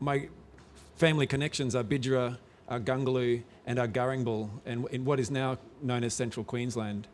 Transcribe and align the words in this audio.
my 0.00 0.28
family 0.96 1.26
connections 1.26 1.74
are 1.74 1.84
Bidjara, 1.84 2.38
are 2.68 2.80
Gungaloo, 2.80 3.42
and 3.66 3.78
are 3.78 3.88
Gurringbal, 3.88 4.48
and 4.66 4.86
in 4.90 5.04
what 5.04 5.20
is 5.20 5.30
now 5.30 5.58
known 5.82 6.04
as 6.04 6.14
Central 6.14 6.44
Queensland. 6.44 7.06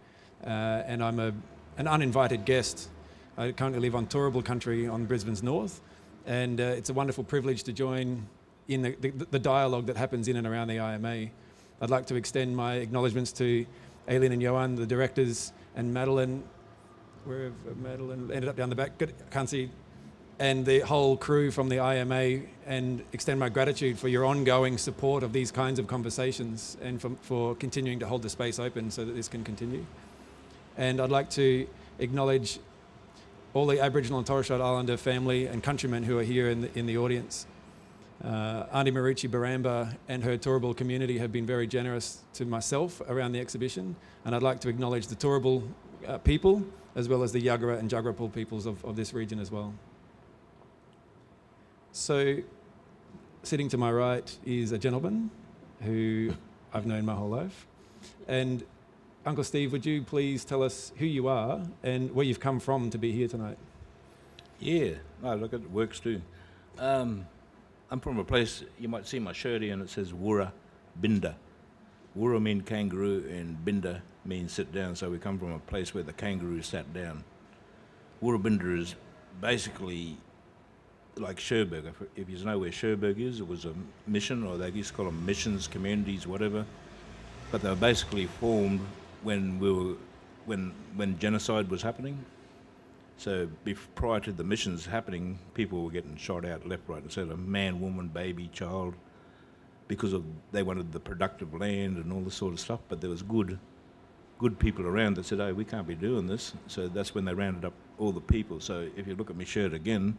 Uh, 0.45 0.82
and 0.87 1.03
I'm 1.03 1.19
a, 1.21 1.32
an 1.77 1.87
uninvited 1.87 2.45
guest. 2.45 2.88
I 3.37 3.53
currently 3.53 3.80
live 3.80 3.95
on 3.95 4.06
Turrbal 4.06 4.45
country 4.45 4.87
on 4.87 5.06
Brisbane's 5.06 5.43
north, 5.43 5.80
and 6.27 6.61
uh, 6.61 6.64
it's 6.64 6.90
a 6.90 6.95
wonderful 6.95 7.24
privilege 7.24 7.62
to 7.64 7.72
join 7.72 8.27
in 8.69 8.83
the, 8.83 8.97
the, 9.01 9.10
the, 9.10 9.38
dialogue 9.38 9.87
that 9.87 9.97
happens 9.97 10.28
in 10.28 10.37
and 10.37 10.47
around 10.47 10.69
the 10.69 10.78
IMA. 10.78 11.31
I'd 11.81 11.90
like 11.90 12.06
to 12.06 12.15
extend 12.15 12.56
my 12.56 12.74
acknowledgements 12.74 13.33
to 13.33 13.67
Aileen 14.08 14.33
and 14.33 14.42
Johan, 14.42 14.76
the 14.76 14.87
directors, 14.87 15.53
and 15.74 15.92
Madeline. 15.92 16.45
Where 17.24 17.45
have 17.45 17.77
Madeline 17.78 18.30
ended 18.33 18.48
up 18.48 18.56
down 18.56 18.70
the 18.70 18.77
back? 18.77 18.98
Good, 18.98 19.15
can't 19.30 19.48
see 19.48 19.70
and 20.41 20.65
the 20.65 20.80
whole 20.80 21.19
crew 21.19 21.51
from 21.51 21.69
the 21.69 21.77
IMA 21.77 22.41
and 22.66 23.05
extend 23.12 23.39
my 23.39 23.51
gratitude 23.51 23.98
for 23.98 24.09
your 24.09 24.25
ongoing 24.25 24.79
support 24.79 25.23
of 25.23 25.35
these 25.35 25.53
kinds 25.53 25.79
of 25.79 25.87
conversations 25.87 26.79
and 26.81 26.98
for, 26.98 27.11
for, 27.21 27.55
continuing 27.57 27.98
to 27.98 28.07
hold 28.07 28.23
the 28.23 28.31
space 28.31 28.59
open 28.59 28.91
so 28.91 29.05
that 29.05 29.12
this 29.12 29.29
can 29.29 29.45
continue. 29.45 29.84
And 30.79 30.98
I'd 30.98 31.11
like 31.11 31.29
to 31.31 31.67
acknowledge 31.98 32.59
all 33.53 33.67
the 33.67 33.81
Aboriginal 33.81 34.19
and 34.19 34.27
Torres 34.27 34.47
Strait 34.47 34.62
Islander 34.62 34.97
family 34.97 35.47
and 35.47 35.62
countrymen 35.62 36.05
who 36.05 36.19
are 36.19 36.23
here 36.23 36.48
in 36.48 36.62
the, 36.62 36.79
in 36.79 36.87
the 36.87 36.97
audience. 36.97 37.47
Uh, 38.25 38.65
Auntie 38.73 38.93
Maroochy 38.93 39.29
Barambah 39.29 39.95
and 40.09 40.25
her 40.25 40.39
Turrbal 40.39 40.75
community 40.75 41.19
have 41.19 41.33
been 41.33 41.45
very 41.45 41.67
generous 41.67 42.23
to 42.34 42.47
myself 42.47 43.03
around 43.09 43.33
the 43.33 43.41
exhibition, 43.41 43.95
and 44.25 44.34
I'd 44.34 44.43
like 44.43 44.61
to 44.61 44.70
acknowledge 44.70 45.09
the 45.09 45.17
Turrbal 45.17 45.69
uh, 46.07 46.17
people 46.19 46.65
as 46.95 47.11
well 47.11 47.23
as 47.23 47.33
the 47.33 47.43
Yagara 47.43 47.79
and 47.79 47.91
Jagrapul 47.91 48.33
peoples 48.33 48.65
of, 48.65 48.83
of 48.87 48.97
this 48.97 49.12
region 49.12 49.39
as 49.39 49.51
well. 49.51 49.75
So, 51.93 52.37
sitting 53.43 53.69
to 53.71 53.77
my 53.77 53.91
right 53.91 54.39
is 54.47 54.71
a 54.71 54.79
gentleman 54.79 55.31
who 55.81 56.33
I've 56.73 56.87
known 56.87 57.05
my 57.05 57.14
whole 57.14 57.31
life. 57.31 57.67
And 58.28 58.62
Uncle 59.27 59.42
Steve, 59.42 59.73
would 59.73 59.84
you 59.84 60.03
please 60.03 60.45
tell 60.45 60.62
us 60.62 60.92
who 60.98 61.05
you 61.05 61.27
are 61.27 61.61
and 61.83 62.14
where 62.14 62.25
you've 62.25 62.39
come 62.39 62.61
from 62.61 62.91
to 62.91 62.98
be 62.98 63.11
here 63.11 63.27
tonight? 63.27 63.59
Yeah, 64.61 64.92
no, 65.20 65.34
look, 65.34 65.53
it 65.53 65.69
works 65.69 65.98
too. 65.98 66.23
Um, 66.79 67.27
I'm 67.91 67.98
from 67.98 68.20
a 68.20 68.25
place, 68.25 68.62
you 68.79 68.89
might 68.89 69.09
see 69.09 69.19
my 69.19 69.33
shirt 69.33 69.62
here 69.62 69.73
and 69.73 69.83
it 69.83 69.91
says 69.91 70.12
Wura 70.12 70.53
Binda. 71.01 71.34
Wura 72.17 72.41
means 72.41 72.62
kangaroo 72.67 73.29
and 73.29 73.57
Binda 73.64 74.01
means 74.25 74.53
sit 74.53 74.73
down, 74.73 74.95
so 74.95 75.11
we 75.11 75.19
come 75.19 75.41
from 75.41 75.53
a 75.53 75.59
place 75.59 75.92
where 75.92 76.05
the 76.05 76.12
kangaroo 76.12 76.62
sat 76.62 76.95
down. 76.95 77.25
Wura 78.23 78.41
Binda 78.41 78.79
is 78.79 78.95
basically 79.41 80.19
like 81.21 81.39
Cherbourg. 81.39 81.85
If, 81.87 82.03
if 82.17 82.31
you 82.31 82.45
know 82.45 82.59
where 82.59 82.71
Cherbourg 82.71 83.21
is, 83.21 83.41
it 83.41 83.47
was 83.47 83.65
a 83.65 83.75
mission, 84.07 84.43
or 84.45 84.57
they 84.57 84.71
used 84.71 84.91
to 84.91 84.97
call 84.97 85.07
them 85.07 85.25
missions, 85.25 85.69
communities, 85.69 86.27
whatever. 86.27 86.65
But 87.51 87.63
they 87.63 87.69
were 87.69 87.77
basically 87.77 88.27
formed 88.27 88.81
when 89.23 89.59
we 89.59 89.73
were 89.73 89.95
when 90.47 90.73
when 90.97 91.19
genocide 91.19 91.71
was 91.71 91.83
happening. 91.83 92.25
So 93.17 93.48
prior 93.95 94.21
to 94.21 94.33
the 94.33 94.45
missions 94.45 94.87
happening, 94.87 95.39
people 95.53 95.85
were 95.85 95.91
getting 95.91 96.17
shot 96.17 96.47
out 96.47 96.67
left, 96.67 96.89
right, 96.89 97.03
and 97.03 97.13
centre. 97.13 97.37
Man, 97.37 97.79
woman, 97.81 98.09
baby, 98.09 98.48
child, 98.53 98.95
because 99.89 100.15
of 100.15 100.25
they 100.53 100.63
wanted 100.63 100.93
the 100.93 101.01
productive 101.01 101.53
land 101.53 101.98
and 101.98 102.13
all 102.13 102.23
this 102.23 102.35
sort 102.35 102.55
of 102.55 102.61
stuff. 102.61 102.81
But 102.89 103.01
there 103.01 103.11
was 103.11 103.23
good, 103.23 103.59
good 104.39 104.59
people 104.59 104.87
around 104.87 105.17
that 105.17 105.27
said, 105.27 105.41
"Oh, 105.41 105.53
we 105.53 105.65
can't 105.65 105.87
be 105.87 105.95
doing 105.95 106.27
this." 106.27 106.55
So 106.67 106.89
that's 106.89 107.15
when 107.15 107.25
they 107.25 107.35
rounded 107.35 107.65
up 107.65 107.75
all 107.98 108.13
the 108.13 108.21
people. 108.21 108.61
So 108.61 108.89
if 108.97 109.07
you 109.07 109.15
look 109.15 109.29
at 109.29 109.37
my 109.37 109.45
shirt 109.45 109.75
again, 109.75 110.17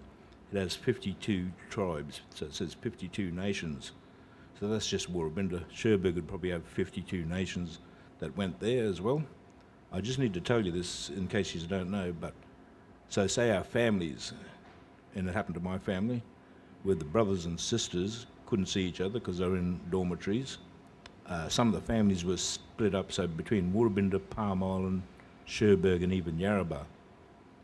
it 0.51 0.57
has 0.57 0.75
52 0.75 1.49
tribes, 1.69 2.21
so 2.35 2.45
it 2.45 2.53
says 2.53 2.73
52 2.73 3.31
nations. 3.31 3.93
So 4.59 4.67
that's 4.67 4.87
just 4.87 5.11
Woorabinda. 5.11 5.63
Cherbourg 5.71 6.15
would 6.15 6.27
probably 6.27 6.49
have 6.49 6.65
52 6.65 7.23
nations 7.23 7.79
that 8.19 8.35
went 8.35 8.59
there 8.59 8.85
as 8.85 8.99
well. 8.99 9.23
I 9.93 10.01
just 10.01 10.19
need 10.19 10.33
to 10.33 10.41
tell 10.41 10.63
you 10.65 10.71
this 10.71 11.09
in 11.09 11.27
case 11.27 11.55
you 11.55 11.61
don't 11.67 11.89
know, 11.89 12.13
but 12.19 12.33
so 13.07 13.27
say 13.27 13.51
our 13.51 13.63
families, 13.63 14.33
and 15.15 15.27
it 15.27 15.33
happened 15.33 15.55
to 15.55 15.61
my 15.61 15.77
family, 15.77 16.21
where 16.83 16.95
the 16.95 17.05
brothers 17.05 17.45
and 17.45 17.57
sisters 17.59 18.25
couldn't 18.45 18.65
see 18.65 18.81
each 18.81 18.99
other 18.99 19.19
because 19.19 19.37
they 19.37 19.47
were 19.47 19.57
in 19.57 19.79
dormitories. 19.89 20.57
Uh, 21.27 21.47
some 21.47 21.69
of 21.69 21.73
the 21.73 21.81
families 21.81 22.25
were 22.25 22.37
split 22.37 22.93
up, 22.93 23.11
so 23.11 23.25
between 23.25 23.71
Woorabinda, 23.71 24.21
Palm 24.29 24.63
Island, 24.63 25.01
Cherbourg, 25.45 26.03
and 26.03 26.11
even 26.11 26.37
Yarrabah. 26.37 26.83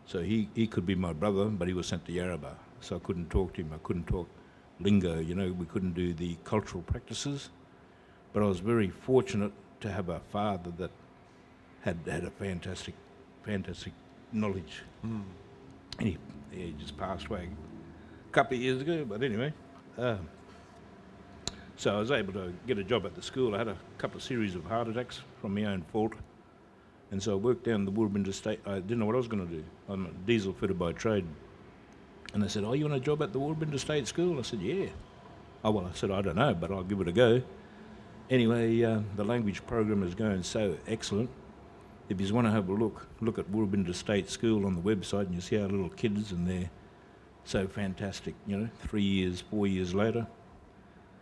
So 0.05 0.21
he, 0.21 0.47
he 0.55 0.67
could 0.67 0.85
be 0.85 0.95
my 0.95 1.11
brother, 1.11 1.45
but 1.45 1.67
he 1.67 1.73
was 1.73 1.87
sent 1.87 2.05
to 2.05 2.13
Yarrabah 2.13 2.55
so 2.81 2.95
I 2.95 2.99
couldn't 2.99 3.29
talk 3.29 3.53
to 3.53 3.61
him. 3.61 3.71
I 3.73 3.79
couldn't 3.83 4.07
talk 4.07 4.27
lingo, 4.79 5.19
you 5.19 5.35
know, 5.35 5.51
we 5.51 5.65
couldn't 5.65 5.93
do 5.93 6.13
the 6.13 6.37
cultural 6.43 6.83
practices. 6.83 7.49
But 8.33 8.43
I 8.43 8.45
was 8.45 8.59
very 8.59 8.89
fortunate 8.89 9.51
to 9.81 9.91
have 9.91 10.09
a 10.09 10.19
father 10.31 10.71
that 10.77 10.91
had 11.81 11.97
had 12.05 12.23
a 12.23 12.31
fantastic, 12.31 12.95
fantastic 13.43 13.93
knowledge. 14.31 14.83
Mm. 15.05 15.23
And 15.99 16.07
he, 16.07 16.17
he 16.51 16.75
just 16.79 16.97
passed 16.97 17.27
away 17.27 17.49
a 18.29 18.31
couple 18.31 18.57
of 18.57 18.63
years 18.63 18.81
ago, 18.81 19.05
but 19.05 19.23
anyway. 19.23 19.53
Uh, 19.97 20.17
so 21.77 21.95
I 21.95 21.99
was 21.99 22.11
able 22.11 22.33
to 22.33 22.53
get 22.65 22.77
a 22.77 22.83
job 22.83 23.05
at 23.05 23.15
the 23.15 23.21
school. 23.21 23.55
I 23.55 23.59
had 23.59 23.67
a 23.67 23.77
couple 23.97 24.17
of 24.17 24.23
series 24.23 24.55
of 24.55 24.65
heart 24.65 24.87
attacks 24.87 25.21
from 25.41 25.53
my 25.53 25.65
own 25.65 25.83
fault. 25.91 26.13
And 27.11 27.21
so 27.21 27.33
I 27.33 27.35
worked 27.35 27.63
down 27.63 27.85
the 27.85 27.91
Woorabinda 27.91 28.33
State. 28.33 28.59
I 28.65 28.75
didn't 28.75 28.99
know 28.99 29.05
what 29.05 29.15
I 29.15 29.19
was 29.19 29.27
going 29.27 29.47
to 29.47 29.53
do. 29.53 29.63
I'm 29.87 30.07
a 30.07 30.09
diesel 30.25 30.53
fitter 30.53 30.73
by 30.73 30.91
trade. 30.91 31.25
And 32.37 32.43
they 32.43 32.49
said, 32.49 32.63
Oh, 32.63 32.73
you 32.73 32.85
want 32.85 32.93
a 32.93 32.99
job 32.99 33.23
at 33.23 33.33
the 33.33 33.39
Woorabinda 33.39 33.79
State 33.79 34.07
School? 34.07 34.37
I 34.37 34.43
said, 34.43 34.61
Yeah. 34.61 34.89
Oh, 35.63 35.71
well, 35.71 35.89
I 35.91 35.95
said, 35.95 36.11
I 36.11 36.21
don't 36.21 36.35
know, 36.35 36.53
but 36.53 36.69
I'll 36.69 36.83
give 36.83 37.01
it 37.01 37.07
a 37.07 37.11
go. 37.11 37.41
Anyway, 38.29 38.83
uh, 38.83 38.99
the 39.15 39.23
language 39.23 39.65
program 39.65 40.03
is 40.03 40.13
going 40.13 40.43
so 40.43 40.77
excellent. 40.87 41.31
If 42.09 42.21
you 42.21 42.31
want 42.35 42.45
to 42.45 42.51
have 42.51 42.69
a 42.69 42.73
look, 42.73 43.07
look 43.21 43.39
at 43.39 43.51
Woorabinda 43.51 43.95
State 43.95 44.29
School 44.29 44.67
on 44.67 44.75
the 44.75 44.81
website 44.83 45.21
and 45.21 45.33
you 45.33 45.41
see 45.41 45.59
our 45.59 45.67
little 45.67 45.89
kids 45.89 46.31
and 46.31 46.47
they're 46.47 46.69
so 47.43 47.67
fantastic, 47.67 48.35
you 48.45 48.55
know, 48.55 48.69
three 48.81 49.01
years, 49.01 49.41
four 49.41 49.65
years 49.65 49.95
later. 49.95 50.27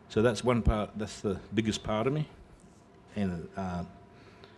So 0.10 0.22
that's 0.22 0.44
one 0.44 0.62
part, 0.64 0.90
that's 0.98 1.22
the 1.22 1.40
biggest 1.54 1.82
part 1.82 2.08
of 2.08 2.12
me. 2.12 2.28
And 3.16 3.48
uh, 3.56 3.86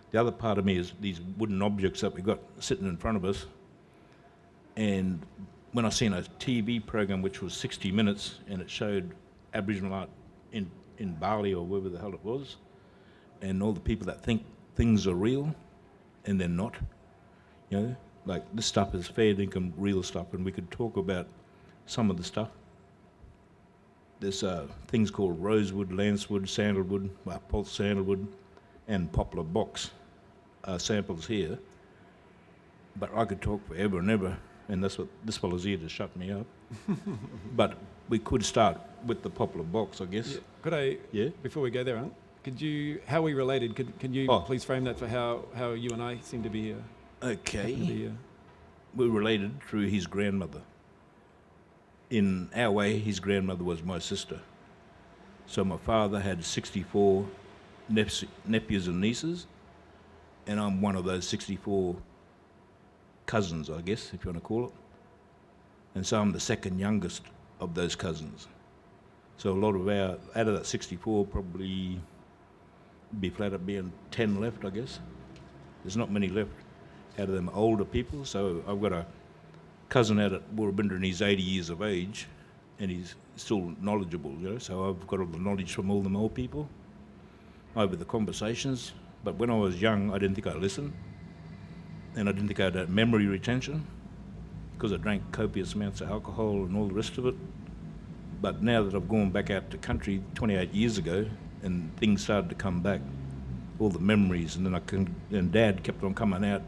the 0.09 0.19
other 0.19 0.31
part 0.31 0.57
of 0.57 0.66
me 0.66 0.75
is 0.75 0.91
these 1.00 1.22
wooden 1.38 1.62
objects 1.62 2.01
that 2.01 2.16
we've 2.16 2.25
got 2.25 2.40
sitting 2.59 2.88
in 2.88 2.97
front 2.97 3.16
of 3.16 3.25
us. 3.25 3.46
And 4.75 5.23
when 5.73 5.85
I 5.85 5.89
seen 5.89 6.13
a 6.13 6.22
TV 6.39 6.83
program 6.83 7.22
which 7.22 7.41
was 7.41 7.53
60 7.53 7.91
minutes 7.91 8.39
and 8.47 8.61
it 8.61 8.69
showed 8.69 9.13
Aboriginal 9.53 9.94
art 9.94 10.09
in, 10.51 10.69
in 10.97 11.13
Bali 11.16 11.53
or 11.53 11.66
wherever 11.66 11.89
the 11.89 12.00
hell 12.00 12.13
it 12.13 12.23
was, 12.23 12.57
and 13.41 13.61
all 13.61 13.73
the 13.73 13.79
people 13.79 14.05
that 14.07 14.23
think 14.23 14.44
things 14.75 15.07
are 15.07 15.16
real 15.16 15.53
and 16.25 16.39
they're 16.39 16.47
not, 16.47 16.75
you 17.69 17.79
know, 17.79 17.95
like 18.25 18.44
this 18.53 18.66
stuff 18.66 18.94
is 18.94 19.07
fair 19.07 19.39
income, 19.39 19.73
real 19.78 20.03
stuff, 20.03 20.33
and 20.33 20.44
we 20.44 20.51
could 20.51 20.69
talk 20.72 20.97
about 20.97 21.28
some 21.85 22.09
of 22.09 22.17
the 22.17 22.23
stuff. 22.23 22.49
There's 24.19 24.44
uh, 24.44 24.67
things 24.88 25.11
called 25.11 25.41
rosewood, 25.41 25.91
lancewood, 25.91 26.47
sandalwood, 26.49 27.09
well, 27.23 27.41
false 27.49 27.72
sandalwood, 27.72 28.28
and 28.88 29.11
poplar 29.11 29.44
box 29.44 29.91
uh, 30.63 30.78
samples 30.78 31.25
here. 31.25 31.57
But 32.97 33.16
I 33.16 33.25
could 33.25 33.41
talk 33.41 33.66
forever 33.67 33.99
and 33.99 34.09
ever 34.09 34.38
and 34.69 34.83
that's 34.83 34.97
what 34.97 35.07
this 35.23 35.38
fellow's 35.38 35.63
here 35.63 35.78
to 35.78 35.89
shut 35.89 36.16
me 36.16 36.31
up. 36.31 36.45
but 37.55 37.78
we 38.09 38.19
could 38.19 38.44
start 38.44 38.79
with 39.05 39.22
the 39.23 39.29
poplar 39.29 39.63
box, 39.63 40.01
I 40.01 40.05
guess. 40.05 40.33
Yeah. 40.33 40.39
Could 40.61 40.73
I? 40.73 40.97
Yeah. 41.11 41.29
Before 41.41 41.63
we 41.63 41.69
go 41.69 41.83
there, 41.83 41.97
Aunt, 41.97 42.13
could 42.44 42.61
you? 42.61 43.01
How 43.05 43.19
are 43.19 43.23
we 43.23 43.33
related? 43.33 43.75
Could 43.75 43.97
can 44.00 44.13
you 44.13 44.28
oh. 44.29 44.41
please 44.41 44.63
frame 44.63 44.83
that 44.85 44.97
for 44.97 45.07
how 45.07 45.45
how 45.55 45.72
you 45.72 45.89
and 45.91 46.01
I 46.01 46.19
seem 46.22 46.44
to 46.44 46.50
be 46.50 46.61
here? 46.61 46.83
Okay. 47.23 47.66
Be 47.66 47.73
here? 47.73 48.13
We're 48.95 49.09
related 49.09 49.61
through 49.63 49.88
his 49.88 50.07
grandmother. 50.07 50.61
In 52.09 52.49
our 52.55 52.72
way, 52.72 52.99
his 52.99 53.19
grandmother 53.19 53.63
was 53.63 53.84
my 53.84 53.99
sister. 53.99 54.39
So 55.46 55.64
my 55.64 55.78
father 55.78 56.19
had 56.19 56.43
64 56.43 57.25
nephews 57.90 58.87
and 58.87 59.02
nieces, 59.02 59.47
and 60.46 60.59
I'm 60.59 60.81
one 60.81 60.96
of 60.96 61.05
those 61.05 61.28
64 61.28 61.96
cousins, 63.28 63.70
I 63.70 63.82
guess, 63.82 64.12
if 64.14 64.26
you 64.26 64.32
want 64.32 64.41
to 64.41 64.47
call 64.47 64.66
it. 64.66 64.72
And 65.94 66.06
so 66.06 66.20
I'm 66.20 66.32
the 66.32 66.40
second 66.40 66.79
youngest 66.79 67.22
of 67.59 67.76
those 67.76 67.96
cousins. 67.96 68.47
So 69.38 69.52
a 69.52 69.59
lot 69.59 69.76
of 69.76 69.88
our, 69.88 70.18
out 70.35 70.47
of 70.47 70.56
that 70.56 70.66
64, 70.66 71.26
probably 71.28 72.00
be 73.20 73.29
flat 73.29 73.53
at 73.53 73.66
being 73.66 73.91
10 74.12 74.41
left, 74.41 74.66
I 74.66 74.72
guess. 74.72 75.00
There's 75.84 75.97
not 75.97 76.12
many 76.12 76.28
left 76.28 76.52
out 77.20 77.29
of 77.29 77.35
them 77.35 77.50
older 77.53 77.85
people. 77.85 78.26
So 78.26 78.64
I've 78.68 78.82
got 78.82 78.94
a 78.94 79.06
cousin 79.90 80.20
out 80.20 80.34
at 80.34 80.56
Woorabinda 80.56 80.91
and 80.91 81.03
he's 81.03 81.22
80 81.22 81.44
years 81.44 81.70
of 81.70 81.82
age 81.82 82.28
and 82.79 82.90
he's 82.90 83.16
still 83.35 83.74
knowledgeable, 83.82 84.32
you 84.40 84.52
know. 84.52 84.58
So 84.58 84.90
I've 84.90 85.06
got 85.08 85.20
all 85.20 85.26
the 85.26 85.38
knowledge 85.38 85.74
from 85.74 85.91
all 85.91 86.02
the 86.02 86.16
old 86.18 86.34
people 86.34 86.68
over 87.76 87.96
the 87.96 88.06
conversations. 88.06 88.94
But 89.24 89.35
when 89.35 89.50
I 89.50 89.56
was 89.56 89.82
young, 89.82 90.12
I 90.14 90.18
didn't 90.18 90.35
think 90.35 90.47
I 90.47 90.53
listened 90.53 90.94
and 92.17 92.28
I 92.28 92.31
didn't 92.31 92.47
think 92.47 92.59
I 92.59 92.66
had 92.66 92.90
memory 92.90 93.28
retention 93.28 93.85
because 94.75 94.91
I 94.91 94.97
drank 94.97 95.31
copious 95.31 95.73
amounts 95.73 96.02
of 96.02 96.09
alcohol 96.09 96.66
and 96.66 96.75
all 96.75 96.87
the 96.87 96.93
rest 96.93 97.17
of 97.17 97.28
it. 97.28 97.35
But 98.41 98.61
now 98.61 98.84
that 98.84 98.93
I've 98.93 99.08
gone 99.08 99.29
back 99.29 99.49
out 99.49 99.69
to 99.72 99.78
country 99.78 100.23
28 100.35 100.73
years 100.73 100.97
ago, 100.97 101.28
and 101.64 101.96
things 101.97 102.23
started 102.23 102.49
to 102.49 102.55
come 102.55 102.81
back, 102.81 103.02
all 103.79 103.90
the 103.90 103.99
memories, 103.99 104.55
and 104.55 104.66
then 104.66 104.75
I 104.75 104.79
can, 104.79 105.16
and 105.31 105.52
Dad 105.52 105.84
kept 105.84 106.03
on 106.03 106.14
coming 106.14 106.43
out, 106.43 106.61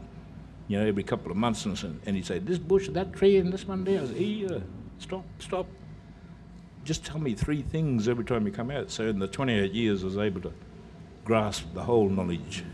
you 0.68 0.78
know, 0.78 0.86
every 0.86 1.02
couple 1.02 1.30
of 1.30 1.36
months, 1.36 1.64
and, 1.64 2.00
and 2.06 2.16
he'd 2.16 2.26
say, 2.26 2.38
"This 2.38 2.58
bush, 2.58 2.88
that 2.88 3.12
tree, 3.12 3.36
and 3.36 3.52
this 3.52 3.66
one 3.66 3.84
there." 3.84 4.02
I 4.02 4.06
said, 4.06 4.16
"Here, 4.16 4.62
stop, 4.98 5.24
stop." 5.38 5.66
Just 6.84 7.04
tell 7.04 7.18
me 7.18 7.34
three 7.34 7.62
things 7.62 8.08
every 8.08 8.24
time 8.24 8.46
you 8.46 8.52
come 8.52 8.70
out. 8.70 8.90
So 8.90 9.06
in 9.06 9.18
the 9.18 9.28
28 9.28 9.72
years, 9.72 10.02
I 10.02 10.06
was 10.06 10.18
able 10.18 10.40
to 10.42 10.52
grasp 11.24 11.66
the 11.74 11.82
whole 11.82 12.08
knowledge. 12.08 12.64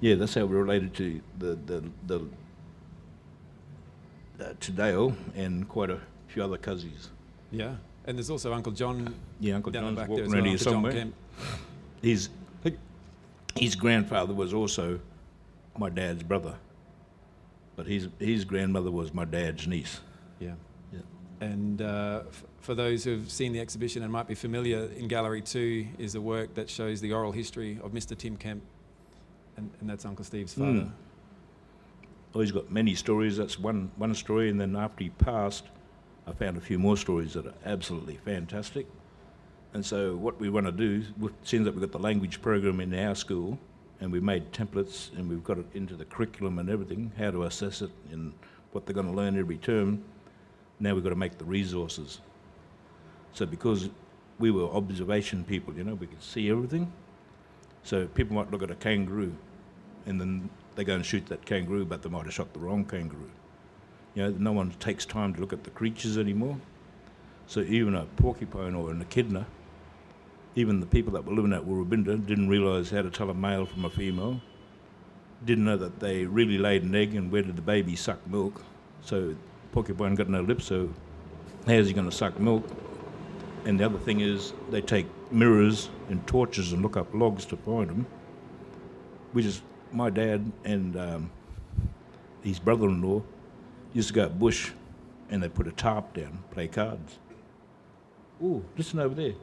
Yeah, 0.00 0.14
that's 0.14 0.34
how 0.34 0.44
we're 0.46 0.62
related 0.62 0.94
to 0.94 1.20
the 1.38 1.58
the 1.66 1.84
the 2.06 2.20
uh, 4.40 4.52
to 4.60 4.70
Dale 4.72 5.16
and 5.34 5.68
quite 5.68 5.90
a 5.90 5.98
few 6.28 6.42
other 6.44 6.56
cousins. 6.58 7.10
Yeah. 7.50 7.74
And 8.06 8.16
there's 8.16 8.30
also 8.30 8.52
Uncle 8.52 8.72
John 8.72 9.14
Yeah, 9.40 9.54
Uncle 9.56 9.72
John's 9.72 9.96
back 9.98 10.08
walking 10.08 10.24
around 10.32 10.42
well. 10.42 10.44
here 10.44 10.58
somewhere. 10.58 11.06
His 12.02 12.28
his 13.56 13.74
grandfather 13.74 14.32
was 14.34 14.54
also 14.54 15.00
my 15.76 15.88
dad's 15.90 16.22
brother, 16.22 16.54
but 17.76 17.86
his 17.86 18.08
his 18.20 18.44
grandmother 18.44 18.90
was 18.90 19.12
my 19.12 19.24
dad's 19.24 19.66
niece. 19.66 20.00
Yeah. 20.38 20.54
Yeah. 20.92 21.00
And 21.40 21.82
uh, 21.82 22.22
f- 22.28 22.44
for 22.60 22.74
those 22.76 23.02
who've 23.04 23.28
seen 23.30 23.52
the 23.52 23.58
exhibition 23.60 24.02
and 24.04 24.12
might 24.12 24.28
be 24.28 24.34
familiar, 24.36 24.84
in 24.96 25.08
Gallery 25.08 25.42
2 25.42 25.86
is 25.98 26.14
a 26.14 26.20
work 26.20 26.54
that 26.54 26.70
shows 26.70 27.00
the 27.00 27.12
oral 27.12 27.32
history 27.32 27.80
of 27.82 27.90
Mr. 27.92 28.16
Tim 28.16 28.36
Kemp, 28.36 28.62
and, 29.58 29.70
and 29.80 29.90
that's 29.90 30.06
Uncle 30.06 30.24
Steve's 30.24 30.54
father. 30.54 30.70
Mm. 30.70 30.90
Oh, 32.34 32.40
he's 32.40 32.52
got 32.52 32.70
many 32.70 32.94
stories. 32.94 33.36
That's 33.36 33.58
one 33.58 33.90
one 33.96 34.14
story, 34.14 34.48
and 34.48 34.60
then 34.60 34.76
after 34.76 35.04
he 35.04 35.10
passed, 35.10 35.64
I 36.26 36.32
found 36.32 36.56
a 36.56 36.60
few 36.60 36.78
more 36.78 36.96
stories 36.96 37.34
that 37.34 37.46
are 37.46 37.54
absolutely 37.66 38.16
fantastic. 38.24 38.86
And 39.74 39.84
so, 39.84 40.16
what 40.16 40.40
we 40.40 40.48
want 40.48 40.66
to 40.66 40.72
do, 40.72 41.04
seeing 41.42 41.64
that 41.64 41.72
we've 41.72 41.80
got 41.80 41.92
the 41.92 41.98
language 41.98 42.40
program 42.40 42.80
in 42.80 42.94
our 42.94 43.14
school, 43.14 43.58
and 44.00 44.10
we've 44.10 44.22
made 44.22 44.52
templates, 44.52 45.12
and 45.16 45.28
we've 45.28 45.44
got 45.44 45.58
it 45.58 45.66
into 45.74 45.94
the 45.94 46.04
curriculum 46.06 46.58
and 46.58 46.70
everything, 46.70 47.12
how 47.18 47.30
to 47.30 47.44
assess 47.44 47.82
it, 47.82 47.90
and 48.10 48.32
what 48.72 48.86
they're 48.86 48.94
going 48.94 49.08
to 49.08 49.12
learn 49.12 49.38
every 49.38 49.58
term. 49.58 50.02
Now 50.80 50.94
we've 50.94 51.02
got 51.02 51.10
to 51.10 51.16
make 51.16 51.36
the 51.36 51.44
resources. 51.44 52.20
So, 53.32 53.44
because 53.44 53.90
we 54.38 54.50
were 54.50 54.68
observation 54.68 55.44
people, 55.44 55.74
you 55.74 55.84
know, 55.84 55.94
we 55.94 56.06
could 56.06 56.22
see 56.22 56.50
everything. 56.50 56.90
So 57.82 58.06
people 58.06 58.36
might 58.36 58.50
look 58.50 58.62
at 58.62 58.70
a 58.70 58.74
kangaroo, 58.74 59.34
and 60.06 60.20
then 60.20 60.50
they 60.76 60.84
go 60.84 60.94
and 60.94 61.04
shoot 61.04 61.26
that 61.26 61.44
kangaroo, 61.44 61.84
but 61.84 62.02
they 62.02 62.08
might 62.08 62.24
have 62.24 62.34
shot 62.34 62.52
the 62.52 62.60
wrong 62.60 62.84
kangaroo. 62.84 63.30
You 64.14 64.24
know, 64.24 64.30
no 64.38 64.52
one 64.52 64.70
takes 64.80 65.04
time 65.04 65.34
to 65.34 65.40
look 65.40 65.52
at 65.52 65.64
the 65.64 65.70
creatures 65.70 66.18
anymore. 66.18 66.58
So 67.46 67.60
even 67.60 67.94
a 67.94 68.04
porcupine 68.16 68.74
or 68.74 68.90
an 68.90 69.00
echidna, 69.00 69.46
even 70.54 70.80
the 70.80 70.86
people 70.86 71.12
that 71.12 71.24
were 71.24 71.34
living 71.34 71.52
at 71.52 71.62
Woorabinda 71.62 72.26
didn't 72.26 72.48
realise 72.48 72.90
how 72.90 73.02
to 73.02 73.10
tell 73.10 73.30
a 73.30 73.34
male 73.34 73.64
from 73.64 73.84
a 73.84 73.90
female. 73.90 74.40
Didn't 75.44 75.64
know 75.64 75.76
that 75.76 76.00
they 76.00 76.26
really 76.26 76.58
laid 76.58 76.82
an 76.82 76.94
egg 76.94 77.14
and 77.14 77.30
where 77.30 77.42
did 77.42 77.56
the 77.56 77.62
baby 77.62 77.94
suck 77.94 78.26
milk. 78.26 78.62
So 79.02 79.34
porcupine 79.72 80.14
got 80.14 80.28
no 80.28 80.40
lips, 80.40 80.66
so 80.66 80.92
how's 81.66 81.86
he 81.86 81.92
going 81.92 82.10
to 82.10 82.16
suck 82.16 82.38
milk? 82.40 82.64
And 83.64 83.78
the 83.78 83.84
other 83.84 83.98
thing 83.98 84.20
is 84.20 84.52
they 84.70 84.80
take 84.80 85.06
mirrors 85.30 85.90
and 86.08 86.26
torches 86.26 86.72
and 86.72 86.82
look 86.82 86.96
up 86.96 87.14
logs 87.14 87.44
to 87.46 87.56
find 87.56 87.88
them. 87.88 88.06
Which 89.32 89.44
is 89.44 89.62
my 89.92 90.10
dad 90.10 90.50
and 90.64 90.96
um, 90.96 91.30
his 92.42 92.58
brother-in-law 92.58 93.22
used 93.92 94.08
to 94.08 94.14
go 94.14 94.24
out 94.24 94.38
bush 94.38 94.70
and 95.30 95.42
they 95.42 95.48
put 95.48 95.66
a 95.66 95.72
tarp 95.72 96.14
down, 96.14 96.42
play 96.50 96.68
cards. 96.68 97.18
Ooh, 98.42 98.64
listen 98.76 98.98
over 99.00 99.14
there. 99.14 99.34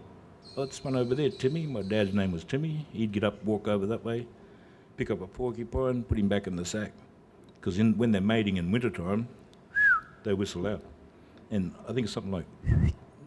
Oh, 0.57 0.63
that's 0.65 0.83
one 0.83 0.95
over 0.95 1.13
there, 1.15 1.29
Timmy. 1.29 1.65
My 1.67 1.81
dad's 1.81 2.13
name 2.13 2.31
was 2.31 2.43
Timmy. 2.43 2.85
He'd 2.93 3.11
get 3.11 3.23
up, 3.23 3.43
walk 3.43 3.67
over 3.67 3.85
that 3.87 4.03
way, 4.05 4.25
pick 4.97 5.11
up 5.11 5.21
a 5.21 5.27
porcupine, 5.27 6.03
put 6.03 6.17
him 6.17 6.27
back 6.27 6.47
in 6.47 6.55
the 6.55 6.65
sack. 6.65 6.93
Because 7.59 7.77
when 7.77 8.11
they're 8.11 8.21
mating 8.21 8.57
in 8.57 8.71
wintertime, 8.71 9.27
they 10.23 10.33
whistle 10.33 10.65
out. 10.67 10.81
And 11.51 11.73
I 11.89 11.93
think 11.93 12.05
it's 12.05 12.13
something 12.13 12.31
like, 12.31 12.45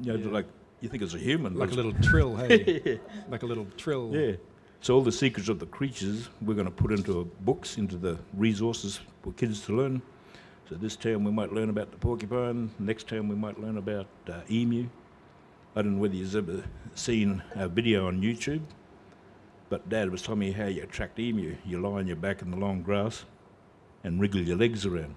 you 0.00 0.12
know, 0.12 0.14
Yeah. 0.14 0.30
like 0.30 0.46
you 0.80 0.88
think 0.88 1.02
it's 1.02 1.14
a 1.14 1.18
human. 1.18 1.54
Like 1.54 1.70
a 1.72 1.74
little 1.74 1.92
trill, 1.94 2.36
hey? 2.36 3.00
like 3.28 3.42
a 3.42 3.46
little 3.46 3.66
trill. 3.76 4.10
yeah. 4.14 4.36
So 4.80 4.94
all 4.94 5.02
the 5.02 5.12
secrets 5.12 5.48
of 5.48 5.58
the 5.58 5.66
creatures 5.66 6.28
we're 6.40 6.54
going 6.54 6.66
to 6.66 6.72
put 6.72 6.92
into 6.92 7.30
books, 7.40 7.78
into 7.78 7.96
the 7.96 8.18
resources 8.34 9.00
for 9.22 9.32
kids 9.32 9.60
to 9.66 9.76
learn. 9.76 10.00
So 10.68 10.76
this 10.76 10.96
term 10.96 11.24
we 11.24 11.32
might 11.32 11.52
learn 11.52 11.68
about 11.68 11.90
the 11.90 11.96
porcupine. 11.96 12.70
Next 12.78 13.08
term 13.08 13.28
we 13.28 13.34
might 13.34 13.60
learn 13.60 13.78
about 13.78 14.06
uh, 14.28 14.40
emu. 14.50 14.88
I 15.74 15.82
don't 15.82 15.96
know 15.96 16.02
whether 16.02 16.14
you've 16.14 16.34
ever 16.34 16.62
seen 16.94 17.42
a 17.54 17.68
video 17.68 18.06
on 18.06 18.22
YouTube, 18.22 18.62
but 19.68 19.88
Dad 19.88 20.10
was 20.10 20.22
telling 20.22 20.40
me 20.40 20.52
how 20.52 20.66
you 20.66 20.82
attract 20.82 21.18
emu. 21.18 21.56
You 21.66 21.80
lie 21.80 21.98
on 21.98 22.06
your 22.06 22.16
back 22.16 22.42
in 22.42 22.50
the 22.50 22.56
long 22.56 22.82
grass 22.82 23.24
and 24.04 24.20
wriggle 24.20 24.40
your 24.40 24.56
legs 24.56 24.86
around. 24.86 25.14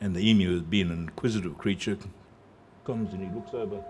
And 0.00 0.14
the 0.14 0.28
emu, 0.28 0.60
being 0.60 0.90
an 0.90 1.00
inquisitive 1.08 1.58
creature, 1.58 1.98
comes 2.84 3.12
and 3.12 3.22
he 3.22 3.34
looks 3.34 3.54
over. 3.54 3.84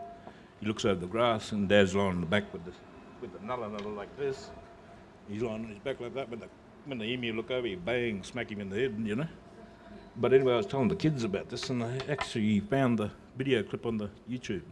He 0.61 0.67
looks 0.67 0.85
over 0.85 1.01
the 1.01 1.07
grass, 1.07 1.53
and 1.53 1.69
Dad's 1.69 1.95
lying 1.95 2.11
on 2.11 2.21
the 2.21 2.27
back 2.27 2.53
with 2.53 2.65
the 2.65 2.73
with 3.21 3.33
the 3.39 3.45
nulla 3.47 3.69
nulla 3.69 3.89
like 3.95 4.15
this. 4.17 4.51
He's 5.29 5.43
lying 5.43 5.65
on 5.65 5.69
his 5.71 5.79
back 5.79 6.01
like 6.01 6.15
that. 6.15 6.29
When 6.31 6.41
the 6.41 6.49
when 6.87 6.99
the 6.99 7.05
emu 7.05 7.33
look 7.35 7.51
over, 7.51 7.67
he 7.67 7.75
bang, 7.77 8.23
smack 8.23 8.51
him 8.51 8.61
in 8.61 8.71
the 8.71 8.77
head, 8.81 8.95
you 9.05 9.15
know. 9.17 9.27
But 10.17 10.33
anyway, 10.33 10.55
I 10.55 10.57
was 10.57 10.67
telling 10.67 10.89
the 10.89 10.97
kids 10.97 11.25
about 11.25 11.49
this, 11.49 11.69
and 11.71 11.83
I 11.85 11.99
actually 12.09 12.61
found 12.61 12.99
the 12.99 13.11
video 13.37 13.63
clip 13.63 13.87
on 13.87 13.97
the 13.99 14.11
YouTube. 14.29 14.63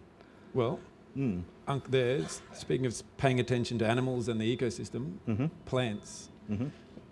Well, 0.55 0.81
Mm. 1.17 1.43
Unc, 1.67 1.91
there's, 1.91 2.43
speaking 2.53 2.87
of 2.87 3.03
paying 3.17 3.41
attention 3.41 3.79
to 3.79 3.87
animals 3.87 4.29
and 4.29 4.41
the 4.41 4.57
ecosystem, 4.57 5.15
Mm-hmm. 5.27 5.47
plants. 5.65 6.29
Mm-hmm. 6.51 6.67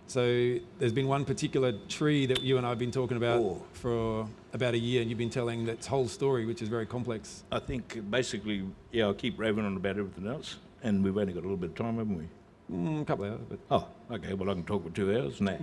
So 0.06 0.58
there's 0.78 0.92
been 0.92 1.08
one 1.08 1.24
particular 1.24 1.72
tree 1.88 2.26
that 2.26 2.40
you 2.42 2.56
and 2.58 2.64
I 2.66 2.68
have 2.68 2.78
been 2.78 2.92
talking 2.92 3.16
about 3.16 3.40
Oh. 3.40 3.62
for 3.72 4.28
about 4.52 4.74
a 4.74 4.78
year, 4.78 5.00
and 5.00 5.10
you've 5.10 5.18
been 5.18 5.30
telling 5.30 5.66
its 5.68 5.86
whole 5.86 6.06
story, 6.08 6.46
which 6.46 6.62
is 6.62 6.68
very 6.68 6.86
complex. 6.86 7.42
I 7.50 7.58
think 7.58 8.08
basically, 8.10 8.64
yeah, 8.92 9.04
I'll 9.06 9.14
keep 9.14 9.38
raving 9.38 9.64
on 9.64 9.76
about 9.76 9.98
everything 9.98 10.26
else, 10.28 10.56
and 10.86 11.02
we've 11.02 11.18
only 11.18 11.32
got 11.32 11.40
a 11.40 11.42
little 11.42 11.56
bit 11.56 11.70
of 11.70 11.74
time, 11.76 11.98
haven't 11.98 12.16
we? 12.16 12.28
Mm, 12.72 13.02
a 13.02 13.04
couple 13.04 13.24
of 13.24 13.32
hours, 13.32 13.40
but 13.48 13.58
Oh, 13.70 14.14
okay. 14.14 14.34
Well, 14.34 14.50
I 14.50 14.54
can 14.54 14.64
talk 14.64 14.84
for 14.84 14.90
two 14.90 15.14
hours 15.16 15.40
now. 15.40 15.58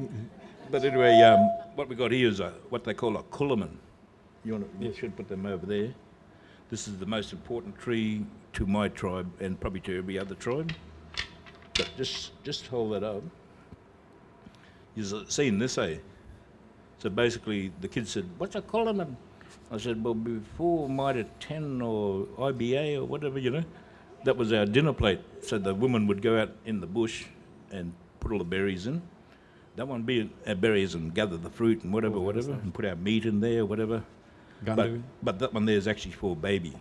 But 0.69 0.83
anyway, 0.83 1.21
um, 1.21 1.39
what 1.75 1.87
we 1.87 1.95
got 1.95 2.11
here 2.11 2.27
is 2.27 2.39
a, 2.39 2.53
what 2.69 2.83
they 2.83 2.93
call 2.93 3.17
a 3.17 3.23
kulaman. 3.23 3.77
You 4.43 4.57
Yeah. 4.79 4.87
you 4.87 4.93
should 4.93 5.15
put 5.15 5.27
them 5.29 5.45
over 5.45 5.65
there. 5.65 5.93
This 6.69 6.87
is 6.87 6.97
the 6.97 7.05
most 7.05 7.31
important 7.31 7.77
tree 7.77 8.25
to 8.53 8.65
my 8.65 8.89
tribe 8.89 9.31
and 9.39 9.59
probably 9.59 9.79
to 9.81 9.97
every 9.97 10.19
other 10.19 10.35
tribe. 10.35 10.73
But 11.75 11.89
just 11.97 12.43
just 12.43 12.67
hold 12.67 12.93
that 12.93 13.03
up. 13.03 13.23
You've 14.95 15.31
seen 15.31 15.57
this, 15.59 15.77
eh? 15.77 15.97
So 16.99 17.09
basically, 17.09 17.71
the 17.81 17.87
kid 17.87 18.07
said, 18.07 18.25
"What's 18.37 18.55
a 18.55 18.61
kulaman?" 18.61 19.15
I 19.71 19.77
said, 19.77 20.03
"Well, 20.03 20.13
before 20.13 20.89
Mitre 20.89 21.25
10 21.39 21.81
or 21.81 22.25
IGA 22.37 22.97
or 22.97 23.05
whatever, 23.05 23.39
you 23.39 23.51
know, 23.51 23.63
that 24.23 24.37
was 24.37 24.53
our 24.53 24.65
dinner 24.65 24.93
plate. 24.93 25.21
So 25.41 25.57
the 25.57 25.73
woman 25.73 26.07
would 26.07 26.21
go 26.21 26.39
out 26.39 26.51
in 26.65 26.79
the 26.79 26.87
bush 26.87 27.25
and 27.71 27.93
put 28.19 28.31
all 28.31 28.37
the 28.37 28.43
berries 28.43 28.87
in. 28.87 29.01
That 29.75 29.87
one 29.87 30.03
be 30.03 30.29
our 30.47 30.55
berries 30.55 30.93
and 30.93 31.13
gather 31.13 31.37
the 31.37 31.49
fruit 31.49 31.83
and 31.83 31.91
whatever, 31.91 32.15
other 32.15 32.25
whatever, 32.25 32.53
and 32.53 32.73
put 32.73 32.85
our 32.85 32.95
meat 32.95 33.25
in 33.25 33.39
there, 33.39 33.65
whatever. 33.65 34.03
But, 34.75 35.25
but 35.25 35.39
that 35.39 35.53
one 35.53 35.65
there 35.65 35.75
is 35.75 35.87
actually 35.87 36.13
for 36.13 36.35
baby. 36.35 36.73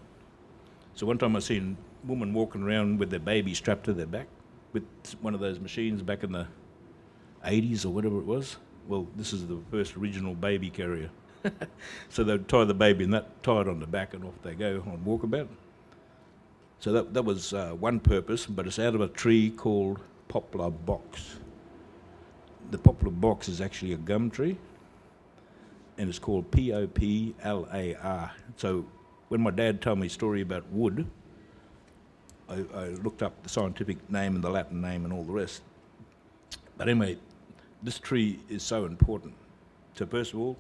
So 0.95 1.07
one 1.07 1.19
time 1.19 1.35
I 1.35 1.39
seen 1.41 1.77
a 2.05 2.07
woman 2.07 2.35
walking 2.35 2.63
around 2.63 2.99
with 2.99 3.11
their 3.11 3.19
baby 3.19 3.55
strapped 3.55 3.85
to 3.85 3.95
their 3.95 4.07
back 4.07 4.27
with 4.73 4.85
one 5.21 5.35
of 5.35 5.41
those 5.41 5.59
machines 5.59 6.03
back 6.03 6.23
in 6.23 6.33
the 6.33 6.47
80s 7.45 7.85
or 7.85 7.91
whatever 7.91 8.19
it 8.19 8.27
was. 8.27 8.57
Well, 8.89 9.07
this 9.17 9.33
is 9.33 9.47
the 9.47 9.59
first 9.71 9.97
original 9.97 10.35
baby 10.35 10.71
carrier. 10.71 11.11
so 12.09 12.25
they'd 12.25 12.47
tie 12.47 12.65
the 12.65 12.75
baby 12.75 13.05
in 13.05 13.11
that, 13.11 13.43
tie 13.43 13.63
it 13.63 13.69
on 13.69 13.81
the 13.81 13.87
back, 13.87 14.15
and 14.15 14.25
off 14.25 14.35
they 14.43 14.55
go 14.55 14.83
on 14.87 15.03
walkabout. 15.05 15.49
So 16.83 16.91
that, 16.91 17.15
that 17.15 17.23
was 17.23 17.53
uh, 17.53 17.77
one 17.79 18.01
purpose, 18.01 18.45
but 18.45 18.67
it's 18.67 18.81
out 18.81 18.97
of 18.97 19.01
a 19.01 19.07
tree 19.07 19.51
called 19.51 20.01
poplar 20.27 20.69
box. 20.69 21.37
The 22.73 22.79
poplar 22.79 23.13
box 23.13 23.49
is 23.49 23.61
actually 23.61 23.93
a 23.93 23.99
gum 23.99 24.31
tree, 24.31 24.57
and 25.97 26.09
it's 26.09 26.19
called 26.19 26.51
P 26.51 26.73
O 26.73 26.89
P 26.89 27.37
L 27.45 27.69
A 27.73 27.95
R. 27.95 28.33
So 28.57 28.85
when 29.29 29.41
my 29.41 29.53
dad 29.53 29.81
told 29.81 30.01
me 30.01 30.09
a 30.09 30.11
story 30.11 30.41
about 30.41 30.67
wood, 30.73 31.07
I, 32.49 32.65
I 32.75 32.89
looked 32.89 33.23
up 33.23 33.41
the 33.45 33.49
scientific 33.49 34.11
name 34.11 34.35
and 34.35 34.43
the 34.43 34.51
Latin 34.51 34.81
name 34.81 35.05
and 35.05 35.13
all 35.13 35.23
the 35.23 35.33
rest. 35.33 35.63
But 36.77 36.89
anyway, 36.89 37.17
this 37.85 38.01
tree 38.01 38.41
is 38.49 38.65
so 38.65 38.87
important. 38.87 39.35
So 39.95 40.05
first 40.05 40.35
of 40.35 40.41
all, 40.41 40.57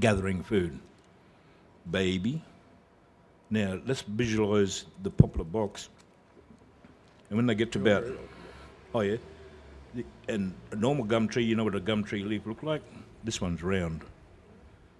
gathering 0.00 0.42
food, 0.42 0.76
baby. 1.88 2.42
Now 3.50 3.80
let's 3.86 4.02
visualize 4.02 4.86
the 5.02 5.10
poplar 5.10 5.44
box. 5.44 5.88
And 7.28 7.36
when 7.36 7.46
they 7.46 7.54
get 7.54 7.72
to 7.72 7.78
about, 7.78 8.04
oh 8.94 9.00
yeah, 9.00 9.16
and 10.28 10.54
a 10.72 10.76
normal 10.76 11.04
gum 11.04 11.28
tree, 11.28 11.44
you 11.44 11.54
know 11.54 11.64
what 11.64 11.74
a 11.74 11.80
gum 11.80 12.04
tree 12.04 12.24
leaf 12.24 12.46
look 12.46 12.62
like? 12.62 12.82
This 13.22 13.40
one's 13.40 13.62
round. 13.62 14.02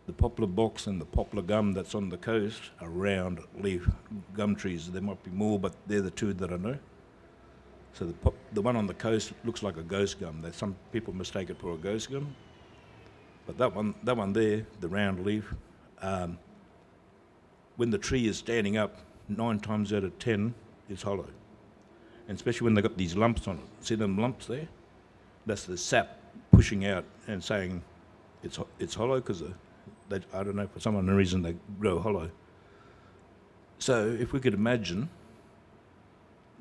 The 0.07 0.13
poplar 0.13 0.47
box 0.47 0.87
and 0.87 1.01
the 1.01 1.07
poplar 1.07 1.43
gum 1.43 1.73
that's 1.73 1.95
on 1.95 2.11
the 2.11 2.19
coast 2.19 2.61
are 2.81 2.91
round 2.91 3.41
leaf 3.59 3.89
gum 4.35 4.55
trees. 4.55 4.91
There 4.91 5.03
might 5.03 5.23
be 5.25 5.31
more, 5.31 5.59
but 5.59 5.75
they're 5.87 6.03
the 6.03 6.11
two 6.11 6.35
that 6.35 6.53
I 6.53 6.57
know. 6.57 6.79
So 7.95 8.07
the, 8.07 8.13
pop, 8.13 8.35
the 8.53 8.61
one 8.61 8.77
on 8.77 8.87
the 8.87 8.95
coast 8.95 9.33
looks 9.45 9.63
like 9.63 9.77
a 9.77 9.83
ghost 9.83 10.21
gum. 10.21 10.43
That 10.43 10.55
some 10.55 10.77
people 10.93 11.15
mistake 11.15 11.49
it 11.49 11.59
for 11.59 11.73
a 11.73 11.77
ghost 11.77 12.11
gum. 12.11 12.35
But 13.47 13.57
that 13.59 13.75
one, 13.75 13.95
that 14.03 14.17
one 14.17 14.33
there, 14.33 14.67
the 14.81 14.89
round 14.89 15.25
leaf, 15.25 15.55
um, 16.03 16.39
when 17.77 17.91
the 17.91 17.99
tree 17.99 18.27
is 18.27 18.39
standing 18.39 18.77
up, 18.77 18.99
nine 19.29 19.59
times 19.59 19.93
out 19.93 20.05
of 20.05 20.19
ten, 20.19 20.55
it's 20.89 21.03
hollow. 21.03 21.29
And 22.29 22.37
especially 22.37 22.65
when 22.67 22.75
they've 22.75 22.85
got 22.85 22.97
these 22.97 23.17
lumps 23.17 23.49
on 23.49 23.57
it. 23.57 23.65
See 23.85 23.95
them 23.95 24.19
lumps 24.19 24.47
there? 24.47 24.69
That's 25.47 25.65
the 25.65 25.77
sap 25.77 26.19
pushing 26.53 26.87
out 26.87 27.05
and 27.27 27.43
saying 27.43 27.83
it's, 28.43 28.59
it's 28.79 28.95
hollow 28.95 29.17
because 29.21 29.43
I 29.43 30.19
don't 30.45 30.57
know, 30.57 30.67
for 30.69 30.81
some 30.81 30.97
unknown 30.97 31.17
reason 31.17 31.43
they 31.43 31.57
grow 31.81 31.99
hollow. 31.99 32.31
So 33.79 34.07
if 34.09 34.33
we 34.33 34.41
could 34.41 34.55
imagine, 34.55 35.09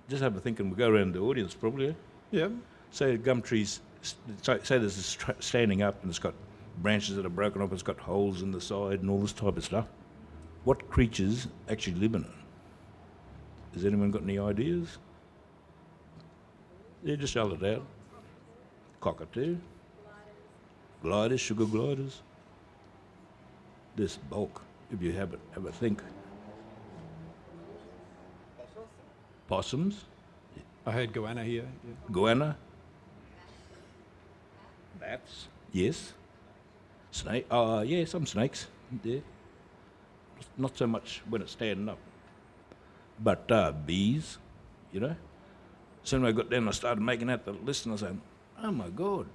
just 0.09 0.21
have 0.21 0.35
a 0.35 0.39
think 0.39 0.59
and 0.59 0.69
we'll 0.69 0.77
go 0.77 0.89
around 0.89 1.13
the 1.13 1.19
audience 1.19 1.53
probably. 1.53 1.89
eh? 1.89 1.93
Yeah. 2.31 2.49
Say 2.91 3.13
a 3.13 3.17
gum 3.17 3.41
tree's, 3.41 3.79
say, 4.01 4.57
there's 4.77 4.95
this 4.95 5.13
tra- 5.13 5.35
standing 5.39 5.81
up 5.81 6.01
and 6.01 6.09
it's 6.09 6.19
got 6.19 6.33
branches 6.79 7.15
that 7.15 7.25
are 7.25 7.29
broken 7.29 7.61
off, 7.61 7.71
it's 7.71 7.83
got 7.83 7.99
holes 7.99 8.41
in 8.41 8.51
the 8.51 8.59
side 8.59 9.01
and 9.01 9.09
all 9.09 9.19
this 9.19 9.33
type 9.33 9.55
of 9.55 9.63
stuff. 9.63 9.87
What 10.63 10.89
creatures 10.89 11.47
actually 11.69 11.95
live 11.95 12.15
in 12.15 12.23
it? 12.23 12.31
Has 13.73 13.85
anyone 13.85 14.11
got 14.11 14.23
any 14.23 14.39
ideas? 14.39 14.97
Yeah, 17.03 17.15
just 17.15 17.35
yell 17.35 17.51
it 17.51 17.63
out. 17.63 17.85
Cockatoo. 19.01 19.57
Gliders, 21.01 21.41
sugar 21.41 21.65
gliders. 21.65 22.21
This 23.95 24.15
bulk, 24.15 24.61
if 24.91 25.01
you 25.01 25.11
have 25.11 25.33
it, 25.33 25.39
have 25.53 25.65
a 25.65 25.71
think. 25.71 26.01
Possums, 29.47 30.05
I 30.85 30.91
heard 30.91 31.11
goanna 31.13 31.43
here. 31.43 31.65
Yeah. 31.85 31.93
goanna, 32.11 32.55
bats, 34.99 35.47
yes. 35.71 36.13
Snake, 37.11 37.45
uh, 37.51 37.83
yeah, 37.85 38.05
some 38.05 38.25
snakes, 38.25 38.67
yeah. 39.03 39.19
Not 40.57 40.77
so 40.77 40.87
much 40.87 41.21
when 41.29 41.41
it's 41.41 41.53
standing 41.53 41.89
up. 41.89 41.99
But 43.19 43.51
uh, 43.51 43.71
bees, 43.71 44.37
you 44.91 44.99
know. 44.99 45.15
So 46.03 46.19
when 46.19 46.27
I 46.27 46.31
got 46.31 46.49
down, 46.49 46.67
I 46.67 46.71
started 46.71 47.01
making 47.01 47.29
out 47.29 47.45
the 47.45 47.53
list, 47.53 47.85
and 47.85 47.93
I 47.93 47.97
said, 47.97 48.19
"Oh 48.61 48.71
my 48.71 48.89
God, 48.89 49.27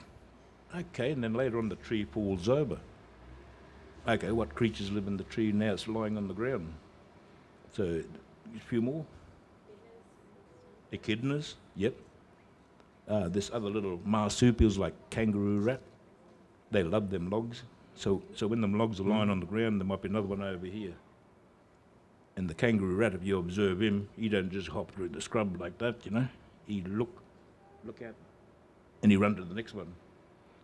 okay." 0.74 1.12
And 1.12 1.24
then 1.24 1.34
later 1.34 1.58
on, 1.58 1.68
the 1.68 1.76
tree 1.76 2.04
falls 2.04 2.48
over. 2.48 2.78
Okay, 4.06 4.30
what 4.30 4.54
creatures 4.54 4.90
live 4.90 5.06
in 5.06 5.16
the 5.16 5.24
tree 5.24 5.52
now? 5.52 5.72
It's 5.72 5.86
lying 5.86 6.16
on 6.16 6.28
the 6.28 6.34
ground. 6.34 6.72
So 7.72 8.02
a 8.56 8.60
few 8.60 8.80
more. 8.80 9.04
Echidnas, 10.92 11.54
yep. 11.76 11.94
Uh, 13.06 13.28
this 13.28 13.50
other 13.52 13.68
little 13.68 14.00
marsupials 14.04 14.78
like 14.78 14.94
kangaroo 15.10 15.60
rat, 15.60 15.80
they 16.70 16.82
love 16.82 17.10
them 17.10 17.30
logs. 17.30 17.62
So, 17.98 18.22
so 18.32 18.46
when 18.46 18.60
them 18.60 18.78
logs 18.78 19.00
are 19.00 19.04
lying 19.04 19.28
on 19.28 19.40
the 19.40 19.46
ground, 19.46 19.80
there 19.80 19.86
might 19.86 20.02
be 20.02 20.08
another 20.08 20.28
one 20.28 20.40
over 20.40 20.66
here. 20.66 20.94
And 22.36 22.48
the 22.48 22.54
kangaroo 22.54 22.94
rat, 22.94 23.12
if 23.12 23.24
you 23.24 23.40
observe 23.40 23.82
him, 23.82 24.08
he 24.16 24.28
don't 24.28 24.52
just 24.52 24.68
hop 24.68 24.92
through 24.92 25.08
the 25.08 25.20
scrub 25.20 25.60
like 25.60 25.78
that, 25.78 26.06
you 26.06 26.12
know. 26.12 26.28
He 26.68 26.82
look, 26.82 27.20
look 27.84 28.00
at, 28.00 28.14
and 29.02 29.10
he 29.10 29.16
run 29.16 29.34
to 29.34 29.42
the 29.42 29.54
next 29.54 29.74
one. 29.74 29.92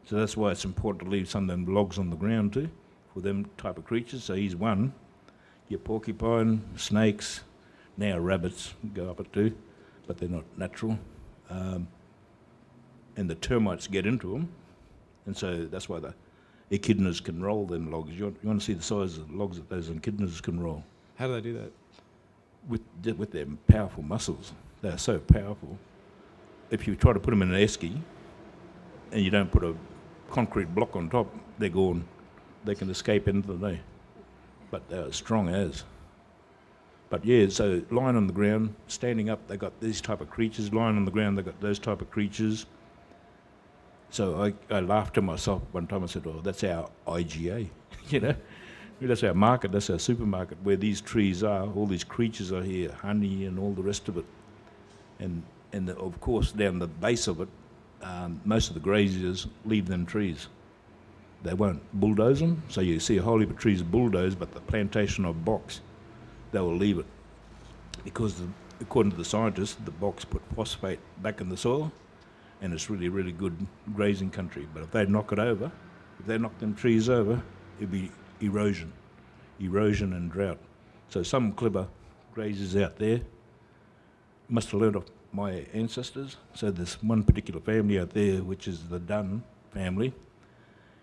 So 0.07 0.15
that's 0.15 0.37
why 0.37 0.53
it's 0.53 0.65
important 0.65 1.05
to 1.05 1.11
leave 1.11 1.29
some 1.29 1.45
of 1.45 1.49
them 1.49 1.75
logs 1.75 1.99
on 1.99 2.09
the 2.09 2.17
ground 2.17 2.53
too, 2.53 2.71
for 3.13 3.21
them 3.21 3.51
type 3.57 3.79
of 3.79 3.85
creatures. 3.85 4.23
So 4.23 4.35
he's 4.35 4.55
one. 4.55 4.95
Your 5.69 5.81
porcupine, 5.81 6.63
snakes, 6.77 7.41
now 7.97 8.17
rabbits 8.17 8.75
go 8.95 9.11
up 9.11 9.19
it 9.19 9.33
too, 9.33 9.57
but 10.07 10.19
they're 10.19 10.29
not 10.29 10.45
natural. 10.57 11.01
Um, 11.51 11.89
and 13.17 13.29
the 13.29 13.35
termites 13.35 13.89
get 13.89 14.07
into 14.07 14.31
them, 14.31 14.51
and 15.27 15.37
so 15.37 15.65
that's 15.65 15.89
why 15.89 15.99
the 15.99 16.15
echidnas 16.71 17.23
can 17.23 17.43
roll 17.43 17.67
them 17.67 17.91
logs. 17.91 18.15
You 18.15 18.25
want, 18.25 18.37
you 18.43 18.49
want 18.49 18.61
to 18.61 18.67
see 18.67 18.75
the 18.75 18.83
size 18.83 19.19
of 19.19 19.29
the 19.29 19.37
logs 19.37 19.57
that 19.57 19.69
those 19.69 19.89
echidnas 19.89 20.43
can 20.43 20.61
roll 20.61 20.83
How 21.17 21.27
do 21.27 21.35
they 21.35 21.41
do 21.41 21.53
that? 21.55 21.73
with 22.69 22.83
with 23.19 23.31
their 23.31 23.47
powerful 23.69 24.03
muscles. 24.03 24.53
They're 24.83 24.99
so 24.99 25.19
powerful. 25.19 25.79
If 26.71 26.87
you 26.87 26.97
try 26.97 27.13
to 27.13 27.21
put 27.21 27.31
them 27.31 27.43
in 27.43 27.53
an 27.53 27.61
esky, 27.61 28.01
and 29.13 29.23
you 29.23 29.31
don't 29.31 29.51
put 29.51 29.65
a 29.65 29.75
concrete 30.31 30.75
block 30.75 30.97
on 30.97 31.09
top, 31.11 31.33
they're 31.59 31.69
gone. 31.69 32.05
They 32.65 32.75
can 32.75 32.89
escape 32.91 33.29
into 33.29 33.53
the 33.53 33.69
day, 33.69 33.81
but 34.71 34.89
they're 34.89 35.07
as 35.07 35.17
strong 35.17 35.49
as. 35.49 35.85
But 37.11 37.25
yeah, 37.25 37.49
so 37.49 37.83
lying 37.91 38.17
on 38.17 38.27
the 38.27 38.33
ground, 38.33 38.75
standing 38.89 39.29
up, 39.29 39.47
they 39.47 39.57
got 39.57 39.79
these 39.81 40.01
type 40.01 40.21
of 40.21 40.31
creatures. 40.31 40.73
Lying 40.73 40.97
on 40.97 41.05
the 41.05 41.11
ground, 41.11 41.39
they 41.39 41.43
got 41.43 41.61
those 41.61 41.79
type 41.79 42.01
of 42.01 42.11
creatures. 42.11 42.67
So 44.15 44.41
I, 44.45 44.55
I 44.73 44.79
laughed 44.79 45.15
to 45.15 45.23
myself 45.23 45.63
one 45.73 45.89
time. 45.89 46.05
I 46.05 46.07
said, 46.07 46.23
"Oh, 46.25 46.41
that's 46.41 46.63
our 46.63 46.89
IGA," 47.05 47.69
you 48.11 48.21
know. 48.21 48.35
That's 49.01 49.25
our 49.25 49.35
market, 49.35 49.73
that's 49.73 49.91
our 49.91 49.99
supermarket, 49.99 50.57
where 50.63 50.77
these 50.77 51.01
trees 51.01 51.43
are, 51.43 51.67
all 51.67 51.87
these 51.87 52.05
creatures 52.05 52.53
are 52.53 52.63
here, 52.63 52.93
honey 52.93 53.45
and 53.45 53.59
all 53.59 53.73
the 53.73 53.83
rest 53.83 54.09
of 54.09 54.17
it. 54.17 54.25
And, 55.19 55.43
and 55.73 55.89
the, 55.89 55.97
of 55.97 56.21
course, 56.21 56.53
down 56.53 56.79
the 56.79 56.87
base 56.87 57.27
of 57.27 57.41
it, 57.41 57.49
um, 58.03 58.41
most 58.45 58.69
of 58.69 58.75
the 58.75 58.81
graziers 58.81 59.49
leave 59.65 59.89
them 59.89 60.07
trees. 60.07 60.47
They 61.43 61.55
won't 61.55 61.83
bulldoze 61.93 62.39
them, 62.39 62.63
so 62.69 62.81
you 62.81 63.01
see 63.01 63.19
a 63.19 63.23
whole 63.23 63.41
heap 63.41 63.51
of 63.51 63.59
trees 63.59 63.83
bulldozed, 63.83 64.39
but 64.39 64.55
the 64.55 64.61
plantation 64.61 65.25
of 65.25 65.45
box, 65.45 65.81
they 66.53 66.61
will 66.61 66.77
leave 66.77 66.99
it. 66.99 67.07
Because, 68.05 68.37
the, 68.37 68.47
according 68.81 69.11
to 69.11 69.19
the 69.19 69.25
scientists, 69.25 69.77
the 69.85 69.91
box 69.91 70.25
put 70.25 70.41
phosphate 70.55 71.01
back 71.21 71.41
in 71.41 71.49
the 71.49 71.57
soil, 71.57 71.93
and 72.61 72.73
it's 72.73 72.89
really, 72.91 73.09
really 73.09 73.33
good 73.33 73.57
grazing 73.95 74.31
country. 74.31 74.67
But 74.73 74.85
if 74.85 74.91
they 74.91 75.07
knock 75.07 75.33
it 75.33 75.39
over, 75.39 75.71
if 76.21 76.27
they 76.27 76.39
knock 76.39 76.59
them 76.59 76.75
trees 76.75 77.09
over, 77.09 77.43
it'd 77.79 77.91
be 77.91 78.11
erosion, 78.41 78.93
erosion 79.61 80.13
and 80.15 80.31
drought. 80.31 80.59
So 81.09 81.23
some 81.23 81.53
clever 81.53 81.89
grazers 82.35 82.81
out 82.83 82.97
there 82.97 83.21
must 84.49 84.71
have 84.71 84.81
learned 84.81 84.97
off 84.97 85.05
my 85.33 85.67
ancestors. 85.73 86.37
So 86.55 86.71
there's 86.71 86.95
one 87.03 87.23
particular 87.23 87.61
family 87.61 87.99
out 87.99 88.11
there, 88.11 88.43
which 88.43 88.69
is 88.69 88.89
the 88.89 88.99
Dunn 88.99 89.43
family, 89.73 90.13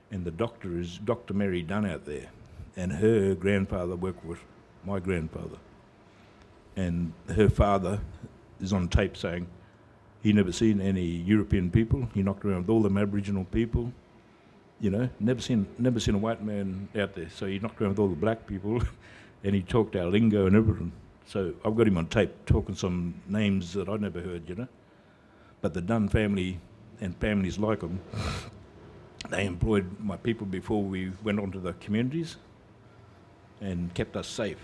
and 0.10 0.24
the 0.25 0.31
doctor 0.31 0.79
is 0.79 0.98
Dr. 0.98 1.34
Mary 1.34 1.62
Dunn 1.62 1.86
out 1.86 2.05
there, 2.05 2.27
and 2.75 2.91
her 2.93 3.36
grandfather 3.36 3.96
worked 3.96 4.24
with 4.25 4.39
my 4.86 5.00
grandfather, 5.00 5.58
and 6.75 7.13
her 7.36 7.50
father 7.50 8.00
is 8.62 8.74
on 8.74 8.88
tape 8.88 9.17
saying 9.17 9.48
he 10.22 10.34
never 10.34 10.51
seen 10.51 10.82
any 10.82 11.06
European 11.06 11.72
people. 11.72 12.08
He 12.13 12.24
knocked 12.24 12.46
around 12.46 12.62
with 12.62 12.70
all 12.70 12.82
them 12.82 12.98
Aboriginal 12.98 13.46
people 13.46 13.92
you 14.82 14.90
know, 14.90 15.08
never 15.20 15.40
seen 15.40 15.68
never 15.78 16.00
seen 16.00 16.16
a 16.16 16.18
white 16.18 16.44
man 16.44 16.90
out 16.98 17.13
there. 17.13 17.30
So 17.30 17.46
he 17.46 17.60
knocked 17.60 17.80
around 17.80 17.92
with 17.92 18.00
all 18.00 18.08
the 18.08 18.16
black 18.16 18.48
people, 18.48 18.82
and 19.44 19.56
he 19.56 19.62
talked 19.62 19.96
our 19.96 20.08
lingo 20.08 20.48
and 20.48 20.56
everything. 20.56 20.92
So 21.28 21.54
I've 21.63 21.75
got 21.75 21.88
him 21.88 21.98
on 21.98 22.08
tape 22.08 22.32
talking 22.46 22.75
some 22.75 23.13
names 23.30 23.74
that 23.74 23.88
I 23.88 23.96
never 23.98 24.20
heard, 24.20 24.50
you 24.50 24.56
know. 24.56 24.68
But 25.62 25.75
the 25.75 25.82
Dunn 25.82 26.10
family 26.10 26.60
and 27.00 27.16
families 27.18 27.60
like 27.60 27.82
them, 27.82 28.00
they 29.30 29.46
employed 29.46 29.86
my 30.00 30.18
people 30.18 30.48
before 30.48 30.84
we 30.84 31.12
went 31.24 31.40
on 31.40 31.51
to 31.51 31.60
the 31.60 31.74
communities, 31.74 32.38
and 33.62 33.94
kept 33.94 34.18
us 34.18 34.28
safe. 34.28 34.58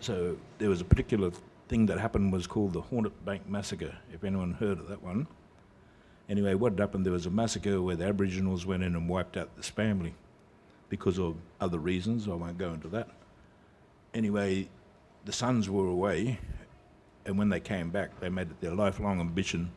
So 0.00 0.38
there 0.56 0.70
was 0.70 0.80
a 0.80 0.84
particular 0.84 1.30
thing 1.70 1.86
that 1.86 2.00
happened 2.00 2.32
was 2.32 2.48
called 2.48 2.72
the 2.72 2.80
Hornet 2.80 3.24
Bank 3.24 3.48
Massacre. 3.48 3.96
If 4.12 4.24
anyone 4.24 4.54
heard 4.54 4.80
of 4.80 4.88
that 4.88 5.04
one. 5.04 5.28
Anyway, 6.28 6.54
what 6.54 6.76
happened, 6.76 7.06
there 7.06 7.12
was 7.12 7.26
a 7.26 7.30
massacre 7.30 7.80
where 7.80 7.94
the 7.94 8.06
Aboriginals 8.06 8.66
went 8.66 8.82
in 8.82 8.96
and 8.96 9.08
wiped 9.08 9.36
out 9.36 9.56
this 9.56 9.68
family 9.68 10.12
because 10.88 11.16
of 11.16 11.36
other 11.60 11.78
reasons. 11.78 12.26
I 12.26 12.32
won't 12.32 12.58
go 12.58 12.72
into 12.72 12.88
that. 12.88 13.08
Anyway, 14.14 14.68
the 15.24 15.32
sons 15.32 15.70
were 15.70 15.86
away, 15.86 16.40
and 17.24 17.38
when 17.38 17.50
they 17.50 17.60
came 17.60 17.90
back, 17.90 18.18
they 18.18 18.28
made 18.28 18.50
it 18.50 18.60
their 18.60 18.74
lifelong 18.74 19.20
ambition 19.20 19.70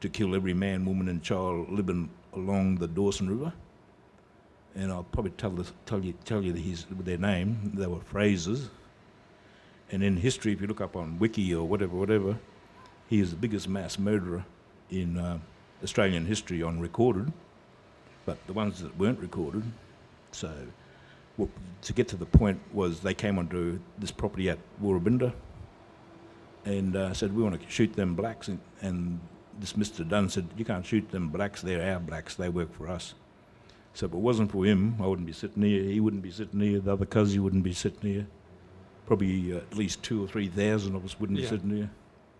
to 0.00 0.08
kill 0.08 0.36
every 0.36 0.54
man, 0.54 0.84
woman, 0.84 1.08
and 1.08 1.24
child 1.24 1.68
living 1.68 2.08
along 2.34 2.76
the 2.76 2.86
Dawson 2.86 3.28
River. 3.28 3.52
And 4.76 4.92
I'll 4.92 5.02
probably 5.02 5.32
tell, 5.32 5.58
tell 5.86 6.04
you, 6.04 6.14
tell 6.24 6.42
you 6.42 6.52
his, 6.52 6.86
their 6.88 7.18
name. 7.18 7.72
They 7.74 7.88
were 7.88 7.98
Frasers. 7.98 8.68
And 9.92 10.02
in 10.02 10.16
history, 10.16 10.52
if 10.52 10.60
you 10.60 10.66
look 10.66 10.80
up 10.80 10.96
on 10.96 11.18
Wiki 11.18 11.54
or 11.54 11.68
whatever, 11.68 11.94
whatever, 11.94 12.38
he 13.08 13.20
is 13.20 13.30
the 13.30 13.36
biggest 13.36 13.68
mass 13.68 13.98
murderer 13.98 14.44
in 14.90 15.18
uh, 15.18 15.38
Australian 15.84 16.24
history 16.24 16.62
on 16.62 16.80
recorded, 16.80 17.30
but 18.24 18.38
the 18.46 18.54
ones 18.54 18.80
that 18.80 18.96
weren't 18.98 19.20
recorded. 19.20 19.62
So, 20.30 20.50
what, 21.36 21.50
to 21.82 21.92
get 21.92 22.08
to 22.08 22.16
the 22.16 22.24
point 22.24 22.58
was 22.72 23.00
they 23.00 23.12
came 23.12 23.38
onto 23.38 23.78
this 23.98 24.10
property 24.10 24.48
at 24.48 24.58
Woorabinda 24.82 25.34
and 26.64 26.96
uh, 26.96 27.12
said, 27.12 27.36
We 27.36 27.42
want 27.42 27.60
to 27.60 27.70
shoot 27.70 27.92
them 27.92 28.14
blacks. 28.14 28.48
And, 28.48 28.60
and 28.80 29.20
this 29.60 29.74
Mr. 29.74 30.08
Dunn 30.08 30.30
said, 30.30 30.48
You 30.56 30.64
can't 30.64 30.86
shoot 30.86 31.10
them 31.10 31.28
blacks, 31.28 31.60
they're 31.60 31.92
our 31.92 32.00
blacks, 32.00 32.34
they 32.34 32.48
work 32.48 32.72
for 32.74 32.88
us. 32.88 33.12
So 33.92 34.06
if 34.06 34.14
it 34.14 34.18
wasn't 34.18 34.52
for 34.52 34.64
him, 34.64 34.96
I 35.00 35.06
wouldn't 35.06 35.26
be 35.26 35.34
sitting 35.34 35.62
here. 35.62 35.82
He 35.82 36.00
wouldn't 36.00 36.22
be 36.22 36.30
sitting 36.30 36.60
here. 36.60 36.80
The 36.80 36.94
other 36.94 37.04
cousin 37.04 37.42
wouldn't 37.42 37.62
be 37.62 37.74
sitting 37.74 38.10
here. 38.10 38.26
Probably 39.06 39.52
uh, 39.52 39.56
at 39.58 39.74
least 39.76 40.02
two 40.02 40.24
or 40.24 40.28
three 40.28 40.48
thousand 40.48 40.94
of 40.94 41.04
us 41.04 41.18
wouldn't 41.18 41.38
Yeah. 41.38 41.44
be 41.44 41.48
sitting 41.56 41.70
here. 41.76 41.90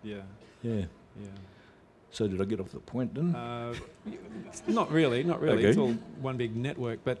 Yeah, 0.03 0.21
Yeah. 0.63 0.85
yeah. 1.19 1.27
So 2.11 2.27
did 2.27 2.39
I 2.41 2.45
get 2.45 2.59
off 2.59 2.69
the 2.71 2.79
point 2.79 3.13
then? 3.15 3.33
Uh, 3.35 3.73
not 4.67 4.91
really, 4.91 5.23
not 5.23 5.41
really. 5.41 5.63
It's 5.63 5.77
all 5.77 5.93
one 6.21 6.37
big 6.37 6.55
network. 6.55 6.99
But 7.03 7.19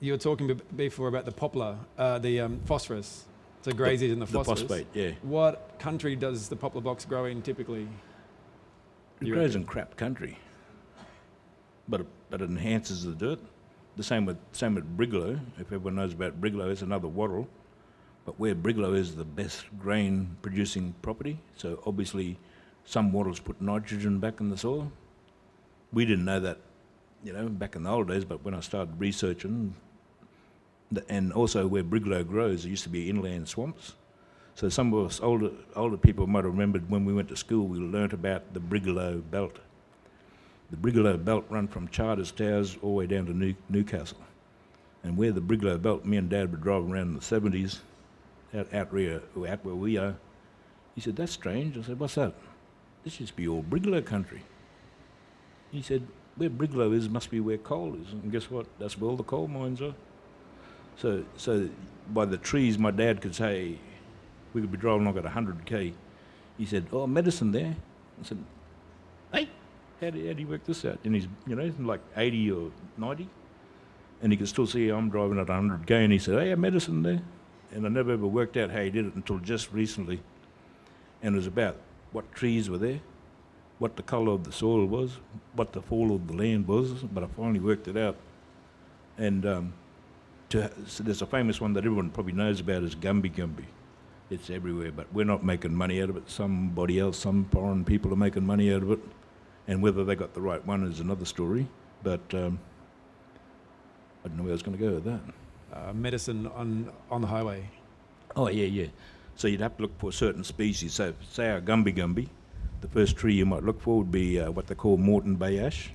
you 0.00 0.12
were 0.12 0.18
talking 0.18 0.46
be- 0.46 0.54
before 0.76 1.08
about 1.08 1.24
the 1.26 1.32
poplar, 1.32 1.76
uh, 1.98 2.18
the 2.18 2.40
um, 2.40 2.60
phosphorus. 2.64 3.26
So 3.62 3.72
grazies 3.72 4.12
and 4.12 4.22
the 4.22 4.26
the 4.26 4.32
phosphorus. 4.32 4.60
phosphate, 4.62 4.86
yeah. 4.94 5.10
What 5.22 5.78
country 5.78 6.16
does 6.16 6.48
the 6.48 6.56
poplar 6.56 6.80
box 6.80 7.04
grow 7.04 7.26
in 7.26 7.42
typically? 7.42 7.86
It 9.20 9.26
You 9.26 9.34
grows 9.34 9.48
reckon? 9.50 9.60
in 9.62 9.66
crap 9.66 9.96
country, 9.98 10.38
but 11.86 12.00
it, 12.00 12.06
but 12.30 12.40
it 12.40 12.48
enhances 12.48 13.04
the 13.04 13.12
dirt. 13.12 13.40
The 13.96 14.02
same 14.02 14.24
with 14.24 14.38
same 14.52 14.74
with 14.74 14.96
brigalow. 14.96 15.38
If 15.58 15.66
everyone 15.66 15.96
knows 15.96 16.14
about 16.14 16.40
brigalow, 16.40 16.70
it's 16.70 16.80
another 16.80 17.08
wattle. 17.08 17.46
But 18.24 18.38
where 18.38 18.54
brigalow 18.54 18.94
is 18.94 19.16
the 19.16 19.24
best 19.24 19.64
grain 19.78 20.36
producing 20.42 20.94
property, 21.02 21.38
so 21.56 21.82
obviously 21.86 22.38
some 22.84 23.12
wattles 23.12 23.40
put 23.40 23.60
nitrogen 23.60 24.18
back 24.18 24.40
in 24.40 24.50
the 24.50 24.56
soil. 24.56 24.90
We 25.92 26.04
didn't 26.04 26.24
know 26.24 26.40
that, 26.40 26.58
you 27.24 27.32
know, 27.32 27.48
back 27.48 27.76
in 27.76 27.84
the 27.84 27.90
old 27.90 28.08
days. 28.08 28.24
But 28.24 28.44
when 28.44 28.54
I 28.54 28.60
started 28.60 28.98
researching, 28.98 29.74
the, 30.92 31.04
and 31.08 31.32
also 31.32 31.66
where 31.66 31.84
brigalow 31.84 32.26
grows, 32.26 32.62
there 32.62 32.70
used 32.70 32.84
to 32.84 32.88
be 32.88 33.08
inland 33.08 33.48
swamps. 33.48 33.94
So 34.54 34.68
some 34.68 34.92
of 34.92 35.06
us 35.06 35.20
older 35.20 35.50
older 35.74 35.96
people 35.96 36.26
might 36.26 36.44
have 36.44 36.52
remembered 36.52 36.90
when 36.90 37.04
we 37.04 37.14
went 37.14 37.28
to 37.28 37.36
school, 37.36 37.66
we 37.66 37.78
learnt 37.78 38.12
about 38.12 38.52
the 38.52 38.60
Brigalow 38.60 39.22
Belt. 39.30 39.58
The 40.70 40.76
Brigalow 40.76 41.24
Belt 41.24 41.44
run 41.48 41.66
from 41.66 41.88
Charters 41.88 42.30
Towers 42.30 42.76
all 42.82 42.90
the 42.90 42.96
way 42.96 43.06
down 43.06 43.26
to 43.26 43.32
New, 43.32 43.54
Newcastle. 43.68 44.18
And 45.02 45.16
where 45.16 45.32
the 45.32 45.40
Brigalow 45.40 45.80
Belt, 45.80 46.04
me 46.04 46.16
and 46.16 46.28
Dad 46.28 46.52
were 46.52 46.58
driving 46.58 46.92
around 46.92 47.08
in 47.08 47.14
the 47.14 47.20
70s, 47.20 47.78
out, 48.54 48.72
out, 48.74 48.92
where, 48.92 49.20
out 49.48 49.64
where 49.64 49.74
we 49.74 49.96
are. 49.96 50.16
He 50.94 51.00
said, 51.00 51.16
that's 51.16 51.32
strange. 51.32 51.78
I 51.78 51.82
said, 51.82 51.98
what's 51.98 52.14
that? 52.14 52.34
This 53.04 53.20
used 53.20 53.32
to 53.32 53.36
be 53.36 53.48
all 53.48 53.62
Brigalow 53.62 54.04
country. 54.04 54.42
He 55.70 55.82
said, 55.82 56.06
where 56.36 56.50
Brigalow 56.50 56.92
is 56.94 57.08
must 57.08 57.30
be 57.30 57.40
where 57.40 57.58
coal 57.58 57.94
is. 57.94 58.12
And 58.12 58.30
guess 58.32 58.50
what? 58.50 58.66
That's 58.78 58.98
where 58.98 59.10
all 59.10 59.16
the 59.16 59.22
coal 59.22 59.46
mines 59.46 59.80
are. 59.80 59.94
So, 60.96 61.24
so 61.36 61.68
by 62.12 62.24
the 62.24 62.36
trees, 62.36 62.78
my 62.78 62.90
dad 62.90 63.20
could 63.20 63.34
say, 63.34 63.78
we 64.52 64.60
could 64.60 64.72
be 64.72 64.78
driving 64.78 65.06
along 65.06 65.18
at 65.18 65.24
100k. 65.24 65.92
He 66.58 66.66
said, 66.66 66.86
"Oh, 66.92 67.06
medicine 67.06 67.52
there." 67.52 67.74
I 68.20 68.24
said, 68.24 68.38
"Hey, 69.32 69.48
how 70.00 70.10
do, 70.10 70.26
how 70.26 70.38
you 70.38 70.46
work 70.46 70.64
this 70.64 70.84
out?" 70.84 70.98
And 71.04 71.14
he's, 71.14 71.26
you 71.46 71.54
know, 71.54 71.72
like 71.78 72.00
80 72.16 72.50
or 72.52 72.70
90, 72.98 73.28
and 74.22 74.32
he 74.32 74.36
could 74.36 74.48
still 74.48 74.66
see 74.66 74.88
I'm 74.88 75.08
driving 75.08 75.38
at 75.38 75.46
100k. 75.46 75.90
And 75.90 76.12
he 76.12 76.18
said, 76.18 76.42
"Hey, 76.42 76.54
medicine 76.54 77.02
there," 77.02 77.22
and 77.72 77.86
I 77.86 77.88
never 77.88 78.12
ever 78.12 78.26
worked 78.26 78.56
out 78.56 78.70
how 78.70 78.80
he 78.80 78.90
did 78.90 79.06
it 79.06 79.14
until 79.14 79.38
just 79.38 79.72
recently. 79.72 80.20
And 81.22 81.34
it 81.34 81.36
was 81.36 81.46
about 81.46 81.76
what 82.12 82.32
trees 82.32 82.68
were 82.68 82.78
there, 82.78 83.00
what 83.78 83.96
the 83.96 84.02
colour 84.02 84.32
of 84.32 84.44
the 84.44 84.52
soil 84.52 84.86
was, 84.86 85.18
what 85.54 85.72
the 85.72 85.82
fall 85.82 86.14
of 86.14 86.26
the 86.26 86.34
land 86.34 86.66
was. 86.66 86.90
But 86.90 87.24
I 87.24 87.26
finally 87.28 87.60
worked 87.60 87.88
it 87.88 87.96
out. 87.96 88.16
And 89.18 89.46
um, 89.46 89.72
to, 90.50 90.70
so 90.86 91.04
there's 91.04 91.22
a 91.22 91.26
famous 91.26 91.60
one 91.60 91.72
that 91.74 91.84
everyone 91.84 92.10
probably 92.10 92.32
knows 92.32 92.60
about 92.60 92.82
is 92.82 92.94
Gumby 92.94 93.34
Gumby. 93.34 93.66
It's 94.30 94.48
everywhere, 94.48 94.92
but 94.92 95.12
we're 95.12 95.24
not 95.24 95.44
making 95.44 95.74
money 95.74 96.00
out 96.00 96.08
of 96.08 96.16
it. 96.16 96.30
Somebody 96.30 97.00
else, 97.00 97.18
some 97.18 97.46
foreign 97.46 97.84
people 97.84 98.12
are 98.12 98.16
making 98.16 98.46
money 98.46 98.72
out 98.72 98.82
of 98.82 98.92
it. 98.92 99.00
And 99.66 99.82
whether 99.82 100.04
they 100.04 100.14
got 100.14 100.34
the 100.34 100.40
right 100.40 100.64
one 100.66 100.84
is 100.84 101.00
another 101.00 101.24
story. 101.24 101.66
But 102.02 102.22
um, 102.32 102.58
I 104.24 104.28
don't 104.28 104.38
know 104.38 104.42
where 104.44 104.52
I 104.52 104.54
was 104.54 104.62
going 104.62 104.76
to 104.76 104.84
go 104.84 104.92
with 104.94 105.04
that. 105.04 105.20
Uh, 105.72 105.92
medicine 105.92 106.46
on 106.48 106.90
on 107.10 107.20
the 107.20 107.26
highway. 107.26 107.68
Oh, 108.36 108.48
yeah, 108.48 108.66
yeah. 108.66 108.86
So 109.36 109.48
you'd 109.48 109.60
have 109.60 109.76
to 109.76 109.82
look 109.82 109.98
for 109.98 110.12
certain 110.12 110.44
species. 110.44 110.94
So, 110.94 111.14
say 111.30 111.50
our 111.50 111.60
Gumby 111.60 111.96
Gumby, 111.96 112.28
the 112.80 112.88
first 112.88 113.16
tree 113.16 113.34
you 113.34 113.46
might 113.46 113.62
look 113.62 113.80
for 113.80 113.98
would 113.98 114.12
be 114.12 114.40
uh, 114.40 114.50
what 114.50 114.66
they 114.66 114.74
call 114.74 114.96
Moreton 114.96 115.36
Bay 115.36 115.58
Ash. 115.58 115.90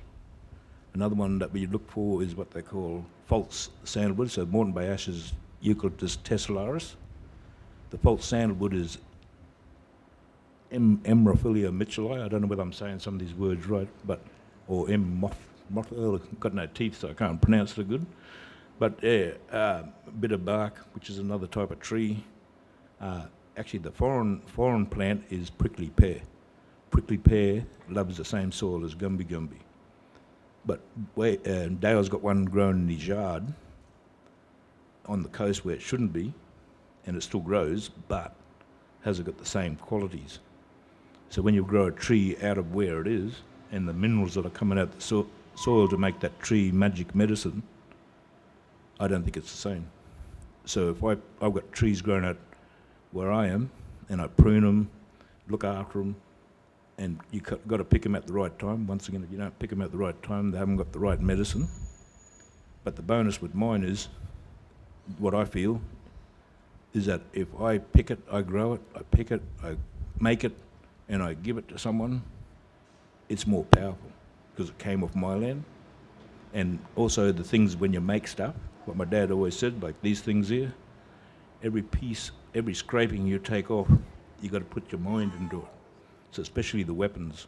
Another 0.94 1.14
one 1.14 1.38
that 1.38 1.52
we 1.52 1.66
look 1.66 1.90
for 1.90 2.22
is 2.22 2.34
what 2.34 2.50
they 2.50 2.62
call 2.62 3.04
false 3.26 3.70
sandalwood. 3.84 4.30
So, 4.30 4.44
Moreton 4.46 4.72
Bay 4.72 4.88
Ash 4.88 5.08
is 5.08 5.32
Eucalyptus 5.60 6.16
tessellaris. 6.18 6.94
The 7.90 7.98
false 7.98 8.24
sandalwood 8.24 8.74
is 8.74 8.98
M. 10.72 10.98
Eremophila 11.04 11.70
mitchellii. 11.70 12.24
I 12.24 12.28
don't 12.28 12.42
know 12.42 12.48
whether 12.48 12.62
I'm 12.62 12.72
saying 12.72 12.98
some 12.98 13.14
of 13.14 13.20
these 13.20 13.34
words 13.34 13.66
right, 13.66 13.88
but 14.04 14.20
or 14.68 14.90
M. 14.90 15.20
Moth, 15.20 15.38
moth 15.70 15.92
oh, 15.92 16.18
got 16.40 16.54
no 16.54 16.66
teeth, 16.66 17.00
so 17.00 17.10
I 17.10 17.12
can't 17.14 17.40
pronounce 17.40 17.78
it 17.78 17.88
good. 17.88 18.04
But 18.78 19.02
yeah, 19.02 19.32
uh, 19.50 19.82
a 20.06 20.10
bit 20.20 20.32
of 20.32 20.44
bark, 20.44 20.78
which 20.92 21.08
is 21.08 21.18
another 21.18 21.46
type 21.46 21.70
of 21.70 21.80
tree. 21.80 22.22
Uh, 23.00 23.24
actually, 23.56 23.80
the 23.80 23.90
foreign 23.90 24.40
foreign 24.46 24.86
plant 24.86 25.24
is 25.30 25.48
prickly 25.50 25.88
pear. 25.90 26.20
Prickly 26.90 27.16
pear 27.16 27.64
loves 27.88 28.16
the 28.16 28.24
same 28.24 28.52
soil 28.52 28.84
as 28.84 28.94
gumby 28.94 29.26
gumby. 29.26 29.60
But 30.66 30.80
uh, 31.16 31.68
Dale's 31.68 32.08
got 32.08 32.22
one 32.22 32.44
grown 32.44 32.82
in 32.82 32.88
his 32.88 33.06
yard 33.06 33.44
on 35.06 35.22
the 35.22 35.28
coast 35.28 35.64
where 35.64 35.74
it 35.74 35.82
shouldn't 35.82 36.12
be, 36.12 36.34
and 37.06 37.16
it 37.16 37.22
still 37.22 37.40
grows, 37.40 37.88
but 38.08 38.34
hasn't 39.02 39.26
got 39.26 39.38
the 39.38 39.46
same 39.46 39.76
qualities. 39.76 40.40
So 41.30 41.42
when 41.42 41.54
you 41.54 41.64
grow 41.64 41.86
a 41.86 41.92
tree 41.92 42.36
out 42.42 42.58
of 42.58 42.74
where 42.74 43.00
it 43.00 43.06
is, 43.06 43.42
and 43.72 43.88
the 43.88 43.92
minerals 43.92 44.34
that 44.34 44.46
are 44.46 44.50
coming 44.50 44.78
out 44.78 44.92
the 44.92 45.00
so- 45.00 45.28
soil 45.54 45.88
to 45.88 45.96
make 45.96 46.20
that 46.20 46.38
tree 46.40 46.72
magic 46.72 47.14
medicine, 47.14 47.62
I 48.98 49.08
don't 49.08 49.22
think 49.22 49.36
it's 49.36 49.50
the 49.50 49.58
same. 49.58 49.86
So 50.64 50.90
if 50.90 51.04
I, 51.04 51.16
I've 51.44 51.54
got 51.54 51.70
trees 51.72 52.00
growing 52.00 52.24
out 52.24 52.38
where 53.12 53.30
I 53.30 53.46
am, 53.48 53.70
and 54.08 54.20
I 54.20 54.26
prune 54.26 54.64
them, 54.64 54.90
look 55.48 55.64
after 55.64 55.98
them, 55.98 56.16
and 56.98 57.20
you 57.30 57.40
got 57.40 57.76
to 57.76 57.84
pick 57.84 58.02
them 58.02 58.14
at 58.14 58.26
the 58.26 58.32
right 58.32 58.56
time. 58.58 58.86
Once 58.86 59.08
again, 59.08 59.22
if 59.22 59.30
you 59.30 59.38
don't 59.38 59.56
pick 59.58 59.70
them 59.70 59.82
at 59.82 59.90
the 59.90 59.98
right 59.98 60.20
time, 60.22 60.50
they 60.50 60.58
haven't 60.58 60.76
got 60.76 60.92
the 60.92 60.98
right 60.98 61.20
medicine. 61.20 61.68
But 62.84 62.96
the 62.96 63.02
bonus 63.02 63.42
with 63.42 63.54
mine 63.54 63.84
is, 63.84 64.08
what 65.18 65.34
I 65.34 65.44
feel, 65.44 65.80
is 66.94 67.06
that 67.06 67.20
if 67.32 67.48
I 67.60 67.78
pick 67.78 68.10
it, 68.10 68.18
I 68.32 68.42
grow 68.42 68.74
it, 68.74 68.80
I 68.94 69.02
pick 69.10 69.30
it, 69.30 69.42
I 69.62 69.76
make 70.18 70.44
it, 70.44 70.56
and 71.08 71.22
I 71.22 71.34
give 71.34 71.58
it 71.58 71.68
to 71.68 71.78
someone, 71.78 72.22
it's 73.28 73.46
more 73.46 73.64
powerful 73.64 74.10
because 74.54 74.70
it 74.70 74.78
came 74.78 75.04
off 75.04 75.14
my 75.14 75.34
land. 75.34 75.64
And 76.54 76.78
also 76.94 77.32
the 77.32 77.44
things 77.44 77.76
when 77.76 77.92
you 77.92 78.00
make 78.00 78.26
stuff, 78.26 78.54
what 78.86 78.96
my 78.96 79.04
dad 79.04 79.30
always 79.30 79.56
said, 79.56 79.82
like 79.82 80.00
these 80.00 80.20
things 80.20 80.48
here, 80.48 80.72
every 81.62 81.82
piece, 81.82 82.30
every 82.54 82.74
scraping 82.74 83.26
you 83.26 83.38
take 83.38 83.70
off, 83.70 83.88
you 84.40 84.48
got 84.48 84.58
to 84.58 84.64
put 84.64 84.90
your 84.92 85.00
mind 85.00 85.32
into 85.38 85.58
it. 85.58 85.68
So 86.30 86.42
especially 86.42 86.82
the 86.82 86.94
weapons. 86.94 87.46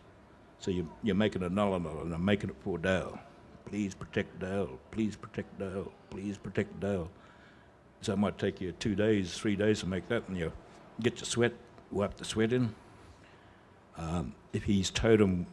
So 0.59 0.71
you, 0.71 0.91
you're 1.03 1.15
making 1.15 1.43
a 1.43 1.49
nulla 1.49 1.79
nulla, 1.79 2.03
and 2.03 2.13
I'm 2.13 2.25
making 2.25 2.51
it 2.51 2.57
for 2.61 2.79
Dale. 2.79 3.19
Please 3.65 3.95
protect 3.95 4.39
Dale. 4.41 4.79
Please 4.91 5.15
protect 5.15 5.59
Dale. 5.59 5.93
Please 6.11 6.37
protect 6.37 6.81
Dale. 6.81 7.09
So 8.01 8.13
it 8.13 8.19
might 8.19 8.39
take 8.39 8.61
you 8.61 8.73
two 8.73 8.95
days, 8.95 9.37
three 9.37 9.57
days 9.57 9.81
to 9.81 9.87
make 9.87 10.09
that, 10.09 10.27
and 10.29 10.37
you 10.37 10.53
get 11.01 11.19
your 11.19 11.27
sweat, 11.27 11.53
wipe 11.91 12.17
the 12.17 12.25
sweat 12.25 12.53
in. 12.53 12.75
Um, 13.97 14.35
if 14.53 14.65
his 14.65 14.91
totem 14.91 15.47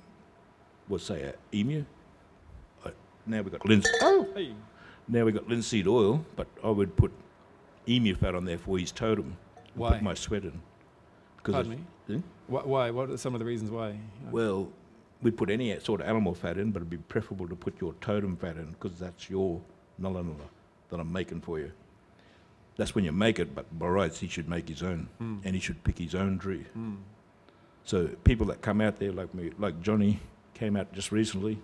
was, 0.87 1.03
say, 1.03 1.23
a 1.23 1.33
emu, 1.53 1.83
uh, 2.85 2.91
now 3.25 3.41
we've 3.41 3.51
got 3.51 3.65
linseed. 3.65 3.91
Hey, 4.35 4.53
Now 5.07 5.23
we've 5.25 5.33
got 5.33 5.47
linseed 5.47 5.87
oil, 5.87 6.25
but 6.35 6.47
I 6.63 6.69
would 6.69 6.95
put 6.95 7.11
emu 7.87 8.15
fat 8.15 8.33
on 8.35 8.45
there 8.45 8.57
for 8.57 8.77
his 8.79 8.91
totem. 8.91 9.37
Why? 9.75 9.91
Put 9.93 10.01
my 10.01 10.13
sweat 10.13 10.43
in. 10.43 10.61
pardon 11.43 11.71
me. 11.71 11.77
Hmm? 12.07 12.19
Why, 12.47 12.61
why? 12.63 12.89
What 12.91 13.09
are 13.09 13.17
some 13.17 13.33
of 13.35 13.39
the 13.39 13.45
reasons 13.45 13.69
why? 13.71 13.97
Well, 14.31 14.69
we 15.21 15.31
put 15.31 15.49
any 15.49 15.77
sort 15.79 16.01
of 16.01 16.07
animal 16.07 16.33
fat 16.33 16.57
in, 16.57 16.71
but 16.71 16.79
it'd 16.79 16.89
be 16.89 16.97
preferable 16.97 17.47
to 17.47 17.55
put 17.55 17.79
your 17.81 17.93
totem 18.01 18.35
fat 18.37 18.57
in 18.57 18.71
because 18.79 18.97
that's 18.99 19.29
your 19.29 19.61
nulla 19.97 20.23
nulla 20.23 20.49
that 20.89 20.99
I'm 20.99 21.11
making 21.11 21.41
for 21.41 21.59
you. 21.59 21.71
That's 22.77 22.93
when 22.93 23.05
you 23.05 23.11
make 23.11 23.39
it, 23.39 23.55
but 23.55 23.77
by 23.79 23.87
rights 23.87 24.19
he 24.19 24.27
should 24.27 24.49
make 24.49 24.67
his 24.67 24.83
own, 24.83 25.07
Mm. 25.21 25.41
and 25.45 25.55
he 25.55 25.61
should 25.61 25.83
pick 25.83 25.97
his 25.97 26.13
own 26.13 26.37
tree. 26.39 26.65
Mm. 26.77 26.97
So 27.85 28.07
people 28.23 28.45
that 28.47 28.61
come 28.61 28.81
out 28.81 28.97
there 28.97 29.11
like 29.11 29.33
me, 29.33 29.51
like 29.57 29.81
Johnny, 29.81 30.19
came 30.53 30.75
out 30.75 30.91
just 30.93 31.11
recently, 31.11 31.59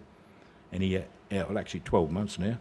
and 0.72 0.82
he, 0.84 0.98
uh, 0.98 1.02
well, 1.32 1.58
actually 1.58 1.82
12 1.82 2.12
months 2.12 2.40
now. 2.40 2.58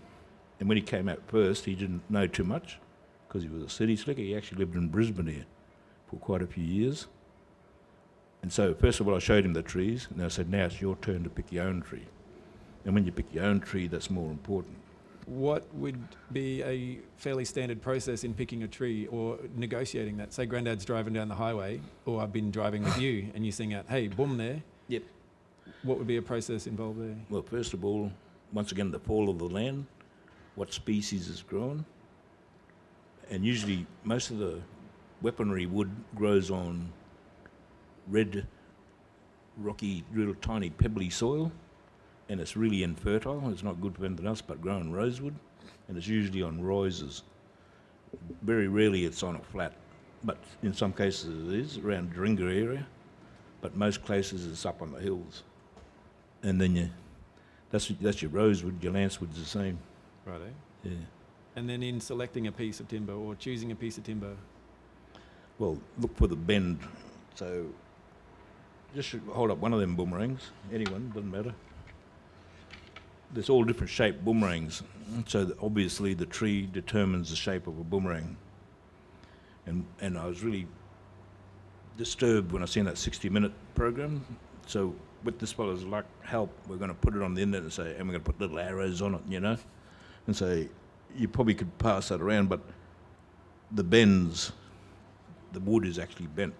And 0.60 0.68
when 0.68 0.76
he 0.76 0.82
came 0.82 1.08
out 1.08 1.20
first, 1.26 1.64
he 1.64 1.74
didn't 1.74 2.08
know 2.10 2.26
too 2.26 2.44
much 2.44 2.78
because 3.26 3.42
he 3.42 3.48
was 3.48 3.62
a 3.62 3.68
city 3.68 3.96
slicker. 3.96 4.20
He 4.20 4.36
actually 4.36 4.58
lived 4.58 4.76
in 4.76 4.88
Brisbane 4.88 5.26
here 5.26 5.46
for 6.08 6.16
quite 6.16 6.42
a 6.42 6.46
few 6.46 6.64
years. 6.64 7.06
And 8.42 8.52
so, 8.52 8.74
first 8.74 9.00
of 9.00 9.08
all, 9.08 9.16
I 9.16 9.18
showed 9.18 9.44
him 9.44 9.52
the 9.52 9.62
trees, 9.62 10.08
and 10.10 10.22
I 10.22 10.28
said, 10.28 10.50
now 10.50 10.66
it's 10.66 10.80
your 10.80 10.96
turn 10.96 11.24
to 11.24 11.30
pick 11.30 11.50
your 11.50 11.64
own 11.64 11.82
tree. 11.82 12.06
And 12.84 12.94
when 12.94 13.04
you 13.04 13.12
pick 13.12 13.34
your 13.34 13.44
own 13.44 13.60
tree, 13.60 13.86
that's 13.86 14.10
more 14.10 14.30
important. 14.30 14.76
What 15.26 15.72
would 15.74 16.00
be 16.32 16.62
a 16.62 16.98
fairly 17.16 17.44
standard 17.44 17.82
process 17.82 18.24
in 18.24 18.32
picking 18.34 18.62
a 18.62 18.68
tree 18.68 19.06
or 19.08 19.38
negotiating 19.54 20.16
that? 20.16 20.32
Say, 20.32 20.46
Granddad's 20.46 20.84
driving 20.84 21.12
down 21.12 21.28
the 21.28 21.34
highway, 21.34 21.80
or 22.06 22.22
I've 22.22 22.32
been 22.32 22.50
driving 22.50 22.82
with 22.82 22.98
you, 22.98 23.30
and 23.34 23.44
you 23.44 23.52
sing 23.52 23.74
out, 23.74 23.84
"Hey, 23.86 24.08
boom 24.08 24.38
there." 24.38 24.62
Yep. 24.88 25.02
What 25.82 25.98
would 25.98 26.06
be 26.06 26.16
a 26.16 26.22
process 26.22 26.66
involved 26.66 27.00
there? 27.00 27.16
Well, 27.28 27.42
first 27.42 27.74
of 27.74 27.84
all, 27.84 28.10
once 28.52 28.72
again, 28.72 28.90
the 28.90 28.98
fall 28.98 29.28
of 29.28 29.38
the 29.38 29.48
land. 29.48 29.86
What 30.60 30.74
species 30.74 31.28
is 31.28 31.40
grown. 31.40 31.86
And 33.30 33.46
usually, 33.46 33.86
most 34.04 34.30
of 34.30 34.36
the 34.36 34.60
weaponry 35.22 35.64
wood 35.64 35.90
grows 36.14 36.50
on 36.50 36.92
red, 38.08 38.46
rocky, 39.56 40.04
little 40.14 40.34
tiny 40.34 40.68
pebbly 40.68 41.08
soil, 41.08 41.50
and 42.28 42.42
it's 42.42 42.58
really 42.58 42.82
infertile. 42.82 43.42
It's 43.50 43.62
not 43.62 43.80
good 43.80 43.96
for 43.96 44.04
anything 44.04 44.26
else 44.26 44.42
but 44.42 44.60
growing 44.60 44.92
rosewood, 44.92 45.34
and 45.88 45.96
it's 45.96 46.06
usually 46.06 46.42
on 46.42 46.62
rises. 46.62 47.22
Very 48.42 48.68
rarely 48.68 49.06
it's 49.06 49.22
on 49.22 49.36
a 49.36 49.42
flat, 49.42 49.72
but 50.24 50.36
in 50.62 50.74
some 50.74 50.92
cases 50.92 51.48
it 51.48 51.58
is 51.58 51.78
around 51.78 52.12
Duaringa 52.12 52.42
area, 52.42 52.86
but 53.62 53.76
most 53.76 54.04
places 54.04 54.44
it's 54.46 54.66
up 54.66 54.82
on 54.82 54.92
the 54.92 55.00
hills. 55.00 55.42
And 56.42 56.60
then 56.60 56.76
you, 56.76 56.90
that's 57.70 57.88
that's 57.98 58.20
your 58.20 58.30
rosewood. 58.30 58.84
Your 58.84 58.92
lancewood's 58.92 59.38
the 59.38 59.46
same. 59.46 59.78
Right. 60.26 60.40
Yeah. 60.82 60.92
And 61.56 61.68
then 61.68 61.82
in 61.82 62.00
selecting 62.00 62.46
a 62.46 62.52
piece 62.52 62.80
of 62.80 62.88
timber 62.88 63.12
or 63.12 63.34
choosing 63.34 63.72
a 63.72 63.74
piece 63.74 63.98
of 63.98 64.04
timber, 64.04 64.36
Well, 65.58 65.78
look 65.98 66.16
for 66.16 66.26
the 66.26 66.36
bend. 66.36 66.78
So 67.34 67.66
just 68.94 69.14
hold 69.30 69.50
up 69.50 69.58
one 69.58 69.72
of 69.72 69.80
them 69.80 69.96
boomerangs. 69.96 70.50
Anyone, 70.72 71.10
doesn't 71.14 71.30
matter. 71.30 71.54
There's 73.32 73.50
all 73.50 73.64
different 73.64 73.90
shaped 73.90 74.24
boomerangs. 74.24 74.82
So 75.26 75.52
obviously 75.60 76.14
the 76.14 76.26
tree 76.26 76.66
determines 76.66 77.30
the 77.30 77.36
shape 77.36 77.66
of 77.66 77.78
a 77.78 77.84
boomerang. 77.84 78.36
And, 79.66 79.84
and 80.00 80.18
I 80.18 80.26
was 80.26 80.42
really 80.42 80.66
disturbed 81.96 82.52
when 82.52 82.62
I 82.62 82.66
seen 82.66 82.84
that 82.86 82.98
60 82.98 83.28
minute 83.28 83.52
program. 83.74 84.24
So 84.66 84.94
with 85.24 85.38
this 85.38 85.52
fellow's 85.52 85.84
luck, 85.84 86.06
help, 86.22 86.50
we're 86.66 86.76
going 86.76 86.88
to 86.88 86.94
put 86.94 87.14
it 87.14 87.22
on 87.22 87.34
the 87.34 87.42
internet 87.42 87.62
and 87.62 87.72
say, 87.72 87.94
and 87.96 88.08
we're 88.08 88.14
going 88.14 88.24
to 88.24 88.32
put 88.32 88.40
little 88.40 88.58
arrows 88.58 89.02
on 89.02 89.14
it, 89.14 89.20
you 89.28 89.40
know, 89.40 89.56
and 90.30 90.36
say, 90.36 90.68
you 91.16 91.28
probably 91.28 91.54
could 91.54 91.76
pass 91.78 92.08
that 92.08 92.20
around, 92.20 92.48
but 92.48 92.60
the 93.72 93.84
bends 93.84 94.52
the 95.52 95.60
wood 95.60 95.84
is 95.86 95.98
actually 95.98 96.26
bent. 96.28 96.54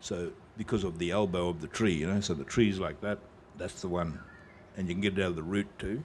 So 0.00 0.32
because 0.56 0.84
of 0.84 0.98
the 0.98 1.10
elbow 1.10 1.48
of 1.48 1.60
the 1.60 1.68
tree, 1.68 1.94
you 1.94 2.06
know, 2.06 2.20
so 2.20 2.34
the 2.34 2.44
tree's 2.44 2.78
like 2.78 3.00
that, 3.00 3.18
that's 3.56 3.80
the 3.80 3.88
one. 3.88 4.20
And 4.76 4.88
you 4.88 4.94
can 4.94 5.00
get 5.00 5.18
it 5.18 5.22
out 5.22 5.30
of 5.30 5.36
the 5.36 5.42
root 5.42 5.66
too. 5.78 6.02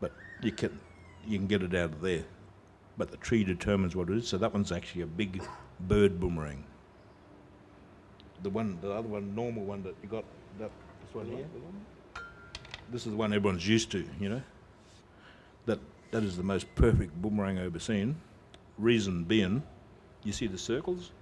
But 0.00 0.12
you 0.42 0.52
can 0.52 0.80
you 1.26 1.38
can 1.38 1.46
get 1.46 1.62
it 1.62 1.74
out 1.74 1.92
of 1.92 2.00
there. 2.00 2.24
But 2.96 3.10
the 3.10 3.16
tree 3.18 3.44
determines 3.44 3.96
what 3.96 4.08
it 4.08 4.16
is. 4.16 4.28
So 4.28 4.38
that 4.38 4.52
one's 4.52 4.72
actually 4.72 5.02
a 5.02 5.06
big 5.06 5.42
bird 5.80 6.18
boomerang. 6.18 6.64
The 8.42 8.50
one 8.50 8.78
the 8.80 8.92
other 8.92 9.08
one, 9.08 9.34
normal 9.34 9.64
one 9.64 9.82
that 9.84 9.94
you 10.02 10.08
got 10.08 10.24
that 10.58 10.70
this 11.06 11.14
one 11.14 11.26
here. 11.26 11.46
This 12.90 13.06
is 13.06 13.12
the 13.12 13.16
one 13.16 13.32
everyone's 13.32 13.66
used 13.66 13.90
to, 13.92 14.04
you 14.20 14.28
know. 14.28 14.42
That 15.66 15.80
that 16.10 16.22
is 16.22 16.36
the 16.36 16.42
most 16.42 16.72
perfect 16.74 17.20
boomerang 17.20 17.58
I've 17.58 17.66
ever 17.66 17.78
seen. 17.78 18.16
Reason 18.78 19.24
being 19.24 19.62
you 20.24 20.32
see 20.32 20.46
the 20.46 20.58
circles? 20.58 21.12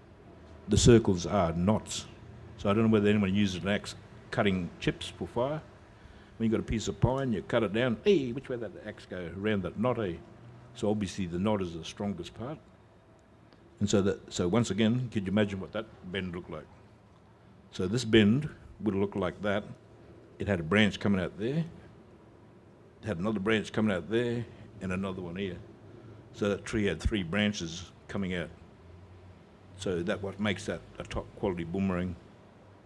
The 0.68 0.78
circles 0.78 1.26
are 1.26 1.52
knots. 1.52 2.06
So 2.56 2.70
I 2.70 2.72
don't 2.72 2.84
know 2.84 2.90
whether 2.90 3.10
anyone 3.10 3.34
uses 3.34 3.62
an 3.62 3.68
axe 3.68 3.96
cutting 4.30 4.70
chips 4.80 5.08
for 5.08 5.26
fire. 5.26 5.60
When 6.36 6.46
you've 6.46 6.52
got 6.52 6.60
a 6.60 6.70
piece 6.70 6.88
of 6.88 7.00
pine, 7.00 7.32
you 7.32 7.42
cut 7.42 7.62
it 7.64 7.72
down. 7.72 7.98
Hey, 8.04 8.32
which 8.32 8.48
way 8.48 8.56
did 8.56 8.72
the 8.74 8.86
axe 8.86 9.06
go? 9.08 9.30
Around 9.38 9.64
that 9.64 9.78
knot, 9.78 9.98
eh? 9.98 10.14
So 10.74 10.88
obviously 10.88 11.26
the 11.26 11.38
knot 11.38 11.60
is 11.60 11.74
the 11.74 11.84
strongest 11.84 12.34
part. 12.34 12.58
And 13.80 13.90
so 13.90 14.00
that 14.02 14.32
so 14.32 14.46
once 14.46 14.70
again, 14.70 15.08
could 15.12 15.26
you 15.26 15.32
imagine 15.32 15.60
what 15.60 15.72
that 15.72 15.86
bend 16.12 16.34
looked 16.34 16.50
like? 16.50 16.66
So 17.72 17.86
this 17.86 18.04
bend 18.04 18.48
would 18.80 18.94
look 18.94 19.16
like 19.16 19.42
that. 19.42 19.64
It 20.38 20.46
had 20.46 20.60
a 20.60 20.62
branch 20.62 21.00
coming 21.00 21.20
out 21.20 21.38
there. 21.38 21.64
Had 23.04 23.18
another 23.18 23.40
branch 23.40 23.72
coming 23.72 23.94
out 23.94 24.08
there, 24.10 24.44
and 24.80 24.92
another 24.92 25.22
one 25.22 25.36
here. 25.36 25.56
So 26.34 26.48
that 26.48 26.64
tree 26.64 26.84
had 26.86 27.00
three 27.00 27.22
branches 27.22 27.90
coming 28.08 28.34
out. 28.34 28.48
So 29.76 30.02
that 30.02 30.22
what 30.22 30.38
makes 30.38 30.66
that 30.66 30.80
a 30.98 31.04
top 31.04 31.26
quality 31.36 31.64
boomerang. 31.64 32.14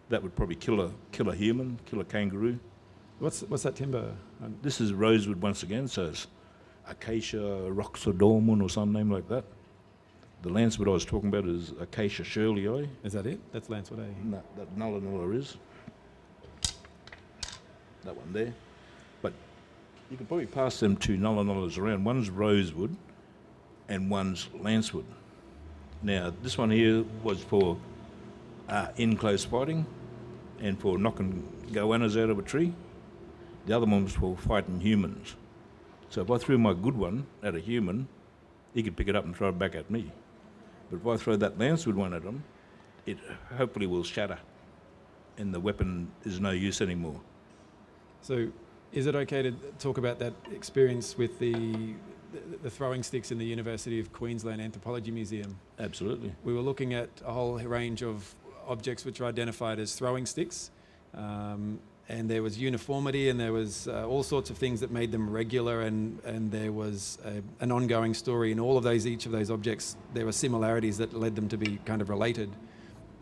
That 0.09 0.23
would 0.23 0.35
probably 0.37 0.55
kill 0.57 0.81
a 0.81 0.91
kill 1.13 1.29
a 1.29 1.35
human, 1.35 1.79
kill 1.85 2.01
a 2.01 2.05
kangaroo. 2.05 2.59
what's 3.19 3.43
what's 3.43 3.65
that 3.65 3.77
timber? 3.77 4.15
Um, 4.43 4.57
This 4.63 4.81
is 4.81 4.93
rosewood 4.93 5.43
once 5.43 5.63
again, 5.63 5.89
so 5.89 6.07
it's 6.07 6.29
acacia 6.89 7.39
roxodormon 7.71 8.63
or 8.63 8.69
some 8.71 8.93
name 8.93 9.11
like 9.11 9.29
that. 9.29 9.45
The 10.43 10.51
lancewood 10.51 10.87
I 10.87 10.91
was 10.91 11.05
talking 11.05 11.29
about 11.29 11.45
is 11.47 11.73
acacia 11.81 12.23
shirleyi. 12.23 12.89
is 13.03 13.13
that 13.15 13.27
it? 13.27 13.41
That's 13.53 13.69
Lancewood, 13.69 14.01
eh? 14.01 14.13
No, 14.23 14.43
that 14.57 14.77
nulla 14.77 15.01
nulla 15.01 15.29
is. 15.31 15.57
That 18.05 18.15
one 18.17 18.33
there. 18.33 18.55
But 19.23 19.33
you 20.11 20.17
can 20.17 20.27
probably 20.27 20.47
pass 20.47 20.81
them 20.81 20.97
two 20.97 21.17
nulla 21.17 21.45
nullas 21.45 21.79
around. 21.79 22.05
One's 22.05 22.31
rosewood 22.31 22.97
and 23.89 24.11
one's 24.11 24.49
lancewood. 24.57 25.05
Now, 26.03 26.33
this 26.43 26.59
one 26.59 26.71
here 26.71 27.05
was 27.23 27.43
for 27.43 27.77
uh, 28.69 28.89
in 28.97 29.17
close 29.17 29.45
fighting 29.45 29.87
and 30.61 30.79
for 30.79 30.99
knocking 30.99 31.47
goannas 31.73 32.21
out 32.21 32.31
of 32.31 32.39
a 32.39 32.43
tree. 32.43 32.73
The 33.67 33.77
other 33.77 33.87
one 33.87 34.05
was 34.05 34.15
for 34.15 34.37
fighting 34.37 34.81
humans. 34.81 35.35
So 36.09 36.23
if 36.23 36.31
I 36.31 36.39
threw 36.39 36.59
my 36.59 36.73
good 36.73 36.97
one 36.97 37.27
at 37.43 37.55
a 37.55 37.61
human, 37.61 38.07
he 38.75 38.83
could 38.83 38.97
pick 38.97 39.09
it 39.09 39.17
up 39.17 39.25
and 39.25 39.35
throw 39.37 39.49
it 39.49 39.59
back 39.59 39.75
at 39.75 39.91
me. 39.91 40.13
But 40.91 40.99
if 40.99 41.07
I 41.07 41.17
throw 41.17 41.37
that 41.37 41.59
lancewood 41.59 41.95
one 41.95 42.15
at 42.15 42.23
him, 42.23 42.45
it 43.07 43.19
hopefully 43.57 43.87
will 43.87 44.05
shatter 44.05 44.39
and 45.39 45.53
the 45.53 45.61
weapon 45.61 46.11
is 46.25 46.41
no 46.41 46.51
use 46.51 46.81
anymore. 46.81 47.21
So, 48.23 48.49
is 48.93 49.07
it 49.07 49.15
okay 49.15 49.43
to 49.43 49.53
talk 49.79 49.99
about 49.99 50.19
that 50.19 50.33
experience 50.53 51.19
with 51.19 51.39
the, 51.39 51.95
the 52.63 52.71
throwing 52.71 53.03
sticks 53.03 53.31
in 53.31 53.39
the 53.39 53.45
University 53.45 54.01
of 54.01 54.13
Queensland 54.13 54.61
Anthropology 54.61 55.11
Museum? 55.11 55.59
Absolutely. 55.79 56.33
We 56.45 56.55
were 56.55 56.61
looking 56.61 56.95
at 56.95 57.09
a 57.25 57.33
whole 57.33 57.59
range 57.59 58.03
of 58.03 58.35
objects 58.67 59.05
which 59.05 59.21
are 59.21 59.27
identified 59.27 59.79
as 59.79 59.95
throwing 59.95 60.27
sticks, 60.27 60.71
um, 61.15 61.79
and 62.09 62.31
there 62.31 62.43
was 62.43 62.57
uniformity, 62.59 63.29
and 63.31 63.39
there 63.39 63.53
was 63.53 63.89
uh, 63.89 64.07
all 64.07 64.23
sorts 64.23 64.49
of 64.51 64.57
things 64.57 64.81
that 64.81 64.93
made 64.93 65.11
them 65.11 65.29
regular, 65.29 65.83
and 65.83 66.21
and 66.25 66.53
there 66.53 66.71
was 66.71 67.19
a, 67.25 67.43
an 67.63 67.73
ongoing 67.73 68.15
story 68.15 68.53
in 68.53 68.61
all 68.61 68.79
of 68.79 68.85
those. 68.85 69.07
Each 69.07 69.27
of 69.27 69.33
those 69.33 69.51
objects, 69.51 69.97
there 70.15 70.25
were 70.25 70.33
similarities 70.33 70.99
that 70.99 71.15
led 71.15 71.35
them 71.35 71.49
to 71.49 71.57
be 71.57 71.79
kind 71.85 72.01
of 72.01 72.09
related. 72.09 72.51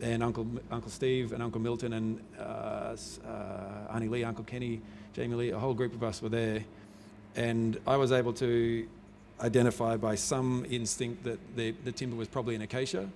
And 0.01 0.21
Uncle 0.21 0.45
Uncle 0.69 0.91
Steve 0.91 1.31
and 1.31 1.41
Uncle 1.41 1.61
Milton 1.61 1.93
and 1.93 2.19
uh, 2.37 2.95
uh, 3.25 3.93
Auntie 3.93 4.09
Lee, 4.09 4.23
Uncle 4.23 4.43
Kenny, 4.43 4.81
Jamie 5.15 5.35
Lee, 5.35 5.49
a 5.51 5.57
whole 5.57 5.73
group 5.73 5.93
of 5.93 6.03
us 6.03 6.21
were 6.21 6.27
there, 6.29 6.61
and 7.37 7.77
I 7.87 7.95
was 7.95 8.11
able 8.11 8.33
to 8.33 8.85
identify 9.39 9.95
by 9.95 10.15
some 10.15 10.65
instinct 10.69 11.23
that 11.23 11.39
the, 11.55 11.71
the 11.85 11.91
timber 11.93 12.17
was 12.17 12.27
probably 12.27 12.53
an 12.55 12.61
acacia, 12.61 13.09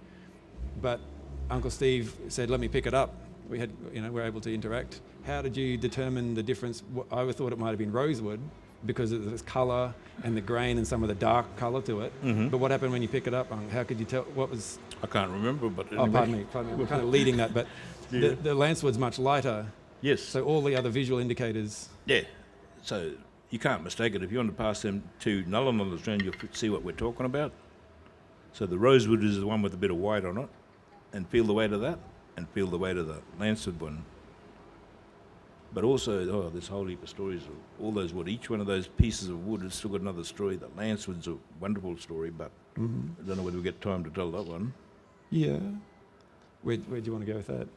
but 0.82 1.02
Uncle 1.50 1.70
Steve 1.70 2.16
said, 2.30 2.50
"Let 2.50 2.62
me 2.62 2.70
pick 2.70 2.86
it 2.88 2.94
up." 2.94 3.14
We 3.50 3.60
had, 3.60 3.72
you 3.94 4.02
know, 4.02 4.08
we 4.12 4.22
were 4.22 4.26
able 4.28 4.40
to 4.42 4.54
interact. 4.54 5.02
How 5.26 5.42
did 5.42 5.58
you 5.58 5.76
determine 5.76 6.36
the 6.36 6.44
difference? 6.44 6.84
I 7.12 7.30
thought 7.34 7.52
it 7.52 7.60
might 7.60 7.70
have 7.72 7.78
been 7.80 7.92
rosewood 7.92 8.40
because 8.86 9.12
of 9.12 9.30
the 9.30 9.38
colour 9.44 9.94
and 10.24 10.38
the 10.38 10.42
grain 10.42 10.78
and 10.78 10.88
some 10.88 11.04
of 11.04 11.10
the 11.10 11.16
dark 11.16 11.54
colour 11.58 11.82
to 11.82 12.02
it. 12.02 12.14
Mhm. 12.24 12.50
But 12.50 12.60
what 12.60 12.72
happened 12.72 12.94
when 12.94 13.02
you 13.02 13.10
pick 13.10 13.28
it 13.28 13.34
up? 13.34 13.52
How 13.74 13.84
could 13.84 14.00
you 14.00 14.06
tell? 14.06 14.22
What 14.36 14.50
was? 14.52 14.80
I 15.04 15.08
can't 15.08 15.32
remember, 15.32 15.68
but 15.68 15.88
Oh, 15.92 16.08
pardon 16.08 16.32
me, 16.38 16.46
pardon 16.54 16.78
me. 16.78 16.84
I'm 16.84 16.88
kind 16.88 17.02
of 17.02 17.10
leading 17.10 17.36
that, 17.38 17.54
but 17.54 17.68
Yeah. 18.12 18.20
the, 18.22 18.30
the 18.36 18.54
lancewood's 18.56 18.98
much 18.98 19.20
lighter, 19.20 19.66
Yes. 20.02 20.22
so 20.22 20.44
all 20.44 20.62
the 20.62 20.76
other 20.76 20.90
visual 20.90 21.20
indicators. 21.20 21.90
yeah. 22.06 22.22
So 22.82 23.12
you 23.50 23.60
can't 23.60 23.84
mistake 23.84 24.16
it. 24.16 24.24
If 24.24 24.32
you 24.32 24.38
want 24.38 24.52
to 24.52 24.56
pass 24.56 24.82
them 24.82 25.04
two 25.20 25.44
nulla 25.46 25.72
nullas 25.72 26.08
around, 26.08 26.22
you'll 26.22 26.34
see 26.54 26.70
what 26.70 26.84
we're 26.84 26.92
talking 26.94 27.26
about. 27.26 27.52
So 28.54 28.66
the 28.66 28.78
rosewood 28.78 29.24
is 29.24 29.40
the 29.40 29.46
one 29.46 29.62
with 29.62 29.74
a 29.74 29.78
bit 29.78 29.92
of 29.92 29.98
white 29.98 30.24
on 30.24 30.38
it, 30.38 30.50
and 31.14 31.28
feel 31.28 31.44
the 31.44 31.54
weight 31.54 31.74
of 31.74 31.82
that, 31.82 32.00
and 32.38 32.48
feel 32.50 32.68
the 32.68 32.78
weight 32.78 32.98
of 32.98 33.08
the 33.08 33.22
lancewood 33.40 33.80
one. 33.80 34.06
But 35.74 35.84
also, 35.84 36.28
oh, 36.32 36.50
there's 36.50 36.70
a 36.70 36.72
whole 36.72 36.86
heap 36.86 37.04
of 37.04 37.10
stories 37.10 37.44
of 37.44 37.52
all 37.84 37.92
those 37.92 38.14
wood. 38.14 38.28
Each 38.28 38.50
one 38.50 38.60
of 38.60 38.66
those 38.66 38.88
pieces 38.88 39.30
of 39.30 39.46
wood 39.46 39.62
has 39.62 39.76
still 39.76 39.92
got 39.92 40.02
another 40.02 40.24
story. 40.24 40.56
The 40.56 40.68
lancewood's 40.70 41.28
a 41.28 41.36
wonderful 41.60 41.98
story, 41.98 42.32
but 42.32 42.52
mm-hmm. 42.76 43.22
I 43.22 43.28
don't 43.28 43.38
know 43.38 43.44
whether 43.44 43.58
we 43.58 43.64
get 43.64 43.80
time 43.82 44.04
to 44.04 44.10
tell 44.10 44.32
that 44.32 44.44
one. 44.44 44.74
Yeah. 45.30 45.60
Where, 46.64 46.78
where 46.78 47.02
do 47.02 47.06
you 47.06 47.12
want 47.12 47.26
to 47.26 47.32
go 47.32 47.38
with 47.38 47.48
that? 47.48 47.68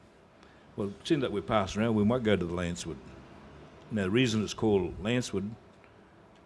Well, 0.77 0.93
seeing 1.05 1.21
that 1.21 1.31
we're 1.31 1.43
passing 1.43 1.83
around, 1.83 1.95
we 1.95 2.05
might 2.05 2.23
go 2.23 2.35
to 2.35 2.45
the 2.45 2.53
lancewood. 2.53 2.97
Now, 3.91 4.05
the 4.05 4.11
reason 4.11 4.43
it's 4.43 4.55
called 4.55 5.03
lancewood, 5.03 5.51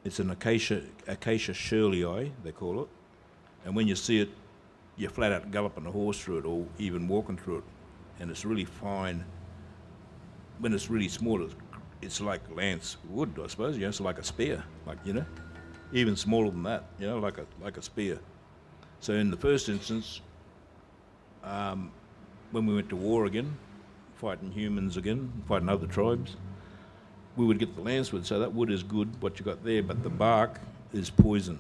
it's 0.04 0.18
an 0.18 0.30
acacia, 0.30 0.82
acacia 1.06 1.52
shirleyi, 1.52 2.32
they 2.42 2.52
call 2.52 2.82
it. 2.82 2.88
And 3.64 3.76
when 3.76 3.86
you 3.86 3.94
see 3.94 4.20
it, 4.20 4.30
you're 4.96 5.10
flat 5.10 5.30
out 5.30 5.50
galloping 5.50 5.86
a 5.86 5.90
horse 5.92 6.18
through 6.18 6.38
it 6.38 6.44
or 6.44 6.66
even 6.78 7.06
walking 7.06 7.36
through 7.36 7.58
it. 7.58 7.64
And 8.18 8.30
it's 8.30 8.44
really 8.44 8.64
fine. 8.64 9.24
When 10.58 10.72
it's 10.72 10.90
really 10.90 11.08
small, 11.08 11.44
it's, 11.44 11.54
it's 12.02 12.20
like 12.20 12.40
lance 12.54 12.96
wood, 13.10 13.38
I 13.42 13.46
suppose. 13.46 13.76
You 13.76 13.82
know, 13.82 13.88
it's 13.88 14.00
like 14.00 14.18
a 14.18 14.24
spear, 14.24 14.64
like, 14.86 14.98
you 15.04 15.12
know, 15.12 15.26
even 15.92 16.16
smaller 16.16 16.50
than 16.50 16.64
that, 16.64 16.84
you 16.98 17.06
know, 17.06 17.18
like 17.18 17.38
a, 17.38 17.46
like 17.62 17.76
a 17.76 17.82
spear. 17.82 18.18
So 18.98 19.12
in 19.12 19.30
the 19.30 19.36
first 19.36 19.68
instance, 19.68 20.20
um, 21.44 21.92
when 22.50 22.66
we 22.66 22.74
went 22.74 22.88
to 22.88 22.96
war 22.96 23.26
again, 23.26 23.56
fighting 24.16 24.50
humans 24.50 24.96
again, 24.96 25.31
fighting 25.48 25.68
other 25.68 25.87
tribes, 25.87 26.37
we 27.37 27.44
would 27.44 27.59
get 27.59 27.76
the 27.76 27.83
lancewood. 27.83 28.24
So 28.24 28.38
that 28.38 28.52
wood 28.52 28.70
is 28.70 28.83
good, 28.83 29.11
what 29.20 29.38
you 29.38 29.44
got 29.44 29.64
there, 29.64 29.83
but 29.83 30.02
the 30.02 30.11
bark 30.11 30.59
is 30.92 31.11
poison. 31.11 31.59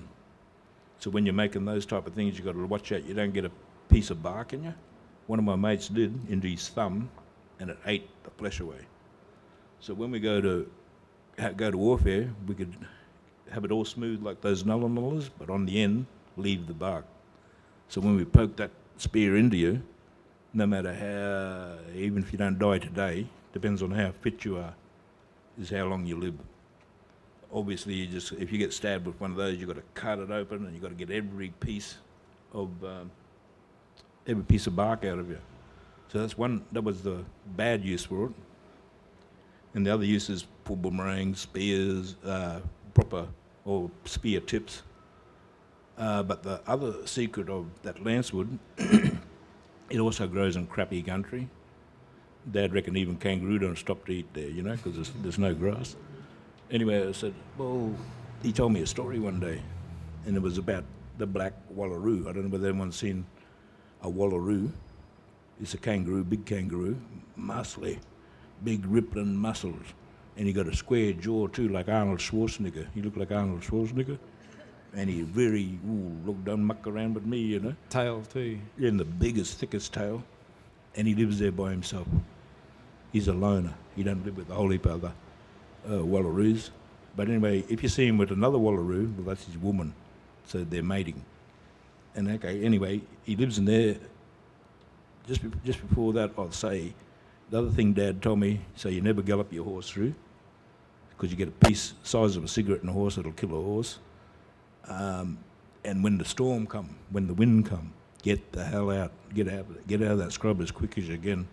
So 0.98 1.10
when 1.10 1.26
you're 1.26 1.34
making 1.34 1.64
those 1.64 1.84
type 1.84 2.06
of 2.06 2.14
things, 2.14 2.36
you've 2.36 2.46
got 2.46 2.52
to 2.52 2.66
watch 2.66 2.92
out 2.92 3.04
you 3.04 3.14
don't 3.14 3.34
get 3.34 3.44
a 3.44 3.50
piece 3.90 4.10
of 4.10 4.22
bark 4.22 4.52
in 4.52 4.64
you. 4.64 4.74
One 5.26 5.38
of 5.38 5.44
my 5.44 5.56
mates 5.56 5.88
did 5.88 6.18
into 6.30 6.48
his 6.48 6.68
thumb, 6.68 7.10
and 7.60 7.70
it 7.70 7.78
ate 7.86 8.08
the 8.24 8.30
flesh 8.30 8.60
away. 8.60 8.80
So 9.80 9.92
when 9.92 10.10
we 10.10 10.20
go 10.20 10.40
to 10.40 10.70
go 11.56 11.70
to 11.70 11.76
warfare, 11.76 12.30
we 12.46 12.54
could 12.54 12.74
have 13.50 13.64
it 13.64 13.70
all 13.70 13.84
smooth 13.84 14.22
like 14.22 14.40
those 14.40 14.64
nulla 14.64 14.88
nullas, 14.88 15.28
but 15.38 15.50
on 15.50 15.66
the 15.66 15.82
end, 15.82 16.06
leave 16.36 16.66
the 16.66 16.72
bark. 16.72 17.04
So 17.88 18.00
when 18.00 18.16
we 18.16 18.24
poke 18.24 18.56
that 18.56 18.70
spear 18.96 19.36
into 19.36 19.56
you, 19.56 19.82
no 20.52 20.66
matter 20.66 20.94
how, 20.94 21.94
even 21.94 22.22
if 22.22 22.32
you 22.32 22.38
don't 22.38 22.58
die 22.58 22.78
today, 22.78 23.26
depends 23.52 23.82
on 23.82 23.90
how 23.90 24.12
fit 24.20 24.44
you 24.44 24.58
are, 24.58 24.74
is 25.60 25.70
how 25.70 25.84
long 25.84 26.06
you 26.06 26.18
live. 26.18 26.34
Obviously, 27.52 27.94
you 27.94 28.06
just 28.06 28.32
if 28.32 28.50
you 28.52 28.58
get 28.58 28.72
stabbed 28.72 29.06
with 29.06 29.20
one 29.20 29.30
of 29.30 29.36
those, 29.36 29.58
you've 29.58 29.68
got 29.68 29.76
to 29.76 29.82
cut 29.94 30.18
it 30.18 30.30
open 30.30 30.64
and 30.64 30.72
you've 30.72 30.82
got 30.82 30.88
to 30.88 30.94
get 30.94 31.10
every 31.10 31.50
piece 31.60 31.96
of 32.52 32.68
um, 32.84 33.10
every 34.26 34.42
piece 34.44 34.66
of 34.66 34.74
bark 34.74 35.04
out 35.04 35.18
of 35.18 35.28
you. 35.28 35.38
So 36.08 36.18
that's 36.18 36.36
one. 36.36 36.64
That 36.72 36.82
was 36.82 37.02
the 37.02 37.24
bad 37.56 37.84
use 37.84 38.04
for 38.04 38.26
it. 38.26 38.32
And 39.74 39.86
the 39.86 39.92
other 39.92 40.04
use 40.04 40.30
is 40.30 40.46
for 40.64 40.76
boomerangs, 40.76 41.40
spears, 41.40 42.16
uh, 42.24 42.60
proper 42.94 43.26
or 43.64 43.90
spear 44.04 44.40
tips. 44.40 44.82
Uh, 45.98 46.22
but 46.22 46.42
the 46.42 46.60
other 46.66 47.06
secret 47.06 47.48
of 47.48 47.66
that 47.82 47.96
lancewood, 47.96 48.58
it 49.90 49.98
also 49.98 50.26
grows 50.26 50.56
in 50.56 50.66
crappy 50.66 51.02
country. 51.02 51.48
Dad 52.50 52.72
reckoned 52.72 52.96
even 52.96 53.16
kangaroo 53.16 53.58
don't 53.58 53.76
stop 53.76 54.04
to 54.06 54.12
eat 54.12 54.32
there, 54.32 54.48
you 54.48 54.62
know, 54.62 54.76
because 54.76 54.94
there's, 54.94 55.10
there's 55.22 55.38
no 55.38 55.54
grass. 55.54 55.96
Anyway, 56.70 57.08
I 57.08 57.12
said, 57.12 57.34
well, 57.58 57.92
he 58.42 58.52
told 58.52 58.72
me 58.72 58.82
a 58.82 58.86
story 58.86 59.18
one 59.18 59.40
day, 59.40 59.60
and 60.26 60.36
it 60.36 60.42
was 60.42 60.58
about 60.58 60.84
the 61.18 61.26
black 61.26 61.54
wallaroo. 61.74 62.28
I 62.28 62.32
don't 62.32 62.44
know 62.44 62.48
whether 62.48 62.68
anyone's 62.68 62.96
seen 62.96 63.24
a 64.02 64.10
wallaroo. 64.10 64.70
It's 65.60 65.74
a 65.74 65.78
kangaroo, 65.78 66.22
big 66.22 66.44
kangaroo, 66.44 66.96
muscly, 67.38 67.98
big 68.62 68.84
rippling 68.86 69.36
muscles, 69.36 69.94
and 70.36 70.46
he 70.46 70.52
got 70.52 70.68
a 70.68 70.76
square 70.76 71.12
jaw 71.12 71.46
too, 71.46 71.68
like 71.68 71.88
Arnold 71.88 72.18
Schwarzenegger. 72.18 72.86
He 72.94 73.02
looked 73.02 73.16
like 73.16 73.32
Arnold 73.32 73.62
Schwarzenegger, 73.62 74.18
and 74.94 75.10
he 75.10 75.22
very 75.22 75.78
ooh, 75.88 76.12
look, 76.24 76.44
don't 76.44 76.64
muck 76.64 76.86
around 76.86 77.14
with 77.14 77.26
me, 77.26 77.38
you 77.38 77.60
know. 77.60 77.74
Tail 77.90 78.22
too. 78.32 78.58
In 78.78 78.96
the 78.96 79.04
biggest, 79.04 79.58
thickest 79.58 79.92
tail, 79.92 80.22
and 80.94 81.06
he 81.06 81.14
lives 81.14 81.38
there 81.38 81.52
by 81.52 81.70
himself. 81.70 82.06
He's 83.12 83.28
a 83.28 83.32
loner. 83.32 83.74
He 83.94 84.02
don't 84.02 84.24
live 84.24 84.36
with 84.36 84.50
a 84.50 84.54
whole 84.54 84.70
heap 84.70 84.86
of 84.86 85.04
other 85.04 85.12
uh, 85.86 86.02
wallaroos. 86.02 86.70
But 87.16 87.28
anyway, 87.28 87.64
if 87.68 87.82
you 87.82 87.88
see 87.88 88.06
him 88.06 88.18
with 88.18 88.30
another 88.30 88.58
wallaroo, 88.58 89.14
well, 89.16 89.26
that's 89.26 89.46
his 89.46 89.56
woman, 89.56 89.94
so 90.46 90.64
they're 90.64 90.82
mating. 90.82 91.24
And 92.14 92.28
okay, 92.28 92.62
anyway, 92.62 93.00
he 93.24 93.36
lives 93.36 93.58
in 93.58 93.64
there. 93.64 93.96
Just 95.26 95.42
be- 95.42 95.58
just 95.64 95.86
before 95.86 96.12
that, 96.14 96.32
I'll 96.36 96.50
say 96.52 96.94
the 97.50 97.58
other 97.58 97.70
thing 97.70 97.92
Dad 97.92 98.20
told 98.22 98.38
me: 98.38 98.60
so 98.74 98.88
you 98.88 99.00
never 99.00 99.22
gallop 99.22 99.52
your 99.52 99.64
horse 99.64 99.88
through, 99.88 100.14
because 101.10 101.30
you 101.30 101.36
get 101.36 101.48
a 101.48 101.66
piece 101.66 101.94
size 102.02 102.36
of 102.36 102.44
a 102.44 102.48
cigarette 102.48 102.82
in 102.82 102.88
a 102.88 102.92
horse, 102.92 103.16
it'll 103.18 103.32
kill 103.32 103.58
a 103.58 103.62
horse. 103.62 103.98
Um, 104.88 105.38
and 105.84 106.02
when 106.02 106.18
the 106.18 106.24
storm 106.24 106.66
come, 106.66 106.96
when 107.10 107.26
the 107.26 107.34
wind 107.34 107.66
come, 107.66 107.92
get 108.22 108.52
the 108.52 108.64
hell 108.64 108.90
out, 108.90 109.12
get 109.34 109.48
out, 109.48 109.66
get 109.86 110.02
out 110.02 110.12
of 110.12 110.18
that 110.18 110.32
scrub 110.32 110.60
as 110.60 110.70
quick 110.70 110.98
as 110.98 111.08
you 111.08 111.18
can, 111.18 111.46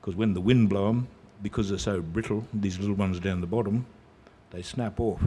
because 0.00 0.14
when 0.14 0.34
the 0.34 0.40
wind 0.40 0.68
blow 0.68 0.88
'em, 0.88 1.08
because 1.42 1.68
they're 1.68 1.78
so 1.78 2.00
brittle, 2.00 2.46
these 2.52 2.78
little 2.78 2.94
ones 2.94 3.18
down 3.18 3.40
the 3.40 3.46
bottom, 3.46 3.86
they 4.50 4.62
snap 4.62 5.00
off, 5.00 5.22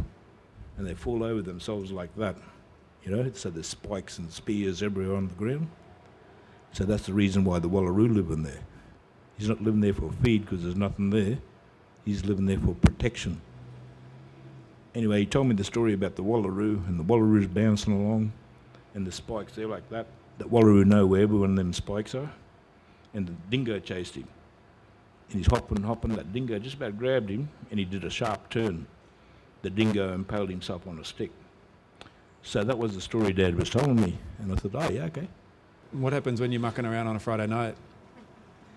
and 0.78 0.86
they 0.86 0.94
fall 0.94 1.24
over 1.24 1.42
themselves 1.42 1.92
like 1.92 2.16
that, 2.16 2.38
you 3.04 3.12
know. 3.12 3.32
So 3.34 3.50
there's 3.50 3.68
spikes 3.68 4.20
and 4.20 4.32
spears 4.32 4.84
everywhere 4.84 5.18
on 5.18 5.28
the 5.28 5.34
ground. 5.34 5.68
So 6.72 6.84
that's 6.84 7.06
the 7.06 7.14
reason 7.14 7.44
why 7.44 7.60
the 7.60 7.70
wallaroo 7.70 8.14
live 8.14 8.32
in 8.32 8.44
there. 8.44 8.62
He's 9.38 9.50
not 9.50 9.62
living 9.62 9.82
there 9.82 9.94
for 9.94 10.12
feed 10.12 10.42
because 10.42 10.64
there's 10.64 10.76
nothing 10.76 11.10
there. 11.10 11.38
He's 12.06 12.26
living 12.26 12.46
there 12.46 12.60
for 12.60 12.76
protection. 12.76 13.42
Anyway, 14.96 15.20
he 15.20 15.26
told 15.26 15.48
me 15.48 15.54
the 15.54 15.64
story 15.64 15.94
about 15.94 16.16
the 16.16 16.24
wallaroo, 16.24 16.88
and 16.88 16.98
the 16.98 17.04
wallaroo's 17.04 17.48
bouncing 17.48 17.94
along, 17.94 18.32
and 18.94 19.06
the 19.06 19.12
spikes 19.12 19.54
there 19.54 19.68
like 19.68 19.88
that. 19.90 20.08
That 20.38 20.50
wallaroo 20.50 20.86
know 20.86 21.06
where 21.06 21.22
every 21.22 21.38
one 21.38 21.52
of 21.52 21.56
them 21.58 21.74
spikes 21.74 22.16
are, 22.16 22.32
and 23.14 23.28
the 23.28 23.34
dingo 23.50 23.78
chased 23.80 24.16
him. 24.16 24.28
And 25.30 25.38
he's 25.40 25.48
hopping, 25.48 25.78
and 25.78 25.86
hopping. 25.86 26.16
That 26.16 26.32
dingo 26.32 26.58
just 26.60 26.78
about 26.78 26.98
grabbed 26.98 27.30
him, 27.30 27.50
and 27.70 27.80
he 27.80 27.86
did 27.86 28.06
a 28.06 28.10
sharp 28.10 28.50
turn. 28.50 28.88
The 29.64 29.70
dingo 29.70 30.14
impaled 30.14 30.50
himself 30.50 30.88
on 30.88 30.98
a 31.00 31.04
stick. 31.04 31.32
So 32.44 32.64
that 32.64 32.78
was 32.78 32.96
the 32.96 33.02
story 33.02 33.34
Dad 33.34 33.56
was 33.58 33.70
telling 33.70 34.00
me, 34.00 34.18
and 34.40 34.52
I 34.52 34.56
thought, 34.56 34.76
oh 34.76 34.90
yeah, 34.90 35.06
okay. 35.06 35.28
What 35.92 36.14
happens 36.14 36.40
when 36.40 36.52
you're 36.52 36.62
mucking 36.62 36.86
around 36.86 37.08
on 37.08 37.16
a 37.18 37.20
Friday 37.20 37.48
night? 37.48 37.76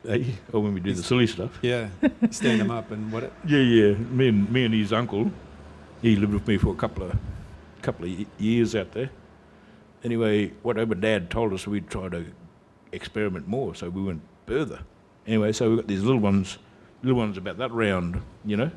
Hey, 0.02 0.35
or 0.52 0.62
when 0.62 0.74
we 0.74 0.81
do 0.81 0.94
the 0.94 1.02
silly 1.02 1.26
stuff. 1.26 1.59
Yeah, 1.62 1.88
stand 2.31 2.61
them 2.61 2.70
up 2.70 2.90
and 2.90 3.12
what? 3.12 3.31
Yeah, 3.46 3.59
yeah. 3.59 3.94
Me 3.94 4.28
and 4.28 4.50
me 4.50 4.64
and 4.64 4.74
his 4.74 4.92
uncle, 4.92 5.31
he 6.02 6.16
lived 6.16 6.34
with 6.34 6.46
me 6.46 6.58
for 6.58 6.72
a 6.72 6.76
couple 6.76 7.04
of 7.04 7.18
couple 7.82 8.06
of 8.06 8.26
years 8.38 8.74
out 8.74 8.92
there. 8.92 9.11
Anyway, 10.04 10.48
whatever 10.62 10.94
Dad 10.94 11.30
told 11.30 11.52
us, 11.52 11.66
we'd 11.66 11.88
try 11.88 12.08
to 12.08 12.26
experiment 12.92 13.46
more, 13.48 13.74
so 13.74 13.88
we 13.88 14.02
went 14.02 14.22
further. 14.46 14.80
Anyway, 15.26 15.52
so 15.52 15.70
we 15.70 15.76
got 15.76 15.87
these 15.87 16.02
little 16.02 16.20
ones, 16.20 16.58
little 17.02 17.18
ones 17.18 17.37
about 17.37 17.58
that 17.58 17.70
round, 17.70 18.20
you 18.44 18.56
know, 18.56 18.70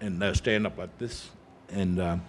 and 0.00 0.20
they 0.20 0.32
stand 0.34 0.66
up 0.66 0.78
like 0.78 0.96
this, 0.98 1.30
and 1.70 2.00
um, 2.00 2.22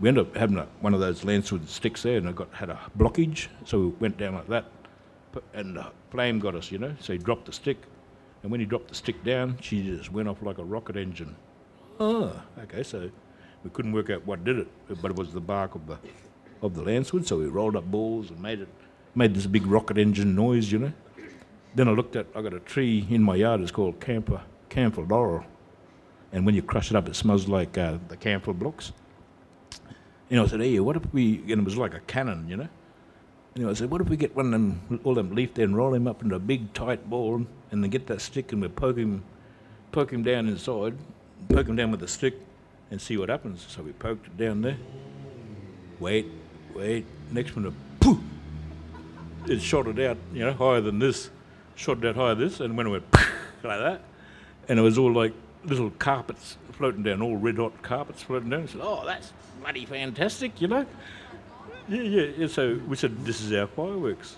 we 0.00 0.08
ended 0.08 0.26
up 0.26 0.36
having 0.36 0.58
a, 0.58 0.66
one 0.80 0.94
of 0.94 1.00
those 1.00 1.22
lancewood 1.22 1.66
sticks 1.68 2.02
there, 2.02 2.18
and 2.18 2.28
I 2.28 2.32
got 2.32 2.52
had 2.52 2.70
a 2.70 2.78
blockage, 2.98 3.48
so 3.64 3.80
we 3.80 3.86
went 3.86 4.18
down 4.18 4.34
like 4.34 4.48
that, 4.48 4.66
and 5.54 5.76
the 5.76 5.86
flame 6.10 6.38
got 6.38 6.54
us, 6.54 6.70
you 6.70 6.78
know. 6.78 6.94
So 7.00 7.12
he 7.12 7.18
dropped 7.18 7.46
the 7.46 7.52
stick, 7.52 7.78
and 8.42 8.50
when 8.50 8.60
he 8.60 8.66
dropped 8.66 8.88
the 8.88 8.94
stick 8.94 9.22
down, 9.24 9.58
she 9.60 9.82
just 9.82 10.12
went 10.12 10.28
off 10.28 10.42
like 10.42 10.58
a 10.58 10.64
rocket 10.64 10.96
engine. 10.96 11.36
Oh, 11.98 12.42
okay. 12.64 12.82
So 12.82 13.10
we 13.64 13.70
couldn't 13.70 13.92
work 13.92 14.10
out 14.10 14.26
what 14.26 14.44
did 14.44 14.58
it, 14.58 14.68
but 15.02 15.10
it 15.10 15.16
was 15.16 15.32
the 15.32 15.40
bark 15.40 15.74
of 15.74 15.86
the 15.86 15.98
of 16.62 16.74
the 16.74 16.82
lancewood. 16.82 17.26
So 17.26 17.38
we 17.38 17.46
rolled 17.46 17.76
up 17.76 17.84
balls 17.84 18.30
and 18.30 18.40
made 18.40 18.60
it 18.60 18.68
made 19.14 19.34
this 19.34 19.46
big 19.46 19.66
rocket 19.66 19.98
engine 19.98 20.34
noise, 20.34 20.70
you 20.70 20.78
know. 20.78 20.92
Then 21.74 21.88
I 21.88 21.92
looked 21.92 22.16
at 22.16 22.26
I 22.34 22.42
got 22.42 22.54
a 22.54 22.60
tree 22.60 23.06
in 23.10 23.22
my 23.22 23.36
yard. 23.36 23.60
It's 23.60 23.70
called 23.70 24.00
camphor 24.00 24.40
camphor 24.68 25.02
laurel, 25.02 25.44
and 26.32 26.46
when 26.46 26.54
you 26.54 26.62
crush 26.62 26.90
it 26.90 26.96
up, 26.96 27.08
it 27.08 27.16
smells 27.16 27.48
like 27.48 27.76
uh, 27.76 27.98
the 28.08 28.16
camphor 28.16 28.52
blocks. 28.52 28.92
You 30.28 30.36
know, 30.36 30.44
I 30.44 30.48
said, 30.48 30.60
hey, 30.60 30.80
what 30.80 30.96
if 30.96 31.12
we? 31.12 31.40
And 31.52 31.62
it 31.62 31.64
was 31.64 31.76
like 31.76 31.94
a 31.94 32.00
cannon, 32.00 32.48
you 32.48 32.56
know. 32.56 32.68
Anyway, 33.54 33.70
I 33.70 33.74
said, 33.74 33.90
what 33.90 34.02
if 34.02 34.08
we 34.08 34.16
get 34.16 34.36
one 34.36 34.46
of 34.46 34.52
them, 34.52 35.00
all 35.02 35.14
them 35.14 35.34
leaf 35.34 35.56
and 35.56 35.74
roll 35.74 35.94
him 35.94 36.06
up 36.06 36.22
into 36.22 36.34
a 36.34 36.38
big 36.38 36.74
tight 36.74 37.08
ball 37.08 37.46
and 37.70 37.82
then 37.82 37.88
get 37.88 38.06
that 38.08 38.20
stick 38.20 38.52
and 38.52 38.60
we 38.60 38.68
poke 38.68 38.98
him, 38.98 39.24
poke 39.92 40.12
him 40.12 40.22
down 40.22 40.46
inside, 40.46 40.94
poke 41.48 41.66
him 41.66 41.76
down 41.76 41.90
with 41.90 42.00
the 42.00 42.08
stick 42.08 42.34
and 42.90 43.00
see 43.00 43.16
what 43.16 43.28
happens. 43.28 43.66
So 43.68 43.82
we 43.82 43.92
poked 43.92 44.26
it 44.26 44.36
down 44.36 44.62
there. 44.62 44.76
Wait, 45.98 46.26
wait. 46.74 47.06
Next 47.30 47.56
minute, 47.56 47.72
poof! 48.00 48.18
It 49.48 49.60
shot 49.60 49.86
it 49.86 49.98
out, 49.98 50.16
you 50.32 50.44
know, 50.44 50.52
higher 50.52 50.80
than 50.80 50.98
this. 50.98 51.30
Shot 51.74 51.98
it 51.98 52.04
out 52.06 52.16
higher 52.16 52.34
than 52.34 52.48
this, 52.48 52.60
and 52.60 52.76
when 52.76 52.86
it 52.86 52.90
went 52.90 53.10
poof, 53.10 53.32
like 53.64 53.80
that, 53.80 54.02
and 54.68 54.78
it 54.78 54.82
was 54.82 54.98
all 54.98 55.12
like 55.12 55.32
little 55.64 55.90
carpets 55.90 56.56
floating 56.72 57.02
down, 57.02 57.22
all 57.22 57.36
red 57.36 57.56
hot 57.56 57.82
carpets 57.82 58.22
floating 58.22 58.50
down. 58.50 58.62
I 58.62 58.66
said, 58.66 58.80
oh, 58.82 59.04
that's 59.04 59.32
bloody 59.60 59.86
fantastic, 59.86 60.60
you 60.60 60.68
know. 60.68 60.86
Yeah, 61.88 62.02
yeah, 62.02 62.22
yeah. 62.36 62.46
So 62.46 62.80
we 62.86 62.96
said, 62.96 63.24
this 63.24 63.40
is 63.40 63.52
our 63.52 63.66
fireworks. 63.66 64.36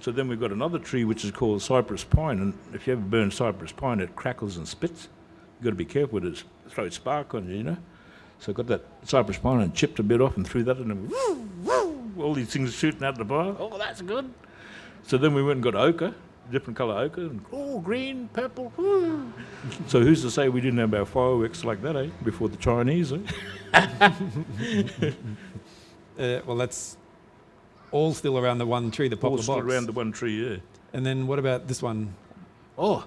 So 0.00 0.12
then 0.12 0.28
we've 0.28 0.40
got 0.40 0.52
another 0.52 0.78
tree 0.78 1.04
which 1.04 1.24
is 1.24 1.30
called 1.30 1.62
cypress 1.62 2.04
pine, 2.04 2.38
and 2.38 2.54
if 2.72 2.86
you 2.86 2.92
ever 2.92 3.02
burn 3.02 3.30
cypress 3.30 3.72
pine, 3.72 4.00
it 4.00 4.14
crackles 4.14 4.56
and 4.56 4.68
spits. 4.68 5.08
You've 5.58 5.64
got 5.64 5.70
to 5.70 5.76
be 5.76 5.84
careful 5.84 6.20
with 6.20 6.24
it, 6.32 6.44
throw 6.68 6.88
spark 6.88 7.34
on 7.34 7.48
you, 7.48 7.56
you 7.56 7.62
know. 7.64 7.76
So 8.38 8.52
I 8.52 8.54
got 8.54 8.68
that 8.68 8.84
cypress 9.02 9.38
pine 9.38 9.60
and 9.60 9.74
chipped 9.74 9.98
a 9.98 10.04
bit 10.04 10.20
off 10.20 10.36
and 10.36 10.46
threw 10.46 10.62
that 10.62 10.76
in, 10.78 10.92
and 10.92 11.10
woo, 11.10 11.48
woo, 11.64 12.12
all 12.22 12.34
these 12.34 12.48
things 12.52 12.72
shooting 12.72 13.02
out 13.02 13.16
the 13.18 13.24
fire. 13.24 13.56
Oh, 13.58 13.76
that's 13.76 14.00
good. 14.00 14.32
So 15.02 15.18
then 15.18 15.34
we 15.34 15.42
went 15.42 15.56
and 15.56 15.64
got 15.64 15.74
ochre, 15.74 16.14
different 16.52 16.76
colour 16.76 16.96
ochre, 16.96 17.22
and 17.22 17.44
oh, 17.52 17.80
green, 17.80 18.28
purple. 18.32 18.72
woo. 18.76 19.32
so 19.88 20.00
who's 20.00 20.22
to 20.22 20.30
say 20.30 20.48
we 20.48 20.60
didn't 20.60 20.78
have 20.78 20.94
our 20.94 21.04
fireworks 21.04 21.64
like 21.64 21.82
that, 21.82 21.96
eh? 21.96 22.10
Before 22.22 22.48
the 22.48 22.56
Chinese, 22.56 23.12
eh? 23.12 23.18
Uh, 26.18 26.40
well, 26.46 26.56
that's 26.56 26.96
all 27.92 28.12
still 28.12 28.38
around 28.38 28.58
the 28.58 28.66
one 28.66 28.90
tree, 28.90 29.06
the 29.06 29.14
All 29.14 29.20
poplar 29.20 29.40
still 29.40 29.54
box. 29.54 29.66
around 29.66 29.86
the 29.86 29.92
one 29.92 30.10
tree, 30.10 30.50
yeah. 30.50 30.56
And 30.92 31.06
then 31.06 31.28
what 31.28 31.38
about 31.38 31.68
this 31.68 31.80
one? 31.80 32.12
Oh, 32.76 33.04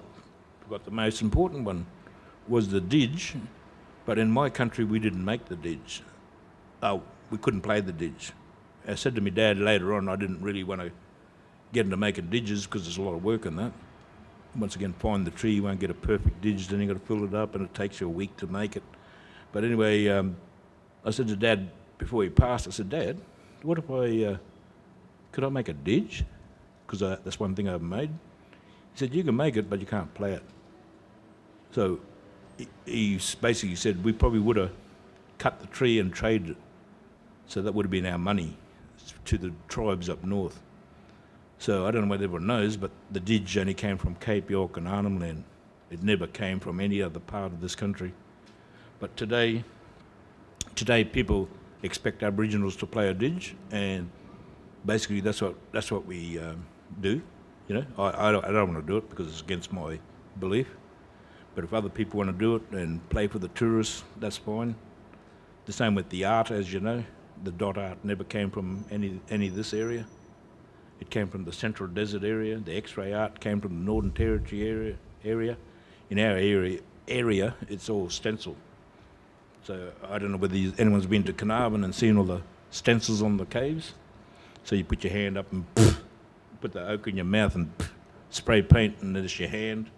forgot 0.62 0.86
the 0.86 0.92
most 0.92 1.20
important 1.20 1.64
one 1.64 1.84
was 2.48 2.68
the 2.68 2.80
didge, 2.80 3.34
but 4.04 4.18
in 4.18 4.30
my 4.30 4.50
country 4.50 4.84
we 4.84 4.98
didn't 4.98 5.24
make 5.24 5.46
the 5.46 5.56
didge. 5.56 6.02
Oh, 6.82 7.02
we 7.30 7.38
couldn't 7.38 7.62
play 7.62 7.80
the 7.80 7.92
didge. 7.92 8.32
I 8.86 8.96
said 8.96 9.14
to 9.14 9.20
my 9.20 9.30
dad 9.30 9.58
later 9.58 9.94
on, 9.94 10.08
I 10.08 10.16
didn't 10.16 10.42
really 10.42 10.64
want 10.64 10.80
to 10.80 10.90
get 11.72 11.84
into 11.84 11.96
making 11.96 12.28
didges 12.28 12.64
because 12.64 12.82
there's 12.84 12.98
a 12.98 13.02
lot 13.02 13.14
of 13.14 13.24
work 13.24 13.46
in 13.46 13.56
that. 13.56 13.72
Once 14.56 14.76
again, 14.76 14.92
find 14.92 15.26
the 15.26 15.30
tree, 15.30 15.52
you 15.54 15.62
won't 15.62 15.80
get 15.80 15.90
a 15.90 15.94
perfect 15.94 16.42
didge, 16.42 16.68
then 16.68 16.80
you've 16.80 16.88
got 16.88 17.00
to 17.00 17.06
fill 17.06 17.24
it 17.24 17.34
up, 17.34 17.54
and 17.54 17.64
it 17.64 17.74
takes 17.74 18.00
you 18.00 18.06
a 18.06 18.10
week 18.10 18.36
to 18.36 18.46
make 18.46 18.76
it. 18.76 18.82
But 19.52 19.64
anyway, 19.64 20.08
um, 20.08 20.36
I 21.04 21.10
said 21.10 21.28
to 21.28 21.36
dad, 21.36 21.70
before 21.98 22.24
he 22.24 22.30
passed, 22.30 22.66
I 22.66 22.70
said, 22.70 22.90
Dad, 22.90 23.16
what 23.62 23.78
if 23.78 23.88
I, 23.90 24.24
uh, 24.24 24.36
could 25.30 25.44
I 25.44 25.48
make 25.48 25.68
a 25.68 25.72
didge? 25.72 26.24
Because 26.84 27.00
that's 27.00 27.38
one 27.38 27.54
thing 27.54 27.68
I've 27.68 27.80
made. 27.80 28.10
He 28.10 28.98
said, 28.98 29.14
you 29.14 29.22
can 29.22 29.36
make 29.36 29.56
it, 29.56 29.70
but 29.70 29.80
you 29.80 29.86
can't 29.86 30.12
play 30.14 30.32
it. 30.32 30.42
So 31.70 32.00
he, 32.86 33.20
basically 33.40 33.76
said, 33.76 34.04
we 34.04 34.12
probably 34.12 34.40
would 34.40 34.56
have 34.56 34.72
cut 35.38 35.60
the 35.60 35.66
tree 35.68 35.98
and 35.98 36.12
traded 36.12 36.50
it. 36.50 36.56
So 37.46 37.62
that 37.62 37.74
would 37.74 37.86
have 37.86 37.90
been 37.90 38.06
our 38.06 38.18
money 38.18 38.56
to 39.24 39.38
the 39.38 39.52
tribes 39.68 40.08
up 40.08 40.22
north. 40.24 40.60
So 41.58 41.86
I 41.86 41.90
don't 41.90 42.02
know 42.02 42.08
whether 42.08 42.24
everyone 42.24 42.46
knows, 42.46 42.76
but 42.76 42.90
the 43.10 43.20
didge 43.20 43.56
only 43.56 43.74
came 43.74 43.96
from 43.96 44.14
Cape 44.16 44.50
York 44.50 44.76
and 44.76 44.88
Arnhem 44.88 45.20
Land. 45.20 45.44
It 45.90 46.02
never 46.02 46.26
came 46.26 46.58
from 46.58 46.80
any 46.80 47.02
other 47.02 47.20
part 47.20 47.52
of 47.52 47.60
this 47.60 47.74
country. 47.74 48.12
But 48.98 49.16
today, 49.16 49.62
today 50.74 51.04
people 51.04 51.48
expect 51.82 52.22
Aboriginals 52.22 52.76
to 52.76 52.86
play 52.86 53.08
a 53.08 53.14
didge, 53.14 53.54
and 53.70 54.08
basically 54.86 55.20
that's 55.20 55.42
what 55.42 55.54
that's 55.72 55.92
what 55.92 56.06
we 56.06 56.38
um, 56.38 56.64
do. 57.00 57.20
You 57.68 57.76
know, 57.76 57.84
I, 57.98 58.28
I 58.28 58.32
don't, 58.32 58.44
I 58.44 58.50
don't 58.52 58.72
want 58.72 58.84
to 58.84 58.92
do 58.92 58.96
it 58.96 59.08
because 59.10 59.28
it's 59.28 59.40
against 59.40 59.72
my 59.72 59.98
belief. 60.40 60.68
But 61.54 61.64
if 61.64 61.74
other 61.74 61.88
people 61.88 62.18
want 62.18 62.30
to 62.30 62.36
do 62.36 62.56
it 62.56 62.62
and 62.72 63.06
play 63.10 63.26
for 63.26 63.38
the 63.38 63.48
tourists, 63.48 64.04
that's 64.18 64.36
fine. 64.36 64.74
The 65.66 65.72
same 65.72 65.94
with 65.94 66.08
the 66.08 66.24
art, 66.24 66.50
as 66.50 66.72
you 66.72 66.80
know. 66.80 67.04
The 67.44 67.52
dot 67.52 67.76
art 67.76 67.98
never 68.04 68.24
came 68.24 68.50
from 68.50 68.84
any 68.90 69.20
any 69.30 69.48
of 69.48 69.54
this 69.54 69.74
area. 69.74 70.06
It 71.00 71.10
came 71.10 71.28
from 71.28 71.44
the 71.44 71.52
Central 71.52 71.88
Desert 71.88 72.22
area. 72.22 72.58
The 72.58 72.76
X-ray 72.76 73.12
art 73.12 73.40
came 73.40 73.60
from 73.60 73.78
the 73.78 73.84
Northern 73.84 74.12
Territory 74.12 74.68
area. 74.68 74.96
Area, 75.24 75.56
in 76.10 76.18
our 76.18 76.36
area, 76.36 76.80
area, 77.08 77.54
it's 77.68 77.88
all 77.88 78.08
stencil. 78.08 78.56
So 79.64 79.92
I 80.08 80.18
don't 80.18 80.32
know 80.32 80.38
whether 80.38 80.56
anyone's 80.78 81.06
been 81.06 81.24
to 81.24 81.32
Carnarvon 81.32 81.84
and 81.84 81.94
seen 81.94 82.16
all 82.16 82.24
the 82.24 82.42
stencils 82.70 83.22
on 83.22 83.36
the 83.36 83.46
caves. 83.46 83.94
So 84.64 84.74
you 84.74 84.84
put 84.84 85.04
your 85.04 85.12
hand 85.12 85.38
up 85.38 85.52
and 85.52 85.64
put 86.60 86.72
the 86.72 86.86
oak 86.86 87.06
in 87.08 87.16
your 87.16 87.24
mouth 87.24 87.54
and 87.54 87.70
spray 88.30 88.62
paint, 88.62 88.96
and 89.00 89.16
it's 89.16 89.38
your 89.38 89.48
hand. 89.48 89.90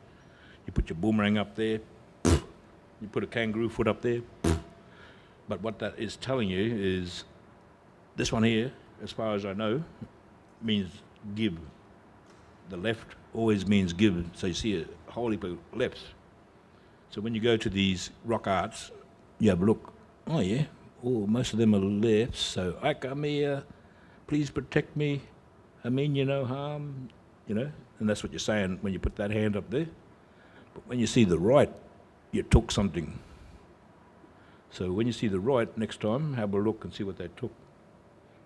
You 0.66 0.72
put 0.72 0.88
your 0.88 0.96
boomerang 0.96 1.38
up 1.38 1.54
there. 1.54 1.80
You 2.24 3.08
put 3.12 3.24
a 3.24 3.26
kangaroo 3.26 3.68
foot 3.68 3.88
up 3.88 4.00
there. 4.00 4.20
But 5.48 5.60
what 5.60 5.78
that 5.80 5.98
is 5.98 6.16
telling 6.16 6.48
you 6.48 6.74
is 6.74 7.24
this 8.16 8.32
one 8.32 8.44
here, 8.44 8.72
as 9.02 9.12
far 9.12 9.34
as 9.34 9.44
I 9.44 9.52
know, 9.52 9.84
means 10.62 10.90
give. 11.34 11.58
The 12.70 12.78
left 12.78 13.14
always 13.34 13.66
means 13.66 13.92
give. 13.92 14.24
So 14.34 14.46
you 14.46 14.54
see 14.54 14.80
a 14.80 15.12
whole 15.12 15.30
heap 15.30 15.44
of 15.44 15.58
lefts. 15.74 16.02
So 17.10 17.20
when 17.20 17.34
you 17.34 17.40
go 17.40 17.56
to 17.56 17.68
these 17.68 18.10
rock 18.24 18.46
arts, 18.46 18.90
you 19.38 19.50
have 19.50 19.60
a 19.60 19.64
look. 19.64 19.92
Oh 20.26 20.40
yeah, 20.40 20.64
oh 21.04 21.26
most 21.26 21.52
of 21.52 21.58
them 21.58 21.74
are 21.74 21.78
lefts. 21.78 22.40
So 22.40 22.78
I 22.82 22.94
come 22.94 23.24
here, 23.24 23.64
please 24.26 24.50
protect 24.50 24.96
me. 24.96 25.20
I 25.84 25.90
mean 25.90 26.14
you 26.14 26.24
no 26.24 26.46
harm, 26.46 27.10
you 27.46 27.54
know. 27.54 27.70
And 27.98 28.08
that's 28.08 28.22
what 28.22 28.32
you're 28.32 28.38
saying 28.38 28.78
when 28.80 28.92
you 28.92 28.98
put 28.98 29.14
that 29.16 29.30
hand 29.30 29.56
up 29.56 29.68
there. 29.68 29.86
But 30.74 30.86
when 30.86 30.98
you 30.98 31.06
see 31.06 31.24
the 31.24 31.38
right, 31.38 31.72
you 32.32 32.42
took 32.42 32.70
something. 32.70 33.18
So 34.70 34.92
when 34.92 35.06
you 35.06 35.12
see 35.12 35.28
the 35.28 35.40
right 35.40 35.68
next 35.78 36.00
time, 36.00 36.34
have 36.34 36.52
a 36.52 36.58
look 36.58 36.84
and 36.84 36.92
see 36.92 37.04
what 37.04 37.16
they 37.16 37.28
took. 37.36 37.52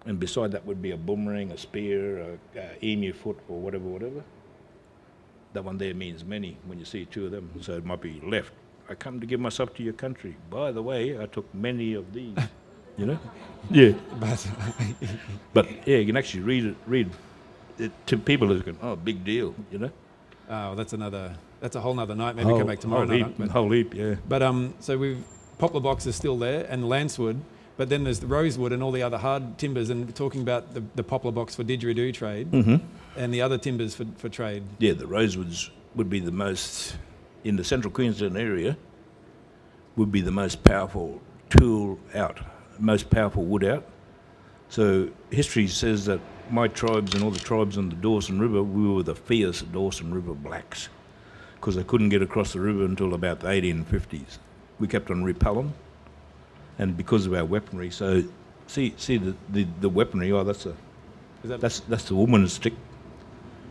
And 0.05 0.21
beside 0.21 0.53
that 0.53 0.65
would 0.65 0.81
be 0.81 0.91
a 0.93 0.97
boomerang, 0.97 1.51
a 1.51 1.59
spear, 1.59 2.19
a, 2.55 2.59
a 2.59 2.85
emu 2.85 3.13
foot, 3.13 3.39
or 3.49 3.59
whatever, 3.59 3.85
whatever. 3.85 4.23
That 5.55 5.65
one 5.65 5.79
there 5.79 5.95
means 5.95 6.25
many 6.25 6.59
when 6.67 6.79
you 6.79 6.85
see 6.85 7.07
two 7.07 7.27
of 7.27 7.31
them. 7.31 7.51
So 7.61 7.75
it 7.75 7.85
might 7.85 8.03
be 8.03 8.21
left. 8.25 8.53
I 8.89 8.95
come 8.95 9.21
to 9.21 9.27
give 9.27 9.41
myself 9.41 9.75
to 9.77 9.83
your 9.83 9.93
country. 9.95 10.37
By 10.51 10.73
the 10.73 10.83
way, 10.83 11.19
I 11.21 11.27
took 11.27 11.53
many 11.55 11.95
of 11.95 12.13
these. 12.13 12.37
you 12.97 13.07
know? 13.07 13.19
Yeah. 13.71 13.93
But 14.19 14.47
But 15.53 15.87
yeah, 15.87 15.99
you 15.99 16.07
can 16.07 16.17
actually 16.17 16.43
read 16.43 16.65
it. 16.65 16.77
Read 16.87 17.11
it 17.79 17.93
to 18.07 18.17
people 18.17 18.49
who 18.49 18.63
going, 18.63 18.79
oh, 18.81 18.97
big 18.97 19.25
deal. 19.25 19.55
You 19.71 19.79
know? 19.79 19.91
oh, 20.49 20.75
that's 20.75 20.93
another. 20.93 21.37
That's 21.61 21.77
a 21.77 21.81
whole 21.81 21.95
nother 21.95 22.15
night. 22.15 22.37
Maybe 22.37 22.49
come 22.51 22.67
back 22.67 22.81
tomorrow 22.81 23.07
Whole 23.07 23.17
night. 23.19 23.27
heap, 23.29 23.35
But, 23.39 23.49
whole 23.51 23.71
heap, 23.71 23.95
yeah. 23.95 24.15
but 24.29 24.43
um, 24.43 24.75
so 24.81 24.97
we've 24.97 25.23
poplar 25.59 25.81
box 25.81 26.07
is 26.07 26.15
still 26.15 26.39
there 26.39 26.65
and 26.71 26.85
lancewood, 26.85 27.41
but 27.77 27.89
then 27.89 28.05
there's 28.05 28.21
the 28.21 28.27
rosewood 28.29 28.73
and 28.73 28.81
all 28.83 28.93
the 28.93 29.03
other 29.03 29.19
hard 29.19 29.59
timbers. 29.59 29.91
And 29.91 30.15
talking 30.15 30.41
about 30.43 30.73
the, 30.75 30.85
the 30.95 31.03
poplar 31.03 31.33
box 31.33 31.57
for 31.57 31.65
didgeridoo 31.65 32.15
trade 32.15 32.51
Mm-hmm. 32.53 32.77
and 33.17 33.35
the 33.35 33.43
other 33.43 33.59
timbers 33.59 33.95
for, 33.95 34.07
for 34.19 34.29
trade. 34.29 34.63
Yeah, 34.79 34.93
the 34.93 35.07
rosewoods 35.07 35.71
would 35.97 36.09
be 36.09 36.21
the 36.21 36.31
most 36.33 36.97
in 37.45 37.57
the 37.57 37.65
central 37.65 37.91
Queensland 37.93 38.37
area. 38.37 38.77
Would 39.97 40.13
be 40.13 40.21
the 40.21 40.31
most 40.31 40.63
powerful 40.63 41.21
tool 41.51 41.99
out, 42.15 42.39
most 42.79 43.11
powerful 43.11 43.45
wood 43.45 43.65
out. 43.65 43.85
So 44.69 45.09
history 45.31 45.67
says 45.67 46.05
that 46.05 46.21
my 46.51 46.69
tribes 46.69 47.15
and 47.15 47.25
all 47.25 47.31
the 47.33 47.41
tribes 47.41 47.77
on 47.79 47.89
the 47.89 47.97
Dawson 47.97 48.39
River, 48.39 48.63
we 48.63 48.89
were 48.89 49.03
the 49.03 49.17
fierce 49.17 49.63
Dawson 49.63 50.15
River 50.15 50.35
blacks, 50.35 50.89
because 51.61 51.77
they 51.77 51.85
couldn't 51.85 52.09
get 52.09 52.23
across 52.23 52.53
the 52.53 52.61
river 52.61 52.85
until 52.85 53.15
about 53.15 53.41
the 53.41 53.49
1850s. 53.49 54.39
We 54.79 54.87
kept 54.87 55.11
on 55.11 55.25
repelling, 55.25 55.73
and 56.79 56.97
because 56.97 57.27
of 57.27 57.35
our 57.35 57.45
weaponry. 57.45 57.91
So 57.91 58.25
see, 58.67 58.95
see 58.97 59.17
the, 59.17 59.35
the, 59.49 59.67
the 59.81 59.89
weaponry. 59.89 60.31
Oh, 60.33 60.45
that's 60.45 60.67
a 60.67 60.75
that 61.45 61.61
that's 61.61 61.81
that's 61.81 62.05
the 62.05 62.15
woman's 62.15 62.53
stick. 62.53 62.75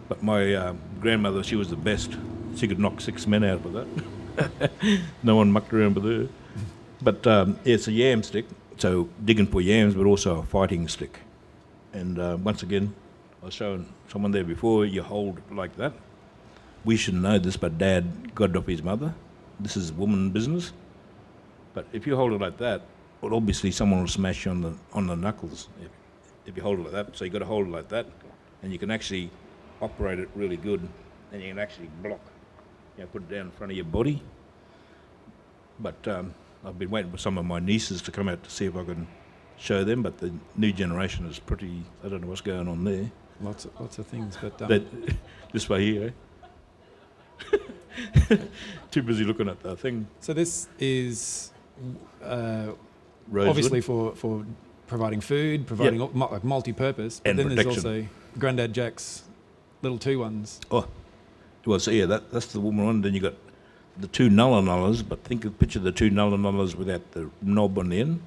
But 0.10 0.23
my 0.23 0.54
uh, 0.54 0.73
grandmother, 1.02 1.43
she 1.43 1.56
was 1.56 1.69
the 1.69 1.76
best. 1.76 2.17
She 2.56 2.67
could 2.67 2.80
knock 2.80 3.02
six 3.02 3.28
men 3.28 3.43
out 3.43 3.62
with 3.63 3.73
that. 3.73 4.71
no 5.23 5.36
one 5.36 5.52
mucked 5.52 5.73
around 5.73 5.95
with 5.95 6.06
her. 6.06 6.28
But 7.02 7.26
um, 7.28 7.60
yeah, 7.63 7.76
it's 7.76 7.88
a 7.88 7.91
yam 7.91 8.23
stick, 8.23 8.45
so 8.78 9.10
digging 9.23 9.47
for 9.47 9.62
yams, 9.62 9.95
but 9.95 10.06
also 10.06 10.39
a 10.39 10.43
fighting 10.43 10.88
stick. 10.88 11.19
And 11.93 12.19
uh, 12.19 12.38
once 12.41 12.63
again, 12.63 12.93
I 13.41 13.45
was 13.45 13.54
showing 13.54 13.88
someone 14.08 14.32
there 14.32 14.43
before. 14.43 14.86
You 14.86 15.04
hold 15.04 15.39
like 15.52 15.76
that. 15.78 15.93
We 16.88 16.95
should 16.95 17.15
know 17.15 17.38
this, 17.38 17.58
but 17.58 17.78
Dad 17.78 18.34
got 18.34 18.52
it 18.52 18.56
off 18.56 18.65
his 18.65 18.82
mother. 18.82 19.13
This 19.60 19.76
is 19.76 19.91
woman 19.91 20.30
business. 20.30 20.71
But 21.73 21.86
if 21.91 22.08
you 22.08 22.15
hold 22.15 22.32
it 22.32 22.39
like 22.39 22.58
that, 22.60 22.82
well, 23.19 23.36
obviously 23.36 23.71
someone 23.71 24.00
will 24.00 24.08
smash 24.08 24.45
you 24.45 24.52
on 24.52 24.62
the 24.62 24.73
on 24.93 25.06
the 25.06 25.15
knuckles. 25.17 25.67
If, 25.82 25.89
if 26.45 26.56
you 26.56 26.63
hold 26.63 26.80
it 26.80 26.84
like 26.84 26.93
that, 26.93 27.17
so 27.17 27.26
you 27.26 27.30
got 27.30 27.39
to 27.39 27.45
hold 27.45 27.67
it 27.67 27.71
like 27.71 27.89
that, 27.89 28.06
and 28.63 28.71
you 28.71 28.80
can 28.80 28.89
actually 28.89 29.30
operate 29.82 30.17
it 30.17 30.30
really 30.34 30.56
good, 30.56 30.80
and 31.34 31.41
you 31.41 31.50
can 31.50 31.60
actually 31.60 31.89
block. 32.02 32.21
You 32.95 33.04
know, 33.04 33.08
put 33.08 33.23
it 33.23 33.32
down 33.32 33.47
in 33.47 33.52
front 33.52 33.73
of 33.73 33.76
your 33.76 33.84
body. 34.00 34.23
But 35.82 36.08
um, 36.08 36.34
I've 36.63 36.80
been 36.80 36.89
waiting 36.89 37.12
for 37.12 37.17
some 37.17 37.38
of 37.38 37.43
my 37.43 37.60
nieces 37.60 38.02
to 38.04 38.12
come 38.12 38.30
out 38.30 38.41
to 38.45 38.50
see 38.50 38.65
if 38.65 38.78
I 38.78 38.86
can 38.86 39.08
show 39.58 39.84
them. 39.84 40.04
But 40.04 40.19
the 40.19 40.32
new 40.56 40.71
generation 40.71 41.26
is 41.26 41.38
pretty. 41.38 41.84
I 42.02 42.08
don't 42.08 42.21
know 42.21 42.28
what's 42.28 42.39
going 42.39 42.69
on 42.69 42.86
there. 42.86 43.12
lots 43.41 43.65
of, 43.65 43.78
lots 43.78 44.00
of 44.00 44.08
things? 44.08 44.38
But 44.41 44.62
um, 44.62 44.69
That 44.69 45.17
this 45.52 45.67
way 45.67 45.84
here. 45.84 46.13
Too 48.91 49.02
busy 49.04 49.23
looking 49.23 49.50
at 49.50 49.62
the 49.62 49.76
thing. 49.76 50.08
so 50.19 50.34
this 50.34 50.67
is 50.80 51.52
uh, 52.23 52.67
obviously 53.36 53.82
for, 53.82 54.15
for 54.15 54.45
providing 54.88 55.21
food, 55.21 55.67
providing 55.67 56.00
mu- 56.00 56.28
like 56.28 56.43
multi-purpose. 56.43 57.19
But 57.19 57.30
And 57.30 57.39
then 57.39 57.56
there's 57.56 57.67
also 57.67 58.06
Grandad 58.39 58.73
Jack's 58.73 59.23
little 59.82 59.97
two 59.97 60.19
ones. 60.19 60.60
Oh, 60.71 60.88
well, 61.65 61.80
so 61.80 61.91
yeah, 61.91 62.06
that, 62.06 62.32
that's 62.32 62.47
the 62.47 62.60
woman 62.60 62.86
one. 62.86 63.02
Then 63.02 63.13
you 63.13 63.19
got 63.19 63.36
the 63.97 64.08
two 64.08 64.30
nulla 64.30 64.62
nullas, 64.62 65.08
but 65.08 65.23
think 65.23 65.43
of 65.45 65.58
picture 65.60 65.80
the 65.80 65.91
two 65.91 66.10
nulla 66.10 66.38
nullas 66.38 66.76
without 66.76 67.12
the 67.12 67.30
knob 67.41 67.78
on 67.78 67.89
the 67.89 68.00
end. 68.00 68.21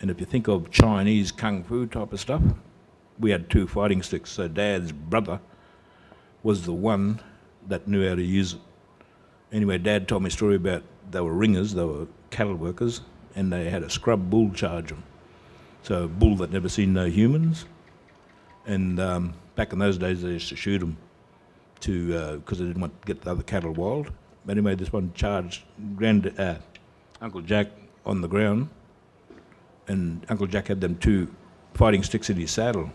And 0.00 0.10
if 0.10 0.20
you 0.20 0.26
think 0.26 0.48
of 0.48 0.70
Chinese 0.70 1.32
kung 1.32 1.64
fu 1.64 1.86
type 1.86 2.12
of 2.12 2.20
stuff, 2.20 2.42
we 3.18 3.30
had 3.30 3.48
two 3.48 3.66
fighting 3.66 4.02
sticks. 4.02 4.30
So 4.30 4.48
Dad's 4.48 4.92
brother 4.92 5.40
was 6.42 6.66
the 6.66 6.72
one 6.72 7.20
that 7.68 7.86
knew 7.88 8.08
how 8.08 8.14
to 8.14 8.22
use 8.22 8.54
it. 8.54 8.60
Anyway, 9.52 9.78
Dad 9.78 10.08
told 10.08 10.22
me 10.22 10.28
a 10.28 10.30
story 10.30 10.56
about 10.56 10.82
they 11.10 11.20
were 11.20 11.32
ringers, 11.32 11.74
they 11.74 11.84
were 11.84 12.06
cattle 12.30 12.54
workers, 12.54 13.00
and 13.34 13.52
they 13.52 13.70
had 13.70 13.82
a 13.82 13.90
scrub 13.90 14.28
bull 14.28 14.50
charge 14.50 14.88
them. 14.88 15.02
So 15.82 16.04
a 16.04 16.08
bull 16.08 16.36
that 16.36 16.50
never 16.50 16.68
seen 16.68 16.92
no 16.92 17.06
humans. 17.06 17.64
And 18.66 18.98
um, 18.98 19.34
back 19.54 19.72
in 19.72 19.78
those 19.78 19.98
days, 19.98 20.22
they 20.22 20.30
used 20.30 20.48
to 20.48 20.56
shoot 20.56 20.78
them 20.78 20.96
to 21.80 22.38
because 22.38 22.58
they 22.58 22.64
didn't 22.64 22.80
want 22.80 23.00
to 23.00 23.06
get 23.06 23.22
the 23.22 23.30
other 23.30 23.42
cattle 23.42 23.72
wild. 23.72 24.10
But 24.44 24.52
anyway, 24.52 24.74
this 24.74 24.92
one 24.92 25.12
charged 25.14 25.62
Grand 25.94 26.32
uh, 26.38 26.56
Uncle 27.20 27.40
Jack 27.40 27.68
on 28.04 28.20
the 28.20 28.28
ground, 28.28 28.68
and 29.88 30.24
Uncle 30.28 30.46
Jack 30.46 30.68
had 30.68 30.80
them 30.80 30.96
two 30.96 31.28
fighting 31.74 32.02
sticks 32.02 32.30
in 32.30 32.36
his 32.36 32.50
saddle, 32.50 32.90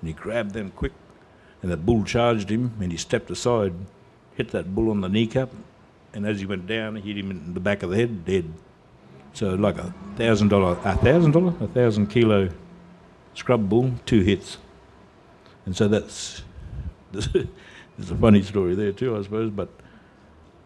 and 0.00 0.08
he 0.08 0.12
grabbed 0.12 0.52
them 0.52 0.70
quick, 0.74 0.92
and 1.62 1.70
the 1.70 1.76
bull 1.76 2.04
charged 2.04 2.50
him, 2.50 2.72
and 2.80 2.90
he 2.90 2.98
stepped 2.98 3.30
aside, 3.30 3.74
hit 4.38 4.50
that 4.52 4.74
bull 4.74 4.90
on 4.90 5.00
the 5.02 5.08
kneecap, 5.08 5.50
and 6.14 6.24
as 6.24 6.40
he 6.40 6.46
went 6.46 6.66
down, 6.66 6.96
he 6.96 7.08
hit 7.12 7.18
him 7.18 7.30
in 7.30 7.52
the 7.52 7.60
back 7.60 7.82
of 7.82 7.90
the 7.90 7.96
head, 7.96 8.24
dead. 8.24 8.46
So 9.34 9.54
like 9.54 9.76
a 9.78 9.92
thousand 10.16 10.48
dollar, 10.48 10.78
a 10.84 10.96
thousand 10.96 11.32
dollar, 11.32 11.52
a 11.60 11.66
thousand 11.66 12.06
kilo 12.06 12.48
scrub 13.34 13.68
bull, 13.68 13.92
two 14.06 14.20
hits, 14.22 14.56
and 15.66 15.76
so 15.76 15.86
that's. 15.88 16.42
There's 17.12 18.12
a 18.12 18.16
funny 18.16 18.42
story 18.42 18.74
there 18.76 18.92
too, 18.92 19.16
I 19.16 19.22
suppose. 19.22 19.50
But 19.50 19.68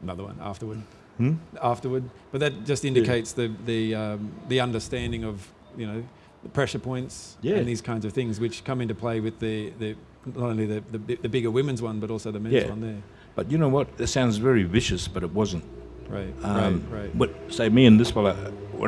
Another 0.02 0.24
one 0.24 0.36
afterward. 0.42 0.82
hmm? 1.16 1.34
Afterward, 1.62 2.04
but 2.30 2.40
that 2.40 2.64
just 2.66 2.84
indicates 2.84 3.32
the 3.32 3.50
the 3.64 3.94
um, 3.94 4.32
the 4.48 4.60
understanding 4.60 5.24
of 5.24 5.48
you 5.78 5.86
know 5.86 6.02
the 6.42 6.48
pressure 6.50 6.78
points 6.80 7.36
Yeah. 7.40 7.56
and 7.56 7.66
these 7.66 7.80
kinds 7.80 8.04
of 8.04 8.12
things, 8.12 8.38
which 8.40 8.64
come 8.64 8.80
into 8.82 8.94
play 8.94 9.20
with 9.20 9.38
the, 9.38 9.70
the 9.78 9.94
not 10.26 10.50
only 10.50 10.66
the, 10.66 10.82
the, 10.90 11.14
the 11.14 11.28
bigger 11.28 11.52
women's 11.52 11.80
one, 11.80 12.00
but 12.00 12.10
also 12.10 12.32
the 12.32 12.40
men's 12.40 12.54
Yeah. 12.54 12.68
one 12.68 12.80
there. 12.80 13.02
But 13.34 13.50
you 13.50 13.58
know 13.58 13.68
what? 13.68 13.88
It 13.98 14.08
sounds 14.08 14.36
very 14.36 14.62
vicious, 14.64 15.08
but 15.08 15.22
it 15.22 15.30
wasn't. 15.32 15.64
Right, 16.08 16.34
Um, 16.42 16.84
right, 16.90 17.02
right. 17.02 17.18
But 17.18 17.30
say 17.48 17.68
me 17.68 17.86
and 17.86 17.98
this 17.98 18.10
fellow 18.10 18.34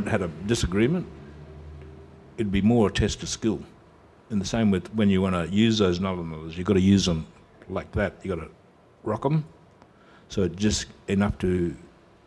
had 0.06 0.22
a 0.22 0.28
disagreement, 0.46 1.06
it'd 2.36 2.52
be 2.52 2.60
more 2.60 2.88
a 2.88 2.92
test 2.92 3.22
of 3.22 3.28
skill. 3.28 3.60
In 4.30 4.38
the 4.38 4.44
same 4.44 4.70
with 4.70 4.92
when 4.94 5.08
you 5.08 5.22
want 5.22 5.34
to 5.34 5.54
use 5.54 5.78
those 5.78 6.00
nullars, 6.00 6.58
you've 6.58 6.66
got 6.66 6.74
to 6.74 6.80
use 6.80 7.06
them 7.06 7.26
like 7.68 7.90
that. 7.92 8.14
You've 8.22 8.36
got 8.38 8.44
to 8.44 8.50
rock 9.04 9.22
them. 9.22 9.44
So 10.28 10.48
just 10.48 10.86
enough 11.08 11.38
to, 11.38 11.74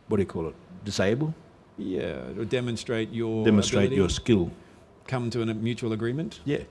what 0.08 0.18
do 0.18 0.22
you 0.24 0.28
call 0.28 0.48
it, 0.48 0.56
disable, 0.86 1.34
Yeah, 1.78 2.22
or 2.38 2.46
demonstrate 2.46 3.12
your 3.12 3.44
demonstrate 3.46 3.92
your 3.92 4.10
skill. 4.10 4.50
come 5.06 5.30
to 5.32 5.42
a 5.42 5.46
mutual 5.54 5.94
agreement. 5.94 6.40
Yeah. 6.46 6.64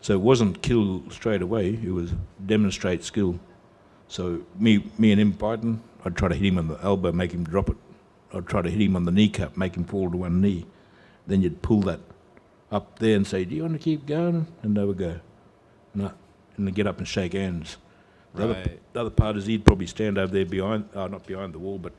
So 0.00 0.14
it 0.14 0.20
wasn't 0.20 0.62
kill 0.62 1.02
straight 1.10 1.42
away, 1.42 1.74
it 1.74 1.90
was 1.90 2.12
demonstrate 2.46 3.04
skill. 3.04 3.38
So 4.10 4.40
me, 4.58 4.84
me 4.98 5.12
and 5.12 5.20
him 5.20 5.32
fighting, 5.32 5.80
I'd 6.04 6.16
try 6.16 6.28
to 6.28 6.34
hit 6.34 6.48
him 6.48 6.58
on 6.58 6.66
the 6.66 6.78
elbow, 6.82 7.12
make 7.12 7.30
him 7.30 7.44
drop 7.44 7.70
it. 7.70 7.76
I'd 8.34 8.46
try 8.46 8.60
to 8.60 8.68
hit 8.68 8.80
him 8.80 8.96
on 8.96 9.04
the 9.04 9.12
kneecap, 9.12 9.56
make 9.56 9.76
him 9.76 9.84
fall 9.84 10.10
to 10.10 10.16
one 10.16 10.40
knee. 10.40 10.66
Then 11.28 11.42
you'd 11.42 11.62
pull 11.62 11.80
that 11.82 12.00
up 12.72 12.98
there 12.98 13.14
and 13.14 13.24
say, 13.24 13.44
Do 13.44 13.54
you 13.54 13.62
want 13.62 13.74
to 13.74 13.78
keep 13.78 14.06
going? 14.06 14.48
And 14.62 14.76
they 14.76 14.84
would 14.84 14.98
go, 14.98 15.20
No. 15.94 16.12
And 16.56 16.66
then 16.66 16.74
get 16.74 16.88
up 16.88 16.98
and 16.98 17.06
shake 17.06 17.34
hands. 17.34 17.76
The, 18.34 18.44
other, 18.44 18.52
Right. 18.54 18.92
the 18.92 19.00
other 19.00 19.10
part 19.10 19.36
is 19.36 19.46
he'd 19.46 19.64
probably 19.64 19.86
stand 19.86 20.18
over 20.18 20.32
there 20.32 20.44
behind, 20.44 20.88
uh, 20.92 21.06
not 21.06 21.24
behind 21.24 21.54
the 21.54 21.60
wall, 21.60 21.78
but 21.78 21.92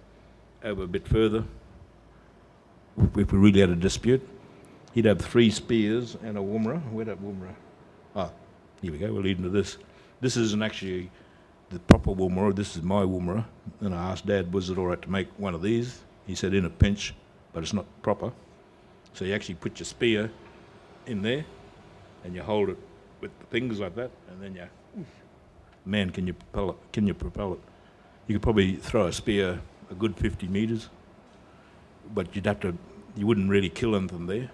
over 0.66 0.84
a 0.84 0.88
bit 0.88 1.08
further. 1.08 1.46
If 3.02 3.18
if 3.18 3.32
we 3.32 3.40
really 3.40 3.62
had 3.62 3.70
a 3.70 3.76
dispute, 3.76 4.28
he'd 4.94 5.06
have 5.06 5.20
three 5.22 5.50
spears 5.50 6.18
and 6.24 6.38
a 6.38 6.42
woomera. 6.42 6.82
Where'd 6.92 7.08
that 7.08 7.24
woomera? 7.24 7.56
Ah, 8.18 8.32
here 8.82 8.92
we 8.92 8.98
go. 8.98 9.14
We're 9.14 9.22
leading 9.22 9.44
to 9.44 9.50
this. 9.50 9.78
This 10.20 10.36
isn't 10.36 10.62
actually 10.62 11.10
the 11.72 11.80
proper 11.80 12.12
woomera. 12.12 12.56
This 12.56 12.76
is 12.76 12.84
my 12.84 13.04
woomera. 13.04 13.46
And 13.80 13.96
I 13.96 14.12
asked 14.12 14.26
Dad, 14.26 14.54
was 14.54 14.70
it 14.70 14.78
all 14.78 14.88
right 14.88 15.02
to 15.02 15.10
make 15.10 15.28
one 15.38 15.56
of 15.56 15.62
these? 15.62 16.02
He 16.28 16.36
said, 16.36 16.54
in 16.54 16.66
a 16.66 16.70
pinch, 16.70 17.14
but 17.54 17.64
it's 17.64 17.74
not 17.74 17.86
proper. 18.04 18.32
So 19.14 19.26
you 19.26 19.34
actually 19.34 19.56
put 19.56 19.80
your 19.80 19.86
spear 19.86 20.32
in 21.06 21.22
there, 21.22 21.46
and 22.24 22.36
you 22.36 22.44
hold 22.44 22.70
it 22.70 22.78
with 23.20 23.32
the 23.40 23.46
fingers 23.48 23.80
like 23.80 23.96
that, 23.96 24.12
and 24.30 24.42
then 24.42 24.56
you, 24.56 25.06
man, 25.86 26.10
can 26.12 26.28
you 26.28 26.34
propel 26.34 26.72
it? 26.72 26.78
Can 26.94 27.08
you 27.08 27.14
propel 27.14 27.54
it? 27.54 27.60
You 28.28 28.36
could 28.36 28.44
probably 28.44 28.76
throw 28.76 29.08
a 29.08 29.12
spear 29.12 29.60
a 29.90 29.94
good 29.94 30.16
50 30.16 30.48
meters, 30.48 30.90
but 32.14 32.34
you'd 32.36 32.46
have 32.46 32.60
to, 32.62 32.76
you 33.16 33.28
wouldn't 33.28 33.50
really 33.50 33.70
kill 33.70 33.96
anything 33.96 34.26
there. 34.26 34.50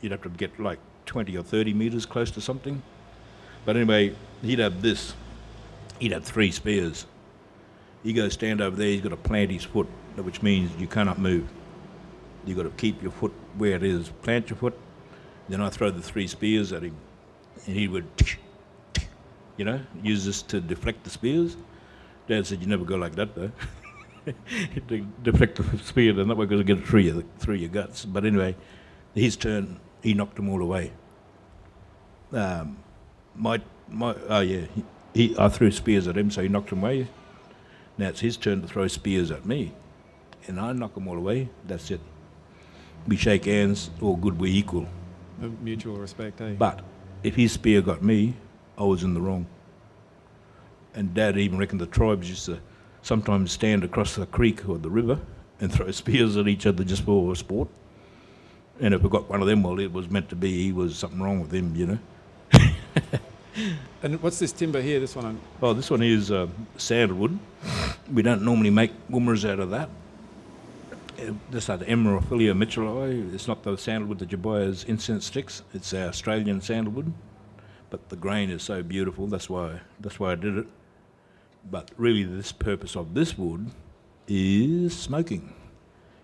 You'd 0.00 0.12
have 0.12 0.22
to 0.22 0.28
get 0.28 0.58
like 0.58 0.78
20 1.06 1.36
or 1.36 1.42
30 1.42 1.74
meters 1.74 2.06
close 2.06 2.30
to 2.30 2.40
something. 2.40 2.82
But 3.64 3.76
anyway, 3.76 4.14
he'd 4.42 4.60
have 4.60 4.80
this. 4.80 5.14
He'd 6.00 6.12
have 6.12 6.24
three 6.24 6.50
spears. 6.50 7.06
He 8.02 8.12
goes 8.12 8.32
stand 8.32 8.60
over 8.60 8.74
there. 8.74 8.88
He's 8.88 9.02
got 9.02 9.10
to 9.10 9.16
plant 9.16 9.50
his 9.50 9.64
foot, 9.64 9.86
which 10.16 10.42
means 10.42 10.70
you 10.80 10.86
cannot 10.86 11.18
move. 11.18 11.48
You've 12.46 12.56
got 12.56 12.62
to 12.64 12.70
keep 12.70 13.02
your 13.02 13.12
foot 13.12 13.32
where 13.58 13.76
it 13.76 13.82
is. 13.82 14.08
Plant 14.22 14.48
your 14.48 14.56
foot. 14.56 14.76
Then 15.48 15.60
I 15.60 15.68
throw 15.68 15.90
the 15.90 16.00
three 16.00 16.26
spears 16.26 16.72
at 16.72 16.82
him, 16.82 16.96
and 17.66 17.76
he 17.76 17.86
would, 17.86 18.06
you 19.56 19.64
know, 19.64 19.80
use 20.02 20.24
this 20.24 20.42
to 20.42 20.60
deflect 20.60 21.04
the 21.04 21.10
spears. 21.10 21.56
Dad 22.28 22.46
said, 22.46 22.60
"You 22.60 22.66
never 22.66 22.84
go 22.84 22.96
like 22.96 23.16
that, 23.16 23.34
though." 23.34 23.50
to 24.88 25.06
deflect 25.22 25.56
the 25.56 25.78
spear, 25.78 26.18
and 26.18 26.30
that 26.30 26.36
way 26.36 26.46
going 26.46 26.64
to 26.64 26.74
get 26.74 26.86
through 26.86 27.00
your 27.00 27.22
through 27.38 27.56
your 27.56 27.68
guts. 27.68 28.04
But 28.04 28.24
anyway, 28.24 28.56
his 29.14 29.36
turn. 29.36 29.80
He 30.02 30.14
knocked 30.14 30.36
them 30.36 30.48
all 30.48 30.62
away. 30.62 30.92
Um, 32.32 32.78
my 33.34 33.60
my 33.88 34.14
oh 34.28 34.40
yeah, 34.40 34.66
he, 35.14 35.34
I 35.38 35.48
threw 35.48 35.70
spears 35.70 36.06
at 36.06 36.16
him, 36.16 36.30
so 36.30 36.42
he 36.42 36.48
knocked 36.48 36.70
them 36.70 36.80
away. 36.80 37.08
Now 37.98 38.08
it's 38.08 38.20
his 38.20 38.36
turn 38.36 38.62
to 38.62 38.68
throw 38.68 38.88
spears 38.88 39.30
at 39.30 39.44
me, 39.44 39.72
and 40.46 40.58
I 40.58 40.72
knock 40.72 40.94
them 40.94 41.08
all 41.08 41.16
away. 41.16 41.48
That's 41.66 41.90
it. 41.90 42.00
We 43.06 43.16
shake 43.16 43.46
hands, 43.46 43.90
all 44.00 44.16
good, 44.16 44.38
we're 44.38 44.52
equal. 44.52 44.86
A 45.42 45.46
mutual 45.62 45.96
respect, 45.96 46.40
eh? 46.40 46.54
But 46.58 46.80
if 47.22 47.34
his 47.34 47.52
spear 47.52 47.82
got 47.82 48.02
me, 48.02 48.34
I 48.78 48.84
was 48.84 49.02
in 49.02 49.14
the 49.14 49.20
wrong. 49.20 49.46
And 50.94 51.14
Dad 51.14 51.38
even 51.38 51.58
reckoned 51.58 51.80
the 51.80 51.86
tribes 51.86 52.28
used 52.28 52.46
to 52.46 52.60
sometimes 53.02 53.52
stand 53.52 53.84
across 53.84 54.14
the 54.16 54.26
creek 54.26 54.68
or 54.68 54.78
the 54.78 54.90
river 54.90 55.18
and 55.60 55.72
throw 55.72 55.90
spears 55.90 56.36
at 56.36 56.48
each 56.48 56.66
other 56.66 56.84
just 56.84 57.02
for 57.02 57.34
sport. 57.36 57.68
And 58.80 58.94
if 58.94 59.02
we 59.02 59.10
got 59.10 59.28
one 59.28 59.42
of 59.42 59.46
them, 59.46 59.62
well, 59.62 59.78
it 59.78 59.92
was 59.92 60.10
meant 60.10 60.30
to 60.30 60.36
be. 60.36 60.64
He 60.64 60.72
was 60.72 60.96
something 60.96 61.20
wrong 61.20 61.40
with 61.40 61.52
him, 61.52 61.76
you 61.76 61.86
know. 61.86 61.98
And 64.02 64.22
what's 64.22 64.38
this 64.38 64.52
timber 64.52 64.80
here? 64.80 65.00
This 65.00 65.14
one, 65.14 65.26
I'm, 65.26 65.40
Oh, 65.62 65.74
this 65.74 65.90
one 65.90 66.02
is 66.02 66.30
uh, 66.30 66.46
sandalwood. 66.76 67.38
We 68.12 68.22
don't 68.22 68.42
normally 68.42 68.70
make 68.70 68.92
woomers 69.10 69.48
out 69.48 69.60
of 69.60 69.70
that. 69.70 69.88
This 71.50 71.68
is 71.68 71.78
the 71.78 71.84
Eremophila 71.84 72.56
mitchellii. 72.56 73.34
It's 73.34 73.46
not 73.46 73.62
the 73.62 73.76
sandalwood 73.76 74.18
that 74.20 74.32
you 74.32 74.38
buy 74.38 74.62
as 74.62 74.84
incense 74.84 75.26
sticks. 75.26 75.62
It's 75.74 75.92
our 75.92 76.08
Australian 76.08 76.62
sandalwood, 76.62 77.12
but 77.90 78.08
the 78.08 78.16
grain 78.16 78.48
is 78.48 78.62
so 78.62 78.82
beautiful. 78.82 79.26
That's 79.26 79.50
why 79.50 79.80
that's 80.00 80.18
why 80.18 80.32
I 80.32 80.34
did 80.36 80.56
it. 80.56 80.66
But 81.70 81.90
really, 81.98 82.24
this 82.24 82.52
purpose 82.52 82.96
of 82.96 83.12
this 83.12 83.36
wood 83.36 83.70
is 84.26 84.98
smoking. 84.98 85.52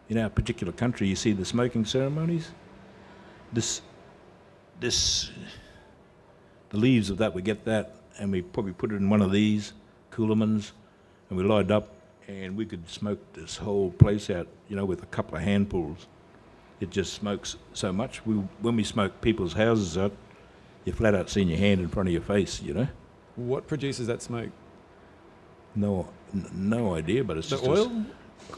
In 0.09 0.17
our 0.17 0.31
particular 0.31 0.73
country, 0.73 1.09
you 1.09 1.17
see 1.17 1.33
the 1.33 1.45
smoking 1.45 1.85
ceremonies. 1.85 2.53
This, 3.53 3.83
this 4.81 5.31
the 6.71 6.77
leaves 6.79 7.11
of 7.11 7.19
that, 7.19 7.35
we 7.35 7.43
get 7.43 7.65
that, 7.65 7.95
and 8.19 8.31
we 8.33 8.43
probably 8.43 8.73
put 8.73 8.93
it 8.93 8.97
in 8.97 9.09
one 9.11 9.23
of 9.23 9.31
these 9.33 9.73
coolamans, 10.11 10.73
and 11.29 11.39
we 11.39 11.45
light 11.45 11.67
it 11.67 11.71
up, 11.71 11.89
and 12.29 12.57
we 12.57 12.65
could 12.67 12.89
smoke 12.89 13.19
this 13.35 13.57
whole 13.57 13.91
place 13.93 14.31
out, 14.31 14.49
you 14.69 14.77
know, 14.77 14.85
with 14.85 15.03
a 15.03 15.07
couple 15.07 15.37
of 15.37 15.43
handfuls. 15.43 16.07
It 16.81 16.91
just 16.91 17.15
smokes 17.15 17.57
so 17.73 17.93
much. 17.93 18.25
We, 18.27 18.35
when 18.61 18.77
we 18.77 18.85
smoke 18.85 19.21
people's 19.21 19.55
houses 19.55 19.97
out, 19.97 20.13
you're 20.85 20.95
flat 20.97 21.15
out 21.15 21.31
seeing 21.31 21.49
your 21.49 21.59
hand 21.59 21.81
in 21.81 21.89
front 21.89 22.09
of 22.09 22.13
your 22.13 22.23
face, 22.23 22.61
you 22.63 22.75
know. 22.75 22.89
what 23.37 23.67
produces 23.67 24.07
that 24.09 24.23
smoke? 24.23 24.51
No, 25.75 26.09
n- 26.35 26.49
no 26.55 26.95
idea, 26.95 27.25
but 27.25 27.37
it's 27.39 27.51
The 27.51 27.57
just 27.57 27.67
a 27.67 27.71
oil? 27.71 28.05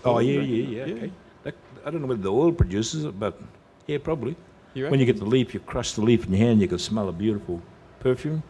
oh 0.05 0.19
yeah, 0.19 0.41
yeah, 0.41 0.67
yeah. 0.67 0.85
Yeah. 0.87 0.95
Okay. 0.95 1.13
That, 1.45 1.55
I 1.85 1.91
don't 1.91 2.01
know 2.03 2.07
whether 2.09 2.23
the 2.23 2.33
oil 2.33 2.53
produces 2.53 3.05
it, 3.05 3.19
but 3.19 3.41
yeah, 3.87 3.99
probably. 3.99 4.37
You 4.75 4.89
When 4.89 5.01
you 5.01 5.07
get 5.07 5.19
the 5.19 5.25
leaf, 5.25 5.55
you 5.55 5.61
crush 5.61 5.93
the 5.93 6.03
leaf 6.03 6.27
in 6.27 6.33
your 6.33 6.47
hand, 6.47 6.61
you 6.61 6.69
can 6.69 6.79
smell 6.79 7.09
a 7.09 7.13
beautiful 7.13 7.63
perfume. 8.01 8.43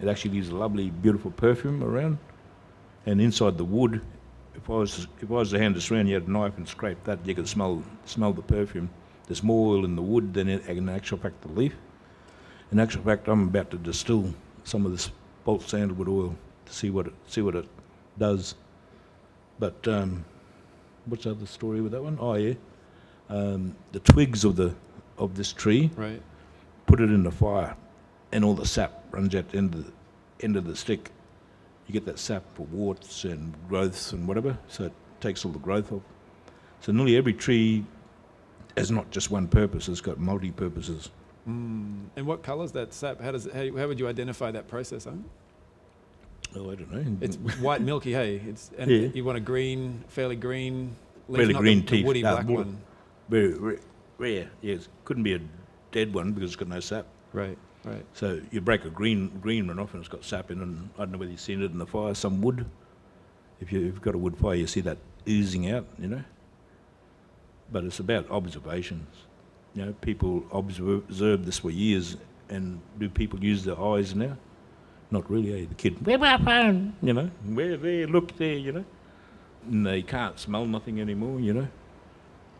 It 0.00 0.08
actually 0.08 0.32
leaves 0.32 0.48
a 0.50 0.56
lovely, 0.56 0.90
beautiful 0.90 1.30
perfume 1.32 1.82
around. 1.82 2.18
And 3.06 3.20
inside 3.20 3.58
the 3.58 3.64
wood, 3.64 4.00
if 4.54 4.68
I 4.68 4.74
was 4.74 5.06
if 5.20 5.30
I 5.30 5.34
was 5.34 5.50
to 5.50 5.58
hand 5.58 5.74
this 5.74 5.90
around, 5.90 6.08
you 6.08 6.14
had 6.14 6.26
a 6.26 6.30
knife 6.30 6.56
and 6.56 6.68
scrape 6.68 7.02
that, 7.04 7.26
you 7.26 7.34
could 7.34 7.48
smell 7.48 7.82
smell 8.04 8.32
the 8.32 8.42
perfume. 8.42 8.90
There's 9.26 9.42
more 9.42 9.74
oil 9.74 9.84
in 9.84 9.96
the 9.96 10.02
wood 10.02 10.34
than 10.34 10.48
in, 10.48 10.60
in 10.60 10.88
actual 10.88 11.18
fact 11.18 11.42
the 11.42 11.48
leaf. 11.48 11.74
In 12.72 12.78
actual 12.80 13.02
fact, 13.02 13.28
I'm 13.28 13.48
about 13.48 13.70
to 13.70 13.78
distill 13.78 14.32
some 14.64 14.84
of 14.84 14.92
this 14.92 15.10
bolt 15.44 15.62
sandalwood 15.62 16.08
oil 16.08 16.36
to 16.66 16.72
see 16.72 16.90
what 16.90 17.06
it 17.06 17.14
see 17.26 17.40
what 17.40 17.54
it 17.54 17.68
does. 18.18 18.54
But 19.58 19.86
um, 19.88 20.24
what's 21.06 21.24
the 21.24 21.30
other 21.30 21.46
story 21.46 21.80
with 21.80 21.92
that 21.92 22.02
one? 22.02 22.18
Oh 22.20 22.34
yeah, 22.34 22.54
um, 23.30 23.74
the 23.92 24.00
twigs 24.00 24.44
of 24.44 24.56
the 24.56 24.74
of 25.16 25.34
this 25.34 25.52
tree 25.52 25.90
Right. 25.96 26.22
put 26.86 27.00
it 27.00 27.10
in 27.10 27.22
the 27.22 27.30
fire, 27.30 27.74
and 28.32 28.44
all 28.44 28.54
the 28.54 28.66
sap 28.66 29.04
runs 29.10 29.34
out 29.34 29.48
the 29.50 29.58
end 29.58 29.74
of 29.74 29.84
the, 29.86 29.92
end 30.40 30.56
of 30.56 30.64
the 30.66 30.76
stick. 30.76 31.10
You 31.86 31.92
get 31.92 32.04
that 32.06 32.18
sap 32.18 32.42
for 32.54 32.64
warts 32.66 33.24
and 33.24 33.54
growths 33.68 34.12
and 34.12 34.28
whatever, 34.28 34.58
so 34.68 34.84
it 34.84 34.92
takes 35.20 35.44
all 35.44 35.52
the 35.52 35.58
growth 35.58 35.90
off. 35.92 36.02
So 36.80 36.92
nearly 36.92 37.16
every 37.16 37.32
tree 37.32 37.84
has 38.76 38.90
not 38.90 39.10
just 39.10 39.30
one 39.30 39.48
purpose; 39.48 39.88
it's 39.88 40.00
got 40.02 40.18
multi 40.18 40.50
purposes. 40.50 41.10
Mm. 41.48 42.08
And 42.16 42.26
what 42.26 42.42
colour's 42.42 42.72
that 42.72 42.92
sap? 42.92 43.20
How 43.20 43.32
does 43.32 43.46
it, 43.46 43.54
how, 43.54 43.78
how 43.78 43.88
would 43.88 43.98
you 43.98 44.06
identify 44.06 44.50
that 44.50 44.68
process? 44.68 45.04
Huh? 45.06 45.12
Oh, 46.56 46.70
I 46.70 46.74
don't 46.74 46.92
know. 46.92 47.16
It's 47.20 47.36
white 47.60 47.80
milky, 47.80 48.12
hey. 48.12 48.36
It's 48.46 48.70
and 48.78 48.90
Yeah. 48.90 49.08
you 49.14 49.24
want 49.24 49.38
a 49.38 49.40
green, 49.40 50.04
fairly 50.08 50.36
green, 50.36 50.94
leaf, 51.28 51.38
Fairly 51.38 51.54
green 51.54 51.84
the, 51.84 51.90
the 51.90 52.04
woody 52.04 52.24
Ah, 52.24 52.32
black 52.36 52.46
wood. 52.46 52.66
one. 52.66 52.80
very 53.28 53.78
rare. 54.18 54.50
Yes, 54.62 54.88
couldn't 55.04 55.22
be 55.22 55.34
a 55.34 55.40
dead 55.92 56.12
one 56.14 56.32
because 56.32 56.50
it's 56.50 56.56
got 56.56 56.68
no 56.68 56.80
sap. 56.80 57.06
Right, 57.32 57.56
right. 57.88 58.04
So 58.14 58.40
you 58.50 58.60
break 58.60 58.84
a 58.84 58.90
green 58.90 59.28
green 59.40 59.66
one 59.66 59.78
off 59.78 59.92
and 59.94 60.00
it's 60.00 60.08
got 60.08 60.24
sap 60.24 60.50
in 60.50 60.58
it. 60.60 60.62
And 60.62 60.90
I 60.96 61.00
don't 61.00 61.12
know 61.12 61.18
whether 61.18 61.30
you've 61.30 61.40
seen 61.40 61.62
it 61.62 61.70
in 61.70 61.78
the 61.78 61.86
fire. 61.86 62.14
Some 62.14 62.40
wood. 62.40 62.66
If 63.60 63.72
you- 63.72 63.80
you've 63.80 64.00
got 64.02 64.14
a 64.14 64.18
wood 64.18 64.36
fire, 64.36 64.54
you 64.54 64.66
see 64.66 64.80
that 64.82 64.98
oozing 65.28 65.70
out. 65.70 65.86
You 65.98 66.08
know. 66.08 66.22
But 67.70 67.84
it's 67.84 68.00
about 68.00 68.30
observations. 68.30 69.08
You 69.74 69.86
know, 69.86 69.92
people 70.00 70.44
observe, 70.52 71.04
observe 71.08 71.44
this 71.44 71.58
for 71.58 71.70
years, 71.70 72.16
and 72.48 72.80
do 72.98 73.08
people 73.08 73.44
use 73.44 73.64
their 73.64 73.78
eyes 73.80 74.14
now? 74.14 74.36
Not 75.10 75.30
really. 75.30 75.62
Eh? 75.62 75.66
The 75.68 75.74
kid, 75.74 76.06
where 76.06 76.18
my 76.18 76.38
phone? 76.38 76.94
You 77.02 77.12
know, 77.12 77.30
where 77.44 77.76
there? 77.76 78.06
Look 78.06 78.36
there. 78.36 78.56
You 78.56 78.72
know. 78.72 78.84
And 79.70 79.84
they 79.86 80.02
can't 80.02 80.38
smell 80.38 80.66
nothing 80.66 81.00
anymore. 81.00 81.40
You 81.40 81.52
know. 81.54 81.68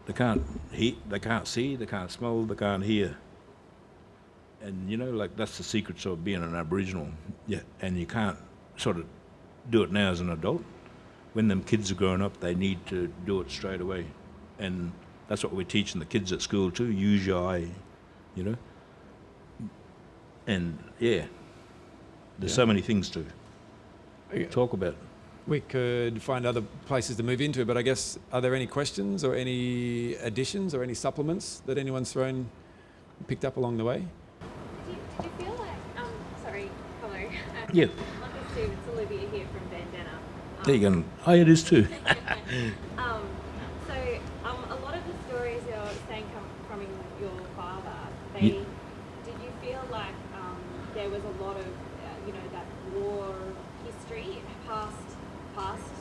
They 0.07 0.13
can't 0.13 0.43
hear. 0.73 0.95
They 1.09 1.19
can't 1.19 1.47
see. 1.47 1.77
They 1.77 1.87
can't 1.87 2.11
smell. 2.11 2.43
They 2.45 2.55
can't 2.55 2.83
hear. 2.85 3.17
And 4.63 4.91
you 4.91 4.97
know, 4.97 5.11
like 5.11 5.37
that's 5.37 5.57
the 5.57 5.65
secrets 5.65 6.05
of 6.07 6.25
being 6.25 6.43
an 6.43 6.55
Aboriginal. 6.55 7.09
Yeah, 7.47 7.61
and 7.81 7.99
you 7.99 8.07
can't 8.07 8.37
sort 8.77 8.97
of 8.97 9.07
do 9.71 9.83
it 9.83 9.93
now 9.93 10.11
as 10.11 10.21
an 10.21 10.31
adult. 10.31 10.65
When 11.35 11.47
them 11.49 11.63
kids 11.63 11.91
are 11.93 11.95
growing 11.95 12.23
up, 12.23 12.41
they 12.41 12.55
need 12.55 12.85
to 12.87 13.13
do 13.27 13.41
it 13.41 13.51
straight 13.51 13.81
away, 13.81 14.07
and 14.59 14.91
that's 15.29 15.45
what 15.45 15.53
we're 15.55 15.63
teaching 15.65 15.99
the 16.01 16.07
kids 16.07 16.33
at 16.33 16.43
school 16.43 16.71
too. 16.71 16.91
Use 16.91 17.25
your 17.27 17.47
eye, 17.49 17.69
you 18.35 18.43
know. 18.45 18.57
And 20.47 20.79
yeah, 20.99 21.27
there's 22.39 22.53
Yeah. 22.53 22.57
so 22.57 22.67
many 22.67 22.81
things 22.81 23.11
to 23.11 23.25
Yeah. 24.35 24.47
talk 24.49 24.73
about. 24.73 24.97
We 25.47 25.61
could 25.61 26.21
find 26.21 26.45
other 26.45 26.63
places 26.87 27.17
to 27.17 27.23
move 27.23 27.41
into, 27.41 27.65
but 27.65 27.77
I 27.77 27.83
guess 27.83 28.19
are 28.33 28.41
there 28.41 28.55
any 28.55 28.67
questions 28.67 29.23
or 29.25 29.35
any 29.35 30.15
additions 30.17 30.75
or 30.75 30.83
any 30.83 30.95
supplements 30.95 31.61
that 31.67 31.79
anyone's 31.79 32.13
thrown, 32.13 32.49
picked 33.29 33.45
up 33.45 33.57
along 33.57 33.77
the 33.77 33.85
way? 33.85 34.07
Did 35.21 35.31
you, 35.39 35.47
feel 35.47 35.57
like, 35.59 35.83
um, 35.97 36.13
sorry, 36.43 36.71
hello. 37.01 37.15
Yeah. 37.73 37.85
Uncle 38.23 38.41
Steve, 38.53 38.71
it's 38.73 38.89
Olivia 38.89 39.29
here 39.31 39.47
from 39.53 39.67
Bandana. 39.69 40.15
Um, 40.59 40.65
There 40.65 40.75
you 40.75 40.91
go. 40.91 41.05
Oh, 41.27 41.33
it 41.35 41.49
is 41.49 41.65
too. 41.65 41.87
Um, 42.99 43.23
so, 43.87 43.95
um, 44.45 44.65
a 44.71 44.77
lot 44.85 44.95
of 44.97 45.03
the 45.07 45.15
stories 45.29 45.63
you're 45.69 45.93
saying 46.09 46.25
come 46.35 46.45
from 46.69 46.81
your 47.21 47.39
father, 47.57 47.95
they, 48.35 48.41
Ye- 48.41 48.67
did 49.25 49.35
you 49.43 49.51
feel 49.63 49.83
like 49.91 50.15
um, 50.35 50.57
there 50.95 51.09
was 51.11 51.23
a 51.25 51.43
lot 51.45 51.57
of, 51.57 51.67
uh, 51.67 52.27
you 52.27 52.33
know, 52.33 52.47
that 52.53 52.67
war 52.95 53.35
history 53.85 54.39
passed, 54.67 55.11
passed 55.55 55.95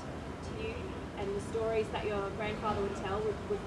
to 0.47 0.63
you, 0.67 0.73
and 1.19 1.27
the 1.35 1.41
stories 1.51 1.87
that 1.91 2.05
your 2.05 2.29
grandfather 2.37 2.81
would 2.81 2.95
tell 2.97 3.19
would, 3.19 3.35
would 3.49 3.59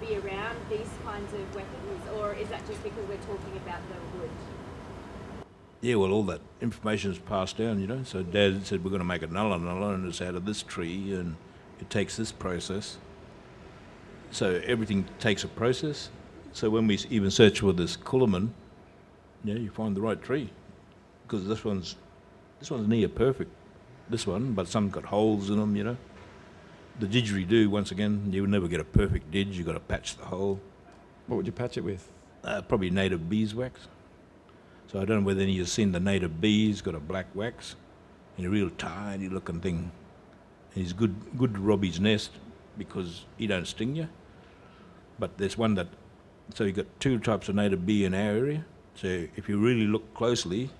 be 0.00 0.16
around 0.16 0.56
these 0.68 0.90
kinds 1.04 1.32
of 1.32 1.42
weapons, 1.54 2.02
or 2.18 2.34
is 2.34 2.48
that 2.48 2.66
just 2.66 2.82
because 2.82 3.06
we're 3.08 3.22
talking 3.28 3.56
about 3.64 3.80
the 3.88 4.18
wood? 4.18 4.30
Yeah, 5.80 5.96
well, 5.96 6.10
all 6.10 6.22
that 6.24 6.40
information 6.60 7.12
is 7.12 7.18
passed 7.18 7.58
down, 7.58 7.80
you 7.80 7.86
know. 7.86 8.02
So 8.02 8.22
Dad 8.22 8.66
said 8.66 8.82
we're 8.82 8.90
going 8.90 9.00
to 9.00 9.06
make 9.06 9.22
a 9.22 9.26
nulla 9.26 9.58
nulla, 9.58 9.94
and 9.94 10.08
it's 10.08 10.22
out 10.22 10.34
of 10.34 10.46
this 10.46 10.62
tree, 10.62 11.12
and 11.14 11.36
it 11.80 11.90
takes 11.90 12.16
this 12.16 12.32
process. 12.32 12.96
So 14.30 14.60
everything 14.64 15.06
takes 15.20 15.44
a 15.44 15.48
process. 15.48 16.10
So 16.52 16.70
when 16.70 16.86
we 16.86 16.98
even 17.10 17.30
search 17.30 17.60
for 17.60 17.72
this 17.72 17.96
coolaman, 17.96 18.50
yeah, 19.44 19.54
you 19.54 19.70
find 19.70 19.94
the 19.94 20.00
right 20.00 20.20
tree, 20.20 20.50
because 21.22 21.46
this 21.46 21.64
one's 21.64 21.96
this 22.58 22.70
one's 22.70 22.88
near 22.88 23.08
perfect. 23.08 23.50
This 24.08 24.26
one, 24.26 24.52
but 24.52 24.68
some 24.68 24.88
got 24.88 25.04
holes 25.04 25.50
in 25.50 25.58
them, 25.58 25.76
you 25.76 25.84
know. 25.84 25.96
The 27.00 27.06
didgeridoo, 27.06 27.68
once 27.68 27.90
again, 27.90 28.30
you 28.32 28.40
would 28.40 28.50
never 28.50 28.68
get 28.68 28.80
a 28.80 28.84
perfect 28.84 29.30
didge. 29.30 29.54
You've 29.54 29.66
got 29.66 29.72
to 29.72 29.80
patch 29.80 30.16
the 30.16 30.24
hole. 30.24 30.60
What 31.26 31.36
would 31.36 31.46
you 31.46 31.52
patch 31.52 31.76
it 31.76 31.84
with? 31.84 32.10
Uh, 32.42 32.62
probably 32.62 32.88
native 32.88 33.28
beeswax. 33.28 33.88
So 34.88 35.00
I 35.00 35.04
don't 35.04 35.20
know 35.20 35.26
whether 35.26 35.40
any 35.40 35.52
of 35.52 35.56
you've 35.58 35.68
seen 35.68 35.92
the 35.92 36.00
native 36.00 36.40
bees, 36.40 36.80
got 36.80 36.94
a 36.94 37.00
black 37.00 37.26
wax, 37.34 37.74
and 38.36 38.46
a 38.46 38.50
real 38.50 38.70
tiny 38.70 39.28
looking 39.28 39.60
thing. 39.60 39.90
And 40.74 40.82
he's 40.82 40.92
good, 40.92 41.14
good 41.36 41.54
to 41.54 41.60
rob 41.60 41.82
his 41.82 41.98
nest 41.98 42.30
because 42.78 43.24
he 43.36 43.46
don't 43.46 43.66
sting 43.66 43.96
you. 43.96 44.08
But 45.18 45.38
there's 45.38 45.58
one 45.58 45.74
that, 45.74 45.88
so 46.54 46.64
you've 46.64 46.76
got 46.76 46.86
two 47.00 47.18
types 47.18 47.48
of 47.48 47.54
native 47.54 47.84
bee 47.84 48.04
in 48.04 48.14
our 48.14 48.20
area. 48.20 48.64
So 48.94 49.26
if 49.36 49.48
you 49.48 49.58
really 49.58 49.86
look 49.86 50.14
closely, 50.14 50.70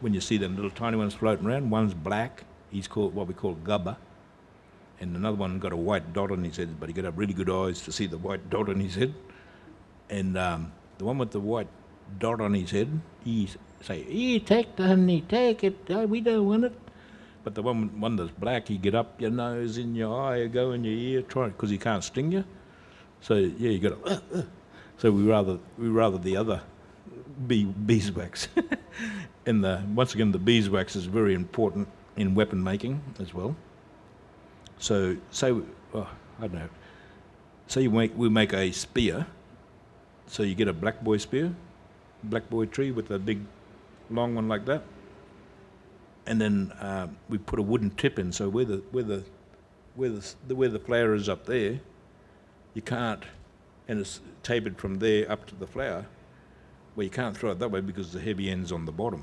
when 0.00 0.12
you 0.12 0.20
see 0.20 0.36
them 0.36 0.56
little 0.56 0.70
tiny 0.70 0.96
ones 0.96 1.14
floating 1.14 1.46
around, 1.46 1.70
one's 1.70 1.94
black, 1.94 2.44
he's 2.70 2.88
called 2.88 3.14
what 3.14 3.28
we 3.28 3.34
call 3.34 3.54
gubba, 3.56 3.96
and 5.00 5.14
another 5.14 5.36
one 5.36 5.58
got 5.58 5.72
a 5.72 5.76
white 5.76 6.12
dot 6.12 6.30
on 6.30 6.42
his 6.42 6.56
head, 6.56 6.80
but 6.80 6.88
he 6.88 6.92
got 6.92 7.04
have 7.04 7.18
really 7.18 7.34
good 7.34 7.50
eyes 7.50 7.80
to 7.82 7.92
see 7.92 8.06
the 8.06 8.18
white 8.18 8.48
dot 8.50 8.68
on 8.68 8.80
his 8.80 8.94
head. 8.94 9.14
And 10.08 10.36
um, 10.38 10.72
the 10.98 11.04
one 11.04 11.18
with 11.18 11.30
the 11.30 11.40
white 11.40 11.68
dot 12.18 12.40
on 12.40 12.54
his 12.54 12.70
head, 12.70 13.00
he 13.24 13.48
say, 13.80 14.02
"Here, 14.02 14.40
take 14.40 14.76
the 14.76 14.86
honey, 14.86 15.22
take 15.22 15.64
it. 15.64 15.78
Oh, 15.90 16.06
we 16.06 16.20
don't 16.20 16.46
want 16.46 16.64
it." 16.64 16.78
But 17.44 17.54
the 17.54 17.62
one 17.62 18.00
one 18.00 18.16
that's 18.16 18.32
black, 18.32 18.68
he 18.68 18.76
get 18.76 18.94
up 18.94 19.20
your 19.20 19.30
nose, 19.30 19.78
in 19.78 19.94
your 19.94 20.20
eye, 20.20 20.46
go 20.46 20.72
in 20.72 20.84
your 20.84 20.94
ear, 20.94 21.22
try 21.22 21.46
because 21.48 21.70
he 21.70 21.78
can't 21.78 22.02
sting 22.02 22.32
you. 22.32 22.44
So 23.20 23.34
yeah, 23.34 23.70
you 23.70 23.78
got 23.78 24.04
to. 24.04 24.10
Uh, 24.10 24.20
uh. 24.34 24.42
So 24.98 25.12
we 25.12 25.22
rather 25.22 25.58
we 25.78 25.88
rather 25.88 26.18
the 26.18 26.36
other 26.36 26.62
bee 27.46 27.64
beeswax. 27.64 28.48
and 29.46 29.62
the 29.62 29.82
once 29.94 30.14
again, 30.14 30.32
the 30.32 30.38
beeswax 30.38 30.96
is 30.96 31.04
very 31.04 31.34
important 31.34 31.88
in 32.16 32.34
weapon 32.34 32.62
making 32.62 33.02
as 33.20 33.34
well. 33.34 33.54
So 34.78 35.16
say, 35.30 35.52
oh, 35.94 36.08
I 36.38 36.48
don't 36.48 36.54
know. 36.54 36.68
Say 37.66 37.82
you 37.82 37.90
make 37.90 38.16
we 38.16 38.28
make 38.28 38.52
a 38.52 38.72
spear. 38.72 39.26
So 40.26 40.42
you 40.42 40.54
get 40.54 40.68
a 40.68 40.72
black 40.72 41.02
boy 41.04 41.18
spear, 41.18 41.54
black 42.30 42.48
boy 42.50 42.66
tree 42.66 42.90
with 42.90 43.10
a 43.10 43.18
big, 43.18 43.40
long 44.10 44.34
one 44.34 44.48
like 44.48 44.64
that. 44.66 44.82
And 46.26 46.40
then 46.40 46.72
uh, 46.80 47.08
we 47.28 47.38
put 47.38 47.58
a 47.58 47.62
wooden 47.62 47.90
tip 47.90 48.18
in. 48.18 48.32
So 48.32 48.48
where 48.48 48.64
the 48.64 48.82
where 48.90 49.04
the 49.04 49.24
where 49.94 50.10
the 50.10 50.54
where 50.54 50.68
the 50.68 50.78
flower 50.78 51.14
is 51.14 51.28
up 51.28 51.46
there, 51.46 51.80
you 52.74 52.82
can't, 52.82 53.22
and 53.88 54.00
it's 54.00 54.20
tapered 54.42 54.78
from 54.78 54.98
there 54.98 55.30
up 55.30 55.46
to 55.46 55.54
the 55.54 55.66
flower. 55.66 56.06
Well, 56.94 57.04
you 57.04 57.10
can't 57.10 57.36
throw 57.36 57.50
it 57.52 57.58
that 57.58 57.70
way 57.70 57.80
because 57.80 58.12
the 58.12 58.20
heavy 58.20 58.50
end's 58.50 58.72
on 58.72 58.86
the 58.86 58.92
bottom. 58.92 59.22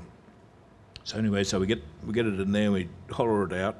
So 1.04 1.18
anyway, 1.18 1.44
so 1.44 1.60
we 1.60 1.66
get 1.66 1.82
we 2.06 2.14
get 2.14 2.26
it 2.26 2.40
in 2.40 2.52
there, 2.52 2.72
we 2.72 2.88
hollow 3.10 3.44
it 3.44 3.52
out, 3.52 3.76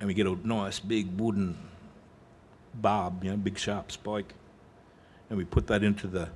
and 0.00 0.08
we 0.08 0.14
get 0.14 0.26
a 0.26 0.36
nice 0.46 0.80
big 0.80 1.20
wooden 1.20 1.58
barb, 2.74 3.22
you 3.22 3.30
know, 3.30 3.36
big 3.36 3.58
sharp 3.58 3.92
spike, 3.92 4.32
and 5.28 5.36
we 5.36 5.44
put 5.44 5.66
that 5.66 5.84
into 5.84 6.06
the 6.06 6.30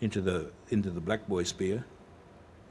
into 0.00 0.20
the 0.20 0.50
into 0.68 0.90
the 0.90 1.00
black 1.00 1.26
boy 1.26 1.42
spear, 1.42 1.84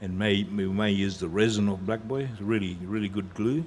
and 0.00 0.18
may 0.18 0.44
we 0.44 0.66
may 0.66 0.90
use 0.90 1.18
the 1.18 1.28
resin 1.28 1.68
of 1.68 1.84
black 1.86 2.02
boy. 2.04 2.28
It's 2.30 2.40
really 2.40 2.78
really 2.82 3.08
good 3.08 3.34
glue, 3.34 3.64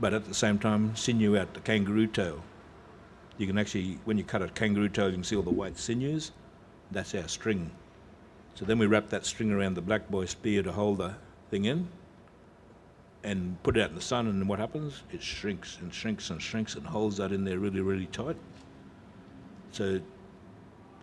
but 0.00 0.12
at 0.12 0.26
the 0.26 0.34
same 0.34 0.58
time 0.58 0.94
sinew 0.94 1.38
out 1.38 1.54
the 1.54 1.60
kangaroo 1.60 2.06
tail. 2.06 2.42
You 3.38 3.46
can 3.46 3.58
actually 3.58 3.98
when 4.04 4.18
you 4.18 4.24
cut 4.24 4.42
a 4.42 4.48
kangaroo 4.48 4.88
tail, 4.88 5.08
you 5.08 5.14
can 5.14 5.24
see 5.24 5.36
all 5.36 5.42
the 5.42 5.50
white 5.50 5.78
sinews. 5.78 6.32
That's 6.90 7.14
our 7.14 7.28
string. 7.28 7.70
So 8.54 8.66
then 8.66 8.78
we 8.78 8.86
wrap 8.86 9.08
that 9.08 9.24
string 9.24 9.50
around 9.50 9.74
the 9.74 9.80
black 9.80 10.10
boy 10.10 10.26
spear 10.26 10.62
to 10.62 10.72
hold 10.72 10.98
the 10.98 11.14
thing 11.50 11.64
in, 11.64 11.88
and 13.24 13.60
put 13.62 13.78
it 13.78 13.82
out 13.82 13.88
in 13.88 13.94
the 13.94 14.02
sun. 14.02 14.26
And 14.26 14.46
what 14.46 14.58
happens? 14.58 15.02
It 15.10 15.22
shrinks 15.22 15.78
and 15.80 15.92
shrinks 15.92 16.28
and 16.28 16.42
shrinks 16.42 16.74
and 16.74 16.86
holds 16.86 17.16
that 17.16 17.32
in 17.32 17.44
there 17.44 17.58
really 17.58 17.80
really 17.80 18.06
tight. 18.06 18.36
So 19.70 20.00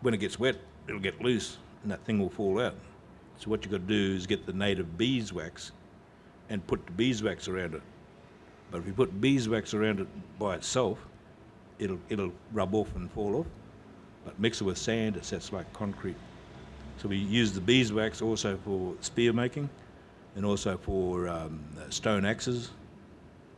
when 0.02 0.14
it 0.14 0.18
gets 0.18 0.40
wet, 0.40 0.58
it'll 0.90 1.00
get 1.00 1.22
loose 1.22 1.58
and 1.84 1.92
that 1.92 2.04
thing 2.04 2.20
will 2.20 2.30
fall 2.30 2.60
out. 2.60 2.76
So 3.38 3.50
what 3.50 3.64
you've 3.64 3.72
got 3.72 3.88
to 3.88 4.10
do 4.10 4.16
is 4.16 4.28
get 4.28 4.46
the 4.46 4.54
native 4.54 4.98
beeswax 4.98 5.72
and 6.50 6.66
put 6.68 6.86
the 6.86 6.92
beeswax 6.92 7.48
around 7.48 7.76
it. 7.76 7.82
But 8.72 8.80
if 8.80 8.88
you 8.88 8.94
put 8.94 9.22
beeswax 9.22 9.74
around 9.74 10.00
it 10.00 10.08
by 10.38 10.56
itself, 10.56 10.98
it'll 11.78 12.00
it'll 12.10 12.34
rub 12.52 12.76
off 12.76 12.94
and 12.96 13.10
fall 13.12 13.38
off. 13.38 13.46
But 14.26 14.40
mix 14.40 14.60
it 14.60 14.66
with 14.66 14.78
sand, 14.78 15.16
it 15.16 15.26
sets 15.26 15.54
like 15.54 15.72
concrete. 15.74 16.18
So 16.98 17.08
we 17.08 17.18
use 17.18 17.54
the 17.54 17.62
beeswax 17.62 18.22
also 18.22 18.58
for 18.66 18.94
spear 19.00 19.32
making, 19.32 19.70
and 20.36 20.46
also 20.46 20.78
for 20.78 21.30
um, 21.30 21.60
stone 21.90 22.26
axes, 22.26 22.72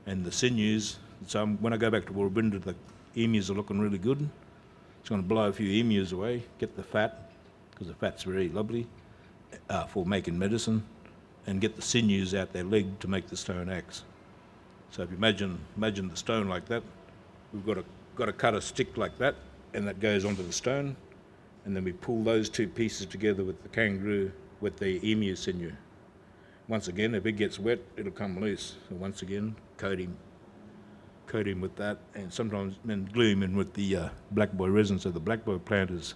and 0.06 0.24
the 0.24 0.32
sinews. 0.32 1.00
So 1.28 1.40
I'm- 1.40 1.58
when 1.60 1.74
I 1.74 1.78
go 1.78 1.90
back 1.90 2.06
to 2.06 2.14
Woorabinda, 2.14 2.62
the 2.62 2.76
emus 3.16 3.50
are 3.50 3.54
looking 3.54 3.80
really 3.80 3.98
good. 3.98 4.30
It's 5.02 5.10
going 5.10 5.24
to 5.24 5.28
blow 5.28 5.48
a 5.48 5.54
few 5.54 5.68
emus 5.68 6.12
away, 6.12 6.44
get 6.60 6.76
the 6.76 6.84
fat, 6.84 7.32
because 7.72 7.88
the 7.88 7.96
fat's 7.96 8.22
very 8.22 8.50
lovely 8.50 8.86
uh, 9.68 9.86
for 9.88 10.06
making 10.06 10.38
medicine, 10.38 10.84
and 11.48 11.60
get 11.60 11.76
the 11.76 11.82
sinews 11.82 12.36
out 12.36 12.54
their 12.54 12.64
leg 12.64 13.00
to 13.00 13.08
make 13.08 13.28
the 13.28 13.36
stone 13.36 13.68
axe. 13.68 14.04
So 14.92 15.02
if 15.02 15.10
you 15.10 15.18
imagine 15.18 15.58
imagine 15.76 16.08
the 16.08 16.16
stone 16.16 16.48
like 16.48 16.68
that, 16.68 16.84
we've 17.52 17.66
got 17.66 17.74
to 17.76 17.86
got 18.16 18.26
to 18.26 18.34
cut 18.34 18.54
a 18.54 18.62
stick 18.62 18.96
like 18.96 19.18
that, 19.18 19.34
and 19.74 19.88
that 19.88 20.00
goes 20.00 20.24
onto 20.24 20.44
the 20.44 20.54
stone, 20.54 20.96
and 21.66 21.76
then 21.76 21.84
we 21.84 21.94
pull 21.94 22.24
those 22.24 22.48
two 22.48 22.68
pieces 22.68 23.08
together 23.08 23.44
with 23.44 23.64
the 23.64 23.70
kangaroo 23.70 24.32
with 24.60 24.78
the 24.78 25.04
emu 25.10 25.36
sinew. 25.36 25.72
Once 26.68 26.88
again, 26.88 27.16
if 27.16 27.26
it 27.26 27.32
gets 27.32 27.58
wet, 27.58 27.80
it'll 27.98 28.12
come 28.12 28.40
loose. 28.40 28.76
So 28.88 28.96
once 28.96 29.24
again, 29.24 29.56
coat 29.78 29.98
him, 29.98 30.16
coat 31.28 31.48
him 31.48 31.62
with 31.62 31.76
that, 31.78 31.98
and 32.16 32.32
sometimes 32.32 32.76
then 32.84 33.10
glue 33.14 33.32
him 33.32 33.44
in 33.44 33.56
with 33.56 33.74
the 33.74 33.96
uh, 33.96 34.10
black 34.32 34.52
boy 34.52 34.68
resin. 34.70 35.00
So 35.00 35.10
the 35.10 35.20
black 35.20 35.46
boy 35.46 35.58
plant 35.58 35.92
is 35.92 36.14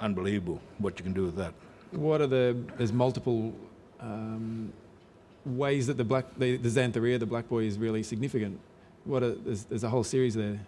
unbelievable. 0.00 0.60
What 0.78 0.98
you 0.98 1.04
can 1.04 1.12
do 1.12 1.24
with 1.24 1.36
that. 1.36 1.54
What 1.92 2.20
are 2.20 2.26
the? 2.26 2.56
There's 2.76 2.92
multiple 2.92 3.54
um, 4.00 4.72
ways 5.44 5.86
that 5.86 5.96
the 5.96 6.04
black 6.04 6.26
the, 6.36 6.56
the 6.56 7.18
the 7.18 7.26
black 7.26 7.48
boy, 7.48 7.64
is 7.64 7.78
really 7.78 8.02
significant. 8.02 8.58
What 9.04 9.22
are, 9.22 9.34
there's, 9.34 9.64
there's 9.64 9.84
a 9.84 9.88
whole 9.88 10.04
series 10.04 10.34
there. 10.34 10.58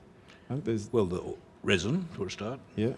I 0.49 0.55
think 0.55 0.65
there's 0.65 0.89
Well, 0.93 1.07
the 1.07 1.35
resin 1.63 2.07
for 2.13 2.27
a 2.27 2.31
start. 2.31 2.61
yeah. 2.77 2.93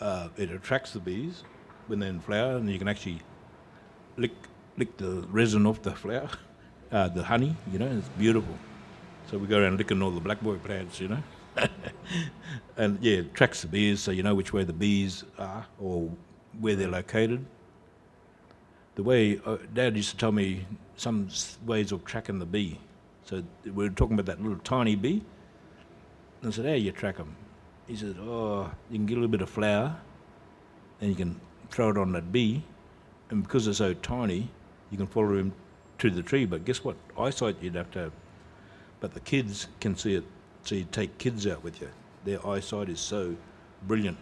uh, 0.00 0.28
it 0.36 0.50
attracts 0.50 0.92
the 0.92 1.00
bees 1.00 1.42
when 1.88 1.98
they're 1.98 2.10
in 2.10 2.20
flower, 2.20 2.56
and 2.56 2.70
you 2.70 2.78
can 2.78 2.88
actually 2.88 3.20
lick 4.16 4.32
lick 4.76 4.96
the 4.96 5.26
resin 5.30 5.66
off 5.66 5.82
the 5.82 5.90
flower, 5.92 6.30
uh, 6.92 7.08
the 7.08 7.24
honey. 7.24 7.56
You 7.72 7.80
know, 7.80 7.86
it's 7.98 8.08
beautiful. 8.10 8.56
So 9.30 9.36
we 9.36 9.46
go 9.46 9.60
around 9.60 9.76
licking 9.76 10.00
all 10.00 10.10
the 10.10 10.20
black 10.20 10.40
boy 10.40 10.56
plants, 10.56 11.00
you 11.00 11.08
know, 11.08 11.22
and 12.78 12.98
yeah, 13.02 13.18
it 13.18 13.26
attracts 13.26 13.60
the 13.60 13.68
bees, 13.68 14.00
so 14.00 14.10
you 14.10 14.22
know 14.22 14.34
which 14.34 14.54
way 14.54 14.64
the 14.64 14.72
bees 14.72 15.24
are 15.38 15.66
or 15.78 16.10
where 16.60 16.74
they're 16.74 16.88
located. 16.88 17.44
The 18.94 19.02
way 19.02 19.38
uh, 19.44 19.58
Dad 19.74 19.96
used 19.96 20.10
to 20.10 20.16
tell 20.16 20.32
me 20.32 20.66
some 20.96 21.28
ways 21.66 21.92
of 21.92 22.06
tracking 22.06 22.38
the 22.38 22.46
bee. 22.46 22.80
So 23.24 23.42
we 23.64 23.70
were 23.70 23.90
talking 23.90 24.14
about 24.18 24.26
that 24.26 24.42
little 24.42 24.58
tiny 24.64 24.96
bee. 24.96 25.22
And 26.40 26.50
I 26.50 26.56
said, 26.56 26.64
"How 26.64 26.72
you 26.72 26.90
track 26.92 27.18
them?" 27.18 27.36
He 27.86 27.96
said, 27.96 28.16
"Oh, 28.18 28.70
you 28.90 28.96
can 28.96 29.04
get 29.04 29.14
a 29.14 29.20
little 29.20 29.30
bit 29.30 29.42
of 29.42 29.50
flour, 29.50 29.94
and 31.02 31.10
you 31.10 31.16
can 31.16 31.38
throw 31.70 31.90
it 31.90 31.98
on 31.98 32.12
that 32.12 32.32
bee, 32.32 32.64
and 33.28 33.42
because 33.42 33.66
they're 33.66 33.74
so 33.74 33.92
tiny, 33.92 34.48
you 34.90 34.96
can 34.96 35.06
follow 35.06 35.36
him 35.36 35.52
to 35.98 36.10
the 36.10 36.22
tree. 36.22 36.46
But 36.46 36.64
guess 36.64 36.82
what? 36.82 36.96
Eyesight 37.18 37.56
you'd 37.60 37.74
have 37.74 37.90
to 37.90 37.98
have. 37.98 38.12
But 39.00 39.14
the 39.14 39.20
kids 39.20 39.68
can 39.80 39.96
see 39.96 40.14
it, 40.14 40.24
so 40.64 40.74
you 40.74 40.86
take 40.90 41.18
kids 41.18 41.46
out 41.46 41.62
with 41.62 41.80
you. 41.80 41.88
Their 42.24 42.44
eyesight 42.46 42.88
is 42.88 43.00
so 43.00 43.36
brilliant. 43.86 44.18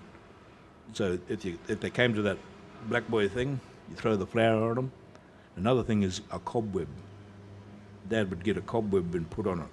So 0.92 1.18
if 1.28 1.44
you 1.44 1.58
if 1.68 1.80
they 1.80 1.90
came 1.90 2.14
to 2.14 2.22
that 2.22 2.38
black 2.88 3.08
boy 3.08 3.28
thing, 3.28 3.60
you 3.88 3.96
throw 3.96 4.16
the 4.16 4.26
flower 4.26 4.70
on 4.70 4.74
them. 4.76 4.92
Another 5.56 5.82
thing 5.82 6.02
is 6.02 6.20
a 6.30 6.38
cobweb. 6.38 6.88
Dad 8.08 8.30
would 8.30 8.44
get 8.44 8.56
a 8.56 8.60
cobweb 8.60 9.14
and 9.14 9.28
put 9.30 9.46
on 9.46 9.60
it, 9.60 9.66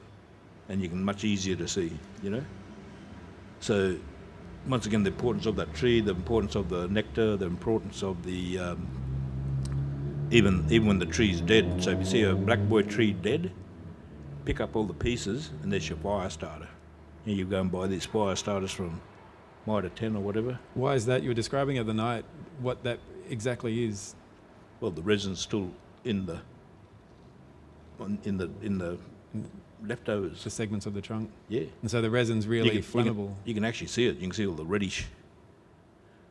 and 0.69 0.81
you 0.81 0.89
can 0.89 1.03
much 1.03 1.23
easier 1.23 1.55
to 1.55 1.67
see. 1.67 1.91
You 2.21 2.29
know. 2.29 2.43
So 3.59 3.97
once 4.67 4.85
again, 4.85 5.03
the 5.03 5.09
importance 5.09 5.45
of 5.45 5.55
that 5.57 5.73
tree, 5.73 5.99
the 5.99 6.11
importance 6.11 6.55
of 6.55 6.69
the 6.69 6.87
nectar, 6.87 7.35
the 7.35 7.45
importance 7.45 8.01
of 8.01 8.23
the 8.23 8.57
um, 8.59 8.87
even 10.31 10.65
even 10.69 10.87
when 10.87 10.99
the 10.99 11.05
tree's 11.05 11.41
dead. 11.41 11.83
So 11.83 11.91
if 11.91 11.99
you 11.99 12.05
see 12.05 12.23
a 12.23 12.33
black 12.33 12.59
boy 12.59 12.83
tree 12.83 13.11
dead, 13.11 13.51
pick 14.45 14.59
up 14.61 14.75
all 14.75 14.83
the 14.83 14.93
pieces, 14.93 15.51
and 15.61 15.71
there's 15.71 15.87
your 15.87 15.97
fire 15.99 16.29
starter. 16.29 16.67
And 17.25 17.37
you 17.37 17.45
go 17.45 17.61
and 17.61 17.71
buy 17.71 17.87
these 17.87 18.05
fire 18.05 18.35
starters 18.35 18.71
from 18.71 19.01
Mitre 19.65 19.89
10 19.89 20.15
or 20.15 20.21
whatever. 20.21 20.59
Why 20.73 20.95
is 20.95 21.05
that? 21.05 21.23
You 21.23 21.29
were 21.29 21.33
describing 21.35 21.77
at 21.77 21.85
the 21.85 21.93
night 21.93 22.25
what 22.59 22.83
that 22.83 22.99
exactly 23.29 23.85
is. 23.85 24.15
Well, 24.81 24.91
the 24.91 25.01
resin's 25.01 25.39
still 25.39 25.71
in 26.03 26.25
the 26.25 26.39
in 28.25 28.37
the 28.37 28.49
in 28.61 28.77
the 28.77 28.97
leftovers. 29.85 30.43
The 30.43 30.49
segments 30.49 30.85
of 30.85 30.93
the 30.93 31.01
trunk, 31.01 31.29
Yeah. 31.47 31.63
and 31.81 31.89
so 31.89 32.01
the 32.01 32.09
resin's 32.09 32.47
really 32.47 32.73
you 32.75 32.81
can- 32.81 33.05
flammable. 33.05 33.33
You 33.45 33.53
can 33.53 33.63
actually 33.63 33.87
see 33.87 34.07
it. 34.07 34.15
You 34.15 34.23
can 34.23 34.31
see 34.33 34.45
all 34.45 34.55
the 34.55 34.65
reddish. 34.65 35.05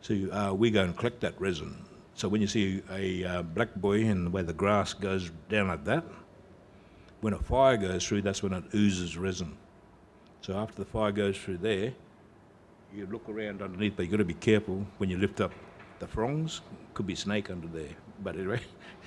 So 0.02 0.14
uh, 0.32 0.52
we 0.52 0.70
go 0.70 0.82
and 0.82 0.94
collect 0.96 1.20
that 1.20 1.40
resin. 1.40 1.76
So 2.14 2.28
when 2.28 2.40
you 2.42 2.46
see 2.46 2.82
a 2.90 3.24
uh, 3.24 3.42
black 3.42 3.74
boy 3.76 4.04
and 4.04 4.30
way 4.32 4.42
the 4.42 4.52
grass 4.52 4.92
goes 4.92 5.30
down 5.48 5.68
like 5.68 5.84
that, 5.84 6.04
when 7.22 7.32
a 7.32 7.38
fire 7.38 7.76
goes 7.76 8.06
through, 8.06 8.20
that's 8.20 8.42
when 8.42 8.52
it 8.52 8.64
oozes 8.74 9.16
resin. 9.16 9.56
So 10.40 10.54
after 10.54 10.74
the 10.74 10.84
fire 10.84 11.12
goes 11.12 11.38
through 11.38 11.58
there, 11.58 11.92
you 12.92 13.06
look 13.06 13.28
around 13.28 13.62
underneath, 13.62 13.94
but 13.96 14.02
you've 14.02 14.10
got 14.10 14.18
to 14.18 14.24
be 14.24 14.34
careful 14.34 14.84
when 14.98 15.08
you 15.08 15.16
lift 15.16 15.40
up 15.40 15.52
the 16.00 16.06
fronds. 16.06 16.62
Could 16.94 17.06
be 17.06 17.14
snake 17.14 17.48
under 17.48 17.68
there, 17.68 17.94
but 18.24 18.36
anyway, 18.36 18.60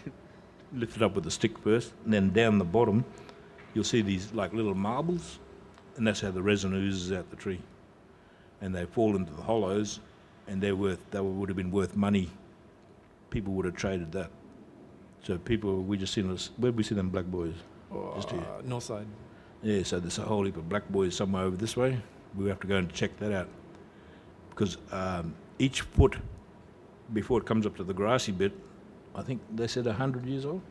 lift 0.73 0.95
it 0.95 1.03
up 1.03 1.13
with 1.13 1.27
a 1.27 1.31
stick 1.31 1.59
first, 1.59 1.91
and 2.05 2.13
then 2.13 2.31
down 2.31 2.57
the 2.57 2.65
bottom, 2.65 3.03
you'll 3.73 3.83
see 3.83 4.01
these 4.01 4.33
like 4.33 4.53
little 4.53 4.73
marbles, 4.73 5.39
and 5.97 6.07
that's 6.07 6.21
how 6.21 6.31
the 6.31 6.41
resin 6.41 6.73
oozes 6.73 7.11
out 7.11 7.29
the 7.29 7.35
tree. 7.35 7.59
And 8.61 8.73
they 8.73 8.85
fall 8.85 9.17
into 9.17 9.33
the 9.33 9.41
hollows, 9.41 9.99
and 10.47 10.61
they're 10.61 10.75
worth. 10.75 10.99
They 11.11 11.19
would 11.19 11.49
have 11.49 11.57
been 11.57 11.69
worth 11.69 11.97
money. 11.97 12.31
People 13.29 13.53
would 13.55 13.65
have 13.65 13.75
traded 13.75 14.13
that. 14.13 14.31
So 15.21 15.37
people, 15.37 15.81
we 15.81 15.97
just 15.97 16.13
seen 16.13 16.31
us. 16.31 16.51
Where 16.55 16.71
we 16.71 16.81
see 16.81 16.95
them 16.95 17.09
black 17.09 17.25
boys? 17.25 17.55
Just 18.15 18.31
here. 18.31 18.39
Uh, 18.41 18.61
north 18.63 18.83
side. 18.83 19.07
Yeah, 19.63 19.83
so 19.83 19.99
there's 19.99 20.19
a 20.19 20.23
whole 20.23 20.43
heap 20.45 20.57
of 20.57 20.69
black 20.69 20.87
boys 20.89 21.15
somewhere 21.15 21.43
over 21.43 21.55
this 21.57 21.75
way. 21.75 21.97
We 22.35 22.47
have 22.49 22.59
to 22.59 22.67
go 22.67 22.75
and 22.75 22.91
check 22.93 23.17
that 23.19 23.31
out. 23.31 23.47
Because 24.49 24.77
um, 24.91 25.33
each 25.59 25.81
foot, 25.81 26.15
before 27.13 27.39
it 27.39 27.45
comes 27.45 27.65
up 27.65 27.75
to 27.77 27.83
the 27.83 27.93
grassy 27.93 28.31
bit, 28.31 28.53
I 29.15 29.21
think 29.21 29.41
they 29.55 29.67
said 29.67 29.85
100 29.85 30.25
years 30.25 30.45
old. 30.45 30.61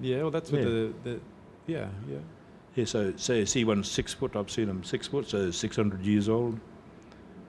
Yeah, 0.00 0.22
well, 0.22 0.30
that's 0.30 0.50
what 0.50 0.60
Yeah. 0.62 0.64
the, 0.68 0.92
the 1.04 1.20
yeah 1.66 1.88
yeah. 2.08 2.18
Yeah, 2.74 2.84
so 2.84 3.12
say 3.16 3.38
you 3.38 3.46
see 3.46 3.64
one 3.64 3.84
six 3.84 4.12
foot, 4.12 4.34
I've 4.36 4.50
seen 4.50 4.66
them 4.66 4.82
six 4.82 5.06
foot, 5.06 5.28
so 5.28 5.50
600 5.50 6.04
years 6.04 6.28
old, 6.28 6.58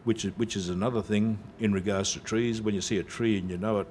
which 0.03 0.25
is, 0.25 0.37
which 0.37 0.55
is 0.55 0.69
another 0.69 1.01
thing 1.01 1.39
in 1.59 1.73
regards 1.73 2.13
to 2.13 2.19
trees. 2.19 2.61
When 2.61 2.75
you 2.75 2.81
see 2.81 2.99
a 2.99 3.03
tree 3.03 3.39
and 3.39 3.49
you 3.49 3.57
know 3.57 3.79
it, 3.79 3.87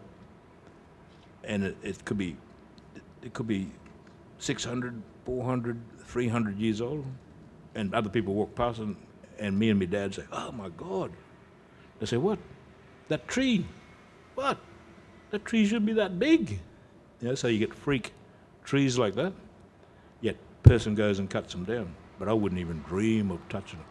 and 1.43 1.65
it, 1.65 1.77
it 1.83 2.05
could 2.05 2.17
be, 2.19 2.37
it 3.23 3.35
could 3.35 3.49
be 3.49 3.71
600, 4.45 5.03
400, 5.25 5.81
300 6.05 6.59
years 6.59 6.81
old, 6.83 7.07
and 7.75 7.95
other 7.95 8.11
people 8.11 8.35
walk 8.35 8.55
past 8.55 8.79
and, 8.79 8.95
and 9.39 9.59
me 9.59 9.71
and 9.71 9.81
my 9.81 9.87
dad 9.87 10.15
say, 10.15 10.25
"Oh 10.31 10.53
my 10.53 10.69
God!" 10.69 11.11
They 11.99 12.07
say, 12.07 12.19
"What? 12.19 12.39
That 13.09 13.27
tree? 13.27 13.67
What? 14.35 14.59
That 15.31 15.45
tree 15.47 15.67
should 15.67 15.87
be 15.87 15.95
that 15.95 16.19
big." 16.19 16.61
You 17.21 17.29
know, 17.29 17.35
so 17.35 17.49
you 17.49 17.59
get 17.59 17.73
freak 17.73 18.13
trees 18.65 18.99
like 18.99 19.15
that. 19.15 19.33
Yet 20.21 20.37
person 20.63 20.95
goes 20.95 21.19
and 21.21 21.31
cuts 21.31 21.53
them 21.53 21.65
down, 21.65 21.95
but 22.19 22.29
I 22.29 22.35
wouldn't 22.35 22.61
even 22.61 22.81
dream 22.83 23.31
of 23.31 23.41
touching 23.49 23.81
it 23.81 23.87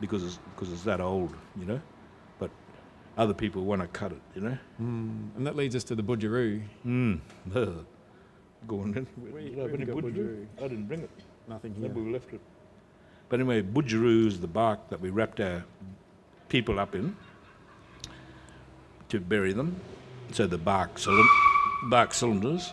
because 0.00 0.24
it's, 0.24 0.38
because 0.54 0.72
it's 0.72 0.82
that 0.82 1.00
old, 1.00 1.36
you 1.56 1.64
know. 1.64 1.80
But 2.40 2.50
other 3.16 3.34
people 3.34 3.64
want 3.64 3.82
to 3.82 3.88
cut 3.88 4.10
it, 4.10 4.20
you 4.34 4.42
know. 4.42 4.58
Mm. 4.80 5.36
And 5.36 5.46
that 5.46 5.54
leads 5.54 5.76
us 5.76 5.84
to 5.84 5.94
the 5.94 6.02
budgeroo. 6.02 6.60
Mm. 6.84 7.20
Go 8.66 8.80
on 8.80 8.92
then. 8.92 9.06
We- 9.32 9.50
Did 9.50 9.58
I 9.58 9.62
have 9.62 9.74
any 9.74 9.86
budgeroo? 9.86 10.02
budgeroo. 10.02 10.46
I 10.58 10.68
didn't 10.68 10.86
bring 10.86 11.00
it. 11.00 11.10
Nothing 11.48 11.74
here. 11.74 11.88
Maybe 11.88 12.00
we 12.00 12.12
left 12.12 12.32
it. 12.32 12.40
But 13.28 13.40
anyway, 13.40 13.62
budgeroo 13.62 14.26
is 14.26 14.40
the 14.40 14.46
bark 14.46 14.88
that 14.90 15.00
we 15.00 15.10
wrapped 15.10 15.40
our 15.40 15.64
people 16.48 16.78
up 16.78 16.94
in 16.94 17.16
to 19.08 19.20
bury 19.20 19.52
them. 19.52 19.76
So 20.32 20.46
the 20.46 20.58
bark, 20.58 20.96
cylind- 20.96 21.90
bark 21.90 22.14
cylinders. 22.14 22.72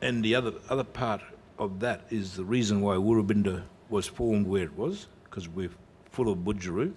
And 0.00 0.22
the 0.24 0.34
other 0.34 0.52
other 0.68 0.84
part 0.84 1.22
of 1.58 1.80
that 1.80 2.02
is 2.10 2.36
the 2.36 2.44
reason 2.44 2.80
why 2.80 2.96
Woorabinda 2.96 3.62
was 3.88 4.06
formed 4.06 4.46
where 4.46 4.64
it 4.64 4.76
was, 4.76 5.06
because 5.24 5.48
we're 5.48 5.70
full 6.10 6.28
of 6.30 6.38
budgeroo, 6.38 6.92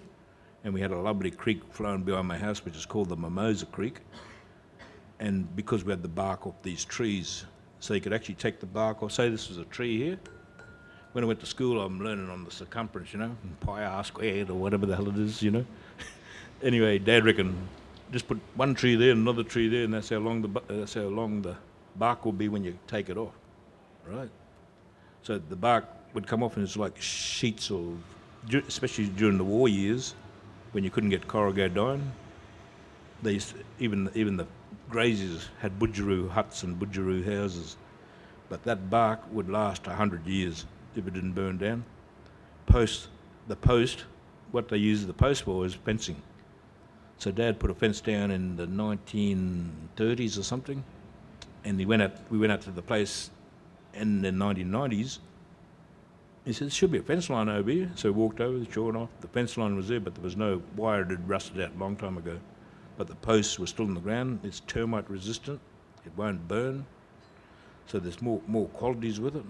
and 0.64 0.74
we 0.74 0.80
had 0.80 0.90
a 0.90 0.98
lovely 0.98 1.30
creek 1.30 1.60
flowing 1.70 2.02
behind 2.02 2.28
my 2.28 2.36
house, 2.38 2.64
which 2.64 2.76
is 2.76 2.84
called 2.86 3.08
the 3.08 3.16
Mimosa 3.16 3.66
Creek. 3.66 4.00
And 5.20 5.54
because 5.56 5.84
we 5.84 5.90
had 5.90 6.02
the 6.02 6.08
bark 6.08 6.46
off 6.46 6.54
these 6.62 6.84
trees, 6.84 7.44
so 7.80 7.94
you 7.94 8.00
could 8.00 8.12
actually 8.12 8.36
take 8.36 8.60
the 8.60 8.66
bark 8.66 9.02
off. 9.02 9.12
Say 9.12 9.28
this 9.28 9.48
was 9.48 9.58
a 9.58 9.64
tree 9.64 9.98
here. 9.98 10.18
When 11.12 11.24
I 11.24 11.26
went 11.26 11.40
to 11.40 11.46
school, 11.46 11.80
I'm 11.80 12.00
learning 12.00 12.30
on 12.30 12.44
the 12.44 12.50
circumference, 12.50 13.12
you 13.12 13.18
know, 13.18 13.36
pi 13.60 13.84
r 13.84 14.04
squared 14.04 14.50
or 14.50 14.54
whatever 14.54 14.86
the 14.86 14.94
hell 14.94 15.08
it 15.08 15.16
is, 15.16 15.42
you 15.42 15.50
know. 15.50 15.64
anyway, 16.62 16.98
Dad 16.98 17.24
reckoned 17.24 17.56
just 18.10 18.26
put 18.26 18.38
one 18.54 18.74
tree 18.74 18.96
there, 18.96 19.10
and 19.10 19.20
another 19.20 19.42
tree 19.42 19.68
there, 19.68 19.84
and 19.84 19.92
that's 19.92 20.08
how 20.08 20.18
long 20.18 20.42
the 20.42 20.60
that's 20.68 20.94
how 20.94 21.02
long 21.02 21.42
the 21.42 21.56
bark 21.96 22.24
will 22.24 22.32
be 22.32 22.48
when 22.48 22.64
you 22.64 22.78
take 22.86 23.08
it 23.08 23.16
off, 23.16 23.34
right? 24.06 24.30
So 25.22 25.38
the 25.38 25.56
bark 25.56 25.86
would 26.14 26.26
come 26.26 26.42
off, 26.42 26.56
and 26.56 26.64
it's 26.64 26.76
like 26.76 27.00
sheets 27.00 27.70
of, 27.70 27.98
especially 28.66 29.06
during 29.08 29.38
the 29.38 29.44
war 29.44 29.68
years, 29.68 30.14
when 30.72 30.84
you 30.84 30.90
couldn't 30.90 31.10
get 31.10 31.28
corrugated 31.28 31.76
iron. 31.78 32.12
They 33.22 33.32
used 33.32 33.50
to, 33.50 33.56
even 33.78 34.10
even 34.14 34.36
the 34.36 34.46
graziers 34.88 35.48
had 35.60 35.78
budgeroo 35.78 36.30
huts 36.30 36.62
and 36.62 36.80
budgeroo 36.80 37.24
houses, 37.24 37.76
but 38.48 38.62
that 38.64 38.88
bark 38.90 39.20
would 39.30 39.48
last 39.48 39.86
a 39.86 39.94
hundred 39.94 40.26
years 40.26 40.66
if 40.96 41.06
it 41.06 41.14
didn't 41.14 41.32
burn 41.32 41.58
down. 41.58 41.84
Post 42.66 43.08
the 43.46 43.56
post, 43.56 44.04
what 44.50 44.68
they 44.68 44.76
use 44.76 45.06
the 45.06 45.12
post 45.12 45.42
for 45.42 45.58
was 45.58 45.74
fencing. 45.74 46.22
So 47.18 47.30
Dad 47.32 47.58
put 47.58 47.70
a 47.70 47.74
fence 47.74 48.00
down 48.00 48.30
in 48.30 48.56
the 48.56 48.66
1930s 48.66 50.38
or 50.38 50.42
something, 50.42 50.84
and 51.64 51.78
he 51.78 51.86
went 51.86 52.02
out. 52.02 52.12
We 52.30 52.38
went 52.38 52.52
out 52.52 52.62
to 52.62 52.70
the 52.70 52.82
place 52.82 53.30
in 53.92 54.22
the 54.22 54.30
1990s. 54.30 55.18
He 56.44 56.52
said, 56.52 56.66
"There 56.66 56.70
should 56.70 56.92
be 56.92 56.98
a 56.98 57.02
fence 57.02 57.28
line 57.28 57.48
over 57.48 57.70
here." 57.70 57.90
So 57.96 58.12
we 58.12 58.18
walked 58.18 58.40
over. 58.40 58.64
Sure 58.70 58.90
enough, 58.90 59.08
the 59.20 59.28
fence 59.28 59.56
line 59.56 59.76
was 59.76 59.88
there, 59.88 60.00
but 60.00 60.14
there 60.14 60.24
was 60.24 60.36
no 60.36 60.62
wire. 60.76 61.02
It 61.02 61.10
had 61.10 61.28
rusted 61.28 61.60
out 61.60 61.74
a 61.74 61.78
long 61.78 61.96
time 61.96 62.16
ago. 62.16 62.38
But 62.98 63.06
the 63.06 63.14
posts 63.14 63.58
were 63.58 63.66
still 63.68 63.86
in 63.86 63.94
the 63.94 64.00
ground. 64.00 64.40
It's 64.42 64.60
termite 64.66 65.08
resistant. 65.08 65.60
It 66.04 66.12
won't 66.16 66.46
burn. 66.46 66.84
So 67.86 67.98
there's 67.98 68.20
more 68.20 68.42
more 68.46 68.66
qualities 68.68 69.20
with 69.20 69.36
it. 69.36 69.44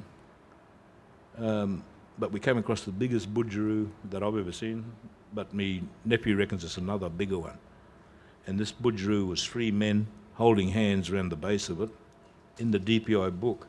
Um, 1.39 1.83
but 2.19 2.31
we 2.31 2.41
came 2.41 2.59
across 2.59 2.83
the 2.83 2.93
biggest 2.93 3.33
budgeroo 3.33 3.89
that 4.11 4.23
I've 4.23 4.37
ever 4.37 4.53
seen. 4.53 4.85
But 5.35 5.55
me 5.55 5.83
nephew 6.05 6.37
reckons 6.37 6.63
it's 6.63 6.77
another 6.77 7.09
bigger 7.09 7.39
one. 7.39 7.59
And 8.47 8.61
this 8.61 8.71
budgeroo 8.71 9.27
was 9.27 9.45
three 9.45 9.71
men 9.71 10.07
holding 10.35 10.69
hands 10.69 11.11
around 11.11 11.31
the 11.31 11.37
base 11.37 11.69
of 11.71 11.81
it. 11.81 11.91
In 12.59 12.71
the 12.71 12.79
DPI 12.79 13.41
book, 13.41 13.67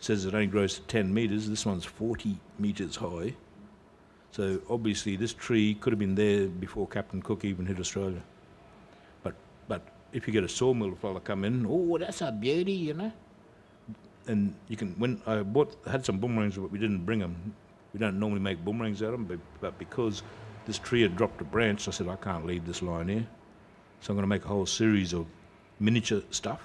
says 0.00 0.24
it 0.24 0.34
only 0.34 0.46
grows 0.46 0.74
to 0.74 0.82
10 0.82 1.14
metres. 1.14 1.48
This 1.48 1.64
one's 1.64 1.84
40 1.84 2.38
metres 2.58 2.96
high. 2.96 3.34
So 4.32 4.60
obviously, 4.68 5.14
this 5.16 5.32
tree 5.32 5.74
could 5.74 5.92
have 5.92 6.00
been 6.00 6.16
there 6.16 6.48
before 6.48 6.88
Captain 6.88 7.22
Cook 7.22 7.44
even 7.44 7.66
hit 7.66 7.78
Australia. 7.78 8.22
But 9.68 9.82
if 10.12 10.26
you 10.26 10.32
get 10.32 10.44
a 10.44 10.48
sawmill 10.48 10.94
fella 10.94 11.20
come 11.20 11.44
in, 11.44 11.66
oh, 11.68 11.98
that's 11.98 12.20
a 12.20 12.32
beauty, 12.32 12.72
you 12.72 12.94
know. 12.94 13.12
And 14.26 14.54
you 14.68 14.76
can 14.76 14.94
when 14.98 15.20
I 15.26 15.42
bought 15.42 15.76
had 15.86 16.04
some 16.04 16.18
boomerangs, 16.18 16.56
but 16.56 16.70
we 16.70 16.78
didn't 16.78 17.04
bring 17.04 17.18
them. 17.18 17.54
We 17.92 18.00
don't 18.00 18.18
normally 18.18 18.40
make 18.40 18.64
boomerangs 18.64 19.02
out 19.02 19.12
of 19.14 19.20
them, 19.20 19.24
but, 19.24 19.38
but 19.60 19.78
because 19.78 20.22
this 20.66 20.78
tree 20.78 21.02
had 21.02 21.16
dropped 21.16 21.40
a 21.40 21.44
branch, 21.44 21.86
I 21.86 21.90
said 21.92 22.08
I 22.08 22.16
can't 22.16 22.46
leave 22.46 22.66
this 22.66 22.82
line 22.82 23.08
here. 23.08 23.26
So 24.00 24.12
I'm 24.12 24.16
going 24.16 24.24
to 24.24 24.28
make 24.28 24.44
a 24.44 24.48
whole 24.48 24.66
series 24.66 25.12
of 25.12 25.26
miniature 25.78 26.22
stuff 26.30 26.60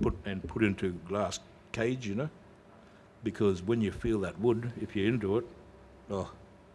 put 0.00 0.14
and 0.24 0.46
put 0.46 0.64
into 0.64 0.92
glass 1.06 1.40
cage, 1.72 2.06
you 2.06 2.14
know, 2.14 2.30
because 3.24 3.62
when 3.62 3.80
you 3.80 3.92
feel 3.92 4.20
that 4.20 4.38
wood, 4.40 4.72
if 4.80 4.96
you're 4.96 5.08
into 5.08 5.38
it, 5.38 5.46
oh, 6.10 6.30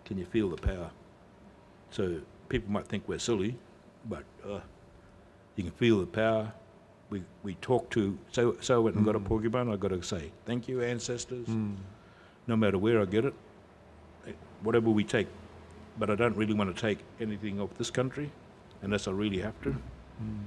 can 0.06 0.18
you 0.18 0.26
feel 0.26 0.50
the 0.50 0.58
power? 0.58 0.90
So 1.92 2.20
people 2.50 2.72
might 2.72 2.88
think 2.88 3.08
we're 3.08 3.20
silly, 3.20 3.58
but 4.06 4.24
uh, 4.48 4.60
you 5.58 5.64
can 5.64 5.74
feel 5.74 6.00
the 6.00 6.06
power. 6.06 6.54
We, 7.10 7.24
we 7.44 7.56
talk 7.56 7.90
to, 7.92 8.18
so, 8.32 8.58
so 8.62 8.76
I 8.76 8.80
went 8.80 8.96
and 8.96 9.06
got 9.06 9.16
a 9.16 9.20
mm. 9.20 9.26
porcupine, 9.26 9.70
i 9.70 9.76
got 9.76 9.90
to 9.90 10.02
say, 10.02 10.32
thank 10.46 10.68
you, 10.68 10.82
ancestors. 10.82 11.48
Mm. 11.48 11.76
No 12.48 12.56
matter 12.56 12.78
where 12.78 13.02
I 13.02 13.06
get 13.06 13.26
it, 13.26 13.34
eh, 14.28 14.32
whatever 14.62 14.90
we 14.90 15.04
take. 15.04 15.28
But 15.98 16.10
I 16.10 16.16
don't 16.16 16.36
really 16.36 16.54
want 16.54 16.74
to 16.74 16.80
take 16.80 17.00
anything 17.20 17.60
off 17.60 17.74
this 17.78 17.90
country 17.90 18.30
unless 18.82 19.08
I 19.08 19.12
really 19.12 19.40
have 19.40 19.60
to. 19.64 19.70
Mm. 19.70 20.44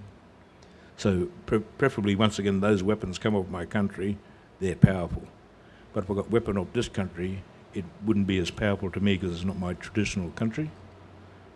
So, 0.97 1.29
pre- 1.47 1.61
preferably, 1.61 2.15
once 2.15 2.39
again, 2.39 2.61
those 2.61 2.83
weapons 2.83 3.19
come 3.19 3.35
off 3.35 3.49
my 3.49 3.65
country, 3.65 4.19
they're 4.61 4.77
powerful. 4.77 5.23
But 5.93 6.05
if 6.05 6.11
I 6.11 6.15
got 6.15 6.31
weapon 6.31 6.59
off 6.59 6.69
this 6.73 6.89
country, 6.89 7.43
it 7.75 7.85
wouldn't 8.05 8.27
be 8.27 8.39
as 8.39 8.51
powerful 8.51 8.91
to 8.91 9.01
me 9.01 9.17
because 9.17 9.35
it's 9.35 9.45
not 9.45 9.59
my 9.59 9.75
traditional 9.75 10.31
country. 10.31 10.71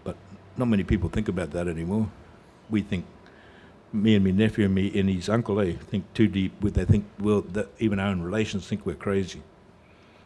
But 0.03 0.17
not 0.57 0.69
many 0.69 0.83
people 0.83 1.09
think 1.09 1.29
about 1.29 1.51
that 1.51 1.69
anymore. 1.69 2.09
We 2.71 2.83
think, 2.83 3.05
me 3.95 4.15
and 4.17 4.25
my 4.25 4.31
nephew 4.33 4.65
and 4.65 4.75
me 4.75 4.99
and 4.99 5.09
his 5.09 5.29
uncle, 5.29 5.55
they 5.55 5.73
think 5.73 6.05
too 6.15 6.27
deep. 6.27 6.53
With 6.61 6.75
They 6.75 6.85
think, 6.85 7.05
well, 7.21 7.43
that 7.53 7.69
even 7.79 7.99
our 8.01 8.09
own 8.09 8.21
relations 8.21 8.67
think 8.67 8.85
we're 8.85 8.95
crazy. 8.97 9.41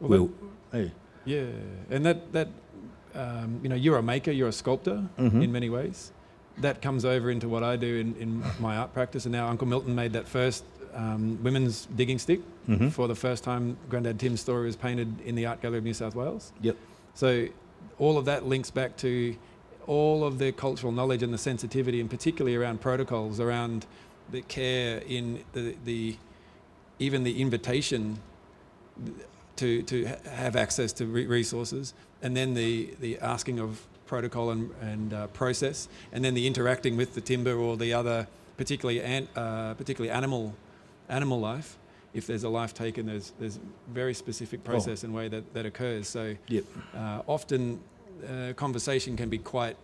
Well, 0.00 0.10
Well, 0.10 0.30
hey, 0.72 0.92
Yeah, 1.24 1.44
and 1.90 2.04
that 2.06 2.32
that 2.32 2.48
um, 3.14 3.60
you 3.62 3.68
know 3.68 3.74
you're 3.76 3.98
a 3.98 4.02
maker, 4.02 4.30
you're 4.30 4.48
a 4.48 4.52
sculptor 4.52 5.04
Mhm. 5.18 5.42
in 5.44 5.52
many 5.52 5.68
ways. 5.68 6.12
That 6.58 6.80
comes 6.82 7.04
over 7.04 7.30
into 7.30 7.48
what 7.48 7.62
I 7.62 7.76
do 7.76 7.96
in, 7.96 8.14
in 8.16 8.42
my 8.58 8.76
art 8.76 8.92
practice. 8.94 9.26
And 9.26 9.32
now 9.32 9.48
Uncle 9.48 9.66
Milton 9.66 9.94
made 9.94 10.12
that 10.14 10.26
first 10.26 10.64
um, 10.94 11.38
women's 11.42 11.86
digging 11.96 12.18
stick 12.18 12.40
Mhm. 12.68 12.90
for 12.90 13.06
the 13.08 13.14
first 13.14 13.44
time. 13.44 13.76
Granddad 13.90 14.18
Tim's 14.18 14.40
story 14.40 14.64
was 14.66 14.74
painted 14.76 15.08
in 15.24 15.34
the 15.34 15.46
Art 15.46 15.60
Gallery 15.60 15.78
of 15.78 15.84
New 15.84 15.94
South 15.94 16.14
Wales. 16.14 16.52
Yep. 16.62 16.76
So 17.14 17.46
all 17.98 18.16
of 18.18 18.24
that 18.24 18.46
links 18.46 18.70
back 18.70 18.96
to 18.98 19.36
all 19.88 20.22
of 20.22 20.38
the 20.38 20.52
cultural 20.52 20.92
knowledge 20.92 21.22
and 21.24 21.34
the 21.34 21.38
sensitivity, 21.38 22.00
and 22.00 22.08
particularly 22.08 22.54
around 22.54 22.80
protocols, 22.80 23.40
around 23.40 23.86
the 24.30 24.42
care 24.42 24.98
in 25.06 25.42
the, 25.54 25.74
the 25.84 26.16
even 27.00 27.24
the 27.24 27.40
invitation 27.40 28.20
to, 29.56 29.82
to 29.82 30.04
have 30.30 30.54
access 30.56 30.92
to 30.92 31.06
re- 31.06 31.26
resources, 31.26 31.94
and 32.22 32.36
then 32.36 32.54
the, 32.54 32.94
the 33.00 33.18
asking 33.18 33.58
of 33.58 33.86
protocol 34.06 34.50
and, 34.50 34.70
and 34.80 35.12
uh, 35.12 35.26
process, 35.28 35.88
and 36.12 36.24
then 36.24 36.34
the 36.34 36.46
interacting 36.46 36.96
with 36.96 37.14
the 37.14 37.20
timber 37.20 37.54
or 37.54 37.76
the 37.76 37.92
other, 37.92 38.26
particularly 38.56 39.00
an, 39.00 39.26
uh, 39.36 39.74
particularly 39.74 40.10
animal 40.10 40.54
animal 41.08 41.40
life. 41.40 41.78
If 42.12 42.26
there's 42.26 42.44
a 42.44 42.48
life 42.48 42.74
taken, 42.74 43.06
there's 43.06 43.32
there's 43.38 43.58
very 43.88 44.14
specific 44.14 44.64
process 44.64 45.04
and 45.04 45.14
way 45.14 45.28
that, 45.28 45.54
that 45.54 45.64
occurs. 45.66 46.08
So 46.08 46.34
Yep. 46.48 46.64
uh, 46.94 47.22
often 47.26 47.80
uh, 48.24 48.52
conversation 48.54 49.16
can 49.16 49.28
be 49.28 49.38
quite 49.38 49.76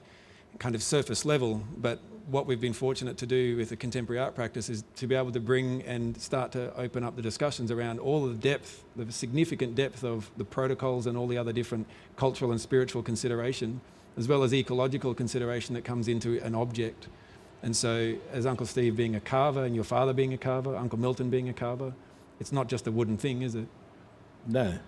kind 0.59 0.75
of 0.75 0.83
surface 0.83 1.25
level, 1.25 1.63
but 1.77 1.99
what 2.27 2.47
we've 2.47 2.61
been 2.61 2.73
fortunate 2.73 3.19
to 3.19 3.27
do 3.27 3.57
with 3.57 3.69
the 3.69 3.77
contemporary 3.77 4.21
art 4.21 4.35
practice 4.35 4.71
is 4.71 4.85
to 4.97 5.07
be 5.07 5.15
able 5.15 5.33
to 5.33 5.41
bring 5.41 5.83
and 5.83 6.19
start 6.21 6.53
to 6.53 6.75
open 6.77 7.05
up 7.05 7.17
the 7.17 7.23
discussions 7.23 7.71
around 7.71 7.99
all 7.99 8.25
of 8.25 8.31
the 8.41 8.49
depth, 8.49 8.85
the 8.97 9.11
significant 9.13 9.75
depth 9.75 10.05
of 10.05 10.31
the 10.37 10.45
protocols 10.45 11.07
and 11.07 11.19
all 11.19 11.27
the 11.27 11.37
other 11.37 11.53
different 11.53 11.87
cultural 12.17 12.51
and 12.51 12.61
spiritual 12.61 13.03
consideration, 13.03 13.81
as 14.17 14.27
well 14.27 14.43
as 14.43 14.55
ecological 14.55 15.13
consideration 15.13 15.75
that 15.75 15.85
comes 15.85 16.09
into 16.09 16.41
an 16.43 16.55
object. 16.55 17.09
And 17.63 17.77
so, 17.77 18.15
as 18.33 18.47
Uncle 18.47 18.67
Steve 18.67 18.97
being 18.97 19.15
a 19.15 19.21
carver 19.21 19.65
and 19.65 19.75
your 19.75 19.85
father 19.85 20.13
being 20.13 20.33
a 20.33 20.39
carver, 20.39 20.77
Uncle 20.77 20.99
Milton 20.99 21.31
being 21.31 21.49
a 21.49 21.55
carver, 21.55 21.93
it's 22.41 22.53
not 22.53 22.69
just 22.69 22.87
a 22.87 22.91
wooden 22.91 23.17
thing, 23.17 23.43
is 23.43 23.55
it? 23.55 23.67
No. 24.47 24.79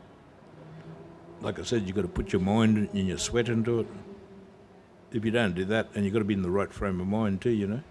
Like 1.41 1.59
I 1.59 1.62
said, 1.62 1.87
you've 1.87 1.97
got 1.97 2.03
to 2.03 2.09
put 2.09 2.32
your 2.32 2.43
mind 2.43 2.89
and 2.93 3.09
your 3.09 3.18
sweat 3.18 3.49
into 3.49 3.80
it. 3.80 3.87
If 5.12 5.24
you 5.24 5.30
don't 5.30 5.55
do 5.55 5.64
that, 5.66 5.89
and 5.95 6.05
you've 6.05 6.12
got 6.12 6.20
to 6.20 6.24
be 6.24 6.34
in 6.34 6.43
the 6.43 6.51
right 6.51 6.72
frame 6.72 7.01
of 7.01 7.07
mind 7.07 7.41
too, 7.41 7.51
you 7.51 7.66
know. 7.66 7.82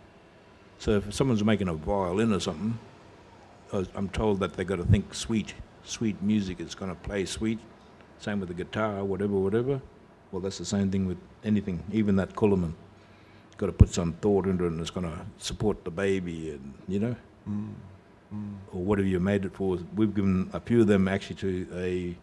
So 0.77 0.97
if 0.97 1.13
someone's 1.13 1.43
making 1.43 1.67
a 1.67 1.73
violin 1.73 2.33
or 2.33 2.39
something, 2.39 2.77
I'm 3.71 4.09
told 4.09 4.39
that 4.39 4.53
they've 4.53 4.67
got 4.67 4.77
to 4.77 4.83
think 4.83 5.13
sweet, 5.13 5.53
sweet 5.83 6.21
music. 6.21 6.59
It's 6.59 6.75
going 6.75 6.91
to 6.91 6.95
play 6.95 7.25
sweet. 7.25 7.59
Same 8.19 8.39
with 8.39 8.49
the 8.49 8.55
guitar, 8.55 9.03
whatever, 9.03 9.33
whatever. 9.33 9.81
Well, 10.31 10.41
that's 10.41 10.57
the 10.57 10.65
same 10.65 10.91
thing 10.91 11.05
with 11.05 11.17
anything, 11.43 11.83
even 11.91 12.15
that 12.17 12.35
coolaman. 12.35 12.73
Got 13.57 13.67
to 13.67 13.71
put 13.71 13.89
some 13.89 14.13
thought 14.13 14.47
into 14.47 14.65
it, 14.65 14.67
and 14.67 14.81
it's 14.81 14.89
going 14.89 15.09
to 15.09 15.25
support 15.37 15.85
the 15.85 15.91
baby, 15.91 16.51
and 16.51 16.73
you 16.89 16.99
know 16.99 17.15
mm, 17.49 17.73
mm. 18.33 18.55
or 18.73 18.83
whatever 18.83 19.07
you 19.07 19.19
made 19.19 19.45
it 19.45 19.53
for. 19.55 19.77
We've 19.95 20.13
given 20.13 20.49
a 20.51 20.59
few 20.59 20.81
of 20.81 20.87
them 20.87 21.07
actually 21.07 21.37
to 21.37 21.67
a 21.73 22.17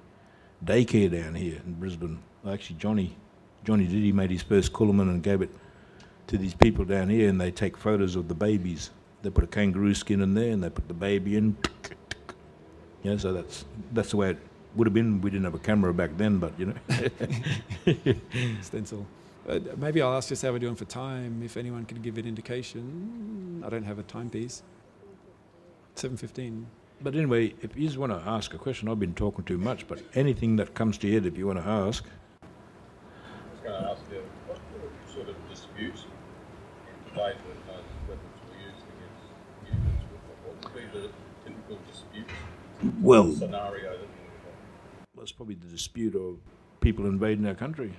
daycare 0.65 1.11
down 1.11 1.35
here 1.35 1.61
in 1.65 1.75
Brisbane. 1.75 2.19
Actually, 2.49 2.77
Johnny, 2.77 3.17
Johnny 3.65 3.87
did. 3.87 4.03
He 4.03 4.13
made 4.13 4.31
his 4.31 4.43
first 4.43 4.73
coolaman 4.73 5.03
and 5.03 5.23
gave 5.23 5.43
it 5.43 5.51
to 6.29 6.39
these 6.39 6.55
people 6.55 6.85
down 6.85 7.09
here, 7.09 7.29
and 7.29 7.41
they 7.41 7.51
take 7.51 7.77
photos 7.77 8.17
of 8.17 8.29
the 8.29 8.35
babies. 8.35 8.91
They 9.23 9.31
put 9.31 9.45
a 9.45 9.47
kangaroo 9.49 9.95
skin 9.95 10.21
in 10.21 10.35
there, 10.35 10.51
and 10.51 10.63
they 10.63 10.71
put 10.71 10.89
the 10.89 10.95
baby 10.95 11.37
in. 11.37 11.57
Yeah, 13.03 13.17
so 13.17 13.33
that's 13.33 13.65
that's 13.93 14.11
the 14.11 14.17
way 14.17 14.31
it 14.31 14.39
would 14.77 14.87
have 14.87 14.95
been. 14.95 15.21
We 15.21 15.31
didn't 15.31 15.45
have 15.45 15.55
a 15.55 15.59
camera 15.59 15.93
back 15.93 16.17
then, 16.17 16.39
but 16.39 16.53
you 16.59 16.67
know. 16.67 18.15
stencil. 18.63 19.07
Uh, 19.49 19.59
maybe 19.77 20.01
I'll 20.01 20.15
ask 20.15 20.29
just 20.29 20.43
how 20.43 20.53
we're 20.53 20.61
doing 20.61 20.77
for 20.77 20.85
time. 20.85 21.43
If 21.45 21.57
anyone 21.57 21.85
could 21.85 22.01
give 22.01 22.17
an 22.17 22.27
indication, 22.27 23.63
I 23.67 23.69
don't 23.69 23.83
have 23.83 23.99
a 23.99 24.05
timepiece. 24.05 24.63
Seven 25.97 26.17
fifteen. 26.17 26.67
But 27.03 27.15
anyway, 27.17 27.55
if 27.63 27.77
you 27.77 27.87
just 27.87 27.99
want 27.99 28.13
to 28.13 28.29
ask 28.29 28.55
a 28.55 28.59
question, 28.59 28.89
I've 28.89 29.01
been 29.01 29.15
talking 29.15 29.45
too 29.45 29.59
much. 29.59 29.89
But 29.89 30.03
anything 30.15 30.57
that 30.57 30.75
comes 30.75 30.99
to 30.99 31.13
head, 31.13 31.27
if 31.27 31.37
you 31.37 31.47
want 31.47 31.59
to 31.59 31.67
ask, 31.67 32.05
I 32.43 32.47
was 33.51 33.61
going 33.63 33.83
to 33.83 33.91
ask 33.91 34.03
you, 34.11 34.23
what 34.47 34.61
sort 35.13 35.29
of 35.29 35.37
disputes 35.49 36.05
in 36.05 37.11
debate 37.11 37.37
weapons 38.09 38.23
were 38.49 38.57
used 38.57 38.85
against 38.87 39.25
humans? 39.67 40.03
What 40.45 40.63
what 40.63 40.75
would 40.75 40.93
be 40.93 41.01
the 41.01 41.09
typical 41.45 41.79
dispute 41.91 42.29
well, 43.01 43.33
scenario 43.33 43.93
that 43.93 44.09
was 45.15 45.33
probably 45.33 45.55
the 45.55 45.69
dispute 45.69 46.15
of 46.17 46.39
people 46.81 47.07
invading 47.07 47.47
our 47.47 47.55
country. 47.55 47.95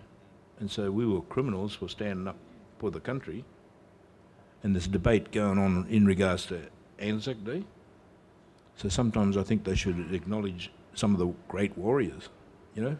And 0.60 0.70
so 0.70 0.91
we 0.91 1.06
were 1.06 1.22
criminals 1.22 1.74
for 1.74 1.88
standing 1.88 2.28
up 2.28 2.38
for 2.80 2.91
the 2.91 2.99
country. 2.99 3.45
And 4.62 4.76
there's 4.76 4.88
debate 4.88 5.32
going 5.32 5.58
on 5.58 5.88
in 5.89 6.06
regards 6.06 6.45
to 6.47 6.68
Anzac 6.99 7.43
Day. 7.43 7.64
So 8.76 8.90
sometimes 8.90 9.38
I 9.38 9.44
think 9.44 9.64
they 9.64 9.76
should 9.76 10.14
acknowledge 10.14 10.72
some 10.94 11.14
of 11.14 11.20
the 11.20 11.28
great 11.48 11.78
warriors, 11.78 12.30
you 12.76 12.84
know? 12.84 12.98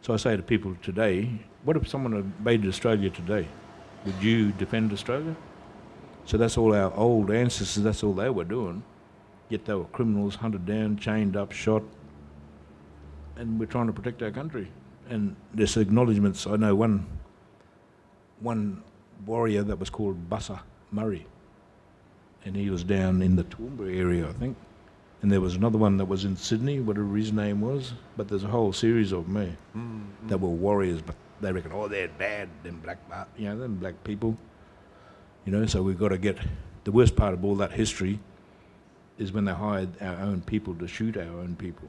So 0.00 0.14
I 0.14 0.16
say 0.16 0.36
to 0.36 0.42
people 0.42 0.76
today, 0.82 1.30
what 1.64 1.76
if 1.76 1.88
someone 1.88 2.14
invaded 2.14 2.68
Australia 2.68 3.10
today? 3.10 3.48
Would 4.06 4.22
you 4.22 4.52
defend 4.52 4.92
Australia? 4.92 5.34
So 6.24 6.36
that's 6.36 6.56
all 6.56 6.74
our 6.74 6.92
old 6.94 7.30
ancestors, 7.30 7.82
that's 7.82 8.02
all 8.02 8.12
they 8.12 8.30
were 8.30 8.44
doing. 8.44 8.82
Yet 9.48 9.64
they 9.64 9.74
were 9.74 9.86
criminals, 9.86 10.36
hunted 10.36 10.66
down, 10.66 10.98
chained 10.98 11.36
up, 11.36 11.52
shot, 11.52 11.82
and 13.36 13.58
we're 13.58 13.66
trying 13.66 13.86
to 13.86 13.92
protect 13.92 14.22
our 14.22 14.30
country. 14.30 14.70
And 15.08 15.36
there's 15.54 15.76
acknowledgements. 15.76 16.46
I 16.46 16.56
know 16.56 16.74
one 16.74 17.06
one 18.40 18.82
warrior 19.24 19.62
that 19.62 19.78
was 19.78 19.90
called 19.90 20.28
Bussa 20.28 20.60
Murray, 20.92 21.26
and 22.44 22.54
he 22.54 22.70
was 22.70 22.84
down 22.84 23.22
in 23.22 23.36
the 23.36 23.44
Toowoomba 23.44 23.96
area, 23.96 24.28
I 24.28 24.32
think. 24.32 24.56
And 25.20 25.32
there 25.32 25.40
was 25.40 25.56
another 25.56 25.78
one 25.78 25.96
that 25.96 26.04
was 26.04 26.24
in 26.24 26.36
Sydney, 26.36 26.80
whatever 26.80 27.16
his 27.16 27.32
name 27.32 27.60
was. 27.60 27.92
But 28.16 28.28
there's 28.28 28.44
a 28.44 28.48
whole 28.48 28.72
series 28.72 29.12
of 29.12 29.24
them 29.24 29.34
there 29.34 29.56
mm-hmm. 29.76 30.28
that 30.28 30.38
were 30.38 30.48
warriors, 30.48 31.02
but 31.02 31.16
they 31.40 31.52
reckon, 31.52 31.72
oh, 31.72 31.88
they're 31.88 32.08
bad, 32.08 32.48
them 32.62 32.80
black, 32.80 32.98
you 33.36 33.48
know, 33.48 33.58
them 33.58 33.76
black 33.76 34.02
people. 34.04 34.36
You 35.44 35.52
know, 35.52 35.66
so 35.66 35.82
we've 35.82 35.98
got 35.98 36.08
to 36.08 36.18
get 36.18 36.38
the 36.84 36.92
worst 36.92 37.16
part 37.16 37.34
of 37.34 37.44
all 37.44 37.56
that 37.56 37.72
history 37.72 38.20
is 39.18 39.32
when 39.32 39.44
they 39.44 39.52
hired 39.52 39.90
our 40.00 40.16
own 40.20 40.40
people 40.42 40.74
to 40.76 40.86
shoot 40.86 41.16
our 41.16 41.40
own 41.40 41.56
people. 41.56 41.88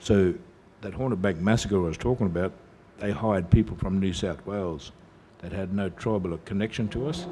So 0.00 0.34
that 0.80 0.94
Hornet 0.94 1.22
Bank 1.22 1.38
massacre 1.38 1.76
I 1.76 1.88
was 1.88 1.96
talking 1.96 2.26
about, 2.26 2.52
they 2.98 3.12
hired 3.12 3.50
people 3.50 3.76
from 3.76 4.00
New 4.00 4.12
South 4.12 4.44
Wales 4.46 4.92
that 5.38 5.52
had 5.52 5.72
no 5.72 5.88
tribal 5.90 6.36
connection 6.44 6.88
to 6.88 7.08
us 7.08 7.26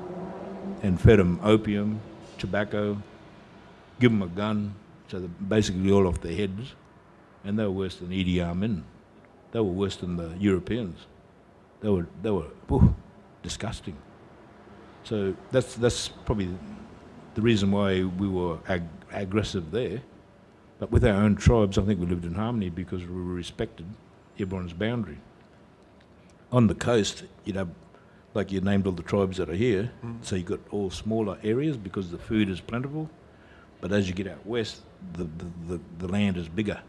and 0.82 1.00
fed 1.00 1.18
them 1.18 1.40
opium, 1.42 2.00
tobacco, 2.38 3.00
give 4.00 4.10
them 4.12 4.22
a 4.22 4.26
gun, 4.26 4.74
so 5.08 5.20
they're 5.20 5.28
basically 5.28 5.90
all 5.90 6.06
off 6.06 6.20
their 6.20 6.34
heads. 6.34 6.74
And 7.44 7.58
they 7.58 7.64
were 7.64 7.70
worse 7.70 7.96
than 7.96 8.08
Idi 8.08 8.40
Amin. 8.40 8.84
They 9.52 9.60
were 9.60 9.66
worse 9.66 9.96
than 9.96 10.16
the 10.16 10.34
Europeans. 10.38 11.06
They 11.80 11.88
were, 11.88 12.06
they 12.22 12.30
were 12.30 12.48
whew, 12.68 12.94
disgusting. 13.42 13.96
So 15.04 15.36
that's, 15.52 15.76
that's 15.76 16.08
probably 16.08 16.48
the 17.34 17.42
reason 17.42 17.70
why 17.70 18.02
we 18.02 18.28
were 18.28 18.58
ag- 18.68 18.88
aggressive 19.12 19.70
there. 19.70 20.02
But 20.78 20.90
with 20.90 21.04
our 21.04 21.14
own 21.14 21.36
tribes, 21.36 21.78
I 21.78 21.82
think 21.82 22.00
we 22.00 22.06
lived 22.06 22.24
in 22.24 22.34
harmony 22.34 22.68
because 22.68 23.02
we 23.02 23.14
respected 23.14 23.86
everyone's 24.38 24.72
boundary. 24.72 25.18
On 26.52 26.66
the 26.66 26.74
coast, 26.74 27.24
you'd 27.44 27.56
have 27.56 27.68
like 28.34 28.52
you 28.52 28.60
named 28.60 28.86
all 28.86 28.92
the 28.92 29.02
tribes 29.02 29.38
that 29.38 29.48
are 29.48 29.54
here. 29.54 29.90
Mm. 30.04 30.24
So 30.24 30.36
you've 30.36 30.46
got 30.46 30.60
all 30.70 30.90
smaller 30.90 31.38
areas 31.42 31.76
because 31.76 32.10
the 32.10 32.18
food 32.18 32.48
is 32.48 32.60
plentiful. 32.60 33.08
But 33.80 33.92
as 33.92 34.08
you 34.08 34.14
get 34.14 34.26
out 34.26 34.44
west, 34.46 34.82
the, 35.12 35.24
the, 35.24 35.46
the, 35.68 35.80
the 35.98 36.08
land 36.08 36.36
is 36.36 36.48
bigger. 36.48 36.80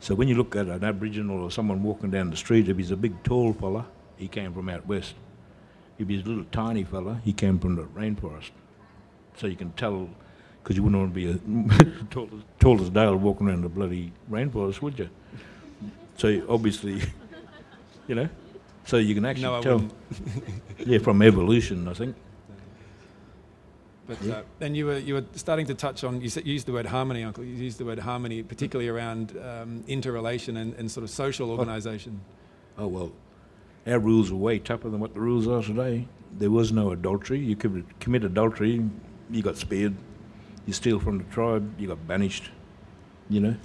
So 0.00 0.14
when 0.14 0.28
you 0.28 0.34
look 0.34 0.56
at 0.56 0.66
an 0.66 0.82
Aboriginal 0.84 1.42
or 1.42 1.50
someone 1.50 1.82
walking 1.82 2.10
down 2.10 2.30
the 2.30 2.36
street, 2.36 2.68
if 2.68 2.76
he's 2.76 2.90
a 2.90 2.96
big 2.96 3.22
tall 3.22 3.52
fella, 3.52 3.86
he 4.16 4.28
came 4.28 4.52
from 4.52 4.68
out 4.68 4.86
west. 4.86 5.14
If 5.98 6.08
he's 6.08 6.22
a 6.24 6.28
little 6.28 6.44
tiny 6.50 6.84
fella, 6.84 7.20
he 7.24 7.32
came 7.32 7.58
from 7.58 7.76
the 7.76 7.82
rainforest. 7.84 8.50
So 9.36 9.46
you 9.46 9.56
can 9.56 9.72
tell, 9.72 10.08
because 10.62 10.76
you 10.76 10.82
wouldn't 10.82 11.00
want 11.00 11.14
to 11.14 11.14
be 11.14 11.30
a 11.30 12.04
tall, 12.10 12.28
as, 12.36 12.42
tall 12.58 12.80
as 12.80 12.90
Dale 12.90 13.16
walking 13.16 13.48
around 13.48 13.62
the 13.62 13.68
bloody 13.68 14.12
rainforest, 14.30 14.82
would 14.82 14.98
you? 14.98 15.08
So 16.18 16.42
obviously, 16.48 17.00
you 18.08 18.14
know, 18.14 18.28
so 18.84 18.96
you 18.96 19.14
can 19.14 19.24
actually 19.24 19.44
No, 19.44 19.62
tell. 19.62 19.88
Yeah, 20.84 20.98
from 20.98 21.22
evolution, 21.22 21.86
I 21.86 21.94
think. 21.94 22.16
But 24.20 24.30
uh, 24.30 24.42
and 24.60 24.76
you 24.76 24.86
were 24.86 24.98
you 24.98 25.14
were 25.14 25.24
starting 25.34 25.66
to 25.66 25.74
touch 25.74 26.04
on 26.04 26.20
you, 26.20 26.28
said, 26.28 26.46
you 26.46 26.52
used 26.52 26.66
the 26.66 26.72
word 26.72 26.86
harmony, 26.86 27.24
Uncle. 27.24 27.44
You 27.44 27.54
used 27.54 27.78
the 27.78 27.84
word 27.84 27.98
harmony, 27.98 28.42
particularly 28.42 28.88
around 28.88 29.38
um, 29.42 29.84
interrelation 29.86 30.56
and, 30.56 30.74
and 30.74 30.90
sort 30.90 31.04
of 31.04 31.10
social 31.10 31.50
organisation. 31.50 32.20
Oh 32.78 32.88
well, 32.88 33.12
our 33.86 33.98
rules 33.98 34.30
were 34.30 34.38
way 34.38 34.58
tougher 34.58 34.90
than 34.90 35.00
what 35.00 35.14
the 35.14 35.20
rules 35.20 35.48
are 35.48 35.62
today. 35.62 36.06
There 36.38 36.50
was 36.50 36.72
no 36.72 36.92
adultery. 36.92 37.38
You 37.38 37.56
could 37.56 37.84
commit 38.00 38.24
adultery, 38.24 38.82
you 39.30 39.42
got 39.42 39.56
spared. 39.56 39.94
You 40.66 40.72
steal 40.72 41.00
from 41.00 41.18
the 41.18 41.24
tribe, 41.24 41.80
you 41.80 41.88
got 41.88 42.06
banished. 42.06 42.50
You 43.28 43.40
know. 43.40 43.56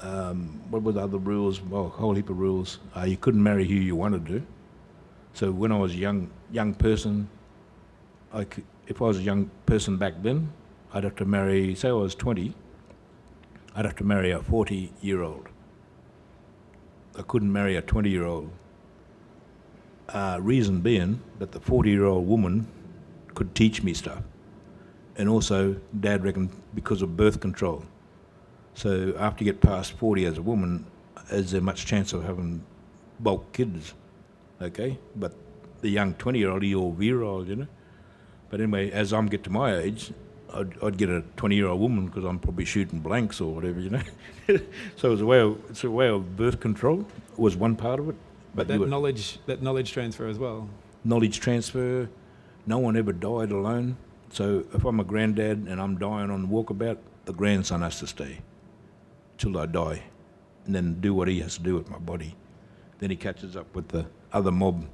Um, 0.00 0.60
what 0.68 0.82
were 0.82 0.92
the 0.92 1.00
other 1.00 1.18
rules? 1.18 1.62
Well, 1.62 1.86
a 1.86 1.88
whole 1.88 2.14
heap 2.14 2.28
of 2.28 2.38
rules. 2.38 2.78
Uh, 2.94 3.04
you 3.04 3.16
couldn't 3.16 3.42
marry 3.42 3.66
who 3.66 3.74
you 3.74 3.96
wanted 3.96 4.26
to. 4.26 4.42
So 5.32 5.50
when 5.50 5.72
I 5.72 5.78
was 5.78 5.92
a 5.92 5.96
young 5.96 6.30
young 6.52 6.74
person, 6.74 7.28
I 8.32 8.44
could, 8.44 8.64
if 8.86 9.00
I 9.00 9.04
was 9.04 9.18
a 9.18 9.22
young 9.22 9.50
person 9.66 9.96
back 9.96 10.14
then, 10.22 10.52
I'd 10.92 11.04
have 11.04 11.16
to 11.16 11.24
marry. 11.24 11.74
Say 11.74 11.88
I 11.88 11.92
was 11.92 12.14
twenty, 12.14 12.54
I'd 13.74 13.84
have 13.84 13.96
to 13.96 14.04
marry 14.04 14.30
a 14.30 14.40
forty-year-old. 14.40 15.48
I 17.16 17.22
couldn't 17.22 17.52
marry 17.52 17.76
a 17.76 17.82
20 17.82 18.10
year 18.10 18.24
old. 18.24 18.50
Uh, 20.08 20.38
reason 20.40 20.80
being 20.80 21.20
that 21.38 21.52
the 21.52 21.60
40 21.60 21.90
year 21.90 22.04
old 22.04 22.26
woman 22.26 22.66
could 23.34 23.54
teach 23.54 23.82
me 23.82 23.94
stuff. 23.94 24.22
And 25.16 25.28
also, 25.28 25.76
Dad 26.00 26.24
reckoned 26.24 26.50
because 26.74 27.02
of 27.02 27.16
birth 27.16 27.40
control. 27.40 27.84
So 28.74 29.14
after 29.18 29.44
you 29.44 29.52
get 29.52 29.60
past 29.60 29.92
40 29.92 30.26
as 30.26 30.38
a 30.38 30.42
woman, 30.42 30.84
is 31.30 31.52
there 31.52 31.60
much 31.60 31.86
chance 31.86 32.12
of 32.12 32.24
having 32.24 32.64
bulk 33.20 33.52
kids? 33.52 33.94
Okay? 34.60 34.98
But 35.16 35.34
the 35.80 35.88
young 35.88 36.14
20 36.14 36.38
year 36.38 36.50
old, 36.50 36.64
you're 36.64 36.92
virile, 36.92 37.46
you 37.46 37.56
know? 37.56 37.66
But 38.54 38.60
anyway, 38.60 38.92
as 38.92 39.12
I'm 39.12 39.26
get 39.26 39.42
to 39.44 39.50
my 39.50 39.76
age, 39.76 40.12
I'd, 40.52 40.80
I'd 40.80 40.96
get 40.96 41.10
a 41.10 41.22
20 41.36 41.56
year 41.56 41.66
old 41.66 41.80
woman 41.80 42.06
because 42.06 42.22
I'm 42.22 42.38
probably 42.38 42.64
shooting 42.64 43.00
blanks 43.00 43.40
or 43.40 43.52
whatever, 43.52 43.80
you 43.80 43.90
know. 43.90 44.02
so 44.96 45.12
it's 45.12 45.20
a 45.22 45.26
way 45.26 45.40
of 45.40 45.58
it's 45.68 45.82
a 45.82 45.90
way 45.90 46.06
of 46.06 46.36
birth 46.36 46.60
control 46.60 47.04
was 47.36 47.56
one 47.56 47.74
part 47.74 47.98
of 47.98 48.10
it. 48.10 48.14
But 48.54 48.68
you 48.68 48.74
that 48.74 48.78
were- 48.78 48.86
knowledge 48.86 49.40
that 49.46 49.60
knowledge 49.60 49.90
transfer 49.90 50.28
as 50.28 50.38
well. 50.38 50.68
knowledge 51.02 51.40
transfer. 51.40 52.08
No 52.64 52.78
one 52.78 52.96
ever 52.96 53.12
died 53.12 53.50
alone. 53.50 53.96
So 54.30 54.64
if 54.72 54.84
I'm 54.84 55.00
a 55.00 55.04
granddad 55.04 55.66
and 55.68 55.80
I'm 55.80 55.98
dying 55.98 56.30
on 56.30 56.42
the 56.42 56.48
walkabout, 56.48 56.98
the 57.24 57.32
grandson 57.32 57.82
has 57.82 57.98
to 57.98 58.06
stay 58.06 58.38
till 59.36 59.58
I 59.58 59.66
die, 59.66 60.04
and 60.64 60.72
then 60.72 61.00
do 61.00 61.12
what 61.12 61.26
he 61.26 61.40
has 61.40 61.56
to 61.56 61.62
do 61.64 61.74
with 61.74 61.90
my 61.90 61.98
body. 61.98 62.36
Then 63.00 63.10
he 63.10 63.16
catches 63.16 63.56
up 63.56 63.74
with 63.74 63.88
the 63.88 64.06
other 64.32 64.52
mob. 64.52 64.86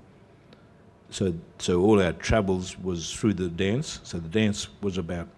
So 1.10 1.34
so 1.58 1.82
all 1.82 2.00
our 2.00 2.12
travels 2.12 2.78
was 2.78 3.12
through 3.12 3.34
the 3.34 3.48
dance. 3.48 4.00
So 4.02 4.18
the 4.18 4.28
dance 4.28 4.68
was 4.80 4.98
about 4.98 5.28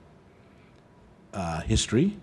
uh, 1.33 1.61
history. 1.63 2.17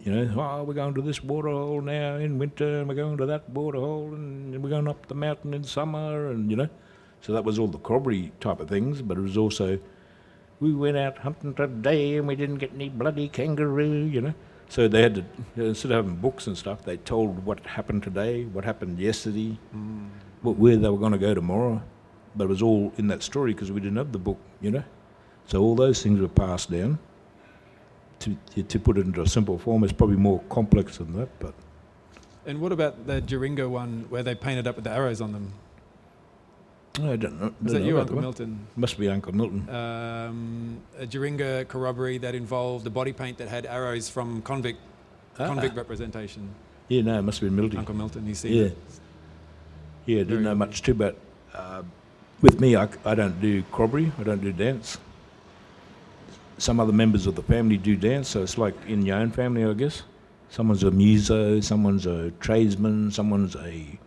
You 0.00 0.12
know, 0.12 0.42
oh, 0.42 0.64
we're 0.64 0.74
going 0.74 0.94
to 0.94 1.02
this 1.02 1.22
waterhole 1.22 1.82
now 1.82 2.16
in 2.16 2.38
winter, 2.38 2.80
and 2.80 2.88
we're 2.88 2.94
going 2.94 3.18
to 3.18 3.26
that 3.26 3.50
waterhole, 3.50 4.14
and 4.14 4.62
we're 4.62 4.70
going 4.70 4.88
up 4.88 5.06
the 5.06 5.14
mountain 5.14 5.52
in 5.52 5.62
summer, 5.62 6.30
and 6.30 6.50
you 6.50 6.56
know. 6.56 6.68
So 7.20 7.34
that 7.34 7.44
was 7.44 7.58
all 7.58 7.66
the 7.68 7.78
corroboree 7.78 8.32
type 8.40 8.60
of 8.60 8.68
things, 8.68 9.02
but 9.02 9.18
it 9.18 9.20
was 9.20 9.36
also, 9.36 9.78
we 10.58 10.72
went 10.72 10.96
out 10.96 11.18
hunting 11.18 11.54
today 11.54 12.16
and 12.16 12.26
we 12.26 12.34
didn't 12.34 12.56
get 12.56 12.72
any 12.72 12.88
bloody 12.88 13.28
kangaroo, 13.28 14.06
you 14.06 14.22
know. 14.22 14.34
So 14.68 14.88
they 14.88 15.02
had 15.02 15.16
to, 15.16 15.24
instead 15.56 15.92
of 15.92 15.96
having 15.96 16.16
books 16.16 16.46
and 16.46 16.56
stuff, 16.56 16.84
they 16.84 16.96
told 16.96 17.44
what 17.44 17.60
happened 17.66 18.04
today, 18.04 18.44
what 18.44 18.64
happened 18.64 18.98
yesterday, 18.98 19.58
what, 20.42 20.56
where 20.56 20.76
they 20.76 20.88
were 20.88 20.96
going 20.96 21.12
to 21.12 21.18
go 21.18 21.34
tomorrow. 21.34 21.82
But 22.36 22.44
it 22.44 22.48
was 22.48 22.62
all 22.62 22.92
in 22.96 23.08
that 23.08 23.22
story 23.22 23.52
because 23.52 23.72
we 23.72 23.80
didn't 23.80 23.96
have 23.96 24.12
the 24.12 24.18
book, 24.18 24.38
you 24.60 24.70
know. 24.70 24.84
So 25.46 25.60
all 25.60 25.74
those 25.74 26.02
things 26.02 26.20
were 26.20 26.28
passed 26.28 26.70
down. 26.70 26.98
To, 28.20 28.62
to 28.62 28.78
put 28.78 28.98
it 28.98 29.06
into 29.06 29.22
a 29.22 29.26
simple 29.26 29.56
form, 29.58 29.82
it's 29.82 29.94
probably 29.94 30.16
more 30.16 30.40
complex 30.50 30.98
than 30.98 31.14
that, 31.14 31.30
but 31.38 31.54
And 32.44 32.60
what 32.60 32.70
about 32.70 33.06
the 33.06 33.22
Duaringa 33.22 33.68
one 33.68 34.04
where 34.10 34.22
they 34.22 34.34
painted 34.34 34.66
up 34.66 34.74
with 34.76 34.84
the 34.84 34.90
arrows 34.90 35.22
on 35.22 35.32
them? 35.32 35.54
I 36.98 37.16
don't 37.16 37.40
know. 37.40 37.54
Don't 37.64 37.74
that 37.74 37.82
you, 37.82 37.98
Uncle. 37.98 38.20
Milton? 38.20 38.66
Must 38.76 38.98
be 38.98 39.08
Uncle 39.08 39.32
Milton. 39.32 39.68
Um, 39.70 40.80
a 40.98 41.06
Duaringa 41.06 41.66
corroboree 41.68 42.18
that 42.18 42.34
involved 42.34 42.84
the 42.84 42.90
body 42.90 43.12
paint 43.12 43.38
that 43.38 43.48
had 43.48 43.64
arrows 43.64 44.10
from 44.10 44.42
convict 44.42 44.80
convict 45.34 45.74
representation. 45.74 46.50
Yeah, 46.88 47.02
no, 47.02 47.18
it 47.18 47.22
must 47.22 47.40
be 47.40 47.48
Milton. 47.48 47.78
Uncle 47.78 47.94
Milton, 47.94 48.26
you 48.26 48.34
see 48.34 48.64
Yeah. 48.64 48.70
Yeah, 50.06 50.18
didn't 50.24 50.42
know 50.42 50.54
much 50.54 50.82
too, 50.82 50.94
but 50.94 51.16
uh, 51.54 51.82
with 52.40 52.60
me, 52.60 52.76
I 52.76 53.14
don't 53.14 53.40
do 53.40 53.62
corroboree, 53.70 54.12
I 54.18 54.22
don't 54.22 54.40
do 54.40 54.52
dance. 54.52 54.98
Some 56.58 56.80
other 56.80 56.92
members 56.92 57.26
of 57.26 57.34
the 57.34 57.42
family 57.42 57.76
do 57.76 57.96
dance, 57.96 58.28
so 58.28 58.42
it's 58.42 58.58
like 58.58 58.74
in 58.86 59.04
your 59.04 59.16
own 59.16 59.30
family, 59.30 59.64
I 59.64 59.72
guess. 59.72 60.02
Someone's 60.48 60.82
a 60.82 60.90
muso, 60.90 61.60
someone's 61.60 62.06
a 62.06 62.32
tradesman, 62.32 63.10
someone's 63.12 63.56
a 63.56 63.98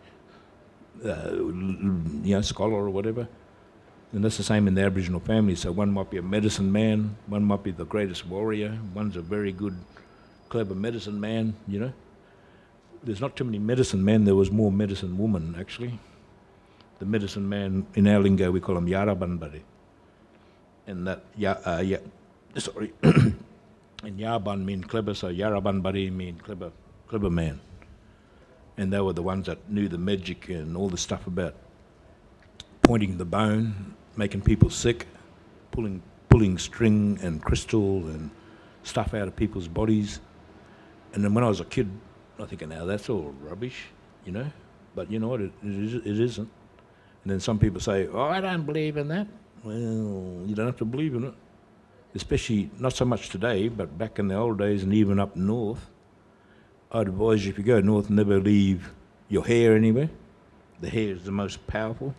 uh, 1.04 1.32
you 1.32 2.34
know 2.34 2.40
scholar 2.40 2.74
or 2.74 2.90
whatever. 2.90 3.26
And 4.12 4.24
that's 4.24 4.36
the 4.36 4.44
same 4.44 4.68
in 4.68 4.74
the 4.74 4.82
Aboriginal 4.82 5.20
family. 5.20 5.56
So 5.56 5.72
one 5.72 5.90
might 5.90 6.10
be 6.10 6.18
a 6.18 6.22
medicine 6.22 6.70
man, 6.70 7.16
one 7.26 7.44
might 7.44 7.64
be 7.64 7.72
the 7.72 7.84
greatest 7.84 8.26
warrior, 8.26 8.78
one's 8.94 9.16
a 9.16 9.22
very 9.22 9.52
good, 9.52 9.76
clever 10.48 10.74
medicine 10.74 11.18
man. 11.20 11.54
You 11.66 11.80
know, 11.80 11.92
there's 13.02 13.20
not 13.20 13.36
too 13.36 13.44
many 13.44 13.58
medicine 13.58 14.04
men. 14.04 14.24
There 14.24 14.36
was 14.36 14.50
more 14.50 14.70
medicine 14.70 15.18
woman 15.18 15.56
actually. 15.58 15.98
The 16.98 17.06
medicine 17.06 17.48
man 17.48 17.86
in 17.94 18.06
our 18.06 18.20
lingo 18.20 18.50
we 18.50 18.60
call 18.60 18.76
him 18.76 18.86
Yarabanbari, 18.86 19.62
and 20.86 21.06
that 21.06 21.24
ya, 21.36 21.56
uh, 21.64 21.82
ya, 21.84 21.98
sorry, 22.56 22.92
and 23.02 23.34
Yaban 24.04 24.64
mean 24.64 24.84
clever, 24.84 25.14
so 25.14 25.32
Yarabanbari 25.32 26.12
mean 26.12 26.38
clever, 26.38 26.70
clever 27.08 27.30
man. 27.30 27.60
And 28.76 28.92
they 28.92 29.00
were 29.00 29.12
the 29.12 29.22
ones 29.22 29.46
that 29.46 29.70
knew 29.70 29.88
the 29.88 29.98
magic 29.98 30.48
and 30.48 30.76
all 30.76 30.88
the 30.88 30.98
stuff 30.98 31.26
about 31.26 31.54
pointing 32.82 33.18
the 33.18 33.24
bone, 33.24 33.94
making 34.16 34.42
people 34.42 34.70
sick, 34.70 35.06
pulling 35.70 36.02
pulling 36.34 36.58
string 36.58 37.16
and 37.22 37.40
crystal 37.40 37.98
and 38.08 38.28
stuff 38.82 39.14
out 39.14 39.28
of 39.28 39.36
people's 39.36 39.68
bodies. 39.68 40.18
And 41.12 41.22
then 41.22 41.32
when 41.32 41.44
I 41.44 41.48
was 41.48 41.60
a 41.60 41.64
kid, 41.64 41.88
I 42.40 42.44
think, 42.46 42.66
now 42.66 42.84
that's 42.84 43.08
all 43.08 43.32
rubbish, 43.40 43.86
you 44.24 44.32
know. 44.32 44.50
But 44.96 45.12
you 45.12 45.20
know 45.20 45.28
what? 45.28 45.40
It, 45.40 45.52
it, 45.62 45.70
is, 45.70 45.94
it 45.94 46.20
isn't. 46.20 46.50
And 47.24 47.32
then 47.32 47.40
some 47.40 47.58
people 47.58 47.80
say, 47.80 48.06
"Oh, 48.06 48.20
I 48.22 48.40
don't 48.40 48.64
believe 48.64 48.96
in 48.96 49.08
that." 49.08 49.26
Well, 49.64 50.44
you 50.46 50.54
don't 50.54 50.66
have 50.66 50.76
to 50.76 50.84
believe 50.84 51.14
in 51.14 51.24
it. 51.24 51.34
Especially 52.14 52.70
not 52.78 52.92
so 52.92 53.04
much 53.04 53.30
today, 53.30 53.68
but 53.68 53.98
back 53.98 54.18
in 54.18 54.28
the 54.28 54.36
old 54.36 54.58
days 54.58 54.82
and 54.82 54.92
even 54.92 55.18
up 55.18 55.34
north. 55.34 55.90
I'd 56.92 57.08
advise 57.08 57.44
you 57.44 57.50
if 57.50 57.58
you 57.58 57.64
go 57.64 57.80
north, 57.80 58.08
never 58.10 58.38
leave 58.38 58.92
your 59.28 59.44
hair 59.44 59.74
anywhere. 59.74 60.10
The 60.80 60.90
hair 60.90 61.12
is 61.12 61.24
the 61.24 61.32
most 61.32 61.66
powerful. 61.66 62.14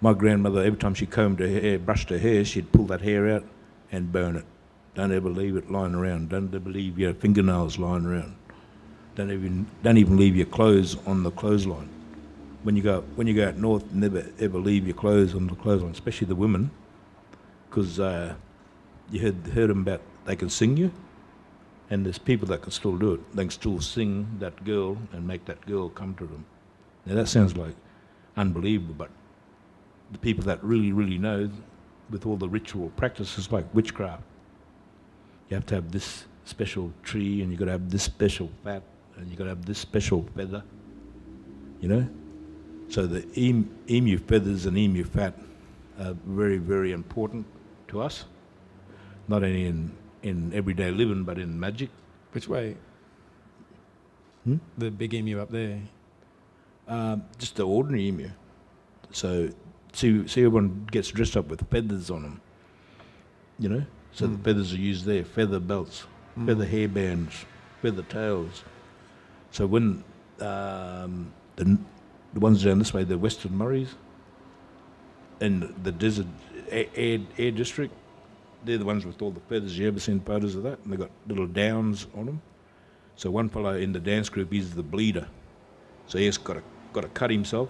My 0.00 0.14
grandmother, 0.14 0.62
every 0.62 0.78
time 0.78 0.94
she 0.94 1.04
combed 1.04 1.40
her 1.40 1.48
hair, 1.48 1.78
brushed 1.78 2.08
her 2.10 2.18
hair, 2.18 2.44
she'd 2.44 2.72
pull 2.72 2.86
that 2.86 3.02
hair 3.02 3.28
out 3.28 3.44
and 3.90 4.10
burn 4.10 4.36
it. 4.36 4.44
Don't 4.94 5.12
ever 5.12 5.28
leave 5.28 5.56
it 5.56 5.70
lying 5.70 5.94
around. 5.94 6.28
Don't 6.28 6.54
ever 6.54 6.70
leave 6.70 6.98
your 6.98 7.12
fingernails 7.12 7.78
lying 7.78 8.06
around. 8.06 8.36
Don't 9.14 9.30
even 9.30 9.66
don't 9.82 9.98
even 9.98 10.16
leave 10.16 10.36
your 10.36 10.46
clothes 10.46 10.96
on 11.06 11.22
the 11.22 11.30
clothesline. 11.30 11.88
When 12.62 12.76
you 12.76 12.82
go 12.82 13.00
when 13.16 13.26
you 13.26 13.34
go 13.34 13.48
out 13.48 13.56
north, 13.56 13.92
never 13.92 14.24
ever 14.38 14.58
leave 14.58 14.86
your 14.86 14.94
clothes 14.94 15.34
on 15.34 15.46
the 15.48 15.56
clothesline, 15.56 15.90
especially 15.92 16.28
the 16.28 16.36
women, 16.36 16.70
because 17.68 17.98
uh, 17.98 18.34
you 19.10 19.20
heard 19.20 19.46
heard 19.48 19.70
them 19.70 19.80
about 19.80 20.00
they 20.24 20.36
can 20.36 20.48
sing 20.48 20.76
you, 20.76 20.92
and 21.90 22.06
there's 22.06 22.18
people 22.18 22.46
that 22.48 22.62
can 22.62 22.70
still 22.70 22.96
do 22.96 23.14
it. 23.14 23.36
They 23.36 23.42
can 23.42 23.50
still 23.50 23.80
sing 23.80 24.36
that 24.38 24.64
girl 24.64 24.96
and 25.12 25.26
make 25.26 25.44
that 25.46 25.64
girl 25.66 25.88
come 25.88 26.14
to 26.14 26.24
them. 26.26 26.44
Now 27.04 27.16
that 27.16 27.26
sounds 27.26 27.56
like 27.56 27.74
unbelievable, 28.36 28.94
but 28.96 29.10
the 30.12 30.18
people 30.18 30.44
that 30.44 30.62
really 30.62 30.92
really 30.92 31.18
know, 31.18 31.50
with 32.10 32.26
all 32.26 32.36
the 32.36 32.48
ritual 32.48 32.90
practices 32.90 33.50
like 33.50 33.66
witchcraft, 33.74 34.22
you 35.48 35.56
have 35.56 35.66
to 35.66 35.74
have 35.74 35.90
this 35.90 36.26
special 36.44 36.92
tree, 37.02 37.42
and 37.42 37.50
you 37.50 37.58
got 37.58 37.64
to 37.64 37.72
have 37.72 37.90
this 37.90 38.04
special 38.04 38.50
fat, 38.62 38.84
and 39.16 39.28
you 39.28 39.36
got 39.36 39.44
to 39.44 39.50
have 39.50 39.66
this 39.66 39.78
special 39.78 40.24
feather. 40.36 40.62
You 41.80 41.88
know, 41.88 42.08
so 42.92 43.06
the 43.06 43.24
emu 43.88 44.18
feathers 44.18 44.66
and 44.66 44.76
emu 44.76 45.02
fat 45.02 45.34
are 45.98 46.14
very, 46.26 46.58
very 46.58 46.92
important 46.92 47.46
to 47.88 48.02
us, 48.02 48.26
not 49.28 49.42
only 49.42 49.64
in, 49.64 49.96
in 50.22 50.52
everyday 50.52 50.90
living, 50.90 51.24
but 51.24 51.38
in 51.38 51.58
magic. 51.58 51.88
Which 52.32 52.48
way? 52.48 52.76
Hmm? 54.44 54.56
The 54.76 54.90
big 54.90 55.14
emu 55.14 55.40
up 55.40 55.50
there. 55.50 55.80
Um, 56.86 57.24
just 57.38 57.56
the 57.56 57.62
ordinary 57.66 58.08
emu. 58.08 58.30
So, 59.10 59.48
see, 59.94 60.28
see, 60.28 60.44
everyone 60.44 60.86
gets 60.90 61.08
dressed 61.08 61.36
up 61.36 61.48
with 61.48 61.66
feathers 61.70 62.10
on 62.10 62.22
them. 62.22 62.40
You 63.58 63.68
know, 63.70 63.84
so 64.12 64.26
the 64.26 64.36
Mm. 64.36 64.44
feathers 64.44 64.72
are 64.74 64.78
used 64.90 65.06
there: 65.06 65.24
feather 65.24 65.60
belts, 65.60 66.04
Mm. 66.36 66.46
feather 66.46 66.66
hairbands, 66.66 67.44
feather 67.80 68.02
tails. 68.02 68.64
So 69.50 69.66
when 69.66 70.04
um, 70.40 71.32
the 71.56 71.78
the 72.32 72.40
ones 72.40 72.64
down 72.64 72.78
this 72.78 72.94
way, 72.94 73.04
the 73.04 73.18
Western 73.18 73.56
Murrays, 73.56 73.94
and 75.40 75.74
the 75.82 75.92
desert 75.92 76.26
air, 76.70 76.86
air, 77.38 77.50
district, 77.50 77.94
they're 78.64 78.78
the 78.78 78.84
ones 78.84 79.04
with 79.04 79.20
all 79.20 79.30
the 79.30 79.40
feathers. 79.40 79.76
You 79.78 79.88
ever 79.88 80.00
seen 80.00 80.20
photos 80.20 80.54
of 80.54 80.62
that? 80.62 80.78
And 80.84 80.92
they've 80.92 81.00
got 81.00 81.10
little 81.26 81.46
downs 81.46 82.06
on 82.16 82.26
them. 82.26 82.42
So 83.16 83.30
one 83.30 83.48
fellow 83.48 83.76
in 83.76 83.92
the 83.92 84.00
dance 84.00 84.28
group, 84.28 84.52
he's 84.52 84.74
the 84.74 84.82
bleeder. 84.82 85.28
So 86.06 86.18
he's 86.18 86.38
got 86.38 86.54
to 86.54 86.62
got 86.92 87.02
to 87.02 87.08
cut 87.08 87.30
himself, 87.30 87.68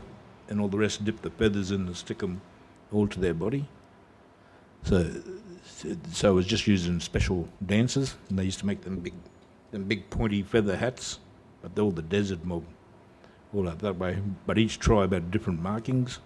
and 0.49 0.61
all 0.61 0.69
the 0.69 0.79
rest 0.79 1.05
dip 1.05 1.23
the 1.23 1.31
feathers 1.31 1.71
in 1.71 1.87
and 1.87 1.97
stick 1.97 2.19
them 2.19 2.41
all 2.93 3.07
to 3.07 3.21
their 3.21 3.35
body. 3.35 3.67
So, 4.85 5.11
so 6.13 6.33
it 6.33 6.35
was 6.35 6.47
just 6.47 6.67
used 6.67 6.89
in 6.89 7.01
special 7.01 7.49
dances, 7.65 8.17
and 8.29 8.39
they 8.39 8.45
used 8.45 8.59
to 8.59 8.67
make 8.67 8.83
them 8.83 8.99
big, 8.99 9.15
them 9.71 9.85
big 9.85 10.11
pointy 10.11 10.43
feather 10.43 10.77
hats. 10.77 11.21
But 11.63 11.75
they're 11.75 11.85
all 11.85 11.93
the 11.93 12.03
desert 12.03 12.45
mob, 12.45 12.65
all 13.55 13.69
out 13.69 13.79
that 13.81 13.97
way. 13.97 14.19
But 14.47 14.59
each 14.59 14.79
tribe 14.79 15.13
had 15.13 15.31
different 15.31 15.63
markings. 15.63 16.19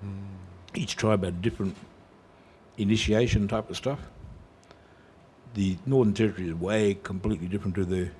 Hmm. 0.00 0.36
Each 0.74 0.96
tribe 0.96 1.24
had 1.24 1.42
different 1.42 1.76
initiation 2.78 3.48
type 3.48 3.68
of 3.70 3.76
stuff. 3.76 4.00
The 5.54 5.76
Northern 5.84 6.14
Territory 6.14 6.48
is 6.48 6.54
way 6.54 6.94
completely 7.02 7.46
different 7.46 7.74
to 7.76 7.84
the 7.84 8.10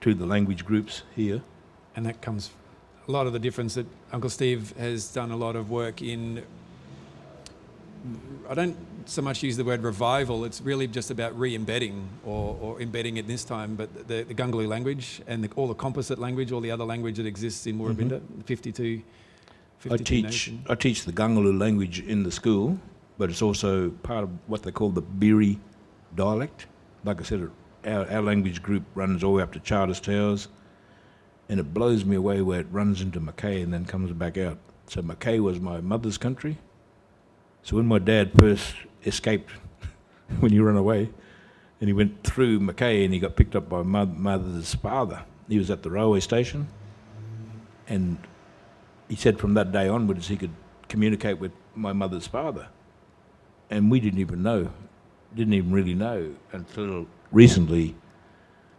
to 0.00 0.14
the 0.14 0.26
language 0.26 0.64
groups 0.64 1.02
here. 1.14 1.42
And 1.94 2.04
that 2.06 2.20
comes 2.20 2.50
a 3.06 3.12
lot 3.12 3.26
of 3.26 3.32
the 3.32 3.38
difference 3.38 3.74
that 3.74 3.86
Uncle 4.12 4.30
Steve 4.30 4.74
has 4.76 5.12
done 5.12 5.30
a 5.30 5.36
lot 5.36 5.54
of 5.54 5.70
work 5.70 6.02
in. 6.02 6.42
I 8.48 8.54
don't 8.54 8.76
so 9.08 9.22
much 9.22 9.42
use 9.42 9.56
the 9.56 9.64
word 9.64 9.82
revival, 9.82 10.44
it's 10.44 10.60
really 10.60 10.86
just 10.86 11.10
about 11.10 11.38
re 11.38 11.54
embedding 11.54 12.08
or, 12.24 12.56
or 12.60 12.80
embedding 12.80 13.16
it 13.16 13.26
this 13.26 13.44
time, 13.44 13.74
but 13.74 14.08
the, 14.08 14.22
the 14.22 14.34
Gungaloo 14.34 14.66
language 14.66 15.22
and 15.26 15.44
the, 15.44 15.50
all 15.56 15.68
the 15.68 15.74
composite 15.74 16.18
language, 16.18 16.52
all 16.52 16.60
the 16.60 16.70
other 16.70 16.84
language 16.84 17.16
that 17.16 17.26
exists 17.26 17.66
in 17.66 17.78
Woorabinda, 17.78 18.20
mm-hmm. 18.20 18.40
52, 18.42 19.02
52 19.78 19.94
I 19.94 19.96
teach 19.96 20.24
nation. 20.24 20.64
I 20.68 20.74
teach 20.74 21.04
the 21.04 21.12
Gungaloo 21.12 21.58
language 21.58 22.00
in 22.00 22.22
the 22.22 22.30
school, 22.30 22.78
but 23.18 23.30
it's 23.30 23.42
also 23.42 23.90
part 23.90 24.24
of 24.24 24.30
what 24.46 24.62
they 24.62 24.70
call 24.70 24.90
the 24.90 25.02
Biri 25.02 25.58
dialect. 26.14 26.66
Like 27.04 27.20
I 27.20 27.24
said, 27.24 27.50
our, 27.84 28.10
our 28.10 28.22
language 28.22 28.62
group 28.62 28.84
runs 28.94 29.24
all 29.24 29.32
the 29.32 29.36
way 29.38 29.42
up 29.42 29.52
to 29.52 29.60
Charters 29.60 30.00
Towers, 30.00 30.48
and 31.48 31.58
it 31.60 31.74
blows 31.74 32.04
me 32.04 32.16
away 32.16 32.42
where 32.42 32.60
it 32.60 32.66
runs 32.70 33.00
into 33.00 33.20
Mackay 33.20 33.62
and 33.62 33.72
then 33.72 33.84
comes 33.84 34.12
back 34.12 34.38
out. 34.38 34.58
So 34.86 35.02
Mackay 35.02 35.40
was 35.40 35.60
my 35.60 35.80
mother's 35.80 36.18
country. 36.18 36.58
So 37.62 37.76
when 37.76 37.86
my 37.86 37.98
dad 37.98 38.32
first 38.38 38.74
escaped, 39.04 39.50
when 40.40 40.52
he 40.52 40.60
ran 40.60 40.76
away, 40.76 41.10
and 41.80 41.88
he 41.88 41.92
went 41.92 42.22
through 42.22 42.60
Mackay 42.60 43.04
and 43.04 43.12
he 43.12 43.20
got 43.20 43.36
picked 43.36 43.56
up 43.56 43.68
by 43.68 43.82
my 43.82 44.04
mother's 44.04 44.74
father, 44.74 45.24
he 45.48 45.58
was 45.58 45.70
at 45.70 45.82
the 45.82 45.90
railway 45.90 46.20
station, 46.20 46.68
and 47.88 48.18
he 49.08 49.16
said 49.16 49.38
from 49.38 49.54
that 49.54 49.72
day 49.72 49.88
onwards 49.88 50.28
he 50.28 50.36
could 50.36 50.52
communicate 50.88 51.38
with 51.38 51.52
my 51.74 51.92
mother's 51.92 52.26
father. 52.26 52.68
And 53.70 53.90
we 53.90 54.00
didn't 54.00 54.20
even 54.20 54.42
know, 54.42 54.70
didn't 55.34 55.54
even 55.54 55.72
really 55.72 55.94
know 55.94 56.34
until 56.52 57.06
recently. 57.30 57.94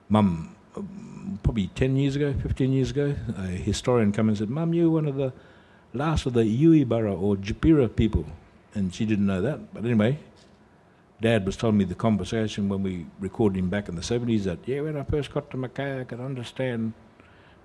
Mum, 0.09 0.55
um, 0.76 1.39
probably 1.43 1.67
10 1.67 1.95
years 1.95 2.15
ago, 2.15 2.34
15 2.41 2.71
years 2.71 2.91
ago, 2.91 3.15
a 3.38 3.47
historian 3.47 4.11
came 4.11 4.28
and 4.28 4.38
said, 4.38 4.49
Mum, 4.49 4.74
you're 4.74 4.89
one 4.89 5.07
of 5.07 5.15
the 5.15 5.34
last 5.93 6.26
of 6.26 6.34
the 6.34 6.43
Yuibara 6.43 7.19
or 7.19 7.36
Japira 7.36 7.93
people. 7.93 8.26
And 8.74 8.93
she 8.93 9.05
didn't 9.05 9.26
know 9.26 9.41
that. 9.41 9.74
But 9.74 9.86
anyway, 9.86 10.19
Dad 11.21 11.45
was 11.45 11.55
telling 11.55 11.78
me 11.78 11.86
the 11.86 11.95
conversation 11.95 12.69
when 12.69 12.84
we 12.84 13.05
recorded 13.19 13.59
him 13.59 13.69
back 13.69 13.88
in 13.88 13.95
the 13.95 14.01
70s 14.01 14.43
that, 14.43 14.59
yeah, 14.65 14.82
when 14.82 14.97
I 14.97 15.03
first 15.03 15.34
got 15.34 15.49
to 15.51 15.57
Mackay, 15.57 16.01
I 16.01 16.03
could 16.03 16.19
understand 16.19 16.93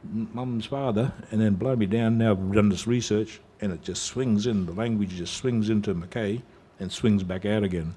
mum's 0.04 0.66
father, 0.66 1.12
and 1.30 1.40
then 1.40 1.54
blow 1.54 1.74
me 1.74 1.86
down. 1.86 2.18
Now 2.18 2.32
I've 2.32 2.52
done 2.52 2.68
this 2.68 2.86
research, 2.86 3.40
and 3.60 3.72
it 3.72 3.82
just 3.82 4.04
swings 4.04 4.46
in. 4.46 4.66
The 4.66 4.72
language 4.72 5.10
just 5.16 5.34
swings 5.34 5.70
into 5.70 5.94
Mackay 5.94 6.42
and 6.78 6.92
swings 6.92 7.22
back 7.22 7.44
out 7.44 7.64
again. 7.64 7.94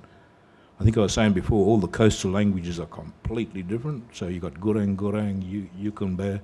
I 0.80 0.84
think 0.84 0.98
I 0.98 1.02
was 1.02 1.14
saying 1.14 1.34
before, 1.34 1.64
all 1.66 1.78
the 1.78 1.88
coastal 1.88 2.32
languages 2.32 2.80
are 2.80 2.88
completely 2.88 3.62
different. 3.62 4.16
So 4.16 4.28
you've 4.28 4.42
got 4.42 4.56
Gurang, 4.56 4.96
Gurang, 4.96 5.48
Yu- 5.48 5.70
Yukon 5.78 6.42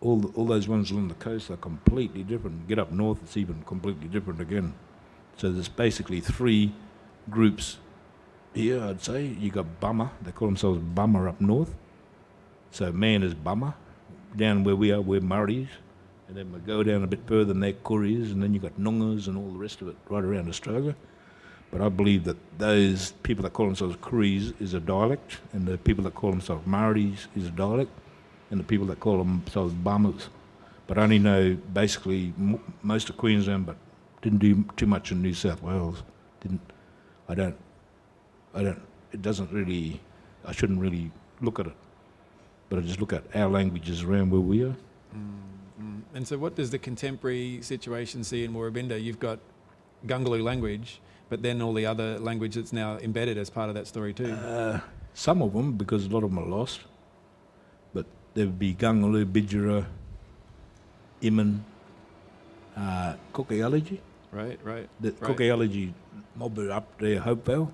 All 0.00 0.16
the, 0.16 0.28
all 0.28 0.46
those 0.46 0.66
ones 0.66 0.90
along 0.90 1.08
the 1.08 1.14
coast 1.14 1.48
are 1.50 1.56
completely 1.56 2.24
different. 2.24 2.66
Get 2.66 2.80
up 2.80 2.90
north, 2.90 3.20
it's 3.22 3.36
even 3.36 3.62
completely 3.62 4.08
different 4.08 4.40
again. 4.40 4.74
So 5.40 5.50
there's 5.50 5.70
basically 5.70 6.20
three 6.20 6.70
groups 7.30 7.78
here. 8.52 8.78
I'd 8.82 9.00
say 9.00 9.24
you 9.24 9.50
got 9.50 9.80
Bama. 9.80 10.10
They 10.20 10.32
call 10.32 10.48
themselves 10.48 10.82
Bama 10.94 11.30
up 11.30 11.40
north. 11.40 11.74
So 12.72 12.92
man 12.92 13.22
is 13.22 13.34
Bama 13.34 13.72
down 14.36 14.64
where 14.64 14.76
we 14.76 14.92
are, 14.92 15.00
we're 15.00 15.22
Murris, 15.22 15.68
and 16.28 16.36
then 16.36 16.52
we 16.52 16.58
go 16.58 16.82
down 16.82 17.04
a 17.04 17.06
bit 17.06 17.20
further, 17.26 17.52
and 17.52 17.62
they're 17.62 17.72
and 17.72 18.42
then 18.42 18.52
you've 18.52 18.62
got 18.62 18.78
Noongars 18.78 19.28
and 19.28 19.38
all 19.38 19.50
the 19.50 19.58
rest 19.58 19.80
of 19.80 19.88
it 19.88 19.96
right 20.10 20.22
around 20.22 20.46
Australia. 20.46 20.94
But 21.70 21.80
I 21.80 21.88
believe 21.88 22.24
that 22.24 22.36
those 22.58 23.12
people 23.22 23.42
that 23.44 23.54
call 23.54 23.64
themselves 23.64 23.96
Kooris 23.96 24.52
is 24.60 24.74
a 24.74 24.80
dialect, 24.80 25.38
and 25.54 25.66
the 25.66 25.78
people 25.78 26.04
that 26.04 26.14
call 26.14 26.32
themselves 26.32 26.68
Murris 26.68 27.28
is 27.34 27.46
a 27.46 27.50
dialect, 27.50 27.92
and 28.50 28.60
the 28.60 28.64
people 28.64 28.86
that 28.88 29.00
call 29.00 29.16
themselves 29.16 29.72
Bamas. 29.72 30.28
But 30.86 30.98
I 30.98 31.02
only 31.04 31.18
know 31.18 31.56
basically 31.72 32.34
m- 32.38 32.60
most 32.82 33.08
of 33.08 33.16
Queensland, 33.16 33.64
but 33.64 33.76
didn't 34.22 34.38
do 34.38 34.64
too 34.76 34.86
much 34.86 35.12
in 35.12 35.22
New 35.22 35.34
South 35.34 35.62
Wales. 35.62 36.02
Didn't. 36.40 36.60
I 37.28 37.34
don't. 37.34 37.56
I 38.54 38.62
don't. 38.62 38.82
It 39.12 39.22
doesn't 39.22 39.50
really. 39.52 40.00
I 40.44 40.52
shouldn't 40.52 40.80
really 40.80 41.10
look 41.40 41.58
at 41.60 41.66
it 41.66 41.76
but 42.70 42.78
I 42.78 42.82
just 42.82 43.00
look 43.00 43.12
at 43.12 43.24
our 43.34 43.50
languages 43.50 44.02
around 44.02 44.30
where 44.30 44.40
we 44.40 44.62
are. 44.62 44.76
Mm. 45.14 46.02
And 46.14 46.26
so, 46.26 46.38
what 46.38 46.54
does 46.54 46.70
the 46.70 46.78
contemporary 46.78 47.60
situation 47.62 48.24
see 48.24 48.44
in 48.44 48.54
Woorabinda? 48.54 49.02
You've 49.02 49.20
got 49.20 49.40
Gungaloo 50.06 50.42
language, 50.42 51.00
but 51.28 51.42
then 51.42 51.60
all 51.60 51.74
the 51.74 51.86
other 51.86 52.18
language 52.18 52.54
that's 52.54 52.72
now 52.72 52.96
embedded 52.98 53.36
as 53.36 53.50
part 53.50 53.68
of 53.68 53.74
that 53.74 53.86
story 53.86 54.14
too. 54.14 54.32
Uh, 54.32 54.80
some 55.14 55.42
of 55.42 55.52
them, 55.52 55.72
because 55.72 56.06
a 56.06 56.08
lot 56.08 56.22
of 56.22 56.30
them 56.30 56.38
are 56.38 56.46
lost, 56.46 56.80
but 57.92 58.06
there 58.34 58.46
would 58.46 58.58
be 58.58 58.74
Gungaloo, 58.74 59.24
Bidjara, 59.24 59.86
Iman, 61.22 61.64
uh, 62.76 63.14
Guugu 63.34 63.58
Yimithirr. 63.58 63.98
Right, 64.32 64.58
right. 64.62 64.88
The 65.00 65.12
Right. 65.12 65.36
Guugu 65.36 65.48
Yimithirr 65.48 65.92
mob 66.36 66.58
are 66.58 66.70
up 66.70 66.98
there, 66.98 67.20
Hopevale. 67.20 67.70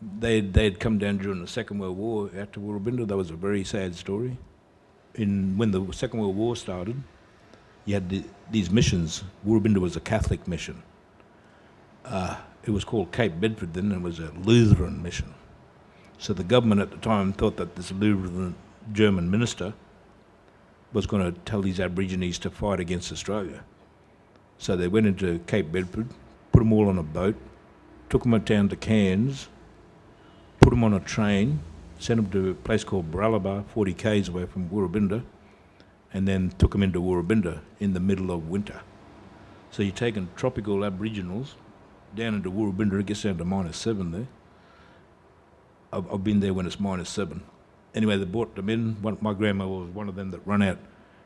They'd, 0.00 0.52
they'd 0.52 0.78
come 0.78 0.98
down 0.98 1.18
during 1.18 1.40
the 1.40 1.48
Second 1.48 1.80
World 1.80 1.96
War 1.96 2.30
after 2.36 2.60
Woorabinda. 2.60 3.06
That 3.06 3.16
was 3.16 3.30
a 3.30 3.36
very 3.36 3.64
sad 3.64 3.96
story. 3.96 4.36
In 5.14 5.58
when 5.58 5.72
the 5.72 5.92
Second 5.92 6.20
World 6.20 6.36
War 6.36 6.54
started, 6.54 7.02
you 7.84 7.94
had 7.94 8.08
the, 8.08 8.22
these 8.50 8.70
missions. 8.70 9.24
Woorabinda 9.44 9.78
was 9.78 9.96
a 9.96 10.00
Catholic 10.00 10.46
mission. 10.46 10.82
Uh, 12.04 12.36
it 12.62 12.70
was 12.70 12.84
called 12.84 13.10
Cape 13.10 13.40
Bedford 13.40 13.74
then. 13.74 13.86
And 13.90 13.94
it 13.94 14.02
was 14.02 14.20
a 14.20 14.30
Lutheran 14.44 15.02
mission. 15.02 15.34
So 16.18 16.32
the 16.32 16.44
government 16.44 16.80
at 16.80 16.90
the 16.90 16.96
time 16.98 17.32
thought 17.32 17.56
that 17.56 17.74
this 17.74 17.90
Lutheran 17.90 18.54
German 18.92 19.30
minister 19.30 19.74
was 20.92 21.06
going 21.06 21.24
to 21.32 21.38
tell 21.40 21.60
these 21.62 21.80
Aborigines 21.80 22.38
to 22.40 22.50
fight 22.50 22.78
against 22.80 23.10
Australia. 23.12 23.64
So 24.58 24.76
they 24.76 24.88
went 24.88 25.06
into 25.06 25.38
Cape 25.46 25.70
Bedford, 25.70 26.08
put 26.52 26.58
them 26.58 26.72
all 26.72 26.88
on 26.88 26.98
a 26.98 27.02
boat, 27.02 27.36
took 28.10 28.24
them 28.24 28.38
down 28.40 28.68
to 28.68 28.76
Cairns, 28.76 29.48
put 30.60 30.70
them 30.70 30.82
on 30.82 30.92
a 30.92 31.00
train, 31.00 31.60
sent 31.98 32.16
them 32.16 32.30
to 32.30 32.50
a 32.50 32.54
place 32.54 32.84
called 32.84 33.10
Baralaba, 33.10 33.64
40 33.66 33.94
k's 33.94 34.28
away 34.28 34.46
from 34.46 34.68
Woorabinda, 34.68 35.22
and 36.12 36.26
then 36.26 36.52
took 36.58 36.72
them 36.72 36.82
into 36.82 37.00
Woorabinda 37.00 37.60
in 37.78 37.92
the 37.92 38.00
middle 38.00 38.30
of 38.32 38.48
winter. 38.48 38.80
So 39.70 39.82
you're 39.82 39.92
taking 39.92 40.28
tropical 40.36 40.84
Aboriginals 40.84 41.54
down 42.14 42.34
into 42.34 42.50
Woorabinda, 42.50 42.98
it 43.00 43.06
gets 43.06 43.22
down 43.22 43.38
to 43.38 43.44
minus 43.44 43.76
seven 43.76 44.10
there. 44.10 44.26
I've, 45.92 46.12
I've 46.12 46.24
been 46.24 46.40
there 46.40 46.54
when 46.54 46.66
it's 46.66 46.80
minus 46.80 47.10
seven. 47.10 47.42
Anyway, 47.94 48.16
they 48.16 48.24
brought 48.24 48.54
them 48.56 48.68
in. 48.68 49.00
One, 49.02 49.18
my 49.20 49.34
grandma 49.34 49.66
was 49.66 49.88
one 49.90 50.08
of 50.08 50.14
them 50.14 50.30
that 50.30 50.46
run 50.46 50.62
out 50.62 50.78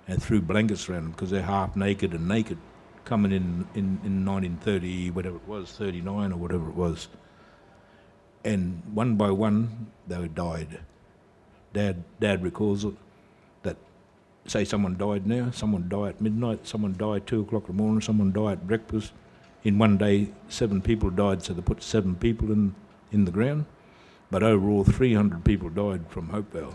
and 0.06 0.22
threw 0.22 0.40
blankets 0.40 0.88
around 0.88 1.04
them 1.04 1.12
because 1.12 1.30
they're 1.30 1.42
half 1.42 1.76
naked 1.76 2.12
and 2.12 2.28
naked 2.28 2.58
coming 3.04 3.32
in, 3.32 3.66
in, 3.74 4.00
in 4.04 4.24
1930, 4.24 5.10
whatever 5.10 5.36
it 5.36 5.48
was, 5.48 5.72
39 5.72 6.32
or 6.32 6.36
whatever 6.36 6.68
it 6.68 6.74
was. 6.74 7.08
And 8.44 8.82
one 8.92 9.16
by 9.16 9.30
one, 9.30 9.88
they 10.06 10.28
died. 10.28 10.80
Dad, 11.72 12.02
Dad 12.20 12.42
recalls 12.42 12.84
it 12.84 12.94
that, 13.62 13.76
say, 14.46 14.64
someone 14.64 14.96
died 14.96 15.26
now, 15.26 15.50
someone 15.50 15.88
died 15.88 16.16
at 16.16 16.20
midnight, 16.20 16.66
someone 16.66 16.94
died 16.98 17.26
two 17.26 17.40
o'clock 17.40 17.68
in 17.68 17.76
the 17.76 17.82
morning, 17.82 18.00
someone 18.00 18.32
died 18.32 18.52
at 18.52 18.66
breakfast, 18.66 19.12
in 19.64 19.78
one 19.78 19.96
day, 19.96 20.28
seven 20.48 20.82
people 20.82 21.10
died, 21.10 21.42
so 21.42 21.54
they 21.54 21.62
put 21.62 21.82
seven 21.82 22.16
people 22.16 22.50
in, 22.50 22.74
in 23.12 23.24
the 23.24 23.30
ground. 23.30 23.64
But 24.30 24.42
overall, 24.42 24.82
300 24.82 25.44
people 25.44 25.68
died 25.68 26.06
from 26.08 26.28
Hopevale. 26.28 26.74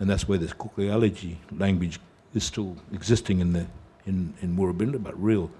And 0.00 0.10
that's 0.10 0.26
where 0.26 0.38
this 0.38 0.52
Guugu 0.52 0.88
Yimithirr 0.88 1.36
language 1.58 2.00
is 2.34 2.44
still 2.44 2.76
existing 2.92 3.40
in 3.40 3.52
the 3.52 3.66
in, 4.08 4.34
in 4.40 4.56
Woorabinda, 4.56 5.00
but 5.00 5.22
real, 5.22 5.50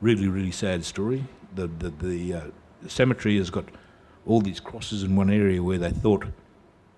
really, 0.00 0.28
really 0.28 0.52
sad 0.52 0.84
story. 0.84 1.24
The, 1.54 1.66
the, 1.66 1.88
the 1.90 2.34
uh, 2.34 2.40
cemetery 2.86 3.38
has 3.38 3.50
got 3.50 3.64
all 4.26 4.40
these 4.40 4.60
crosses 4.60 5.02
in 5.02 5.16
one 5.16 5.30
area 5.30 5.62
where 5.62 5.78
they 5.78 5.90
thought 5.90 6.26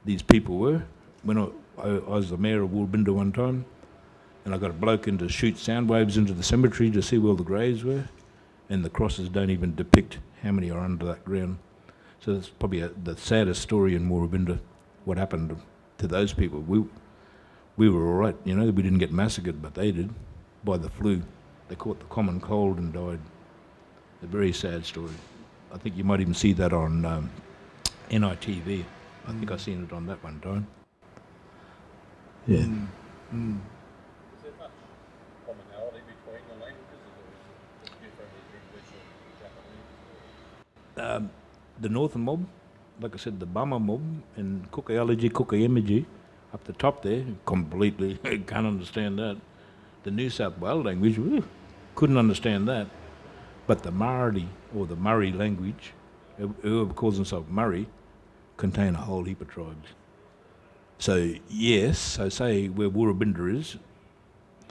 these 0.04 0.20
people 0.20 0.58
were. 0.58 0.82
When 1.22 1.38
I, 1.38 1.46
I, 1.78 1.88
I 1.88 2.16
was 2.16 2.30
the 2.30 2.36
mayor 2.36 2.62
of 2.62 2.70
Woorabinda 2.70 3.10
one 3.10 3.32
time, 3.32 3.64
and 4.44 4.54
I 4.54 4.58
got 4.58 4.70
a 4.70 4.74
bloke 4.74 5.06
in 5.06 5.16
to 5.18 5.28
shoot 5.28 5.56
sound 5.56 5.88
waves 5.88 6.16
into 6.16 6.32
the 6.32 6.42
cemetery 6.42 6.90
to 6.90 7.02
see 7.02 7.18
where 7.18 7.36
the 7.36 7.44
graves 7.44 7.84
were, 7.84 8.08
and 8.68 8.84
the 8.84 8.90
crosses 8.90 9.28
don't 9.28 9.50
even 9.50 9.74
depict 9.74 10.18
how 10.42 10.50
many 10.50 10.70
are 10.70 10.80
under 10.80 11.06
that 11.06 11.24
ground. 11.24 11.58
So 12.20 12.34
that's 12.34 12.48
probably 12.48 12.80
a, 12.80 12.88
the 12.88 13.16
saddest 13.16 13.62
story 13.62 13.94
in 13.94 14.10
Woorabinda, 14.10 14.58
what 15.04 15.18
happened 15.18 15.56
to 15.98 16.06
those 16.06 16.32
people. 16.32 16.60
We, 16.60 16.84
we 17.76 17.88
were 17.88 18.06
all 18.06 18.18
right, 18.18 18.36
you 18.44 18.56
know, 18.56 18.64
we 18.70 18.82
didn't 18.82 18.98
get 18.98 19.12
massacred, 19.12 19.62
but 19.62 19.74
they 19.74 19.92
did 19.92 20.10
by 20.64 20.76
the 20.76 20.90
flu. 20.90 21.22
They 21.68 21.76
caught 21.76 21.98
the 21.98 22.06
common 22.06 22.40
cold 22.40 22.78
and 22.78 22.92
died. 22.92 23.20
A 24.22 24.26
very 24.26 24.52
sad 24.52 24.84
story. 24.84 25.14
I 25.72 25.78
think 25.78 25.96
you 25.96 26.04
might 26.04 26.20
even 26.20 26.34
see 26.34 26.52
that 26.54 26.72
on 26.72 27.04
um, 27.04 27.30
NITV. 28.10 28.84
I 29.26 29.32
think 29.32 29.50
I've 29.50 29.60
seen 29.60 29.84
it 29.84 29.92
on 29.92 30.06
that 30.06 30.22
one 30.22 30.40
time. 30.40 30.66
Yeah. 32.46 32.58
Mm. 32.58 32.86
Mm. 33.34 33.58
Is 34.36 34.42
there 34.42 34.52
much 34.58 34.70
commonality 35.46 36.00
between 36.10 36.42
the 36.48 36.56
languages, 36.64 37.00
or 37.06 37.22
is 37.30 37.86
it 37.86 37.94
different 38.02 38.30
with 38.34 38.58
English 38.58 38.90
or 38.96 39.04
Japanese? 40.98 41.16
Um, 41.16 41.30
the 41.80 41.88
northern 41.88 42.22
mob, 42.22 42.46
like 43.00 43.14
I 43.14 43.18
said, 43.18 43.38
the 43.38 43.46
Bama 43.46 43.80
mob 43.80 44.02
and 44.36 44.70
Kukaology, 44.72 45.30
Guugu 45.30 45.56
Yimithirr, 45.68 46.04
up 46.52 46.64
the 46.64 46.72
top 46.72 47.02
there, 47.02 47.24
completely 47.46 48.16
can't 48.46 48.66
understand 48.66 49.18
that. 49.18 49.36
The 50.02 50.10
New 50.10 50.30
South 50.30 50.58
Wales 50.58 50.84
language, 50.84 51.16
whew, 51.16 51.44
couldn't 51.94 52.16
understand 52.16 52.68
that. 52.68 52.86
But 53.66 53.82
the 53.82 53.92
Māori 53.92 54.48
or 54.74 54.86
the 54.86 54.96
Murray 54.96 55.32
language, 55.32 55.92
who- 56.38 56.86
calls 56.88 57.16
themselves 57.16 57.50
Murray, 57.50 57.88
contain 58.56 58.94
a 58.94 58.98
whole 58.98 59.24
heap 59.24 59.40
of 59.40 59.48
tribes. 59.48 59.88
So 60.98 61.34
yes, 61.48 61.98
so 61.98 62.28
say 62.28 62.68
where 62.68 62.90
Woorabinda 62.90 63.54
is, 63.56 63.76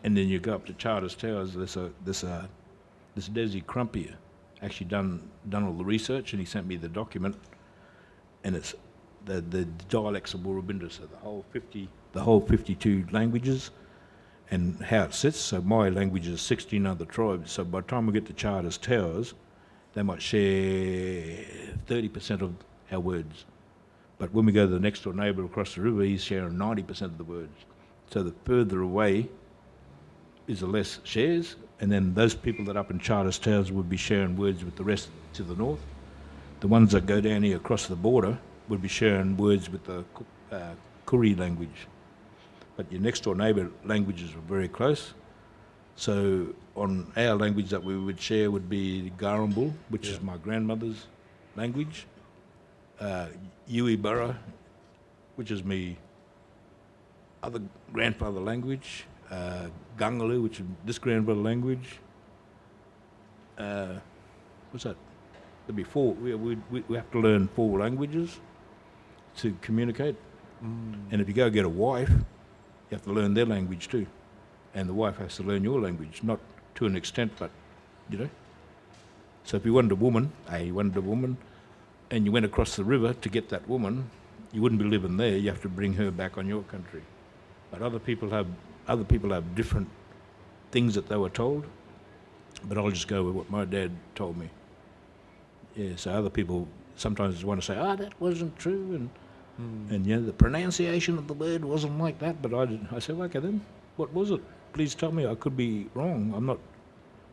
and 0.04 0.16
then 0.16 0.28
you 0.28 0.40
go 0.40 0.54
up 0.54 0.66
to 0.68 0.74
Charters 0.74 1.16
Towers. 1.16 1.54
There's 1.54 1.76
a 1.76 1.92
there's 2.04 2.24
a 2.24 2.50
this 3.16 3.30
Desi 3.30 3.64
Crumpier 3.66 4.16
actually 4.62 4.88
done 4.88 5.30
done 5.50 5.64
all 5.64 5.74
the 5.74 5.84
research, 5.86 6.34
and 6.34 6.40
he 6.40 6.46
sent 6.46 6.68
me 6.68 6.76
the 6.76 6.90
document, 6.90 7.36
and 8.44 8.56
it's 8.56 8.76
the 9.26 9.42
the 9.42 9.66
dialects 9.90 10.34
of 10.34 10.42
Woorabinda, 10.42 10.92
so 10.92 11.06
the 11.06 11.18
whole 11.18 11.46
fifty 11.52 11.90
the 12.14 12.22
whole 12.22 12.42
fifty 12.42 12.76
two 12.76 13.06
languages, 13.12 13.72
and 14.52 14.82
how 14.84 15.04
it 15.04 15.14
sits. 15.14 15.40
So 15.40 15.62
my 15.62 15.90
language 15.90 16.28
is 16.28 16.42
sixteen 16.42 16.86
other 16.86 17.06
tribes. 17.06 17.52
So 17.52 17.64
by 17.64 17.82
the 17.82 17.88
time 17.88 18.08
we 18.08 18.14
get 18.14 18.26
to 18.28 18.34
Charters 18.34 18.78
Towers, 18.78 19.34
they 19.94 20.04
might 20.04 20.22
share 20.22 21.46
thirty 21.88 22.10
percent 22.10 22.42
of 22.42 22.54
our 22.92 23.00
words. 23.00 23.46
But 24.20 24.34
when 24.34 24.46
we 24.46 24.52
go 24.52 24.66
to 24.66 24.72
the 24.72 24.80
next 24.80 25.04
door 25.04 25.14
neighbour 25.14 25.46
across 25.46 25.76
the 25.76 25.82
river, 25.82 26.04
he's 26.04 26.24
sharing 26.24 26.54
90% 26.54 27.04
of 27.04 27.18
the 27.18 27.24
words. 27.24 27.66
So 28.12 28.22
the 28.22 28.34
further 28.44 28.82
away 28.82 29.30
is 30.46 30.60
the 30.60 30.68
less 30.68 31.00
shares, 31.04 31.56
and 31.80 31.92
then 31.92 32.14
those 32.14 32.36
people 32.36 32.66
that 32.66 32.76
up 32.76 32.92
in 32.92 33.00
Charters 33.00 33.40
Towers 33.40 33.72
would 33.72 33.90
be 33.90 33.98
sharing 33.98 34.36
words 34.36 34.66
with 34.66 34.76
the 34.76 34.84
rest 34.84 35.10
to 35.34 35.44
the 35.44 35.56
north. 35.56 35.80
The 36.60 36.68
ones 36.68 36.92
that 36.92 37.06
go 37.06 37.22
down 37.22 37.44
here 37.44 37.56
across 37.56 37.88
the 37.88 37.96
border 37.96 38.38
would 38.68 38.82
be 38.82 38.90
sharing 38.90 39.38
words 39.38 39.70
with 39.70 39.86
the 39.86 40.04
uh, 40.52 40.74
Kuri 41.06 41.36
language. 41.36 41.88
But 42.80 42.90
your 42.94 43.02
next 43.02 43.26
door 43.26 43.36
neighbour 43.36 43.70
languages 43.84 44.34
are 44.34 44.48
very 44.48 44.70
close. 44.70 45.14
So 45.98 46.56
on 46.78 47.12
our 47.18 47.36
language 47.36 47.72
that 47.72 47.84
we 47.84 47.98
would 47.98 48.22
share 48.22 48.50
would 48.50 48.70
be 48.70 49.12
Garambul, 49.18 49.74
which 49.90 50.08
is 50.08 50.22
my 50.22 50.38
grandmother's 50.38 51.08
language 51.58 52.08
uh, 53.02 53.26
Yui 53.68 53.98
Burra, 53.98 54.40
which 55.36 55.52
is 55.52 55.62
me 55.62 55.98
other 57.44 57.62
grandfather 57.92 58.40
language, 58.40 59.04
uh, 59.30 59.68
Gangalu, 59.98 60.42
which 60.42 60.62
is 60.62 60.66
this 60.86 61.00
grandfather 61.00 61.42
language. 61.42 62.00
Uh, 63.58 63.96
what's 64.72 64.86
that? 64.86 64.96
There'll 65.68 65.76
be 65.76 65.84
four. 65.84 66.14
We, 66.14 66.34
we, 66.36 66.58
we 66.72 66.84
we 66.88 66.96
have 66.96 67.12
to 67.12 67.20
learn 67.20 67.50
four 67.50 67.78
languages 67.78 68.40
to 69.40 69.54
communicate. 69.60 70.16
Mm. 70.64 71.12
And 71.12 71.22
if 71.22 71.28
you 71.28 71.34
go 71.34 71.50
get 71.50 71.66
a 71.66 71.70
wife, 71.70 72.14
you 72.90 72.96
have 72.96 73.04
to 73.04 73.12
learn 73.12 73.34
their 73.34 73.46
language 73.46 73.88
too. 73.88 74.08
And 74.74 74.88
the 74.88 74.94
wife 74.94 75.18
has 75.18 75.36
to 75.38 75.44
learn 75.44 75.64
your 75.64 75.80
language, 75.82 76.22
not 76.24 76.40
to 76.76 76.86
an 76.86 76.96
extent, 76.96 77.32
but, 77.40 77.52
you 78.10 78.18
know. 78.18 78.30
So 79.44 79.58
if 79.58 79.66
you 79.66 79.74
wanted 79.74 79.92
a 79.92 79.96
woman, 79.96 80.32
hey, 80.50 80.68
you 80.68 80.76
wanted 80.76 80.98
a 80.98 81.02
woman, 81.02 81.38
and 82.12 82.26
you 82.26 82.32
went 82.32 82.46
across 82.46 82.76
the 82.76 82.84
river 82.84 83.14
to 83.14 83.30
get 83.30 83.50
that 83.50 83.68
woman, 83.68 84.10
you 84.52 84.62
wouldn't 84.62 84.82
be 84.82 84.88
living 84.88 85.18
there. 85.18 85.38
You 85.38 85.50
have 85.50 85.62
to 85.62 85.70
bring 85.70 85.94
her 85.94 86.12
back 86.12 86.38
on 86.38 86.48
your 86.48 86.64
country. 86.64 87.02
But 87.72 87.82
other 87.82 88.00
people 88.00 88.30
have 88.32 88.48
other 88.88 89.04
people 89.04 89.32
have 89.32 89.54
different 89.54 89.88
things 90.72 90.96
that 90.96 91.08
they 91.08 91.18
were 91.18 91.30
told. 91.30 91.66
But 92.64 92.78
I'll 92.78 92.90
just 92.90 93.08
go 93.08 93.24
with 93.24 93.36
what 93.36 93.50
my 93.50 93.66
dad 93.66 93.92
told 94.16 94.38
me. 94.38 94.50
Yeah. 95.76 95.96
So 95.96 96.12
other 96.12 96.30
people 96.30 96.68
sometimes 96.96 97.46
want 97.46 97.62
to 97.62 97.66
say, 97.66 97.78
"Ah, 97.78 97.96
that 97.96 98.20
wasn't 98.20 98.58
true," 98.58 98.96
and 98.96 99.10
Mm. 99.60 99.92
and 99.92 100.06
yeah, 100.06 100.18
the 100.18 100.32
pronunciation 100.32 101.18
of 101.18 101.28
the 101.28 101.34
word 101.34 101.66
wasn't 101.66 102.00
like 102.00 102.20
that. 102.20 102.42
But 102.42 102.54
I 102.54 102.66
did. 102.66 102.88
I 102.92 103.00
said, 103.00 103.16
"Okay, 103.16 103.40
then, 103.40 103.62
what 103.98 104.14
was 104.14 104.32
it? 104.32 104.42
Please 104.74 104.96
tell 104.96 105.12
me. 105.12 105.28
I 105.28 105.36
could 105.36 105.58
be 105.58 105.88
wrong. 105.94 106.34
I'm 106.36 106.46
not." 106.46 106.60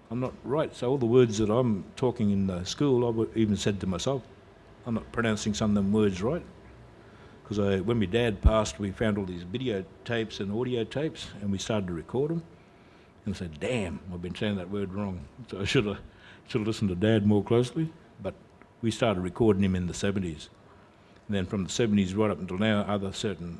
I'm 0.08 0.20
not 0.20 0.34
right. 0.44 0.72
So 0.74 0.88
all 0.90 0.98
the 0.98 1.06
words 1.06 1.38
that 1.38 1.50
I'm 1.50 1.84
talking 1.96 2.30
in 2.30 2.46
the 2.46 2.62
school, 2.64 3.08
I've 3.08 3.36
even 3.36 3.56
said 3.56 3.80
to 3.80 3.88
myself, 3.88 4.22
I'm 4.86 4.94
not 4.94 5.10
pronouncing 5.10 5.52
some 5.52 5.70
of 5.70 5.74
them 5.74 5.92
words 5.92 6.22
right. 6.22 6.44
Because 7.42 7.82
when 7.82 7.98
my 7.98 8.06
dad 8.06 8.40
passed, 8.40 8.78
we 8.78 8.92
found 8.92 9.18
all 9.18 9.24
these 9.24 9.42
video 9.42 9.84
tapes 10.04 10.38
and 10.38 10.52
audio 10.52 10.84
tapes, 10.84 11.28
and 11.40 11.50
we 11.50 11.58
started 11.58 11.88
to 11.88 11.92
record 11.92 12.30
them. 12.30 12.42
And 13.24 13.34
I 13.34 13.38
said, 13.38 13.58
"Damn, 13.58 13.98
I've 14.12 14.22
been 14.22 14.34
saying 14.34 14.56
that 14.56 14.70
word 14.70 14.94
wrong." 14.94 15.20
So 15.50 15.60
I 15.60 15.64
should 15.64 15.86
have 15.86 15.98
should 16.46 16.60
have 16.60 16.68
listened 16.68 16.90
to 16.90 16.94
Dad 16.94 17.26
more 17.26 17.42
closely. 17.42 17.92
But 18.22 18.34
we 18.82 18.92
started 18.92 19.20
recording 19.20 19.64
him 19.64 19.74
in 19.74 19.88
the 19.88 19.92
70s, 19.92 20.48
and 21.28 21.36
then 21.36 21.46
from 21.46 21.64
the 21.64 21.70
70s 21.70 22.16
right 22.16 22.30
up 22.30 22.38
until 22.38 22.58
now, 22.58 22.82
other 22.82 23.12
certain 23.12 23.58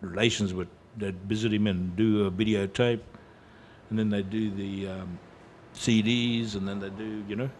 relations 0.00 0.52
would 0.54 0.68
they'd 0.96 1.14
visit 1.22 1.52
him 1.52 1.66
and 1.66 1.94
do 1.96 2.26
a 2.26 2.30
videotape, 2.30 3.00
and 3.90 3.98
then 3.98 4.10
they 4.10 4.22
do 4.22 4.50
the 4.50 4.88
um, 4.88 5.18
CDs, 5.74 6.54
and 6.56 6.66
then 6.66 6.80
they 6.80 6.90
do, 6.90 7.24
you 7.28 7.36
know. 7.36 7.50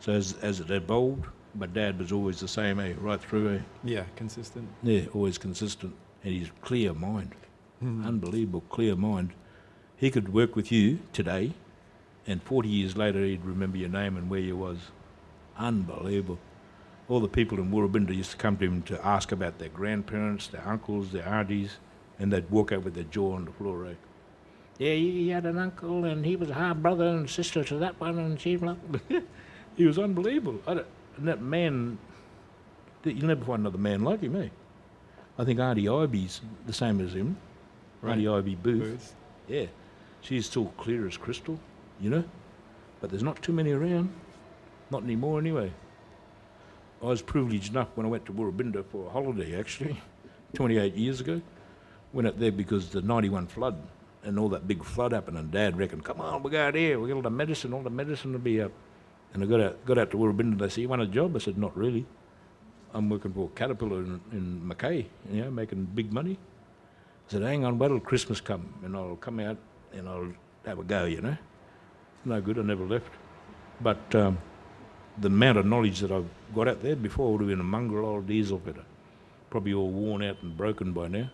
So 0.00 0.12
as 0.12 0.34
as 0.42 0.60
it 0.60 0.70
evolved, 0.70 1.24
my 1.54 1.66
dad 1.66 1.98
was 1.98 2.12
always 2.12 2.40
the 2.40 2.48
same, 2.48 2.80
eh, 2.80 2.94
right 2.98 3.20
through, 3.20 3.54
eh. 3.56 3.58
Yeah, 3.84 4.04
consistent. 4.16 4.68
Yeah, 4.82 5.02
always 5.14 5.38
consistent, 5.38 5.94
and 6.24 6.32
he's 6.34 6.50
clear 6.60 6.92
mind, 6.92 7.34
Mm. 7.82 8.06
unbelievable 8.06 8.62
clear 8.68 8.94
mind. 8.96 9.30
He 9.96 10.10
could 10.10 10.32
work 10.32 10.56
with 10.56 10.70
you 10.72 10.98
today, 11.12 11.52
and 12.26 12.42
40 12.42 12.68
years 12.68 12.96
later 12.96 13.24
he'd 13.24 13.44
remember 13.44 13.76
your 13.78 13.88
name 13.88 14.16
and 14.16 14.28
where 14.28 14.40
you 14.40 14.56
was. 14.56 14.78
Unbelievable. 15.56 16.38
All 17.08 17.20
the 17.20 17.28
people 17.28 17.58
in 17.58 17.70
Woorabinda 17.70 18.14
used 18.14 18.30
to 18.30 18.36
come 18.36 18.56
to 18.58 18.64
him 18.64 18.82
to 18.82 19.04
ask 19.04 19.32
about 19.32 19.58
their 19.58 19.68
grandparents, 19.68 20.48
their 20.48 20.66
uncles, 20.66 21.12
their 21.12 21.26
aunties, 21.26 21.76
and 22.18 22.32
they'd 22.32 22.48
walk 22.50 22.72
out 22.72 22.84
with 22.84 22.94
their 22.94 23.04
jaw 23.04 23.34
on 23.34 23.44
the 23.44 23.52
floor. 23.52 23.86
Eh? 23.86 23.94
Yeah, 24.78 24.94
he 24.94 25.28
had 25.28 25.44
an 25.46 25.58
uncle, 25.58 26.04
and 26.04 26.24
he 26.24 26.36
was 26.36 26.50
a 26.50 26.54
half 26.54 26.76
brother 26.76 27.06
and 27.06 27.28
sister 27.28 27.64
to 27.64 27.76
that 27.78 28.00
one, 28.00 28.18
and 28.18 28.40
she 28.40 28.58
he 29.76 29.84
was 29.84 29.98
unbelievable. 29.98 30.60
And 30.66 30.84
that 31.18 31.42
man, 31.42 31.98
you'll 33.04 33.26
never 33.26 33.44
find 33.44 33.60
another 33.60 33.78
man 33.78 34.02
like 34.02 34.20
him, 34.20 34.36
eh? 34.36 34.48
I 35.38 35.44
think 35.44 35.60
Auntie 35.60 35.88
Ivy's 35.88 36.40
the 36.66 36.72
same 36.72 37.00
as 37.00 37.14
him. 37.14 37.36
Right. 38.00 38.12
Auntie 38.12 38.28
Ivy 38.28 38.54
Booth. 38.54 38.82
Booth. 38.82 39.14
Yeah, 39.48 39.66
she's 40.20 40.46
still 40.46 40.66
clear 40.76 41.06
as 41.06 41.16
crystal, 41.16 41.58
you 42.00 42.10
know. 42.10 42.24
But 43.00 43.10
there's 43.10 43.22
not 43.22 43.42
too 43.42 43.52
many 43.52 43.72
around. 43.72 44.12
Not 44.90 45.02
anymore, 45.02 45.38
anyway. 45.40 45.72
I 47.02 47.06
was 47.06 47.20
privileged 47.20 47.72
enough 47.72 47.88
when 47.96 48.06
I 48.06 48.08
went 48.08 48.24
to 48.26 48.32
Woorabinda 48.32 48.84
for 48.86 49.06
a 49.06 49.10
holiday, 49.10 49.58
actually, 49.58 50.00
28 50.54 50.94
years 50.94 51.20
ago. 51.20 51.42
Went 52.12 52.28
out 52.28 52.38
there 52.38 52.52
because 52.52 52.90
the 52.90 53.02
91 53.02 53.48
flood 53.48 53.76
and 54.22 54.38
all 54.38 54.48
that 54.50 54.68
big 54.68 54.84
flood 54.84 55.10
happened, 55.10 55.36
and 55.36 55.50
Dad 55.50 55.76
reckoned, 55.76 56.04
come 56.04 56.20
on, 56.20 56.44
we 56.44 56.50
go 56.50 56.62
out 56.62 56.76
here, 56.76 57.00
we 57.00 57.08
get 57.08 57.14
all 57.14 57.22
the 57.22 57.30
medicine, 57.30 57.72
all 57.72 57.82
the 57.82 57.90
medicine 57.90 58.32
will 58.32 58.38
be 58.38 58.62
up. 58.62 58.70
And 59.34 59.42
I 59.42 59.46
got 59.46 59.60
out, 59.60 59.84
got 59.84 59.98
out 59.98 60.10
to 60.12 60.16
Woorabinda, 60.16 60.58
they 60.58 60.68
said, 60.68 60.82
you 60.82 60.88
want 60.88 61.02
a 61.02 61.06
job? 61.06 61.34
I 61.34 61.40
said, 61.40 61.58
not 61.58 61.76
really. 61.76 62.06
I'm 62.94 63.08
working 63.08 63.32
for 63.32 63.48
Caterpillar 63.56 64.02
in, 64.02 64.20
in 64.30 64.68
Mackay, 64.68 65.06
you 65.30 65.42
know, 65.42 65.50
making 65.50 65.86
big 65.86 66.12
money. 66.12 66.38
I 67.28 67.32
said, 67.32 67.42
hang 67.42 67.64
on, 67.64 67.78
wait 67.78 67.88
till 67.88 67.98
Christmas 67.98 68.40
come, 68.40 68.72
and 68.84 68.94
I'll 68.94 69.16
come 69.16 69.40
out 69.40 69.56
and 69.92 70.08
I'll 70.08 70.32
have 70.66 70.78
a 70.78 70.84
go, 70.84 71.06
you 71.06 71.20
know. 71.20 71.36
No 72.24 72.40
good, 72.40 72.58
I 72.58 72.62
never 72.62 72.86
left. 72.86 73.10
But 73.80 74.14
um, 74.14 74.38
the 75.22 75.28
amount 75.28 75.56
of 75.56 75.64
knowledge 75.64 76.00
that 76.00 76.10
I've 76.10 76.28
got 76.54 76.68
out 76.68 76.82
there 76.82 76.96
before 76.96 77.28
I 77.28 77.30
would 77.32 77.40
have 77.42 77.48
been 77.48 77.60
a 77.60 77.64
mongrel 77.64 78.06
old 78.06 78.26
diesel 78.26 78.58
fitter, 78.58 78.84
probably 79.50 79.72
all 79.72 79.88
worn 79.88 80.22
out 80.22 80.42
and 80.42 80.56
broken 80.56 80.92
by 80.92 81.08
now. 81.08 81.30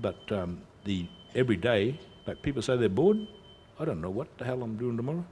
But 0.00 0.30
um, 0.32 0.60
the 0.84 1.06
every 1.34 1.56
day, 1.56 1.98
like 2.26 2.42
people 2.42 2.62
say 2.62 2.76
they're 2.76 2.88
bored, 2.88 3.26
I 3.78 3.84
don't 3.84 4.00
know 4.00 4.10
what 4.10 4.36
the 4.38 4.44
hell 4.44 4.62
I'm 4.62 4.76
doing 4.76 4.96
tomorrow. 4.96 5.24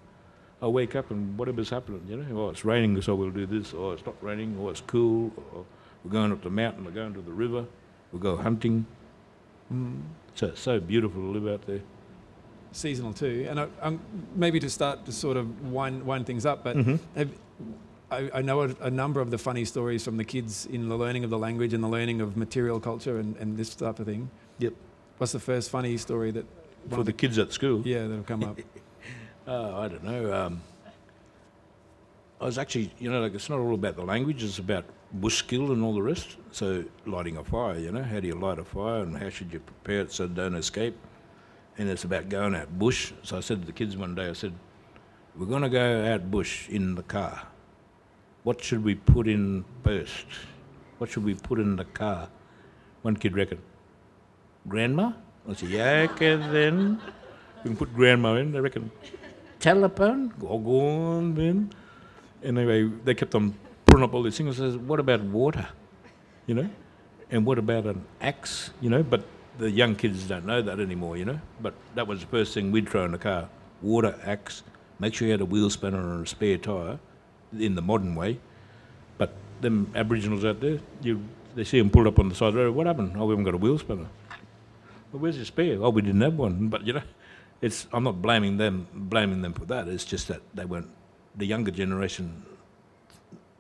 I 0.61 0.69
wake 0.69 0.95
up 0.95 1.11
and 1.11 1.37
whatever's 1.37 1.71
happening, 1.71 2.03
you 2.09 2.17
know, 2.17 2.43
oh, 2.43 2.51
it's 2.51 2.65
raining, 2.65 3.01
so 3.03 3.17
we'll 3.17 3.31
do 3.31 3.47
this, 3.47 3.73
or 3.73 3.95
it's 3.95 4.07
not 4.07 4.15
raining, 4.23 4.57
or 4.61 4.71
it's 4.71 4.81
cool, 4.81 5.33
or 5.53 5.65
we're 6.05 6.13
going 6.13 6.31
up 6.31 6.43
the 6.43 6.51
mountain, 6.51 6.85
we're 6.85 6.93
going 6.93 7.13
to 7.15 7.21
the 7.21 7.33
river, 7.33 7.67
we'll 8.13 8.23
go 8.23 8.37
hunting. 8.37 8.87
So 10.37 10.47
it's 10.47 10.61
so 10.61 10.79
beautiful 10.79 11.21
to 11.21 11.29
live 11.29 11.53
out 11.53 11.67
there. 11.67 11.81
Seasonal 12.73 13.13
too. 13.13 13.47
And 13.49 13.61
I, 13.61 13.67
um, 13.81 14.01
maybe 14.35 14.59
to 14.61 14.71
start 14.71 15.05
to 15.07 15.13
sort 15.13 15.37
of 15.37 15.71
wind, 15.73 16.05
wind 16.05 16.27
things 16.27 16.45
up, 16.47 16.65
but 16.65 16.77
Mhm. 16.77 16.99
have, 17.17 17.31
I, 18.11 18.31
I 18.35 18.43
know 18.43 18.63
a, 18.63 18.69
a 18.83 18.91
number 18.91 19.21
of 19.21 19.31
the 19.31 19.39
funny 19.39 19.65
stories 19.65 20.05
from 20.05 20.17
the 20.17 20.25
kids 20.25 20.67
in 20.67 20.89
the 20.89 20.97
learning 20.97 21.25
of 21.25 21.31
the 21.31 21.39
language 21.39 21.73
and 21.73 21.83
the 21.83 21.89
learning 21.89 22.21
of 22.21 22.37
material 22.37 22.81
culture 22.81 23.19
and, 23.19 23.37
and 23.37 23.57
this 23.57 23.75
type 23.75 23.99
of 24.01 24.07
thing. 24.07 24.31
Yep. 24.59 24.75
What's 25.19 25.33
the 25.33 25.41
first 25.41 25.71
funny 25.71 25.97
story 25.97 26.31
that 26.33 26.45
For 26.91 27.05
the 27.05 27.13
kids 27.13 27.39
at 27.39 27.53
school. 27.53 27.83
yeah 27.87 28.07
that'll 28.07 28.25
come 28.25 28.45
up? 28.45 28.59
Oh, 29.45 29.81
I 29.81 29.89
don't 29.89 30.05
know. 30.05 30.33
Um, 30.33 30.61
I 32.41 32.45
was 32.45 32.59
actually, 32.59 32.93
you 33.01 33.11
know, 33.11 33.21
like 33.21 33.35
it's 33.35 33.51
not 33.51 33.59
all 33.59 33.75
about 33.75 33.97
the 33.97 34.05
language, 34.05 34.45
it's 34.45 34.59
about 34.61 34.85
bush 35.13 35.39
skill 35.39 35.73
and 35.73 35.83
all 35.83 35.93
the 35.95 36.03
rest. 36.03 36.37
So, 36.53 36.85
lighting 37.07 37.37
a 37.37 37.43
fire, 37.45 37.77
you 37.77 37.91
know, 37.91 38.05
how 38.05 38.21
do 38.21 38.29
you 38.29 38.35
light 38.37 38.61
a 38.61 38.65
fire 38.65 39.03
and 39.03 39.17
how 39.17 39.31
should 39.31 39.53
you 39.53 39.59
prepare 39.59 40.01
it 40.03 40.13
so 40.13 40.25
it 40.25 40.35
don't 40.37 40.55
escape? 40.55 40.97
And 41.79 41.89
it's 41.89 42.05
about 42.05 42.29
going 42.29 42.55
out 42.55 42.79
bush. 42.79 43.13
So, 43.23 43.37
I 43.37 43.41
said 43.41 43.61
to 43.61 43.67
the 43.67 43.73
kids 43.73 43.97
one 43.97 44.15
day, 44.15 44.29
I 44.29 44.35
said, 44.35 44.53
We're 45.37 45.47
going 45.47 45.63
to 45.63 45.69
go 45.69 46.05
out 46.05 46.31
bush 46.31 46.69
in 46.69 46.95
the 46.95 47.03
car. 47.03 47.47
What 48.43 48.63
should 48.63 48.85
we 48.85 48.95
put 48.95 49.29
in 49.29 49.65
first? 49.83 50.27
What 50.99 51.11
should 51.11 51.25
we 51.25 51.35
put 51.35 51.59
in 51.59 51.77
the 51.77 51.85
car? 51.85 52.29
One 53.03 53.17
kid 53.17 53.35
reckoned, 53.35 53.63
Grandma? 54.69 55.13
I 55.49 55.55
said, 55.55 55.71
Yeah, 55.71 56.07
okay 56.11 56.37
then. 56.37 57.01
We 57.63 57.71
can 57.71 57.77
put 57.77 57.95
grandma 57.95 58.35
in. 58.35 58.53
They 58.53 58.61
reckon, 58.61 58.91
telephone? 59.61 60.33
Go 60.39 60.49
on 60.49 61.35
then. 61.35 61.71
Anyway, 62.43 62.91
they 63.05 63.15
kept 63.15 63.35
on 63.35 63.55
putting 63.87 64.03
up 64.03 64.15
all 64.15 64.23
these 64.23 64.37
things. 64.37 64.61
I 64.61 64.65
says, 64.65 64.77
what 64.77 64.99
about 64.99 65.23
water? 65.23 65.69
You 66.47 66.55
know? 66.57 66.71
And 67.31 67.47
what 67.47 67.59
about 67.59 67.87
an 67.87 68.05
axe? 68.21 68.71
You 68.81 68.91
know? 68.91 69.03
But 69.03 69.25
the 69.59 69.71
young 69.71 69.95
kids 69.95 70.25
don't 70.25 70.47
know 70.47 70.63
that 70.63 70.81
anymore, 70.81 71.17
you 71.17 71.25
know? 71.25 71.41
But 71.61 71.75
that 71.95 72.07
was 72.07 72.21
the 72.21 72.27
first 72.27 72.55
thing 72.55 72.73
we'd 72.73 72.89
throw 72.89 73.05
in 73.05 73.13
the 73.13 73.19
car. 73.19 73.49
Water, 73.81 74.19
axe. 74.25 74.63
Make 74.99 75.15
sure 75.15 75.27
you 75.27 75.33
had 75.33 75.41
a 75.41 75.47
wheel 75.47 75.71
spanner 75.71 76.15
and 76.15 76.25
a 76.25 76.29
spare 76.29 76.59
tyre 76.59 76.99
in 77.59 77.75
the 77.75 77.83
modern 77.83 78.15
way. 78.15 78.39
But 79.19 79.35
them 79.61 79.91
Aboriginals 79.95 80.45
out 80.45 80.61
there, 80.61 80.79
you 81.03 81.23
they 81.55 81.65
see 81.65 81.79
them 81.79 81.91
pulled 81.91 82.07
up 82.07 82.19
on 82.19 82.29
the 82.29 82.35
side 82.35 82.49
of 82.49 82.55
the 82.55 82.65
road. 82.65 82.75
What 82.75 82.87
happened? 82.87 83.15
Oh, 83.17 83.27
we 83.27 83.33
haven't 83.33 83.45
got 83.45 83.55
a 83.55 83.59
wheel 83.59 83.79
spanner. 83.79 84.09
Well, 85.13 85.21
where's 85.21 85.37
your 85.37 85.45
spare? 85.45 85.83
Oh, 85.83 85.91
we 85.91 86.03
didn't 86.03 86.21
have 86.23 86.35
one. 86.35 86.69
But 86.71 86.87
you 86.87 86.95
know, 86.95 87.03
it's 87.61 87.87
I'm 87.93 88.05
not 88.05 88.23
blaming 88.23 88.57
them 88.57 88.87
blaming 88.95 89.43
them 89.43 89.53
for 89.53 89.65
that. 89.67 89.89
It's 89.89 90.05
just 90.05 90.29
that 90.29 90.41
they 90.55 90.65
weren't 90.65 90.91
the 91.37 91.47
younger 91.47 91.71
generation. 91.71 92.45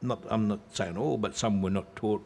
Not 0.00 0.24
I'm 0.30 0.48
not 0.48 0.60
saying 0.72 0.96
all, 0.96 1.18
but 1.18 1.36
some 1.36 1.62
were 1.62 1.70
not 1.70 1.94
taught 1.96 2.24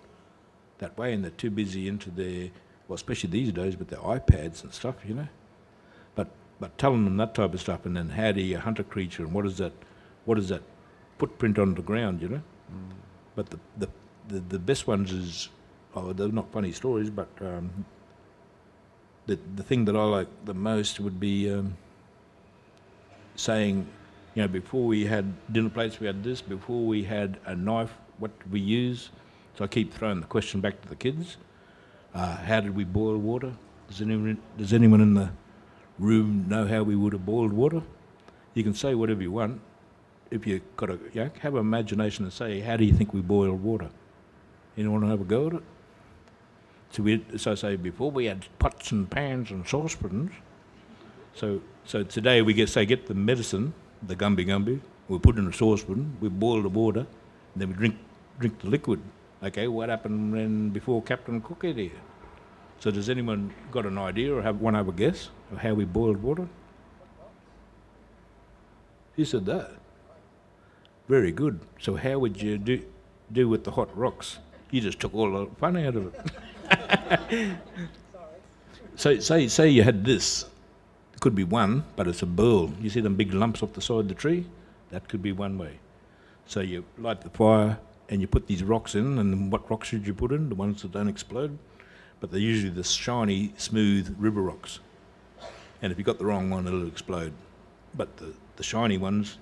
that 0.79 0.97
way, 0.97 1.13
and 1.13 1.25
they're 1.25 1.31
too 1.31 1.51
busy 1.51 1.89
into 1.89 2.11
their 2.11 2.51
well, 2.89 2.95
especially 2.95 3.31
these 3.31 3.53
days 3.53 3.77
with 3.77 3.89
their 3.89 4.01
iPads 4.01 4.63
and 4.63 4.73
stuff. 4.73 4.97
You 5.07 5.15
know, 5.15 5.29
but 6.15 6.29
but 6.61 6.77
telling 6.79 7.05
them 7.05 7.17
that 7.19 7.35
type 7.35 7.55
of 7.55 7.61
stuff, 7.61 7.87
and 7.87 7.97
then 7.97 8.11
how 8.11 8.33
do 8.33 8.41
you 8.41 8.59
hunt 8.59 8.79
a 8.79 8.85
creature, 8.85 9.25
and 9.25 9.33
what 9.33 9.47
is 9.47 9.59
that, 9.59 9.73
what 10.25 10.39
is 10.39 10.49
that 10.49 10.63
footprint 11.19 11.59
on 11.59 11.75
the 11.75 11.83
ground? 11.83 12.23
You 12.23 12.29
know, 12.29 12.43
but 13.35 13.51
the 13.51 13.59
the 13.79 13.89
the, 14.29 14.41
the 14.41 14.59
best 14.59 14.87
ones 14.87 15.13
is 15.13 15.49
oh 15.95 16.13
they're 16.13 16.29
not 16.29 16.51
funny 16.53 16.73
stories, 16.73 17.11
but 17.11 17.29
um, 17.41 17.85
the 19.27 19.39
the 19.57 19.63
thing 19.63 19.85
that 19.87 19.97
I 19.97 20.05
like 20.05 20.29
the 20.45 20.55
most 20.55 21.01
would 21.01 21.21
be 21.21 21.51
um, 21.53 21.77
saying, 23.37 23.87
you 24.35 24.43
know, 24.43 24.49
before 24.49 24.85
we 24.85 25.07
had 25.07 25.33
dinner 25.53 25.71
plates, 25.71 26.01
we 26.01 26.07
had 26.07 26.23
this. 26.23 26.41
Before 26.41 26.85
we 26.85 27.05
had 27.05 27.39
a 27.47 27.55
knife, 27.55 27.93
what 28.19 28.39
did 28.39 28.53
we 28.53 28.61
use? 28.61 29.11
So 29.57 29.65
I 29.65 29.69
keep 29.69 29.93
throwing 29.93 30.21
the 30.21 30.27
question 30.27 30.61
back 30.61 30.81
to 30.83 30.89
the 30.89 30.97
kids. 30.97 31.37
Uh, 32.17 32.35
how 32.39 32.61
did 32.61 32.75
we 32.75 32.83
boil 32.83 33.19
water? 33.19 33.53
Does 33.89 34.01
anyone 34.01 34.39
does 34.57 34.73
anyone 34.73 35.03
in 35.03 35.13
the 35.13 35.29
room 35.99 36.47
know 36.49 36.67
how 36.67 36.83
we 36.83 36.97
would 36.97 37.13
have 37.13 37.27
boiled 37.27 37.53
water? 37.53 37.83
You 38.55 38.63
can 38.65 38.73
say 38.73 38.95
whatever 38.95 39.21
you 39.21 39.33
want. 39.33 39.61
If 40.31 40.47
you 40.47 40.63
got 40.79 40.89
a, 40.89 40.99
you 41.13 41.25
know, 41.25 41.31
have 41.41 41.55
an 41.55 41.61
imagination 41.61 42.25
and 42.25 42.33
say, 42.33 42.61
how 42.61 42.79
do 42.79 42.87
you 42.87 42.95
think 42.95 43.13
we 43.13 43.21
boiled 43.21 43.63
water? 43.63 43.91
Anyone 44.79 45.03
want 45.03 45.05
to 45.05 45.11
have 45.11 45.21
a 45.21 45.25
go 45.25 45.49
at 45.49 45.53
it? 45.55 45.63
So 46.91 47.03
we, 47.03 47.23
I 47.35 47.55
say 47.55 47.77
before 47.77 48.11
we 48.11 48.25
had 48.25 48.47
pots 48.59 48.93
and 48.93 49.11
pans 49.11 49.51
and 49.51 49.69
saucepans. 49.69 50.33
So 51.35 51.61
so 51.85 52.03
today 52.03 52.41
we 52.41 52.55
get 52.55 52.71
say 52.71 52.87
get 52.87 53.09
the 53.09 53.15
medicine, 53.15 53.75
the 54.03 54.17
gumby 54.17 54.47
gumby, 54.47 54.81
we 55.09 55.19
put 55.19 55.37
in 55.37 55.47
a 55.47 55.53
saucepan, 55.53 56.17
we 56.21 56.31
boil 56.31 56.63
the 56.63 56.71
water, 56.71 57.01
and 57.01 57.57
then 57.57 57.69
we 57.69 57.75
drink 57.75 57.97
drink 58.41 58.59
the 58.61 58.69
liquid. 58.69 59.03
Okay, 59.43 59.69
what 59.69 59.91
happened 59.91 60.33
when 60.33 60.71
before 60.71 61.03
Captain 61.03 61.43
Cook 61.43 61.65
ate 61.65 61.77
here? 61.77 62.06
So 62.79 62.91
does 62.91 63.09
anyone 63.09 63.53
got 63.71 63.87
an 63.87 63.99
idea 63.99 64.35
or 64.35 64.43
have 64.43 64.61
one 64.61 64.75
have 64.75 64.89
a 64.89 64.93
guess 64.93 65.31
of 65.51 65.59
how 65.59 65.75
we 65.75 65.85
boiled 65.85 66.23
water? 66.23 66.49
Who 69.17 69.25
said 69.25 69.47
that? 69.47 69.73
Very 71.09 71.33
good. 71.33 71.61
So 71.81 71.97
how 71.97 72.19
would 72.19 72.41
you 72.41 72.59
do 72.59 72.83
do 73.33 73.49
with 73.49 73.65
the 73.65 73.71
hot 73.71 73.97
rocks? 73.97 74.39
You 74.71 74.81
just 74.81 75.01
took 75.01 75.15
all 75.15 75.31
the 75.33 75.47
fun 75.57 75.77
out 75.77 75.97
of 75.97 76.15
it. 76.15 77.57
so 78.97 79.19
say 79.19 79.49
say 79.49 79.69
you 79.69 79.83
had 79.83 80.05
this. 80.05 80.45
It 81.15 81.21
could 81.21 81.35
be 81.35 81.45
one, 81.45 81.85
but 81.97 82.07
it's 82.07 82.23
a 82.23 82.27
burl. 82.27 82.73
You 82.81 82.91
see 82.91 83.01
them 83.01 83.17
big 83.17 83.33
lumps 83.33 83.63
off 83.63 83.73
the 83.73 83.81
side 83.81 84.01
of 84.01 84.09
the 84.09 84.15
tree? 84.15 84.45
That 84.91 85.09
could 85.09 85.23
be 85.23 85.33
one 85.33 85.57
way. 85.57 85.79
So 86.47 86.61
you 86.61 86.85
light 86.99 87.23
the 87.23 87.31
fire 87.31 87.79
and 88.09 88.21
you 88.21 88.27
put 88.27 88.47
these 88.47 88.63
rocks 88.63 88.95
in, 88.95 89.19
and 89.19 89.51
what 89.51 89.69
rocks 89.71 89.89
should 89.89 90.07
you 90.07 90.15
put 90.15 90.31
in? 90.31 90.49
The 90.49 90.55
ones 90.55 90.83
that 90.83 90.93
don't 90.93 91.09
explode. 91.09 91.59
But 92.21 92.31
they're 92.31 92.41
usually 92.41 92.73
the 92.73 92.85
shiny, 92.85 93.53
smooth 93.57 94.15
river 94.19 94.43
rocks. 94.43 94.81
And 95.83 95.93
if 95.93 95.99
you've 95.99 96.07
got 96.07 96.19
the 96.19 96.25
wrong 96.25 96.51
one, 96.51 96.67
it'll 96.67 96.87
explode. 96.87 97.33
But 97.95 98.17
the, 98.17 98.33
the 98.57 98.63
shiny 98.63 98.99
ones, 98.99 99.39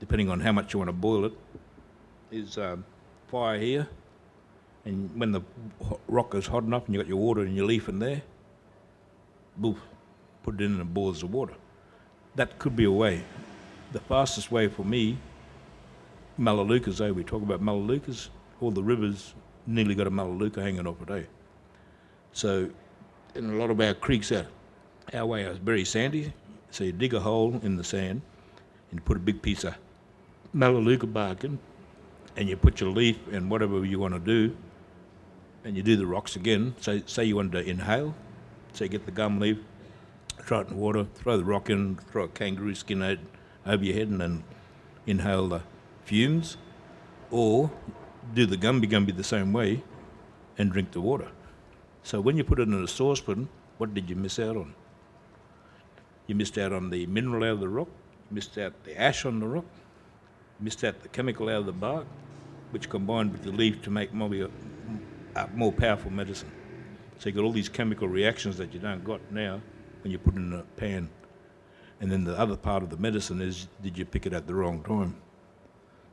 depending 0.00 0.28
on 0.28 0.40
how 0.40 0.52
much 0.52 0.72
you 0.72 0.78
want 0.78 0.88
to 0.88 0.92
boil 0.92 1.24
it, 1.24 1.32
is 2.30 2.58
um, 2.58 2.84
fire 3.28 3.58
here. 3.58 3.88
And 4.84 5.10
when 5.18 5.32
the 5.32 5.42
rock 6.08 6.34
is 6.34 6.46
hot 6.46 6.64
enough 6.64 6.86
and 6.86 6.94
you've 6.94 7.04
got 7.04 7.08
your 7.08 7.18
water 7.18 7.42
and 7.42 7.56
your 7.56 7.66
leaf 7.66 7.88
in 7.88 7.98
there, 7.98 8.22
boof, 9.56 9.78
put 10.42 10.56
it 10.56 10.64
in 10.64 10.80
and 10.80 10.92
boils 10.92 11.20
the 11.20 11.26
water. 11.26 11.54
That 12.34 12.58
could 12.58 12.74
be 12.74 12.84
a 12.84 12.90
way. 12.90 13.22
The 13.92 14.00
fastest 14.00 14.50
way 14.50 14.68
for 14.68 14.84
me, 14.84 15.18
Melaleucas, 16.38 17.00
eh? 17.00 17.10
We 17.10 17.24
talk 17.24 17.42
about 17.42 17.62
Melaleucas. 17.62 18.30
All 18.60 18.70
the 18.70 18.82
rivers 18.82 19.34
nearly 19.66 19.94
got 19.94 20.06
a 20.06 20.10
Melaleuca 20.10 20.62
hanging 20.62 20.86
off 20.86 21.00
it, 21.02 21.10
eh? 21.10 21.24
So, 22.32 22.70
in 23.34 23.50
a 23.50 23.54
lot 23.54 23.70
of 23.70 23.80
our 23.80 23.94
creeks 23.94 24.32
out 24.32 24.46
our 25.14 25.26
way 25.26 25.42
is 25.42 25.58
very 25.58 25.84
sandy. 25.84 26.32
So 26.70 26.84
you 26.84 26.92
dig 26.92 27.14
a 27.14 27.20
hole 27.20 27.60
in 27.62 27.76
the 27.76 27.84
sand 27.84 28.22
and 28.90 29.04
put 29.04 29.16
a 29.16 29.20
big 29.20 29.42
piece 29.42 29.64
of 29.64 29.74
Melaleuca 30.54 31.06
bark 31.06 31.44
in, 31.44 31.58
and 32.36 32.48
you 32.48 32.56
put 32.56 32.80
your 32.80 32.90
leaf 32.90 33.18
and 33.30 33.50
whatever 33.50 33.84
you 33.84 33.98
want 33.98 34.14
to 34.14 34.20
do, 34.20 34.56
and 35.64 35.76
you 35.76 35.82
do 35.82 35.96
the 35.96 36.06
rocks 36.06 36.36
again. 36.36 36.74
So, 36.80 37.00
say 37.06 37.24
you 37.24 37.36
wanted 37.36 37.52
to 37.52 37.70
inhale, 37.70 38.14
so 38.72 38.84
you 38.84 38.90
get 38.90 39.04
the 39.04 39.12
gum 39.12 39.38
leaf, 39.38 39.58
throw 40.40 40.60
it 40.60 40.68
in 40.68 40.76
water, 40.76 41.06
throw 41.14 41.36
the 41.36 41.44
rock 41.44 41.68
in, 41.68 41.96
throw 41.96 42.24
a 42.24 42.28
kangaroo 42.28 42.74
skin 42.74 43.02
out 43.02 43.18
over 43.66 43.84
your 43.84 43.94
head, 43.94 44.08
and 44.08 44.20
then 44.20 44.44
inhale 45.06 45.48
the 45.48 45.62
fumes, 46.04 46.56
or 47.30 47.70
do 48.34 48.46
the 48.46 48.56
gumby 48.56 48.88
gumby 48.88 49.14
the 49.14 49.24
same 49.24 49.52
way 49.52 49.82
and 50.58 50.72
drink 50.72 50.92
the 50.92 51.00
water. 51.00 51.28
So 52.02 52.20
when 52.20 52.36
you 52.36 52.44
put 52.44 52.58
it 52.58 52.68
in 52.68 52.74
a 52.74 52.88
saucepan, 52.88 53.48
what 53.78 53.94
did 53.94 54.10
you 54.10 54.16
miss 54.16 54.38
out 54.38 54.56
on? 54.56 54.74
You 56.26 56.34
missed 56.34 56.58
out 56.58 56.72
on 56.72 56.90
the 56.90 57.06
mineral 57.06 57.44
out 57.44 57.54
of 57.54 57.60
the 57.60 57.68
rock, 57.68 57.88
missed 58.30 58.58
out 58.58 58.84
the 58.84 59.00
ash 59.00 59.24
on 59.24 59.40
the 59.40 59.46
rock, 59.46 59.64
missed 60.60 60.84
out 60.84 61.00
the 61.02 61.08
chemical 61.08 61.48
out 61.48 61.60
of 61.60 61.66
the 61.66 61.72
bark, 61.72 62.06
which 62.70 62.88
combined 62.88 63.32
with 63.32 63.42
the 63.42 63.52
leaf 63.52 63.82
to 63.82 63.90
make 63.90 64.12
maybe 64.14 64.40
a, 64.40 64.50
a 65.36 65.48
more 65.48 65.72
powerful 65.72 66.10
medicine. 66.10 66.50
So 67.18 67.28
you 67.28 67.34
got 67.34 67.44
all 67.44 67.52
these 67.52 67.68
chemical 67.68 68.08
reactions 68.08 68.56
that 68.56 68.72
you 68.74 68.80
don't 68.80 69.04
got 69.04 69.20
now 69.30 69.60
when 70.02 70.10
you 70.10 70.18
put 70.18 70.34
it 70.34 70.38
in 70.38 70.52
a 70.52 70.62
pan. 70.76 71.08
And 72.00 72.10
then 72.10 72.24
the 72.24 72.36
other 72.36 72.56
part 72.56 72.82
of 72.82 72.90
the 72.90 72.96
medicine 72.96 73.40
is 73.40 73.68
did 73.80 73.96
you 73.96 74.04
pick 74.04 74.26
it 74.26 74.32
at 74.32 74.46
the 74.46 74.54
wrong 74.54 74.82
time? 74.82 75.16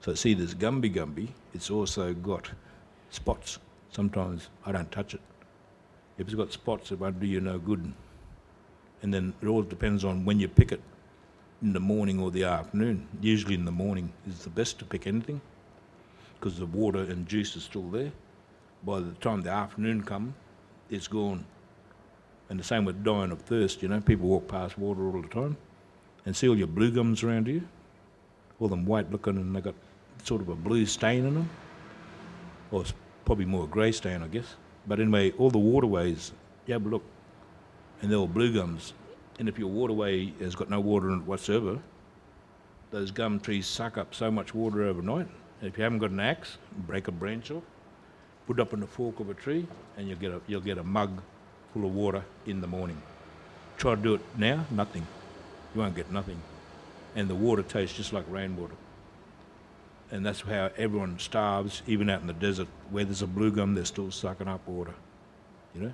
So 0.02 0.14
see 0.14 0.34
this 0.34 0.54
gumby 0.54 0.94
gumby, 0.94 1.30
it's 1.54 1.72
also 1.72 2.14
got 2.14 2.52
spots. 3.10 3.58
Sometimes 3.92 4.50
I 4.66 4.72
don't 4.72 4.92
touch 4.92 5.16
it. 5.16 5.22
If 6.20 6.28
it's 6.28 6.36
got 6.36 6.54
spots, 6.54 6.92
it 6.92 7.00
won't 7.00 7.20
do 7.20 7.26
you 7.26 7.42
no 7.42 7.58
good. 7.58 7.92
And 9.02 9.12
then 9.12 9.34
it 9.42 9.48
all 9.48 9.64
depends 9.64 10.06
on 10.06 10.26
when 10.26 10.40
you 10.40 10.48
pick 10.48 10.72
it. 10.72 10.82
in 11.62 11.74
the 11.74 11.80
morning 11.80 12.20
or 12.20 12.32
the 12.32 12.44
afternoon. 12.44 13.08
Usually 13.22 13.54
in 13.54 13.66
the 13.66 13.72
morning 13.72 14.14
is 14.28 14.44
the 14.44 14.50
best 14.50 14.80
to 14.80 14.86
pick 14.86 15.08
anything 15.08 15.42
because 16.36 16.58
the 16.58 16.66
water 16.66 17.00
and 17.00 17.28
juice 17.28 17.56
is 17.56 17.64
still 17.64 17.90
there. 17.90 18.12
By 18.84 19.02
the 19.02 19.12
time 19.20 19.42
the 19.42 19.50
afternoon 19.50 20.04
comes, 20.04 20.34
it's 20.90 21.08
gone. 21.08 21.46
And 22.50 22.60
the 22.60 22.64
same 22.64 22.86
with 22.86 23.04
dying 23.04 23.32
of 23.32 23.42
thirst, 23.42 23.82
you 23.82 23.90
know, 23.90 24.00
people 24.02 24.28
walk 24.28 24.48
past 24.48 24.78
water 24.78 25.06
all 25.06 25.22
the 25.22 25.28
time 25.28 25.58
and 26.26 26.36
see 26.36 26.48
all 26.48 26.58
your 26.58 26.68
blue 26.68 26.92
gums 26.92 27.24
around 27.24 27.48
you, 27.48 27.68
all 28.60 28.70
them 28.70 28.86
white 28.86 29.12
looking 29.12 29.38
and 29.38 29.56
they 29.56 29.62
got 29.62 29.76
sort 30.24 30.42
of 30.42 30.50
a 30.50 30.56
blue 30.56 30.86
stain 30.86 31.26
in 31.26 31.36
them. 31.36 31.50
Or 32.72 32.82
it's 32.82 32.94
probably 33.26 33.46
more 33.46 33.66
a 33.66 33.68
grey 33.68 33.92
stain, 33.92 34.24
I 34.24 34.28
guess. 34.28 34.56
But 34.90 35.00
anyway, 35.00 35.32
all 35.38 35.52
the 35.52 35.60
waterways, 35.60 36.32
you 36.66 36.74
have 36.74 36.84
a 36.84 36.90
look, 36.90 37.04
and 38.02 38.10
they're 38.10 38.18
all 38.18 38.28
blue 38.28 38.52
gums. 38.52 38.94
And 39.38 39.48
if 39.48 39.60
your 39.60 39.68
waterway 39.68 40.34
has 40.40 40.56
got 40.56 40.68
no 40.68 40.80
water 40.80 41.12
in 41.12 41.20
it 41.20 41.26
whatsoever, 41.28 41.78
those 42.90 43.12
gum 43.12 43.40
trees 43.40 43.68
suck 43.68 44.00
up 44.00 44.16
so 44.16 44.32
much 44.32 44.56
water 44.56 44.82
overnight. 44.82 45.28
If 45.62 45.78
you 45.78 45.84
haven't 45.84 46.00
got 46.00 46.10
an 46.10 46.20
axe, 46.20 46.58
break 46.88 47.08
a 47.08 47.12
branch 47.12 47.52
off, 47.52 47.62
put 48.48 48.58
it 48.58 48.62
up 48.64 48.74
in 48.74 48.80
the 48.80 48.88
fork 48.88 49.20
of 49.20 49.30
a 49.30 49.36
tree, 49.36 49.68
and 49.96 50.08
you'll 50.08 50.18
get 50.18 50.32
a, 50.32 50.42
you'll 50.48 50.60
get 50.60 50.80
a 50.80 50.84
mug 50.84 51.22
full 51.72 51.86
of 51.86 51.94
water 51.94 52.24
in 52.48 52.60
the 52.60 52.68
morning. 52.68 53.00
Try 53.78 53.94
to 53.94 54.02
do 54.02 54.16
it 54.16 54.22
now, 54.40 54.66
nothing. 54.72 55.06
You 55.76 55.82
won't 55.82 55.96
get 55.96 56.12
nothing. 56.12 56.42
And 57.16 57.30
the 57.30 57.36
water 57.36 57.62
tastes 57.62 57.96
just 57.96 58.12
like 58.12 58.26
rainwater. 58.28 58.74
And 60.12 60.26
that's 60.26 60.42
how 60.42 60.72
everyone 60.78 61.20
starves, 61.20 61.84
even 61.86 62.10
out 62.10 62.22
in 62.22 62.28
the 62.28 62.34
desert. 62.34 62.68
Where 62.90 63.06
there's 63.06 63.22
a 63.22 63.28
blue 63.28 63.52
gum, 63.52 63.76
they're 63.76 63.86
still 63.86 64.10
sucking 64.10 64.48
up 64.48 64.68
water. 64.68 64.94
You 65.76 65.82
know? 65.82 65.94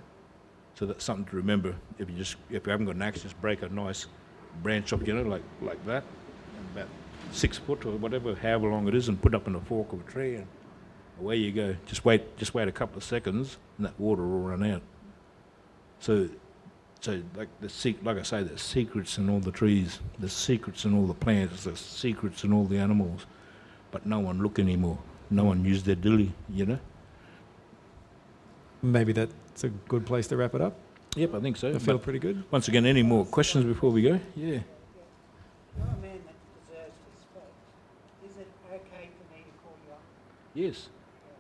So 0.76 0.86
that's 0.86 1.04
something 1.04 1.26
to 1.26 1.36
remember. 1.38 1.76
If 2.00 2.10
you 2.10 2.18
just 2.18 2.36
if 2.50 2.66
you 2.66 2.72
haven't 2.72 2.86
got 2.86 2.96
an 2.96 3.02
axe, 3.02 3.22
just 3.22 3.40
break 3.42 3.62
a 3.62 3.70
nice 3.70 4.08
branch 4.62 4.94
off, 4.94 5.06
you 5.08 5.14
know, 5.14 5.24
like 5.24 5.44
like 5.62 5.84
that, 5.86 6.04
about 6.74 6.88
six 7.32 7.58
foot 7.58 7.86
or 7.86 7.92
whatever, 7.92 8.36
however 8.36 8.70
long 8.70 8.88
it 8.88 8.96
is, 8.96 9.08
and 9.08 9.22
put 9.22 9.34
it 9.34 9.36
up 9.36 9.48
in 9.48 9.56
a 9.56 9.62
fork 9.62 9.94
of 9.94 10.02
a 10.02 10.12
tree, 10.12 10.36
and 10.36 10.48
away 11.20 11.38
you 11.38 11.52
go. 11.52 11.76
Just 11.86 12.04
wait, 12.04 12.38
just 12.38 12.54
wait 12.54 12.68
a 12.68 12.74
couple 12.74 12.98
of 12.98 13.04
seconds, 13.04 13.58
and 13.78 13.86
that 13.86 13.98
water 14.00 14.22
will 14.22 14.42
run 14.42 14.64
out. 14.64 14.82
So, 16.00 16.30
so 17.00 17.22
like 17.36 17.48
the 17.62 17.96
like 18.04 18.18
I 18.18 18.24
say, 18.24 18.44
there's 18.44 18.62
secrets 18.62 19.18
in 19.18 19.30
all 19.30 19.40
the 19.40 19.52
trees, 19.52 20.00
there's 20.20 20.34
secrets 20.34 20.84
in 20.84 20.94
all 20.94 21.08
the 21.08 21.14
plants, 21.14 21.64
there's 21.64 21.80
secrets 21.80 22.44
in 22.44 22.52
all 22.52 22.66
the 22.66 22.78
animals, 22.78 23.26
but 23.96 24.06
no 24.06 24.20
one 24.20 24.44
look 24.44 24.60
anymore. 24.60 24.98
No 25.30 25.46
one 25.46 25.64
use 25.64 25.82
their 25.84 25.96
dilly, 25.96 26.30
you 26.50 26.66
know. 26.66 26.80
Maybe 28.82 29.14
that's 29.14 29.64
a 29.64 29.70
good 29.70 30.06
place 30.06 30.28
to 30.28 30.36
wrap 30.36 30.54
it 30.54 30.60
up. 30.60 30.74
Yep, 31.16 31.34
I 31.36 31.40
think 31.40 31.56
so. 31.56 31.70
I 31.70 31.74
But 31.74 31.82
feel 31.82 31.98
pretty 31.98 32.20
good. 32.20 32.44
once 32.52 32.68
again, 32.68 32.86
any 32.86 33.04
more 33.04 33.24
questions 33.24 33.64
before 33.64 33.92
we 33.92 34.02
go? 34.02 34.20
Yeah. 34.36 34.46
You're 34.46 34.60
a 35.80 36.02
man 36.02 36.20
that 36.28 36.38
deserves 36.52 36.98
respect. 37.14 37.54
Is 38.28 38.36
it 38.44 38.50
okay 38.70 39.04
for 39.18 39.26
me 39.34 39.40
to 39.48 39.54
call 39.64 39.76
you 39.86 39.92
uncle? 39.94 40.64
Yes. 40.64 40.90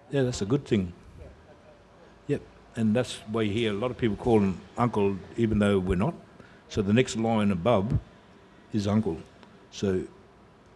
Yeah, 0.09 0.23
that's 0.23 0.41
a 0.41 0.45
good 0.45 0.63
thing. 0.63 0.93
Yeah, 1.19 1.25
okay. 1.25 1.73
Yep. 2.27 2.41
And 2.77 2.95
that's 2.95 3.15
why 3.33 3.41
you 3.41 3.51
hear 3.51 3.71
a 3.71 3.79
lot 3.83 3.91
of 3.91 3.97
people 3.97 4.15
call 4.15 4.39
him 4.39 4.61
uncle, 4.77 5.17
even 5.35 5.59
though 5.59 5.77
we're 5.77 5.97
not. 6.07 6.13
So 6.69 6.81
the 6.81 6.93
next 6.93 7.17
line 7.17 7.51
above 7.51 7.99
is 8.71 8.87
uncle. 8.87 9.17
So 9.71 10.05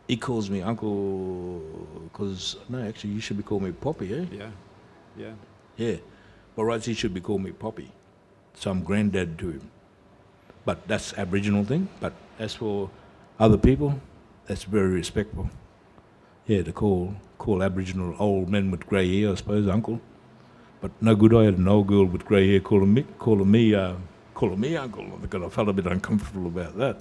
he 0.10 0.18
calls 0.18 0.50
me 0.50 0.64
uncle 0.64 1.62
because, 2.12 2.56
no, 2.68 2.82
actually, 2.82 3.12
you 3.12 3.22
should 3.22 3.38
be 3.38 3.44
calling 3.44 3.66
me 3.66 3.72
Poppy, 3.72 4.12
eh? 4.12 4.26
Yeah. 4.32 4.50
Yeah. 5.16 5.34
Yeah. 5.78 5.98
But 6.56 6.64
right, 6.64 6.84
he 6.84 6.96
should 6.96 7.14
be 7.14 7.22
calling 7.22 7.44
me 7.44 7.52
Poppy. 7.52 7.92
So 8.56 8.72
I'm 8.72 8.84
granddad 8.84 9.38
to 9.38 9.52
him. 9.52 9.70
But 10.66 10.88
that's 10.88 11.14
Aboriginal 11.14 11.64
thing. 11.64 11.90
But 12.00 12.14
as 12.40 12.56
for 12.56 12.90
other 13.40 13.58
people, 13.58 14.02
that's 14.48 14.64
very 14.64 14.90
respectful. 14.90 15.52
Yeah, 16.48 16.64
to 16.64 16.72
call 16.72 17.14
call 17.38 17.62
Aboriginal 17.62 18.16
old 18.18 18.50
men 18.50 18.72
with 18.72 18.88
grey 18.88 19.22
hair, 19.22 19.32
I 19.32 19.36
suppose, 19.36 19.68
uncle. 19.68 20.02
But 20.82 20.92
no 21.02 21.16
good. 21.16 21.36
I 21.36 21.44
had 21.44 21.60
an 21.60 21.68
old 21.68 21.86
girl 21.86 22.06
with 22.06 22.26
grey 22.26 22.50
hair 22.50 22.60
calling 22.60 22.96
me 22.96 23.06
calling 23.20 23.50
me 23.50 23.76
uh, 23.76 23.94
calling 24.34 24.60
me 24.60 24.76
uncle. 24.76 25.06
Because 25.22 25.44
I 25.44 25.50
felt 25.50 25.70
a 25.70 25.74
bit 25.74 25.86
uncomfortable 25.86 26.48
about 26.48 26.76
that. 26.80 26.98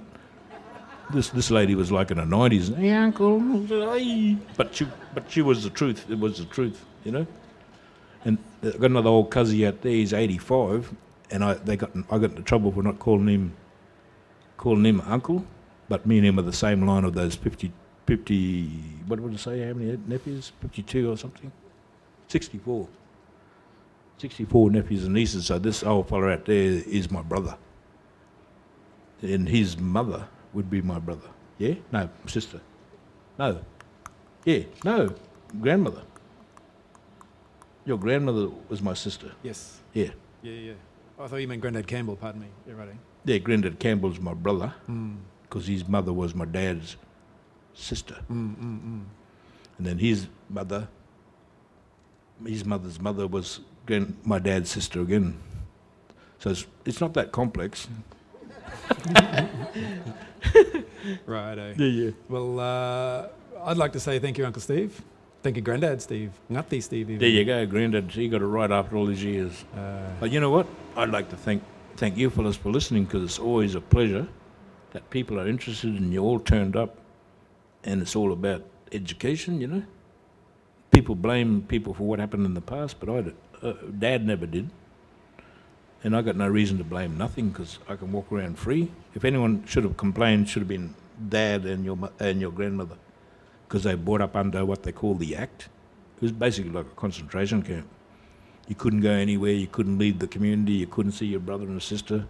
This 1.11 1.29
this 1.29 1.49
lady 1.49 1.73
was 1.75 1.91
like 1.91 2.11
in 2.11 2.17
her 2.17 2.25
nineties. 2.25 2.69
Hey, 2.69 2.91
uncle. 2.91 3.39
But 4.57 4.75
she 4.75 4.87
but 5.13 5.29
she 5.29 5.41
was 5.41 5.63
the 5.63 5.71
truth. 5.71 6.05
It 6.09 6.19
was 6.19 6.37
the 6.37 6.45
truth, 6.45 6.85
you 7.03 7.11
know. 7.11 7.27
And 8.25 8.37
I 8.61 8.71
got 8.71 8.91
another 8.91 9.09
old 9.09 9.31
cuzzy 9.31 9.67
out 9.67 9.81
there. 9.81 9.91
He's 9.91 10.13
eighty-five, 10.13 10.93
and 11.31 11.43
I 11.43 11.55
they 11.55 11.77
got 11.77 11.91
I 12.11 12.19
got 12.19 12.31
into 12.31 12.43
trouble 12.43 12.71
for 12.71 12.83
not 12.83 12.99
calling 12.99 13.27
him 13.27 13.53
calling 14.57 14.85
him 14.85 15.01
uncle. 15.01 15.45
But 15.87 16.05
me 16.05 16.17
and 16.17 16.27
him 16.27 16.37
are 16.37 16.43
the 16.43 16.53
same 16.53 16.85
line 16.85 17.03
of 17.03 17.15
those 17.15 17.33
50, 17.33 17.71
50 18.05 18.63
what 19.07 19.19
would 19.21 19.33
I 19.33 19.37
say? 19.37 19.65
How 19.65 19.73
many 19.73 19.97
nephews? 20.05 20.51
Fifty-two 20.61 21.11
or 21.11 21.17
something? 21.17 21.51
Sixty-four. 22.27 22.87
Sixty-four 24.19 24.69
nephews 24.69 25.05
and 25.05 25.15
nieces. 25.15 25.47
So 25.47 25.57
this 25.57 25.81
old 25.81 26.09
fella 26.09 26.33
out 26.33 26.45
there 26.45 26.55
is 26.55 27.09
my 27.09 27.23
brother, 27.23 27.57
and 29.23 29.49
his 29.49 29.79
mother 29.79 30.27
would 30.53 30.69
be 30.69 30.81
my 30.81 30.99
brother. 30.99 31.27
Yeah? 31.57 31.75
No, 31.91 32.09
sister. 32.27 32.59
No. 33.37 33.61
Yeah. 34.45 34.63
No, 34.83 35.13
grandmother. 35.61 36.01
Your 37.85 37.97
grandmother 37.97 38.49
was 38.69 38.81
my 38.81 38.93
sister. 38.93 39.31
Yes. 39.43 39.79
Yeah. 39.93 40.09
Yeah, 40.41 40.53
yeah. 40.53 40.73
Oh, 41.17 41.25
I 41.25 41.27
thought 41.27 41.37
you 41.37 41.47
meant 41.47 41.61
Grandad 41.61 41.87
Campbell. 41.87 42.15
Pardon 42.15 42.41
me. 42.41 42.47
You're 42.67 42.75
right. 42.75 42.89
Yeah, 43.25 43.37
Granddad 43.39 43.79
Campbell's 43.79 44.19
my 44.19 44.33
brother 44.33 44.73
Mm. 44.89 45.17
because 45.43 45.67
his 45.67 45.87
mother 45.87 46.13
was 46.13 46.33
my 46.33 46.45
dad's 46.45 46.95
sister. 47.73 48.15
Mm, 48.31 48.55
mm, 48.55 48.79
mm. 48.79 49.03
And 49.77 49.87
then 49.87 49.97
his 49.97 50.27
mother, 50.49 50.87
his 52.45 52.63
mother's 52.65 52.99
mother 52.99 53.27
was 53.27 53.59
grand, 53.85 54.15
my 54.23 54.39
dad's 54.39 54.69
sister 54.69 55.01
again. 55.01 55.37
So 56.39 56.51
it's, 56.51 56.65
it's 56.85 57.01
not 57.01 57.13
that 57.15 57.31
complex. 57.31 57.87
Righto. 61.25 61.73
Yeah, 61.77 61.85
yeah. 61.85 62.11
Well, 62.27 62.59
uh, 62.59 63.27
I'd 63.63 63.77
like 63.77 63.93
to 63.93 63.99
say 63.99 64.19
thank 64.19 64.37
you, 64.37 64.45
Uncle 64.45 64.61
Steve. 64.61 65.01
Thank 65.41 65.55
you, 65.55 65.61
Grandad 65.61 66.01
Steve. 66.01 66.31
Ngati 66.51 66.83
Steve. 66.83 67.09
Even. 67.09 67.19
There 67.19 67.29
you 67.29 67.45
go, 67.45 67.65
Granddad. 67.65 68.11
He 68.11 68.27
got 68.27 68.41
it 68.41 68.45
right 68.45 68.71
after 68.71 68.97
all 68.97 69.05
these 69.05 69.23
years. 69.23 69.63
Uh, 69.75 70.01
But 70.19 70.31
you 70.31 70.39
know 70.39 70.49
what? 70.49 70.67
I'd 70.97 71.09
like 71.09 71.29
to 71.29 71.37
thank 71.37 71.63
thank 71.95 72.17
you 72.17 72.29
fellas 72.29 72.55
for 72.57 72.71
listening 72.71 73.05
because 73.05 73.23
it's 73.23 73.39
always 73.39 73.75
a 73.75 73.81
pleasure 73.81 74.27
that 74.91 75.09
people 75.09 75.39
are 75.39 75.47
interested 75.47 75.95
and 75.95 76.11
you 76.13 76.21
all 76.23 76.39
turned 76.39 76.75
up, 76.75 76.97
and 77.83 78.01
it's 78.01 78.15
all 78.15 78.31
about 78.33 78.63
education. 78.91 79.61
You 79.61 79.67
know, 79.67 79.83
people 80.91 81.15
blame 81.15 81.61
people 81.67 81.93
for 81.93 82.03
what 82.03 82.19
happened 82.19 82.45
in 82.45 82.53
the 82.53 82.61
past, 82.61 82.99
but 82.99 83.09
I 83.09 83.31
uh, 83.65 83.73
Dad 83.97 84.25
never 84.25 84.45
did, 84.45 84.69
and 86.03 86.15
I 86.15 86.21
got 86.21 86.35
no 86.35 86.47
reason 86.47 86.77
to 86.77 86.83
blame 86.83 87.17
nothing 87.17 87.49
because 87.49 87.79
I 87.87 87.95
can 87.95 88.11
walk 88.11 88.31
around 88.31 88.57
free. 88.57 88.91
If 89.15 89.25
anyone 89.25 89.65
should 89.65 89.83
have 89.83 89.97
complained, 89.97 90.49
should 90.49 90.61
have 90.61 90.67
been 90.67 90.95
Dad 91.27 91.65
and 91.65 91.83
your 91.83 91.97
and 92.19 92.39
your 92.39 92.51
grandmother 92.51 92.95
because 93.67 93.83
they 93.83 93.95
brought 93.95 94.21
up 94.21 94.35
under 94.35 94.65
what 94.65 94.83
they 94.83 94.91
call 94.91 95.15
the 95.15 95.35
Act. 95.35 95.69
It 96.17 96.21
was 96.23 96.31
basically 96.31 96.71
like 96.71 96.85
a 96.85 96.95
concentration 96.95 97.61
camp. 97.61 97.87
You 98.67 98.75
couldn't 98.75 99.01
go 99.01 99.11
anywhere. 99.11 99.51
You 99.51 99.67
couldn't 99.67 99.97
leave 99.97 100.19
the 100.19 100.27
community. 100.27 100.73
You 100.73 100.87
couldn't 100.87 101.13
see 101.13 101.25
your 101.25 101.39
brother 101.39 101.65
and 101.65 101.81
sister. 101.81 102.25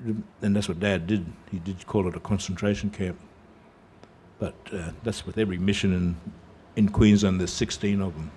And 0.00 0.56
that's 0.56 0.68
what 0.68 0.80
Dad 0.80 1.06
did. 1.06 1.26
He 1.50 1.58
did 1.58 1.86
call 1.86 2.06
it 2.08 2.14
a 2.16 2.20
concentration 2.20 2.90
camp. 2.90 3.18
But 4.38 4.54
uh, 4.72 4.92
that's 5.02 5.26
with 5.26 5.38
every 5.38 5.58
mission 5.58 5.92
in 5.92 6.16
in 6.76 6.88
Queensland. 6.88 7.40
There's 7.40 7.52
16 7.52 8.00
of 8.00 8.14
them, 8.14 8.30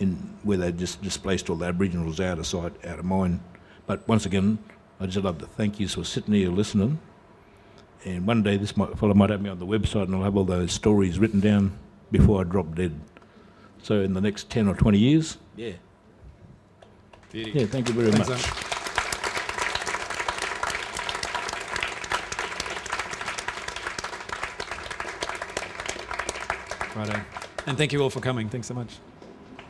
in 0.00 0.14
where 0.42 0.56
they 0.56 0.72
just 0.72 1.02
displaced 1.02 1.50
all 1.50 1.56
the 1.56 1.66
Aboriginals 1.66 2.18
out 2.20 2.38
of 2.38 2.46
sight, 2.46 2.72
out 2.84 2.98
of 2.98 3.04
mind. 3.04 3.40
But 3.86 4.06
once 4.08 4.26
again, 4.26 4.58
I 4.98 5.06
just 5.06 5.24
love 5.24 5.38
to 5.38 5.46
thank 5.46 5.78
you 5.78 5.86
for 5.88 6.04
sitting 6.04 6.34
here 6.34 6.50
listening. 6.50 6.98
And 8.04 8.26
one 8.26 8.42
day 8.42 8.56
this 8.56 8.76
might, 8.76 8.98
fellow 8.98 9.14
might 9.14 9.30
have 9.30 9.42
me 9.42 9.50
on 9.50 9.58
the 9.58 9.66
website, 9.66 10.04
and 10.04 10.14
I'll 10.16 10.22
have 10.22 10.36
all 10.36 10.44
those 10.44 10.72
stories 10.72 11.18
written 11.18 11.40
down 11.40 11.78
before 12.10 12.40
I 12.40 12.44
drop 12.44 12.74
dead. 12.74 12.98
So 13.82 14.00
in 14.00 14.14
the 14.14 14.20
next 14.20 14.50
10 14.50 14.68
or 14.68 14.74
20 14.74 14.98
years, 14.98 15.36
yeah. 15.54 15.72
Yeah, 17.32 17.66
thank 17.66 17.88
you 17.88 17.94
very 17.94 18.10
Thanks, 18.10 18.28
much. 18.28 18.70
Righto. 26.96 27.20
And 27.66 27.78
thank 27.78 27.92
you 27.92 28.02
all 28.02 28.10
for 28.10 28.20
coming. 28.20 28.48
Thanks 28.48 28.66
so 28.66 28.74
much. 28.74 28.98